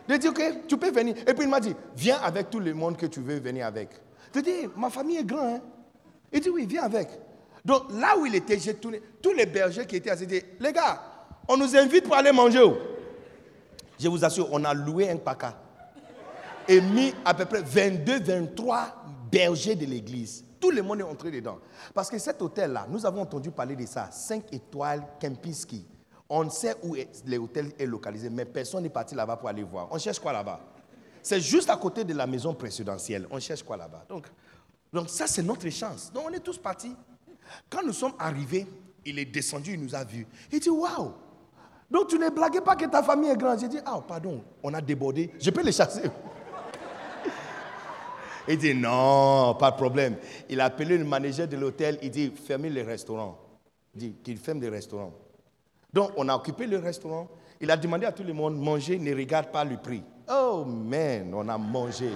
J'ai 0.08 0.18
dit, 0.18 0.26
OK, 0.26 0.42
tu 0.66 0.76
peux 0.76 0.90
venir. 0.90 1.14
Et 1.24 1.34
puis 1.34 1.44
il 1.44 1.48
m'a 1.48 1.60
dit, 1.60 1.76
viens 1.94 2.18
avec 2.20 2.50
tout 2.50 2.58
le 2.58 2.74
monde 2.74 2.96
que 2.96 3.06
tu 3.06 3.20
veux 3.20 3.38
venir 3.38 3.64
avec. 3.64 3.90
Je 4.34 4.40
dis, 4.40 4.68
ma 4.76 4.90
famille 4.90 5.18
est 5.18 5.24
grande. 5.24 5.56
Hein? 5.56 5.60
Il 6.32 6.40
dit, 6.40 6.50
oui, 6.50 6.66
viens 6.66 6.82
avec. 6.82 7.08
Donc 7.64 7.84
là 7.92 8.16
où 8.18 8.26
il 8.26 8.34
était, 8.34 8.58
j'ai 8.58 8.74
tourné. 8.74 9.00
Tous 9.22 9.32
les 9.32 9.46
bergers 9.46 9.86
qui 9.86 9.96
étaient 9.96 10.10
assis, 10.10 10.26
dit, 10.26 10.42
les 10.60 10.72
gars, 10.72 11.00
on 11.48 11.56
nous 11.56 11.76
invite 11.76 12.04
pour 12.04 12.14
aller 12.14 12.32
manger. 12.32 12.62
oh. 12.62 12.76
Je 13.98 14.08
vous 14.08 14.24
assure, 14.24 14.48
on 14.52 14.64
a 14.64 14.72
loué 14.74 15.10
un 15.10 15.16
paca 15.16 15.56
et 16.68 16.80
mis 16.80 17.14
à 17.24 17.34
peu 17.34 17.46
près 17.46 17.62
22, 17.62 18.20
23 18.20 19.04
bergers 19.32 19.74
de 19.74 19.86
l'église. 19.86 20.44
Tout 20.60 20.70
le 20.70 20.82
monde 20.82 21.00
est 21.00 21.04
entré 21.04 21.30
dedans. 21.30 21.58
Parce 21.94 22.10
que 22.10 22.18
cet 22.18 22.42
hôtel-là, 22.42 22.86
nous 22.90 23.06
avons 23.06 23.22
entendu 23.22 23.50
parler 23.50 23.74
de 23.74 23.86
ça, 23.86 24.08
5 24.10 24.52
étoiles 24.52 25.02
Kempinski. 25.20 25.86
On 26.28 26.48
sait 26.50 26.76
où 26.82 26.94
l'hôtel 27.26 27.72
est 27.78 27.86
localisé, 27.86 28.28
mais 28.28 28.44
personne 28.44 28.82
n'est 28.82 28.90
parti 28.90 29.14
là-bas 29.14 29.36
pour 29.36 29.48
aller 29.48 29.62
voir. 29.62 29.88
On 29.90 29.98
cherche 29.98 30.18
quoi 30.18 30.32
là-bas? 30.32 30.60
C'est 31.22 31.40
juste 31.40 31.70
à 31.70 31.76
côté 31.76 32.04
de 32.04 32.14
la 32.14 32.26
maison 32.26 32.54
présidentielle. 32.54 33.26
On 33.30 33.38
cherche 33.40 33.62
quoi 33.62 33.76
là-bas? 33.76 34.04
Donc, 34.08 34.26
donc 34.92 35.08
ça, 35.08 35.26
c'est 35.26 35.42
notre 35.42 35.68
chance. 35.70 36.12
Donc 36.12 36.24
on 36.28 36.32
est 36.32 36.40
tous 36.40 36.58
partis. 36.58 36.94
Quand 37.68 37.82
nous 37.84 37.92
sommes 37.92 38.14
arrivés, 38.18 38.66
il 39.04 39.18
est 39.18 39.24
descendu, 39.24 39.74
il 39.74 39.82
nous 39.82 39.94
a 39.94 40.04
vus. 40.04 40.26
Il 40.52 40.60
dit, 40.60 40.70
waouh 40.70 41.12
donc 41.90 42.08
tu 42.08 42.18
ne 42.18 42.28
blagues 42.28 42.60
pas 42.60 42.76
que 42.76 42.84
ta 42.84 43.02
famille 43.02 43.30
est 43.30 43.36
grande. 43.36 43.60
J'ai 43.60 43.68
dit, 43.68 43.78
ah, 43.84 44.00
pardon, 44.06 44.42
on 44.62 44.74
a 44.74 44.80
débordé. 44.80 45.30
Je 45.40 45.50
peux 45.50 45.62
les 45.62 45.72
chasser. 45.72 46.02
Il 48.48 48.58
dit, 48.58 48.74
non, 48.74 49.54
pas 49.58 49.70
de 49.70 49.76
problème. 49.76 50.16
Il 50.48 50.60
a 50.60 50.66
appelé 50.66 50.98
le 50.98 51.04
manager 51.04 51.48
de 51.48 51.56
l'hôtel. 51.56 51.98
Il 52.02 52.10
dit, 52.10 52.30
fermez 52.30 52.68
les 52.70 52.82
restaurants. 52.82 53.38
Il 53.94 54.00
dit 54.00 54.14
qu'il 54.22 54.36
ferme 54.36 54.60
les 54.60 54.68
restaurants. 54.68 55.14
Donc, 55.92 56.10
on 56.16 56.28
a 56.28 56.34
occupé 56.34 56.66
le 56.66 56.78
restaurant. 56.78 57.28
Il 57.60 57.70
a 57.70 57.76
demandé 57.76 58.06
à 58.06 58.12
tout 58.12 58.22
le 58.22 58.32
monde, 58.32 58.58
manger, 58.58 58.98
ne 58.98 59.14
regarde 59.14 59.50
pas 59.50 59.64
le 59.64 59.78
prix. 59.78 60.02
Oh, 60.28 60.64
man, 60.64 61.32
on 61.34 61.48
a 61.48 61.56
mangé. 61.56 62.10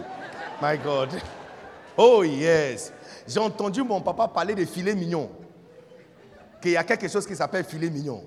My 0.60 0.76
God. 0.76 1.10
Oh, 1.96 2.22
yes. 2.22 2.92
J'ai 3.26 3.40
entendu 3.40 3.82
mon 3.82 4.00
papa 4.00 4.28
parler 4.28 4.54
de 4.54 4.64
filet 4.64 4.94
mignon. 4.94 5.30
Qu'il 6.60 6.72
y 6.72 6.76
a 6.76 6.84
quelque 6.84 7.08
chose 7.08 7.26
qui 7.26 7.34
s'appelle 7.34 7.64
filet 7.64 7.90
mignon. 7.90 8.24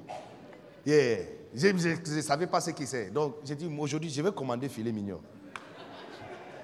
Yeah. 0.85 1.19
Je 1.53 1.67
ne 1.67 2.21
savais 2.21 2.47
pas 2.47 2.59
ce 2.59 2.71
que 2.71 2.85
c'est. 2.85 3.09
Donc, 3.09 3.35
j'ai 3.45 3.55
dit, 3.55 3.69
aujourd'hui, 3.79 4.09
je 4.09 4.21
vais 4.21 4.31
commander 4.31 4.67
filet 4.67 4.91
mignon. 4.91 5.21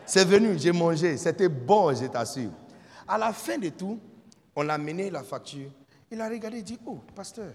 C'est 0.05 0.25
venu, 0.25 0.57
j'ai 0.57 0.71
mangé. 0.71 1.15
C'était 1.15 1.47
bon, 1.47 1.95
je 1.95 2.07
t'assure. 2.07 2.51
À 3.07 3.17
la 3.17 3.31
fin 3.31 3.57
de 3.57 3.69
tout, 3.69 3.99
on 4.55 4.67
a 4.67 4.77
mené 4.77 5.09
la 5.09 5.23
facture. 5.23 5.69
Il 6.11 6.19
a 6.19 6.27
regardé 6.27 6.57
et 6.57 6.61
dit, 6.61 6.79
oh, 6.85 6.99
pasteur. 7.15 7.53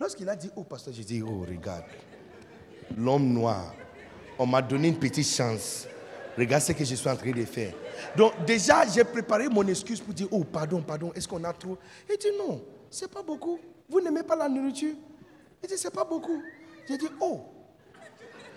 Lorsqu'il 0.00 0.28
a 0.28 0.34
dit, 0.34 0.50
oh, 0.56 0.64
pasteur, 0.64 0.92
j'ai 0.92 1.04
dit, 1.04 1.22
oh, 1.22 1.44
regarde. 1.48 1.84
L'homme 2.96 3.32
noir. 3.32 3.72
On 4.38 4.46
m'a 4.46 4.62
donné 4.62 4.88
une 4.88 4.98
petite 4.98 5.28
chance. 5.28 5.86
Regarde 6.36 6.62
ce 6.62 6.72
que 6.72 6.84
je 6.84 6.94
suis 6.94 7.08
en 7.08 7.16
train 7.16 7.30
de 7.30 7.44
faire. 7.44 7.72
Donc, 8.16 8.32
déjà, 8.44 8.84
j'ai 8.86 9.04
préparé 9.04 9.48
mon 9.48 9.66
excuse 9.68 10.00
pour 10.00 10.12
dire, 10.12 10.26
oh, 10.30 10.42
pardon, 10.44 10.82
pardon, 10.82 11.12
est-ce 11.14 11.28
qu'on 11.28 11.42
a 11.44 11.52
trop? 11.52 11.78
Il 12.10 12.16
dit, 12.18 12.28
non, 12.36 12.62
c'est 12.90 13.10
pas 13.10 13.22
beaucoup. 13.22 13.58
Vous 13.88 14.00
n'aimez 14.00 14.22
pas 14.22 14.34
la 14.34 14.48
nourriture? 14.48 14.94
Il 15.62 15.68
dit, 15.68 15.78
c'est 15.78 15.94
pas 15.94 16.04
beaucoup. 16.04 16.42
J'ai 16.88 16.98
dit, 16.98 17.08
oh, 17.20 17.42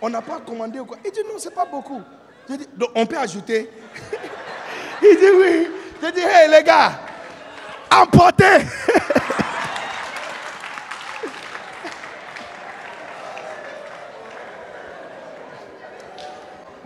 on 0.02 0.10
n'a 0.10 0.22
pas 0.22 0.40
commandé 0.40 0.80
ou 0.80 0.86
quoi? 0.86 0.98
Il 1.06 1.12
dit, 1.12 1.20
non, 1.24 1.38
c'est 1.38 1.54
pas 1.54 1.66
beaucoup. 1.66 2.02
Donc 2.78 2.90
on 2.96 3.06
peut 3.06 3.18
ajouter? 3.18 3.70
Il 5.02 5.18
dit, 5.18 5.30
oui. 5.38 5.68
J'ai 6.02 6.12
dit, 6.12 6.20
hey, 6.22 6.50
les 6.50 6.64
gars, 6.64 7.00
emportez 7.92 8.44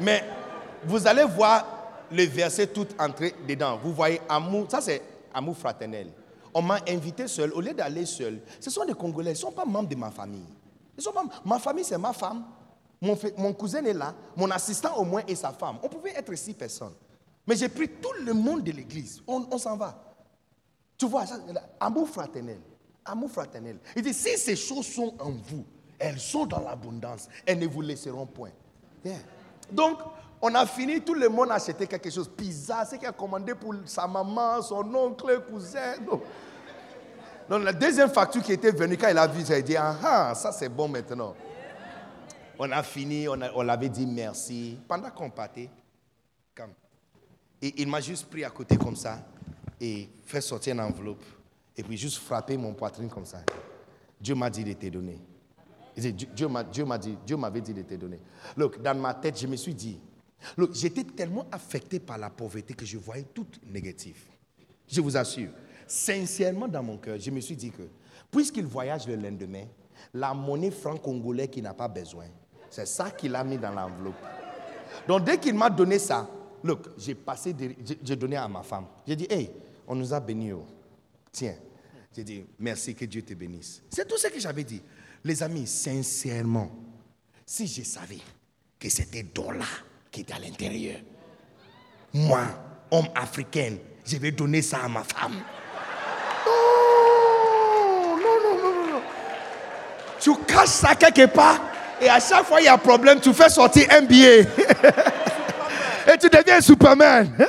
Mais 0.02 0.24
vous 0.84 1.08
allez 1.08 1.24
voir 1.24 1.66
le 2.12 2.24
verset 2.24 2.68
tout 2.68 2.88
entrer 3.00 3.36
dedans. 3.48 3.80
Vous 3.82 3.94
voyez 3.94 4.20
amour, 4.28 4.66
ça 4.70 4.82
c'est 4.82 5.02
amour 5.34 5.56
fraternel. 5.56 6.08
On 6.54 6.62
m'a 6.62 6.80
invité 6.88 7.28
seul, 7.28 7.54
au 7.54 7.62
lieu 7.62 7.74
d'aller 7.74 8.06
seul. 8.06 8.42
Ce 8.60 8.70
sont 8.70 8.84
des 8.84 8.94
Congolais, 8.94 9.32
ils 9.32 9.34
ne 9.34 9.40
sont 9.40 9.52
pas 9.52 9.64
membres 9.64 9.88
de 9.88 9.96
ma 9.96 10.12
famille. 10.12 10.46
Ils 10.98 11.04
sont 11.04 11.14
pas, 11.14 11.24
ma 11.46 11.60
famille, 11.60 11.86
c'est 11.86 11.98
ma 11.98 12.14
femme. 12.14 12.44
Mon, 13.02 13.54
cousin 13.54 13.84
est 13.86 13.94
là, 13.94 14.14
mon 14.36 14.52
assistant 14.52 14.96
au 14.98 15.04
moins 15.04 15.24
et 15.28 15.36
sa 15.36 15.52
femme. 15.52 15.78
On 15.82 15.88
pouvait 15.88 16.14
être 16.16 16.34
six 16.36 16.54
personnes. 16.54 16.94
Mais 17.48 17.56
j'ai 17.56 17.70
pris 17.70 17.88
tout 17.88 18.14
le 18.24 18.34
monde 18.34 18.64
de 18.64 18.72
l'église. 18.72 19.22
On, 19.26 19.58
s'en 19.58 19.76
va. 19.76 20.04
Tu 20.98 21.08
vois, 21.08 21.26
amour 21.80 22.08
fraternel. 22.10 22.60
Amour 23.04 23.32
fraternel. 23.32 23.80
Il 23.96 24.04
dit, 24.04 24.14
si 24.14 24.38
ces 24.38 24.56
choses 24.56 24.86
sont 24.86 25.16
en 25.20 25.32
vous, 25.32 25.66
elles 25.98 26.20
sont 26.20 26.46
dans 26.46 26.60
l'abondance, 26.60 27.28
elles 27.46 27.58
ne 27.58 27.66
vous 27.66 27.82
laisseront 27.82 28.28
point. 28.28 28.52
Donc, 29.72 30.00
on 30.42 30.54
a 30.56 30.66
fini, 30.66 31.02
tout 31.02 31.14
le 31.14 31.30
monde 31.30 31.52
a 31.52 31.56
acheté 31.56 31.86
quelque 31.88 32.10
chose. 32.10 32.30
Pizza, 32.36 32.84
c'est 32.86 32.98
qu'il 32.98 33.08
a 33.08 33.12
commandé 33.12 33.54
pour 33.54 33.74
sa 33.86 34.08
maman, 34.08 34.62
son 34.62 34.84
oncle, 34.96 35.44
cousin. 35.50 35.96
Donc, 37.50 37.64
la 37.64 37.74
deuxième 37.74 38.10
facture 38.10 38.42
qui 38.42 38.54
était 38.54 38.72
venue, 38.72 38.98
quand 38.98 39.10
il 39.10 39.18
a 39.18 39.28
vu, 39.28 39.42
il 39.42 39.54
a 39.54 39.62
dit, 39.62 39.78
ah, 39.78 39.96
ah, 40.04 40.36
ça 40.36 40.52
c'est 40.52 40.70
bon 40.70 40.88
maintenant. 40.88 41.36
On 42.58 42.72
a 42.72 42.84
fini, 42.84 43.28
on, 43.28 43.40
on 43.56 43.62
l'avait 43.62 43.90
dit 43.90 44.06
merci. 44.06 44.78
Pendant 44.88 45.10
qu'on 45.10 45.30
partait, 45.30 45.70
Et 47.62 47.82
il 47.82 47.88
m'a 47.88 48.02
juste 48.02 48.28
pris 48.30 48.44
à 48.44 48.50
côté 48.50 48.76
comme 48.76 48.96
ça 48.96 49.20
et 49.80 50.10
fait 50.26 50.42
sortir 50.42 50.74
une 50.74 50.82
enveloppe 50.82 51.24
et 51.78 51.84
puis 51.84 51.98
juste 51.98 52.18
frappé 52.18 52.58
mon 52.58 52.74
poitrine 52.74 53.10
comme 53.10 53.26
ça. 53.26 53.40
Dieu 54.20 54.34
m'a 54.36 54.50
dit 54.50 54.64
de 54.64 54.74
te 54.74 54.88
donner. 54.88 55.20
Dieu- 55.98 56.48
m'a 56.86 56.98
dit, 56.98 57.18
Dieu 57.26 57.38
m'avait 57.38 57.62
dit 57.62 57.74
de 57.74 57.82
te 57.82 57.94
donner. 57.96 58.20
Look, 58.58 58.82
dans 58.82 58.98
ma 59.00 59.14
tête, 59.14 59.40
je 59.40 59.48
me 59.48 59.56
suis 59.56 59.74
dit, 59.74 60.00
look, 60.58 60.74
j'étais 60.74 61.04
tellement 61.04 61.46
affecté 61.52 62.00
par 62.00 62.18
la 62.18 62.30
pauvreté 62.30 62.74
que 62.74 62.86
je 62.86 62.98
voyais 62.98 63.26
tout 63.34 63.48
négatif. 63.66 64.28
Je 64.88 65.02
vous 65.02 65.16
assure, 65.18 65.50
sincèrement 65.88 66.68
dans 66.68 66.84
mon 66.84 66.98
cœur, 66.98 67.20
je 67.20 67.32
me 67.32 67.40
suis 67.40 67.56
dit 67.56 67.72
que, 67.72 67.84
puisqu'il 68.30 68.66
voyage 68.66 69.08
le 69.08 69.16
lendemain, 69.16 69.66
la 70.14 70.34
monnaie 70.34 70.72
franc 70.72 70.98
congolais 70.98 71.48
qu'il 71.48 71.64
n'a 71.64 71.74
pas 71.74 71.88
besoin, 71.88 72.26
c'est 72.70 72.88
ça 72.88 73.12
qu'il 73.12 73.36
a 73.36 73.44
mis 73.44 73.58
dans 73.58 73.72
l'enveloppe. 73.72 74.16
Donc 75.08 75.24
dès 75.26 75.38
qu'il 75.38 75.54
m'a 75.54 75.70
donné 75.70 76.00
ça, 76.00 76.30
look, 76.64 76.88
j'ai 76.98 77.16
passé, 77.16 77.56
j'ai 78.04 78.16
donné 78.16 78.36
à 78.38 78.48
ma 78.48 78.64
femme. 78.64 78.86
J'ai 79.08 79.16
dit, 79.16 79.28
hey, 79.30 79.52
on 79.88 79.96
nous 79.96 80.14
a 80.14 80.20
bénis. 80.20 80.54
oh. 80.54 80.66
Tiens. 81.32 81.56
J'ai 82.14 82.24
dit, 82.26 82.44
merci, 82.60 82.94
que 82.94 83.06
Dieu 83.06 83.22
te 83.22 83.34
bénisse. 83.34 83.82
C'est 83.90 84.06
tout 84.06 84.18
ce 84.18 84.28
que 84.28 84.38
j'avais 84.40 84.66
dit. 84.66 84.82
Les 85.24 85.44
amis, 85.44 85.68
sincèrement, 85.68 86.72
si 87.46 87.68
je 87.68 87.84
savais 87.84 88.20
que 88.80 88.90
c'était 88.90 89.24
dollar 89.24 89.86
qui 90.12 90.22
était 90.22 90.34
à 90.34 90.40
l'intérieur, 90.40 91.00
moi, 92.14 92.42
homme 92.90 93.08
africain, 93.16 93.76
je 94.06 94.18
vais 94.18 94.32
donner 94.32 94.62
ça 94.62 94.80
à 94.84 94.88
ma 94.88 95.04
femme. 95.04 95.42
Non, 98.18 98.18
non, 98.18 98.58
non, 98.58 98.92
non. 98.92 99.02
Tu 100.20 100.36
caches 100.46 100.70
ça 100.70 100.96
quelque 100.96 101.28
part 101.28 101.62
et 102.02 102.10
à 102.10 102.20
chaque 102.20 102.46
fois 102.46 102.60
il 102.60 102.66
y 102.66 102.68
a 102.68 102.74
un 102.74 102.80
problème, 102.80 103.20
tu 103.20 103.32
fais 103.34 103.50
sortir 103.50 103.88
un 103.92 104.02
billet. 104.02 104.42
et 104.42 106.18
tu 106.20 106.30
deviens 106.30 106.62
Superman. 106.62 107.32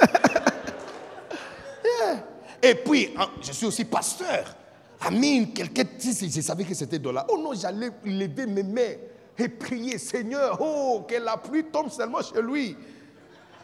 Yeah. 1.85 2.25
Et 2.63 2.75
puis, 2.77 3.13
hein, 3.19 3.27
je 3.43 3.51
suis 3.53 3.67
aussi 3.67 3.85
pasteur. 3.85 4.45
Amine, 5.05 5.53
quelqu'un, 5.53 5.85
je 5.99 6.41
savais 6.41 6.65
que 6.65 6.75
c'était 6.75 6.99
dollar. 6.99 7.27
Oh 7.29 7.39
non, 7.39 7.55
j'allais 7.55 7.91
lever 8.05 8.47
mes 8.47 8.63
mains 8.63 8.95
et 9.37 9.49
prier, 9.49 9.99
Seigneur, 9.99 10.59
oh, 10.61 11.05
que 11.09 11.17
la 11.17 11.37
pluie 11.37 11.65
tombe 11.65 11.91
seulement 11.91 12.23
chez 12.23 12.41
lui. 12.41 12.77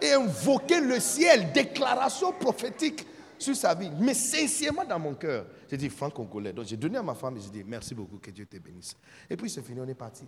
Et 0.01 0.13
invoquer 0.13 0.81
le 0.81 0.99
ciel, 0.99 1.53
déclaration 1.53 2.33
prophétique 2.33 3.07
sur 3.39 3.55
sa 3.55 3.75
vie. 3.75 3.91
Mais 4.01 4.15
sincèrement 4.15 4.85
dans 4.85 4.99
mon 4.99 5.15
cœur, 5.15 5.47
j'ai 5.71 5.77
dit, 5.77 5.89
franc 5.89 6.11
congolais. 6.11 6.53
Donc 6.53 6.67
j'ai 6.67 6.77
donné 6.77 6.99
à 6.99 7.03
ma 7.03 7.15
femme 7.15 7.37
et 7.37 7.41
j'ai 7.41 7.51
dit, 7.51 7.65
merci 7.65 7.95
beaucoup, 7.95 8.19
que 8.19 8.31
Dieu 8.31 8.47
te 8.47 8.57
bénisse. 8.59 8.97
Et 9.31 9.37
puis 9.37 9.49
c'est 9.49 9.63
fini, 9.63 9.81
on 9.81 9.89
est 9.89 9.95
parti. 9.95 10.25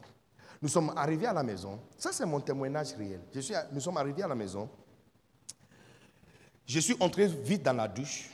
Nous 0.62 0.68
sommes 0.68 0.92
arrivés 0.96 1.26
à 1.26 1.32
la 1.32 1.42
maison. 1.42 1.80
Ça, 1.96 2.12
c'est 2.12 2.26
mon 2.26 2.40
témoignage 2.40 2.92
réel. 2.96 3.20
Je 3.34 3.40
suis, 3.40 3.54
nous 3.72 3.80
sommes 3.80 3.96
arrivés 3.96 4.22
à 4.22 4.28
la 4.28 4.34
maison. 4.34 4.68
Je 6.66 6.78
suis 6.78 6.96
entré 7.00 7.26
vite 7.26 7.62
dans 7.62 7.72
la 7.72 7.88
douche, 7.88 8.30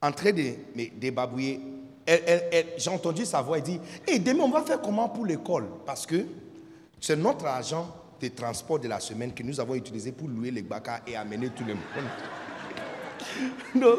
en 0.00 0.12
train 0.12 0.30
de 0.30 0.54
me 0.74 1.00
débabouiller. 1.00 1.60
J'ai 2.06 2.90
entendu 2.90 3.24
sa 3.24 3.42
voix, 3.42 3.58
elle 3.58 3.64
dit 3.64 3.80
Hé, 4.06 4.18
demain, 4.18 4.44
on 4.44 4.50
va 4.50 4.62
faire 4.62 4.80
comment 4.80 5.08
pour 5.08 5.26
l'école? 5.26 5.66
Parce 5.84 6.06
que 6.06 6.24
c'est 7.00 7.16
notre 7.16 7.46
argent 7.46 7.88
de 8.20 8.28
transport 8.28 8.78
de 8.78 8.88
la 8.88 9.00
semaine 9.00 9.34
que 9.34 9.42
nous 9.42 9.58
avons 9.60 9.74
utilisé 9.74 10.12
pour 10.12 10.28
louer 10.28 10.50
les 10.50 10.62
baka 10.62 11.00
et 11.06 11.16
amener 11.16 11.48
tout 11.48 11.64
le 11.64 11.74
monde. 11.74 11.82
Donc, 13.74 13.98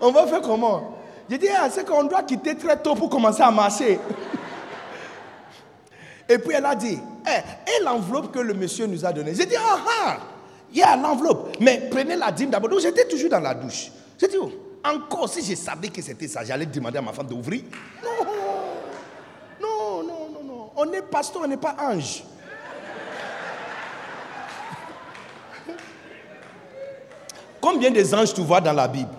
on 0.00 0.12
va 0.12 0.26
faire 0.26 0.42
comment? 0.42 0.98
J'ai 1.30 1.38
dit 1.38 1.48
Ah, 1.54 1.68
c'est 1.70 1.86
qu'on 1.86 2.04
doit 2.04 2.22
quitter 2.22 2.56
très 2.56 2.80
tôt 2.80 2.94
pour 2.94 3.08
commencer 3.08 3.42
à 3.42 3.50
marcher. 3.50 3.98
Et 6.28 6.38
puis 6.38 6.54
elle 6.54 6.66
a 6.66 6.74
dit, 6.74 6.98
Eh, 7.26 7.70
et 7.70 7.84
l'enveloppe 7.84 8.32
que 8.32 8.38
le 8.38 8.52
monsieur 8.52 8.86
nous 8.86 9.04
a 9.04 9.12
donnée? 9.12 9.34
J'ai 9.34 9.46
dit, 9.46 9.56
ah 9.56 9.78
ah, 10.04 10.18
il 10.70 10.78
y 10.78 10.82
a 10.82 10.94
l'enveloppe. 10.96 11.56
Mais 11.60 11.88
prenez 11.90 12.16
la 12.16 12.30
dîme 12.30 12.50
d'abord. 12.50 12.68
Donc 12.68 12.80
j'étais 12.80 13.08
toujours 13.08 13.30
dans 13.30 13.40
la 13.40 13.54
douche. 13.54 13.90
J'ai 14.20 14.28
dit, 14.28 14.36
oh, 14.38 14.52
encore 14.84 15.28
si 15.28 15.44
je 15.44 15.54
savais 15.54 15.88
que 15.88 16.02
c'était 16.02 16.28
ça, 16.28 16.44
j'allais 16.44 16.66
demander 16.66 16.98
à 16.98 17.02
ma 17.02 17.12
femme 17.12 17.26
d'ouvrir. 17.26 17.62
Non, 18.02 18.24
non, 19.60 20.02
non, 20.02 20.30
non, 20.32 20.44
non. 20.44 20.70
On 20.76 20.92
est 20.92 21.02
pasteur, 21.02 21.42
on 21.44 21.48
n'est 21.48 21.56
pas 21.56 21.76
ange. 21.78 22.24
Combien 27.60 27.90
des 27.90 28.14
anges 28.14 28.32
tu 28.32 28.40
vois 28.42 28.60
dans 28.60 28.72
la 28.72 28.86
Bible? 28.86 29.10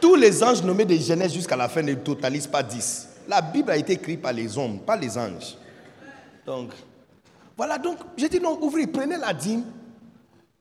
Tous 0.00 0.16
les 0.16 0.42
anges 0.42 0.62
nommés 0.62 0.84
de 0.84 0.96
Genèse 0.96 1.32
jusqu'à 1.32 1.56
la 1.56 1.68
fin 1.68 1.82
ne 1.82 1.94
totalisent 1.94 2.46
pas 2.46 2.62
10. 2.62 3.08
La 3.28 3.40
Bible 3.40 3.70
a 3.70 3.76
été 3.76 3.94
écrite 3.94 4.20
par 4.20 4.32
les 4.32 4.58
hommes, 4.58 4.80
pas 4.80 4.96
les 4.96 5.16
anges. 5.16 5.56
Donc, 6.44 6.72
voilà, 7.56 7.78
donc 7.78 7.98
j'ai 8.16 8.28
dit 8.28 8.40
non, 8.40 8.58
ouvrez, 8.60 8.86
prenez 8.86 9.16
la 9.16 9.32
dîme. 9.32 9.64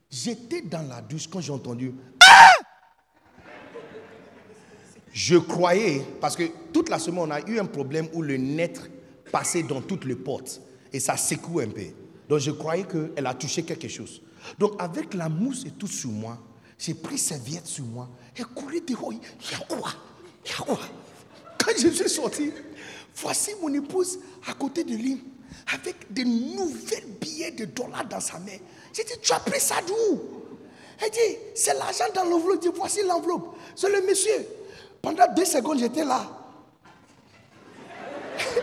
J'étais 0.10 0.62
dans 0.62 0.88
la 0.88 1.02
douche 1.02 1.28
quand 1.28 1.42
j'ai 1.42 1.52
entendu. 1.52 1.94
Ah 2.24 2.52
Je 5.16 5.38
croyais, 5.38 6.02
parce 6.20 6.36
que 6.36 6.44
toute 6.74 6.90
la 6.90 7.00
semaine, 7.00 7.22
on 7.22 7.32
a 7.32 7.40
eu 7.48 7.58
un 7.58 7.66
problème 7.66 8.10
où 8.12 8.22
le 8.22 8.36
net 8.36 8.82
passait 9.32 9.64
dans 9.64 9.80
toutes 9.80 10.04
les 10.04 10.16
portes 10.16 10.60
et 10.92 11.00
ça 11.00 11.16
secoue 11.16 11.62
un 11.62 11.70
peu. 11.70 11.86
Donc 12.28 12.40
je 12.40 12.52
croyais 12.52 12.84
qu'elle 12.84 13.26
a 13.26 13.34
touché 13.34 13.64
quelque 13.64 13.88
chose. 13.88 14.22
Donc 14.60 14.74
avec 14.78 15.14
la 15.14 15.30
mousse 15.30 15.64
et 15.66 15.72
tout 15.72 15.88
sur 15.88 16.10
moi, 16.10 16.38
j'ai 16.78 16.94
pris 16.94 17.18
serviette 17.18 17.66
sur 17.66 17.86
moi 17.86 18.10
et 18.38 18.44
couru 18.44 18.82
dehors. 18.82 19.14
Il 19.14 19.52
y 19.52 19.56
a 19.56 19.66
quoi? 19.66 19.94
Il 20.44 20.50
y 20.50 20.54
a 20.54 20.58
quoi? 20.66 20.80
Quand 21.60 21.72
je 21.82 21.88
suis 21.88 22.10
sorti, 22.10 22.52
voici 23.16 23.52
mon 23.62 23.74
épouse 23.74 24.20
à 24.50 24.54
côté 24.54 24.84
de 24.84 24.96
lui 24.96 25.24
avec 25.74 26.12
des 26.12 26.26
nouvelles 26.26 27.08
billets 27.22 27.52
de 27.52 27.64
dollars 27.64 28.06
dans 28.06 28.20
sa 28.20 28.38
main. 28.40 28.58
J'ai 28.92 29.06
dit, 29.06 29.14
tu 29.22 29.32
as 29.32 29.40
pris 29.40 29.62
ça 29.62 29.76
d'où? 29.88 30.20
Elle 31.02 31.10
dit, 31.10 31.38
c'est 31.56 31.74
l'argent 31.76 32.04
dans 32.14 32.26
l'enveloppe. 32.26 32.64
Je 32.66 32.70
dis, 32.70 32.76
voici 32.76 33.00
l'enveloppe. 33.08 33.56
C'est 33.78 33.90
le 33.90 34.06
monsieur. 34.06 34.46
Pendant 35.06 35.32
deux 35.36 35.46
secondes, 35.46 35.78
j'étais 35.78 36.04
là. 36.04 36.24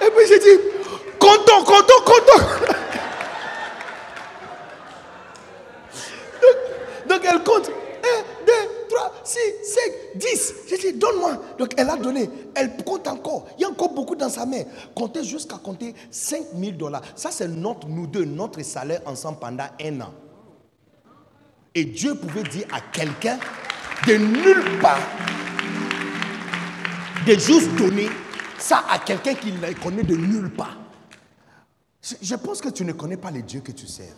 Et 0.00 0.10
puis 0.10 0.26
j'ai 0.28 0.38
dit, 0.38 0.60
comptons, 1.18 1.64
comptons, 1.64 2.04
comptons. 2.06 2.44
donc, 7.08 7.20
elle 7.24 7.42
compte. 7.42 7.68
1, 7.68 7.72
2, 8.46 8.52
3, 8.88 9.12
6, 9.24 9.38
5, 9.64 9.80
10. 10.14 10.54
J'ai 10.68 10.78
dit, 10.78 10.92
donne-moi. 10.92 11.42
Donc 11.58 11.72
elle 11.76 11.90
a 11.90 11.96
donné. 11.96 12.30
Elle 12.54 12.76
compte 12.84 13.08
encore. 13.08 13.48
Il 13.58 13.62
y 13.62 13.64
a 13.64 13.68
encore 13.68 13.92
beaucoup 13.92 14.14
dans 14.14 14.28
sa 14.28 14.46
main. 14.46 14.62
Comptez 14.94 15.24
jusqu'à 15.24 15.56
compter 15.56 15.92
5 16.08 16.40
000 16.56 16.72
dollars. 16.76 17.02
Ça, 17.16 17.32
c'est 17.32 17.48
notre, 17.48 17.88
nous 17.88 18.06
deux, 18.06 18.24
notre 18.24 18.62
salaire 18.62 19.00
ensemble 19.06 19.40
pendant 19.40 19.66
un 19.82 20.00
an. 20.02 20.14
Et 21.74 21.84
Dieu 21.84 22.14
pouvait 22.14 22.44
dire 22.44 22.66
à 22.72 22.80
quelqu'un 22.92 23.40
de 24.06 24.14
nulle 24.14 24.78
part 24.80 25.00
de 27.26 27.34
juste 27.38 27.74
donner 27.76 28.08
ça 28.58 28.84
à 28.88 28.98
quelqu'un 28.98 29.34
qui 29.34 29.52
ne 29.52 29.72
connaît 29.82 30.02
de 30.02 30.16
nulle 30.16 30.50
part. 30.52 30.76
Je, 32.20 32.34
pense 32.34 32.60
que 32.60 32.68
tu 32.68 32.84
ne 32.84 32.92
connais 32.92 33.16
pas 33.16 33.30
les 33.30 33.42
dieux 33.42 33.60
que 33.60 33.72
tu 33.72 33.86
sers. 33.86 34.12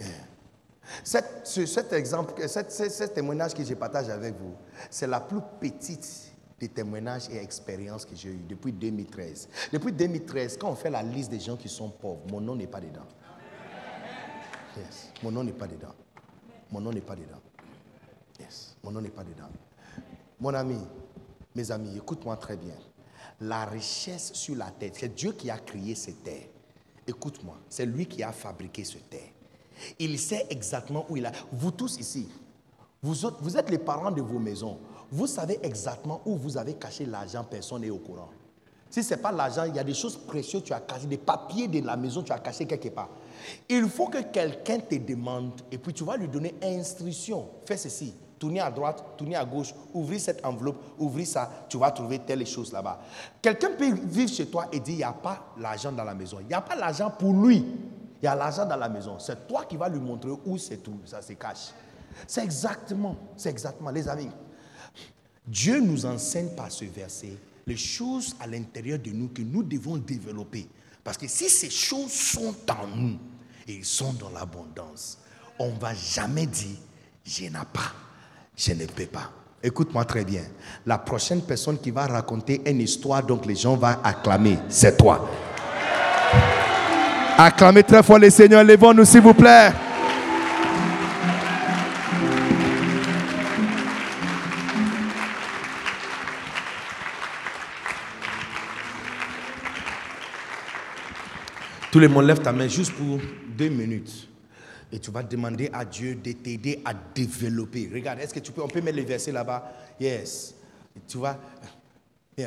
Eh. 0.00 0.04
Cet 1.04 1.92
exemple, 1.92 2.32
cet, 2.48 2.72
cet- 2.72 2.90
cet 2.90 3.14
témoignage 3.14 3.52
que 3.54 3.62
je 3.62 3.74
partage 3.74 4.08
avec 4.08 4.34
vous, 4.38 4.54
c'est 4.90 5.06
la 5.06 5.20
plus 5.20 5.40
petite 5.60 6.32
des 6.58 6.68
témoignages 6.68 7.28
et 7.30 7.36
expériences 7.36 8.06
que 8.06 8.16
j'ai 8.16 8.30
eues 8.30 8.44
depuis 8.48 8.72
2013. 8.72 9.48
Depuis 9.72 9.92
2013, 9.92 10.56
quand 10.58 10.70
on 10.70 10.74
fait 10.74 10.88
la 10.88 11.02
liste 11.02 11.30
des 11.30 11.40
gens 11.40 11.56
qui 11.56 11.68
sont 11.68 11.90
pauvres, 11.90 12.22
mon 12.30 12.40
nom 12.40 12.56
n'est 12.56 12.66
pas 12.66 12.80
dedans. 12.80 13.06
Yes, 14.78 15.10
mon 15.22 15.30
nom 15.30 15.44
n'est 15.44 15.52
pas 15.52 15.66
dedans. 15.66 15.94
Mon 16.70 16.80
nom 16.80 16.92
n'est 16.92 17.00
pas 17.02 17.14
dedans. 17.16 17.40
Yes, 18.40 18.76
mon 18.82 18.90
nom 18.90 19.00
n'est 19.02 19.10
pas 19.10 19.24
dedans. 19.24 19.48
Mon 20.40 20.54
ami, 20.54 20.78
mes 21.56 21.70
amis, 21.70 21.96
écoute-moi 21.96 22.36
très 22.36 22.56
bien. 22.56 22.74
La 23.40 23.64
richesse 23.64 24.32
sur 24.34 24.56
la 24.56 24.70
terre, 24.70 24.92
c'est 24.94 25.14
Dieu 25.14 25.32
qui 25.32 25.50
a 25.50 25.58
créé 25.58 25.94
cette 25.94 26.22
terre. 26.22 26.46
Écoute-moi, 27.06 27.56
c'est 27.68 27.86
lui 27.86 28.06
qui 28.06 28.22
a 28.22 28.32
fabriqué 28.32 28.84
cette 28.84 29.10
terre. 29.10 29.30
Il 29.98 30.18
sait 30.18 30.46
exactement 30.50 31.06
où 31.08 31.16
il 31.16 31.26
a. 31.26 31.32
Vous 31.52 31.70
tous 31.70 31.98
ici, 31.98 32.28
vous, 33.02 33.56
êtes 33.56 33.70
les 33.70 33.78
parents 33.78 34.10
de 34.10 34.22
vos 34.22 34.38
maisons. 34.38 34.78
Vous 35.10 35.26
savez 35.26 35.58
exactement 35.62 36.20
où 36.24 36.36
vous 36.36 36.56
avez 36.56 36.74
caché 36.74 37.06
l'argent, 37.06 37.44
personne 37.44 37.82
n'est 37.82 37.90
au 37.90 37.98
courant. 37.98 38.30
Si 38.90 39.02
ce 39.02 39.14
n'est 39.14 39.20
pas 39.20 39.32
l'argent, 39.32 39.64
il 39.64 39.76
y 39.76 39.78
a 39.78 39.84
des 39.84 39.94
choses 39.94 40.16
précieuses 40.16 40.64
tu 40.64 40.72
as 40.72 40.80
cachées, 40.80 41.06
des 41.06 41.18
papiers 41.18 41.68
de 41.68 41.84
la 41.84 41.96
maison 41.96 42.22
tu 42.22 42.32
as 42.32 42.38
cachés 42.38 42.66
quelque 42.66 42.88
part. 42.88 43.10
Il 43.68 43.88
faut 43.88 44.08
que 44.08 44.22
quelqu'un 44.22 44.80
te 44.80 44.94
demande 44.94 45.60
et 45.70 45.78
puis 45.78 45.92
tu 45.92 46.04
vas 46.04 46.16
lui 46.16 46.28
donner 46.28 46.54
instruction. 46.62 47.48
Fais 47.66 47.76
ceci, 47.76 48.14
tournez 48.38 48.60
à 48.60 48.70
droite, 48.70 49.04
tournez 49.16 49.36
à 49.36 49.44
gauche, 49.44 49.74
ouvrez 49.92 50.18
cette 50.18 50.44
enveloppe, 50.44 50.76
ouvrez 50.98 51.24
ça, 51.24 51.50
tu 51.68 51.78
vas 51.78 51.90
trouver 51.90 52.18
telle 52.18 52.46
chose 52.46 52.72
là-bas. 52.72 53.00
Quelqu'un 53.40 53.70
peut 53.78 53.92
vivre 53.92 54.30
chez 54.30 54.46
toi 54.46 54.66
et 54.72 54.80
dire 54.80 54.94
il 54.94 54.98
n'y 54.98 55.04
a 55.04 55.12
pas 55.12 55.52
l'argent 55.58 55.92
dans 55.92 56.04
la 56.04 56.14
maison. 56.14 56.38
Il 56.40 56.46
n'y 56.46 56.54
a 56.54 56.60
pas 56.60 56.76
l'argent 56.76 57.10
pour 57.10 57.32
lui. 57.32 57.64
Il 58.20 58.24
y 58.24 58.28
a 58.28 58.34
l'argent 58.34 58.66
dans 58.66 58.76
la 58.76 58.88
maison. 58.88 59.18
C'est 59.18 59.46
toi 59.46 59.64
qui 59.64 59.76
vas 59.76 59.88
lui 59.88 60.00
montrer 60.00 60.30
où 60.44 60.58
c'est 60.58 60.78
tout, 60.78 60.98
ça 61.04 61.22
se 61.22 61.32
cache. 61.34 61.72
C'est 62.26 62.42
exactement, 62.42 63.16
c'est 63.36 63.50
exactement, 63.50 63.90
les 63.90 64.08
amis. 64.08 64.30
Dieu 65.46 65.80
nous 65.80 66.06
enseigne 66.06 66.48
par 66.56 66.70
ce 66.72 66.84
verset 66.86 67.36
les 67.66 67.76
choses 67.76 68.34
à 68.40 68.46
l'intérieur 68.46 68.98
de 68.98 69.10
nous 69.10 69.28
que 69.28 69.42
nous 69.42 69.62
devons 69.62 69.96
développer. 69.96 70.68
Parce 71.02 71.18
que 71.18 71.28
si 71.28 71.48
ces 71.48 71.70
choses 71.70 72.12
sont 72.12 72.54
en 72.70 72.86
nous 72.86 73.18
et 73.66 73.82
sont 73.82 74.12
dans 74.14 74.30
l'abondance, 74.30 75.18
on 75.58 75.70
va 75.70 75.94
jamais 75.94 76.46
dire, 76.46 76.78
je 77.24 77.44
n'ai 77.44 77.50
pas, 77.50 77.92
je 78.56 78.72
ne 78.72 78.86
peux 78.86 79.06
pas. 79.06 79.30
Écoute-moi 79.62 80.04
très 80.04 80.24
bien. 80.24 80.42
La 80.86 80.98
prochaine 80.98 81.42
personne 81.42 81.78
qui 81.78 81.90
va 81.90 82.06
raconter 82.06 82.62
une 82.66 82.80
histoire, 82.80 83.22
donc 83.22 83.46
les 83.46 83.56
gens 83.56 83.76
vont 83.76 83.96
acclamer, 84.02 84.58
c'est 84.68 84.96
toi. 84.96 85.28
Acclamez 87.38 87.82
très 87.82 88.02
fort 88.02 88.18
les 88.18 88.30
seigneurs. 88.30 88.64
Levons-nous, 88.64 89.04
s'il 89.04 89.20
vous 89.20 89.34
plaît. 89.34 89.70
Tout 101.90 102.00
le 102.00 102.08
monde 102.08 102.26
lève 102.26 102.40
ta 102.40 102.52
main 102.52 102.68
juste 102.68 102.92
pour 102.92 103.18
deux 103.56 103.68
minutes. 103.68 104.25
Et 104.96 104.98
tu 104.98 105.10
vas 105.10 105.22
demander 105.22 105.68
à 105.74 105.84
Dieu 105.84 106.14
de 106.14 106.32
t'aider 106.32 106.80
à 106.82 106.94
développer. 106.94 107.90
Regarde, 107.92 108.18
est-ce 108.18 108.32
que 108.32 108.40
tu 108.40 108.50
peux, 108.50 108.62
on 108.62 108.68
peut 108.68 108.80
mettre 108.80 108.96
le 108.96 109.04
verset 109.04 109.30
là-bas? 109.30 109.70
Yes. 110.00 110.54
tu 111.06 111.18
vas 111.18 111.38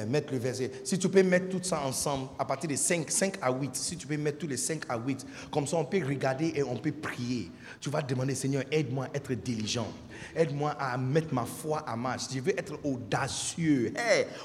mettre 0.08 0.34
le 0.34 0.40
verset. 0.40 0.72
Si 0.84 0.98
tu 0.98 1.08
peux 1.10 1.22
mettre 1.22 1.50
tout 1.50 1.60
ça 1.62 1.86
ensemble, 1.86 2.30
à 2.40 2.46
partir 2.46 2.68
de 2.68 2.76
5, 2.76 3.12
5 3.12 3.36
à 3.40 3.52
8, 3.52 3.76
si 3.76 3.98
tu 3.98 4.08
peux 4.08 4.18
mettre 4.18 4.40
tous 4.40 4.48
les 4.48 4.58
5 4.58 4.82
à 4.90 4.98
8, 4.98 5.28
comme 5.52 5.68
ça 5.68 5.78
on 5.78 5.86
peut 5.86 6.04
regarder 6.04 6.52
et 6.56 6.64
on 6.64 6.76
peut 6.76 6.92
prier. 6.92 7.52
Tu 7.80 7.92
vas 7.92 8.02
demander, 8.02 8.34
Seigneur, 8.34 8.64
aide-moi 8.72 9.06
à 9.14 9.18
être 9.18 9.32
diligent. 9.36 9.88
Aide-moi 10.36 10.72
à 10.72 10.98
mettre 10.98 11.32
ma 11.32 11.46
foi 11.46 11.88
à 11.88 11.96
marche. 11.96 12.24
Je 12.34 12.40
veux 12.40 12.60
être 12.60 12.80
audacieux. 12.84 13.94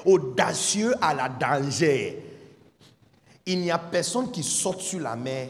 audacieux 0.05 0.93
à 1.01 1.15
la 1.15 1.27
danger. 1.27 2.19
Il 3.47 3.61
n'y 3.61 3.71
a 3.71 3.79
personne 3.79 4.29
qui 4.29 4.43
saute 4.43 4.81
sur 4.81 4.99
la 4.99 5.15
mer 5.15 5.49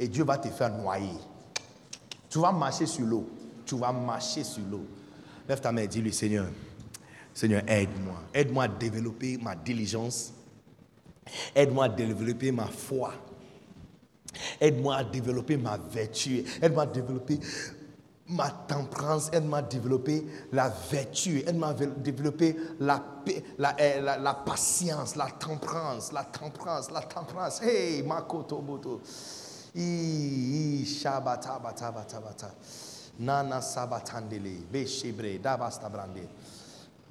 et 0.00 0.08
Dieu 0.08 0.24
va 0.24 0.36
te 0.36 0.48
faire 0.48 0.76
noyer. 0.76 1.31
Tu 2.32 2.38
vas 2.38 2.50
marcher 2.50 2.86
sur 2.86 3.04
l'eau. 3.04 3.28
Tu 3.66 3.76
vas 3.76 3.92
marcher 3.92 4.42
sur 4.42 4.62
l'eau. 4.64 4.86
Lève 5.46 5.60
ta 5.60 5.70
main 5.70 5.82
et 5.82 5.86
dis-lui, 5.86 6.14
Seigneur, 6.14 6.46
Seigneur, 7.34 7.62
aide-moi. 7.66 8.22
Aide-moi 8.32 8.64
à 8.64 8.68
développer 8.68 9.36
ma 9.36 9.54
diligence. 9.54 10.32
Aide-moi 11.54 11.84
à 11.84 11.88
développer 11.90 12.50
ma 12.50 12.68
foi. 12.68 13.12
Aide-moi 14.58 14.96
à 14.96 15.04
développer 15.04 15.58
ma 15.58 15.76
vertu. 15.76 16.42
Aide-moi 16.62 16.84
à 16.84 16.86
développer 16.86 17.38
ma 18.28 18.48
tempérance, 18.48 19.28
aide-moi 19.34 19.58
à 19.58 19.62
développer 19.62 20.26
la 20.52 20.70
vertu, 20.90 21.40
aide-moi 21.46 21.68
à 21.68 21.74
développer 21.74 22.56
eh, 22.80 23.42
la, 23.58 24.18
la, 24.18 24.34
patience, 24.34 25.16
la 25.16 25.26
tempérance, 25.26 26.12
la 26.12 26.24
tempérance, 26.24 26.90
la 26.90 27.02
tempérance. 27.02 27.60
Hey, 27.62 28.02
makoto 28.02 28.62
boto. 28.62 29.02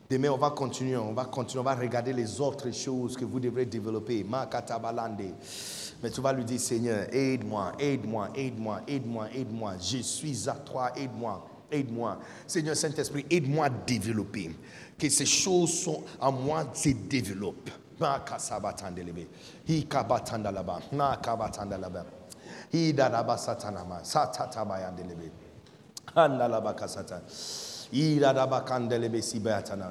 Demain, 0.09 0.29
on 0.29 0.37
va 0.37 0.49
continuer, 0.51 0.97
on 0.97 1.13
va 1.13 1.25
continuer, 1.25 1.61
on 1.61 1.63
va 1.63 1.73
regarder 1.73 2.11
les 2.13 2.41
autres 2.41 2.69
choses 2.71 3.15
que 3.15 3.23
vous 3.23 3.39
devrez 3.39 3.65
développer. 3.65 4.25
Mais 6.03 6.09
tu 6.11 6.21
vas 6.21 6.33
lui 6.33 6.43
dire, 6.43 6.59
Seigneur, 6.59 7.07
aide-moi, 7.13 7.71
aide-moi, 7.79 8.29
aide-moi, 8.35 8.81
aide-moi, 8.87 9.27
aide-moi. 9.33 9.73
Je 9.79 9.99
suis 9.99 10.49
à 10.49 10.53
toi, 10.53 10.91
aide-moi, 10.97 11.47
aide-moi. 11.71 12.19
Seigneur 12.45 12.75
Saint-Esprit, 12.75 13.25
aide-moi 13.29 13.67
à 13.67 13.69
développer. 13.69 14.51
Que 14.99 15.09
ces 15.09 15.25
choses 15.25 15.73
sont 15.81 16.03
en 16.19 16.31
moi 16.31 16.65
se 16.73 16.89
développent. 16.89 17.69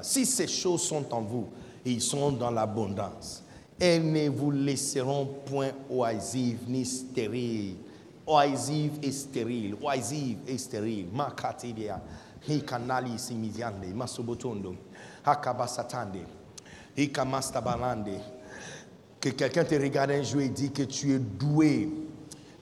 Si 0.02 0.26
ces 0.26 0.46
choses 0.48 0.82
sont 0.82 1.14
en 1.14 1.20
vous, 1.20 1.48
ils 1.84 2.00
sont 2.00 2.32
dans 2.32 2.50
l'abondance 2.50 3.42
elles 3.80 4.12
ne 4.12 4.28
vous 4.28 4.50
laisseront 4.50 5.26
point 5.46 5.70
oisives 5.88 6.68
ni 6.68 6.84
stériles. 6.84 7.76
Oisive 8.26 8.92
et 9.02 9.10
stérile, 9.10 9.74
oisive 9.82 10.38
et 10.46 10.58
stérile. 10.58 11.06
Makatibia, 11.12 12.00
hikanali 12.46 13.18
simidiande, 13.18 13.92
masobotondo, 13.94 14.76
hakabasatande, 15.24 16.20
hikamastabalande. 16.96 18.20
Que 19.18 19.30
quelqu'un 19.30 19.64
te 19.64 19.74
regarde 19.74 20.12
un 20.12 20.22
jour 20.22 20.42
et 20.42 20.48
dit 20.48 20.70
que 20.70 20.82
tu 20.82 21.14
es 21.14 21.18
doué. 21.18 21.88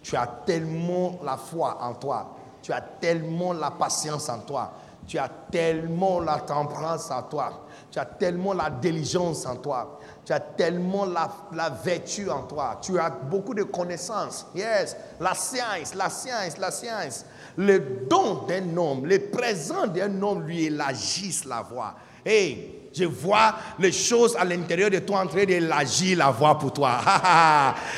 Tu 0.09 0.17
as 0.17 0.27
tellement 0.27 1.21
la 1.23 1.37
foi 1.37 1.77
en 1.83 1.93
toi. 1.93 2.35
Tu 2.63 2.73
as 2.73 2.81
tellement 2.81 3.53
la 3.53 3.71
patience 3.71 4.31
en 4.31 4.39
toi. 4.39 4.73
Tu 5.07 5.19
as 5.19 5.29
tellement 5.29 6.21
la 6.21 6.39
tempérance 6.39 7.11
en 7.11 7.25
toi. 7.25 7.67
Tu 7.91 7.99
as 7.99 8.07
tellement 8.07 8.55
la 8.55 8.71
diligence 8.71 9.45
en 9.45 9.57
toi. 9.57 10.01
Tu 10.25 10.33
as 10.33 10.41
tellement 10.41 11.05
la, 11.05 11.69
vertu 11.85 12.31
en 12.31 12.45
toi. 12.45 12.79
Tu 12.81 12.99
as 12.99 13.11
beaucoup 13.11 13.53
de 13.53 13.65
connaissances. 13.65 14.47
Yes. 14.55 14.97
La 15.21 15.35
science, 15.35 15.95
la 15.95 16.09
science, 16.09 16.57
la 16.57 16.71
science. 16.71 17.27
Le 17.59 18.07
don 18.09 18.47
d'un 18.49 18.75
homme, 18.79 19.05
le 19.05 19.29
présent 19.29 19.87
d'un 19.87 20.23
homme 20.23 20.47
lui 20.47 20.65
élargissent 20.65 21.45
la 21.45 21.61
voix. 21.61 21.95
Hey, 22.25 22.78
je 22.93 23.05
vois 23.05 23.55
les 23.79 23.93
choses 23.93 24.35
à 24.37 24.45
l'intérieur 24.45 24.91
de 24.91 24.99
toi 24.99 25.21
en 25.21 25.27
train 25.27 25.45
d'élargir 25.45 26.19
la 26.19 26.31
voix 26.31 26.59
pour 26.59 26.73
toi. 26.73 27.01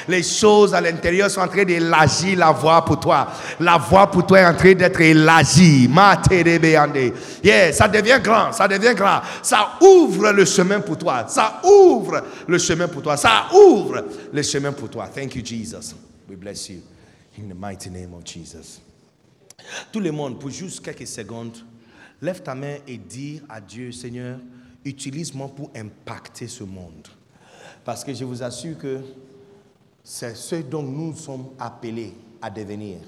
les 0.08 0.22
choses 0.22 0.74
à 0.74 0.80
l'intérieur 0.80 1.30
sont 1.30 1.40
en 1.40 1.48
train 1.48 1.64
d'élargir 1.64 2.38
la 2.38 2.50
voix 2.50 2.84
pour 2.84 2.98
toi. 2.98 3.28
La 3.60 3.78
voix 3.78 4.10
pour 4.10 4.26
toi 4.26 4.40
est 4.40 4.46
en 4.46 4.54
train 4.54 4.74
d'être 4.74 5.00
élargie. 5.00 5.88
Yeah, 7.42 7.72
ça 7.72 7.88
devient 7.88 8.20
grand, 8.22 8.52
ça 8.52 8.66
devient 8.66 8.94
grand. 8.94 9.20
Ça 9.42 9.78
ouvre 9.80 10.32
le 10.32 10.44
chemin 10.44 10.80
pour 10.80 10.98
toi. 10.98 11.24
Ça 11.28 11.60
ouvre 11.64 12.24
le 12.46 12.58
chemin 12.58 12.88
pour 12.88 13.02
toi. 13.02 13.16
Ça 13.16 13.46
ouvre 13.54 14.04
le 14.32 14.42
chemin 14.42 14.72
pour 14.72 14.90
toi. 14.90 15.06
Thank 15.06 15.36
you, 15.36 15.42
Jesus. 15.44 15.94
We 16.28 16.36
bless 16.36 16.68
you. 16.68 16.82
In 17.38 17.48
the 17.48 17.54
mighty 17.54 17.90
name 17.90 18.12
of 18.12 18.24
Jesus. 18.24 18.80
Tout 19.92 20.00
le 20.00 20.10
monde, 20.10 20.38
pour 20.38 20.50
juste 20.50 20.84
quelques 20.84 21.06
secondes, 21.06 21.56
lève 22.20 22.42
ta 22.42 22.54
main 22.54 22.76
et 22.86 22.98
dis 22.98 23.40
à 23.48 23.60
Dieu, 23.60 23.92
Seigneur, 23.92 24.38
utilise-moi 24.84 25.48
pour 25.48 25.70
impacter 25.76 26.48
ce 26.48 26.64
monde. 26.64 27.08
Parce 27.84 28.04
que 28.04 28.12
je 28.12 28.24
vous 28.24 28.42
assure 28.42 28.78
que 28.78 29.00
c'est 30.02 30.34
ce 30.34 30.56
dont 30.56 30.82
nous 30.82 31.14
sommes 31.14 31.50
appelés 31.58 32.14
à 32.40 32.50
devenir. 32.50 32.98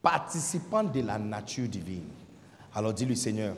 Participants 0.00 0.84
de 0.84 1.00
la 1.00 1.18
nature 1.18 1.68
divine. 1.68 2.08
Alors 2.74 2.92
dis-lui, 2.92 3.16
Seigneur, 3.16 3.56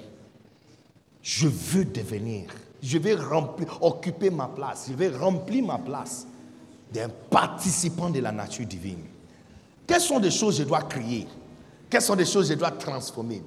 je 1.23 1.49
veux 1.49 1.85
devenir, 1.85 2.51
je 2.83 2.99
vais 2.99 3.15
remplir, 3.15 3.83
occuper 3.83 4.29
ma 4.29 4.49
place, 4.49 4.87
je 4.91 4.95
vais 4.95 5.09
remplir 5.09 5.65
ma 5.65 5.79
place 5.79 6.27
d'un 6.93 7.09
participant 7.09 8.11
de 8.11 8.21
la 8.21 8.31
nature 8.31 8.67
divine. 8.67 9.05
Quelles 9.87 10.01
sont 10.01 10.19
les 10.19 10.31
choses 10.31 10.59
que 10.59 10.63
je 10.65 10.69
dois 10.69 10.83
créer? 10.83 11.27
Quelles 11.89 12.03
sont 12.03 12.15
les 12.15 12.27
choses 12.27 12.49
que 12.49 12.55
je 12.55 12.59
dois 12.59 12.73
transformer? 12.73 13.43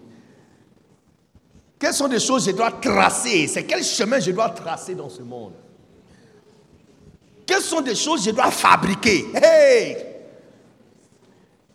Quelles 1.79 1.93
sont 1.93 2.07
les 2.07 2.19
choses 2.19 2.45
que 2.45 2.51
je 2.51 2.55
dois 2.55 2.71
tracer? 2.71 3.47
C'est 3.47 3.63
quel 3.63 3.83
chemin 3.83 4.19
je 4.19 4.31
dois 4.31 4.49
tracer 4.49 4.95
dans 4.95 5.09
ce 5.09 5.21
monde? 5.21 5.53
Quelles 7.45 7.61
sont 7.61 7.81
les 7.81 7.95
choses 7.95 8.21
que 8.21 8.31
je 8.31 8.35
dois 8.35 8.51
fabriquer? 8.51 9.25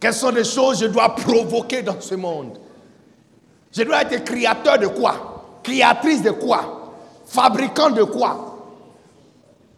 Quelles 0.00 0.14
sont 0.14 0.30
les 0.30 0.44
choses 0.44 0.80
que 0.80 0.86
je 0.86 0.90
dois 0.90 1.14
provoquer 1.14 1.82
dans 1.82 2.00
ce 2.00 2.14
monde? 2.14 2.58
Je 3.72 3.82
dois 3.84 4.02
être 4.02 4.24
créateur 4.24 4.78
de 4.78 4.88
quoi? 4.88 5.60
Créatrice 5.62 6.22
de 6.22 6.30
quoi? 6.32 6.92
Fabricant 7.24 7.90
de 7.90 8.02
quoi? 8.02 8.58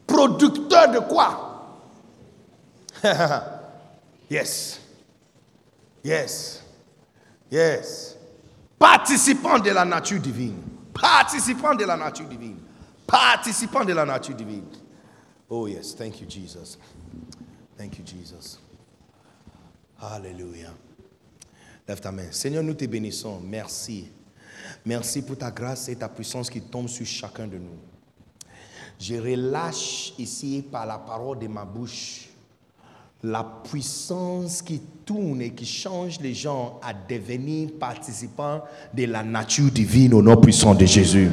Producteur 0.06 0.90
de 0.90 0.98
quoi? 1.00 1.40
Yes. 4.30 4.80
Yes. 6.02 6.62
Yes. 7.50 8.13
Participant 8.84 9.58
de 9.60 9.70
la 9.70 9.86
nature 9.86 10.20
divine. 10.20 10.62
Participant 10.92 11.74
de 11.74 11.86
la 11.86 11.96
nature 11.96 12.28
divine. 12.28 12.58
Participant 13.06 13.82
de 13.82 13.94
la 13.94 14.04
nature 14.04 14.34
divine. 14.34 14.66
Oh 15.48 15.66
yes, 15.66 15.94
thank 15.94 16.20
you 16.20 16.26
Jesus. 16.28 16.76
Thank 17.78 17.96
you 17.96 18.04
Jesus. 18.04 18.58
Alléluia. 19.98 20.68
Lève 21.88 21.98
ta 21.98 22.12
main. 22.12 22.30
Seigneur, 22.30 22.62
nous 22.62 22.74
te 22.74 22.84
bénissons. 22.84 23.40
Merci. 23.40 24.10
Merci 24.84 25.22
pour 25.22 25.38
ta 25.38 25.50
grâce 25.50 25.88
et 25.88 25.96
ta 25.96 26.10
puissance 26.10 26.50
qui 26.50 26.60
tombe 26.60 26.88
sur 26.88 27.06
chacun 27.06 27.46
de 27.46 27.56
nous. 27.56 27.78
Je 29.00 29.14
relâche 29.14 30.12
ici 30.18 30.62
par 30.70 30.84
la 30.84 30.98
parole 30.98 31.38
de 31.38 31.46
ma 31.46 31.64
bouche 31.64 32.28
la 33.24 33.42
puissance 33.42 34.60
qui 34.60 34.80
tourne 35.06 35.40
et 35.40 35.50
qui 35.50 35.64
change 35.64 36.20
les 36.20 36.34
gens 36.34 36.78
à 36.82 36.92
devenir 36.92 37.70
participants 37.80 38.62
de 38.92 39.06
la 39.06 39.22
nature 39.22 39.70
divine 39.70 40.12
au 40.12 40.22
nom 40.22 40.36
puissant 40.36 40.74
de 40.74 40.84
Jésus. 40.84 41.30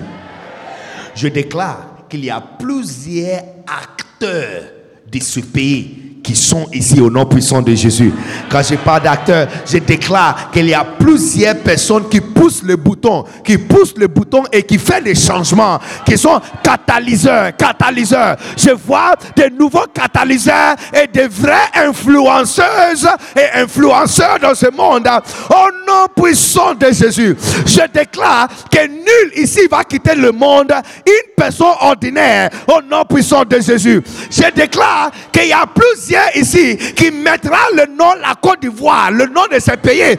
Je 1.13 1.27
déclare 1.27 2.07
qu'il 2.09 2.23
y 2.23 2.29
a 2.29 2.39
plusieurs 2.39 3.43
acteurs 3.67 4.63
de 5.11 5.19
ce 5.19 5.41
pays 5.41 6.00
qui 6.23 6.35
sont 6.35 6.67
ici 6.71 6.99
au 6.99 7.09
nom 7.09 7.25
puissant 7.25 7.61
de 7.61 7.73
Jésus. 7.73 8.13
Quand 8.49 8.61
je 8.63 8.75
parle 8.75 9.03
d'acteurs, 9.03 9.47
je 9.65 9.77
déclare 9.77 10.51
qu'il 10.51 10.67
y 10.67 10.73
a 10.73 10.83
plusieurs 10.83 11.55
personnes 11.57 12.07
qui 12.09 12.21
poussent 12.21 12.63
le 12.63 12.75
bouton, 12.75 13.25
qui 13.43 13.57
poussent 13.57 13.95
le 13.97 14.07
bouton 14.07 14.43
et 14.51 14.63
qui 14.63 14.77
font 14.77 15.01
des 15.03 15.15
changements, 15.15 15.79
qui 16.05 16.17
sont 16.17 16.39
catalyseurs, 16.63 17.55
catalyseurs. 17.55 18.37
Je 18.57 18.71
vois 18.71 19.15
des 19.35 19.49
nouveaux 19.49 19.87
catalyseurs 19.93 20.75
et 20.93 21.07
des 21.07 21.27
vraies 21.27 21.69
influenceuses 21.75 23.07
et 23.35 23.59
influenceurs 23.59 24.39
dans 24.39 24.55
ce 24.55 24.69
monde. 24.71 25.07
Au 25.49 25.71
nom 25.87 26.07
puissant 26.15 26.70
de 26.81 26.91
Jésus, 26.91 27.37
je 27.65 27.81
déclare 27.93 28.47
que 28.71 28.87
nul 28.87 29.31
ici 29.35 29.67
va 29.69 29.83
quitter 29.83 30.15
le 30.15 30.31
monde, 30.31 30.73
une 31.05 31.33
personne 31.35 31.73
ordinaire, 31.81 32.49
au 32.67 32.81
nom 32.81 33.03
puissant 33.05 33.43
de 33.43 33.59
Jésus. 33.59 34.01
Je 34.29 34.51
déclare 34.53 35.11
qu'il 35.31 35.47
y 35.47 35.53
a 35.53 35.65
plusieurs 35.65 36.35
ici 36.35 36.77
qui 36.95 37.11
mettra 37.11 37.57
le 37.75 37.85
nom 37.85 38.13
la 38.19 38.35
Côte 38.41 38.61
d'Ivoire, 38.61 39.11
le 39.11 39.25
nom 39.27 39.43
de 39.51 39.59
ces 39.59 39.77
pays, 39.77 40.17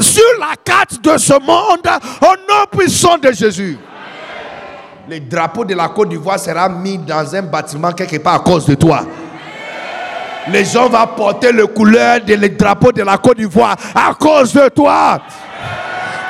sur 0.00 0.22
la 0.38 0.56
carte 0.64 1.02
de 1.02 1.16
ce 1.18 1.34
monde, 1.34 1.88
au 2.22 2.26
nom 2.26 2.66
puissant 2.70 3.18
de 3.18 3.32
Jésus. 3.32 3.78
Le 5.08 5.20
drapeau 5.20 5.64
de 5.64 5.74
la 5.74 5.88
Côte 5.88 6.08
d'Ivoire 6.08 6.38
sera 6.38 6.68
mis 6.68 6.98
dans 6.98 7.34
un 7.34 7.42
bâtiment 7.42 7.92
quelque 7.92 8.18
part 8.18 8.34
à 8.34 8.38
cause 8.40 8.66
de 8.66 8.74
toi. 8.74 9.02
Les 10.48 10.64
gens 10.64 10.88
vont 10.88 11.06
porter 11.16 11.52
le 11.52 11.66
couleur 11.66 12.20
du 12.20 12.36
drapeau 12.50 12.92
de 12.92 13.02
la 13.02 13.18
Côte 13.18 13.36
d'Ivoire 13.36 13.76
à 13.94 14.14
cause 14.14 14.52
de 14.52 14.68
toi. 14.68 15.20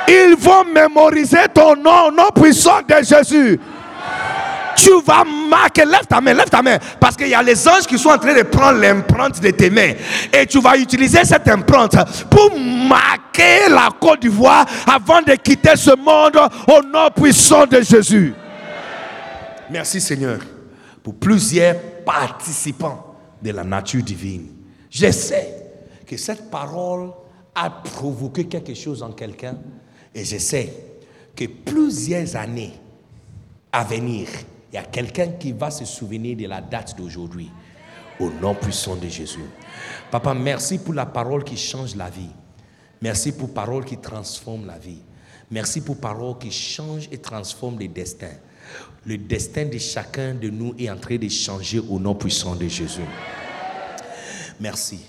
Ils 0.07 0.35
vont 0.37 0.65
mémoriser 0.65 1.47
ton 1.53 1.75
nom, 1.75 2.11
nom 2.11 2.29
puissant 2.33 2.81
de 2.87 3.03
Jésus 3.03 3.59
tu 4.81 5.01
vas 5.01 5.23
marquer, 5.23 5.85
lève 5.85 6.07
ta 6.07 6.19
main, 6.21 6.33
lève 6.33 6.49
ta 6.49 6.61
main, 6.61 6.77
parce 6.99 7.15
qu'il 7.15 7.27
y 7.27 7.33
a 7.33 7.43
les 7.43 7.67
anges 7.67 7.85
qui 7.85 7.97
sont 7.97 8.09
en 8.09 8.17
train 8.17 8.33
de 8.33 8.43
prendre 8.43 8.79
l'empreinte 8.79 9.39
de 9.39 9.51
tes 9.51 9.69
mains. 9.69 9.93
Et 10.33 10.45
tu 10.45 10.59
vas 10.59 10.77
utiliser 10.77 11.23
cette 11.23 11.47
empreinte 11.47 11.95
pour 12.29 12.51
marquer 12.57 13.69
la 13.69 13.89
Côte 13.99 14.21
d'Ivoire 14.21 14.65
avant 14.87 15.21
de 15.21 15.33
quitter 15.35 15.75
ce 15.75 15.95
monde 15.95 16.37
au 16.67 16.81
nom 16.83 17.09
puissant 17.15 17.65
de 17.65 17.81
Jésus. 17.81 18.33
Merci 19.69 20.01
Seigneur 20.01 20.39
pour 21.03 21.15
plusieurs 21.15 21.75
participants 22.05 23.15
de 23.41 23.51
la 23.51 23.63
nature 23.63 24.03
divine. 24.03 24.47
Je 24.89 25.11
sais 25.11 25.55
que 26.07 26.17
cette 26.17 26.49
parole 26.49 27.11
a 27.55 27.69
provoqué 27.69 28.45
quelque 28.45 28.73
chose 28.73 29.01
en 29.03 29.11
quelqu'un 29.11 29.55
et 30.13 30.25
je 30.25 30.37
sais 30.37 30.73
que 31.35 31.45
plusieurs 31.45 32.35
années 32.35 32.73
à 33.71 33.83
venir, 33.83 34.27
il 34.71 34.75
y 34.75 34.77
a 34.77 34.83
quelqu'un 34.83 35.27
qui 35.27 35.51
va 35.51 35.71
se 35.71 35.85
souvenir 35.85 36.37
de 36.37 36.47
la 36.47 36.61
date 36.61 36.95
d'aujourd'hui. 36.97 37.49
Au 38.19 38.29
nom 38.29 38.53
puissant 38.53 38.95
de 38.95 39.07
Jésus. 39.07 39.45
Papa, 40.11 40.33
merci 40.35 40.77
pour 40.77 40.93
la 40.93 41.07
parole 41.07 41.43
qui 41.43 41.57
change 41.57 41.95
la 41.95 42.09
vie. 42.09 42.29
Merci 43.01 43.31
pour 43.31 43.47
la 43.47 43.53
parole 43.55 43.83
qui 43.83 43.97
transforme 43.97 44.67
la 44.67 44.77
vie. 44.77 44.99
Merci 45.49 45.81
pour 45.81 45.95
la 45.95 46.01
parole 46.01 46.37
qui 46.37 46.51
change 46.51 47.09
et 47.11 47.17
transforme 47.17 47.79
les 47.79 47.87
destins. 47.87 48.37
Le 49.05 49.17
destin 49.17 49.65
de 49.65 49.77
chacun 49.79 50.35
de 50.35 50.49
nous 50.49 50.75
est 50.77 50.89
en 50.89 50.97
train 50.97 51.17
de 51.17 51.27
changer 51.29 51.79
au 51.79 51.99
nom 51.99 52.13
puissant 52.13 52.55
de 52.55 52.67
Jésus. 52.67 53.01
Merci. 54.59 54.99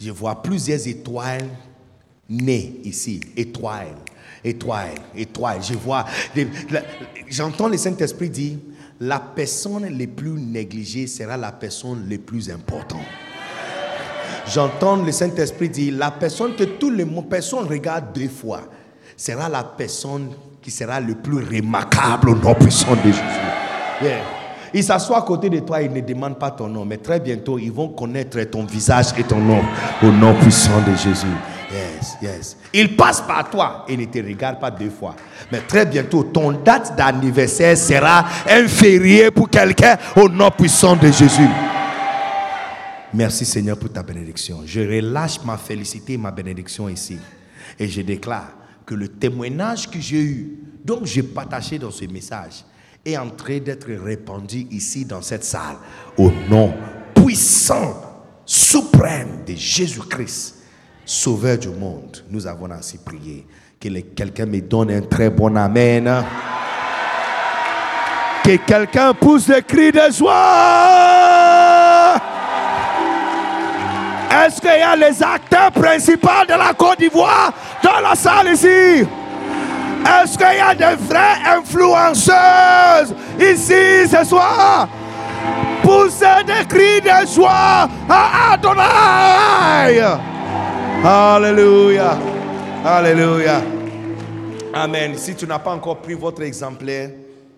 Je 0.00 0.10
vois 0.12 0.40
plusieurs 0.40 0.86
étoiles 0.86 1.48
nées 2.28 2.80
ici. 2.84 3.20
Étoiles, 3.36 3.96
étoiles, 4.44 4.94
étoiles. 5.16 5.62
Je 5.62 5.74
vois, 5.74 6.04
j'entends 7.28 7.68
le 7.68 7.76
Saint-Esprit 7.76 8.30
dire, 8.30 8.58
la 9.00 9.18
personne 9.18 9.86
la 9.98 10.06
plus 10.06 10.32
négligée 10.32 11.06
sera 11.06 11.36
la 11.36 11.52
personne 11.52 12.06
la 12.08 12.18
plus 12.18 12.50
importante. 12.50 13.00
J'entends 14.46 14.96
le 14.96 15.10
Saint-Esprit 15.10 15.70
dire, 15.70 15.94
la 15.96 16.10
personne 16.10 16.54
que 16.54 16.64
tous 16.64 16.90
les 16.90 17.06
personnes 17.06 17.66
regardent 17.66 18.12
deux 18.14 18.28
fois 18.28 18.62
sera 19.16 19.48
la 19.48 19.64
personne 19.64 20.28
qui 20.60 20.70
sera 20.70 21.00
le 21.00 21.14
plus 21.14 21.44
remarquable 21.44 22.30
au 22.30 22.34
nom 22.34 22.54
puissant 22.54 22.94
de 22.96 23.10
Jésus. 23.10 24.12
Il 24.72 24.82
s'assoit 24.82 25.18
à 25.18 25.22
côté 25.22 25.48
de 25.48 25.60
toi, 25.60 25.80
il 25.82 25.92
ne 25.92 26.00
demande 26.00 26.38
pas 26.38 26.50
ton 26.50 26.68
nom, 26.68 26.84
mais 26.84 26.96
très 26.96 27.20
bientôt, 27.20 27.58
ils 27.58 27.70
vont 27.70 27.88
connaître 27.88 28.42
ton 28.44 28.64
visage 28.64 29.06
et 29.16 29.22
ton 29.22 29.38
nom 29.38 29.62
au 30.02 30.06
nom 30.06 30.34
puissant 30.34 30.80
de 30.80 30.96
Jésus. 30.96 31.26
Yes, 31.74 32.16
yes. 32.22 32.56
Il 32.72 32.96
passe 32.96 33.20
par 33.20 33.50
toi 33.50 33.84
et 33.88 33.96
ne 33.96 34.04
te 34.04 34.18
regarde 34.18 34.60
pas 34.60 34.70
deux 34.70 34.90
fois. 34.90 35.16
Mais 35.50 35.60
très 35.60 35.84
bientôt, 35.84 36.22
ton 36.22 36.52
date 36.52 36.96
d'anniversaire 36.96 37.76
sera 37.76 38.24
inférieure 38.48 39.32
pour 39.32 39.50
quelqu'un 39.50 39.98
au 40.14 40.28
nom 40.28 40.50
puissant 40.52 40.94
de 40.94 41.10
Jésus. 41.10 41.48
Merci 43.12 43.44
Seigneur 43.44 43.76
pour 43.76 43.90
ta 43.90 44.04
bénédiction. 44.04 44.60
Je 44.64 44.80
relâche 44.80 45.42
ma 45.44 45.56
félicité, 45.56 46.16
ma 46.16 46.30
bénédiction 46.30 46.88
ici. 46.88 47.18
Et 47.78 47.88
je 47.88 48.02
déclare 48.02 48.52
que 48.86 48.94
le 48.94 49.08
témoignage 49.08 49.90
que 49.90 49.98
j'ai 49.98 50.22
eu, 50.22 50.58
donc 50.84 51.06
j'ai 51.06 51.24
partagé 51.24 51.78
dans 51.78 51.90
ce 51.90 52.04
message, 52.04 52.64
est 53.04 53.16
en 53.16 53.30
train 53.30 53.58
d'être 53.58 53.90
répandu 53.90 54.66
ici 54.70 55.04
dans 55.04 55.22
cette 55.22 55.44
salle. 55.44 55.76
Au 56.16 56.30
nom 56.48 56.72
puissant, 57.14 58.00
suprême 58.46 59.44
de 59.44 59.54
Jésus-Christ. 59.54 60.63
Sauveur 61.06 61.58
du 61.58 61.68
monde, 61.68 62.24
nous 62.30 62.46
avons 62.46 62.70
ainsi 62.70 62.98
prié. 62.98 63.46
Que 63.78 63.88
quelqu'un 63.88 64.46
me 64.46 64.60
donne 64.60 64.90
un 64.90 65.02
très 65.02 65.28
bon 65.28 65.54
Amen. 65.54 66.24
Que 68.42 68.56
quelqu'un 68.56 69.12
pousse 69.12 69.46
des 69.46 69.62
cris 69.62 69.92
de 69.92 70.00
joie. 70.10 70.32
Est-ce 74.30 74.60
qu'il 74.60 74.70
y 74.70 74.82
a 74.82 74.96
les 74.96 75.22
acteurs 75.22 75.70
principaux 75.72 76.28
de 76.48 76.54
la 76.54 76.72
Côte 76.72 76.98
d'Ivoire 76.98 77.52
dans 77.82 78.00
la 78.00 78.14
salle 78.14 78.48
ici? 78.54 79.06
Est-ce 80.06 80.38
qu'il 80.38 80.56
y 80.56 80.60
a 80.60 80.74
des 80.74 80.96
vraies 81.04 81.38
influenceuses 81.46 83.14
ici 83.38 84.08
ce 84.10 84.24
soir? 84.24 84.88
Poussez 85.82 86.44
des 86.46 86.66
cris 86.66 87.00
de 87.02 87.26
joie 87.26 87.88
à 88.08 88.52
Adonai. 88.54 90.33
Alléluia. 91.06 92.18
Alléluia. 92.82 93.62
Amen. 94.72 95.18
Si 95.18 95.34
tu 95.34 95.46
n'as 95.46 95.58
pas 95.58 95.72
encore 95.72 95.98
pris 95.98 96.14
votre 96.14 96.40
exemplaire, 96.40 97.10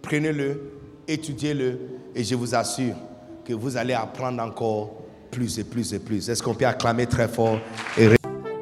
prenez-le, 0.03 0.61
étudiez-le 1.07 1.79
et 2.13 2.25
je 2.25 2.35
vous 2.35 2.57
assure 2.57 2.97
que 3.45 3.53
vous 3.53 3.77
allez 3.77 3.95
apprendre 3.95 4.43
encore 4.43 4.91
plus 5.31 5.61
et 5.61 5.65
plus 5.65 5.93
et 5.93 6.01
plus. 6.01 6.29
Est-ce 6.29 6.43
qu'on 6.43 6.55
peut 6.55 6.67
acclamer 6.67 7.07
très 7.07 7.29
fort 7.29 7.61
et 7.97 8.16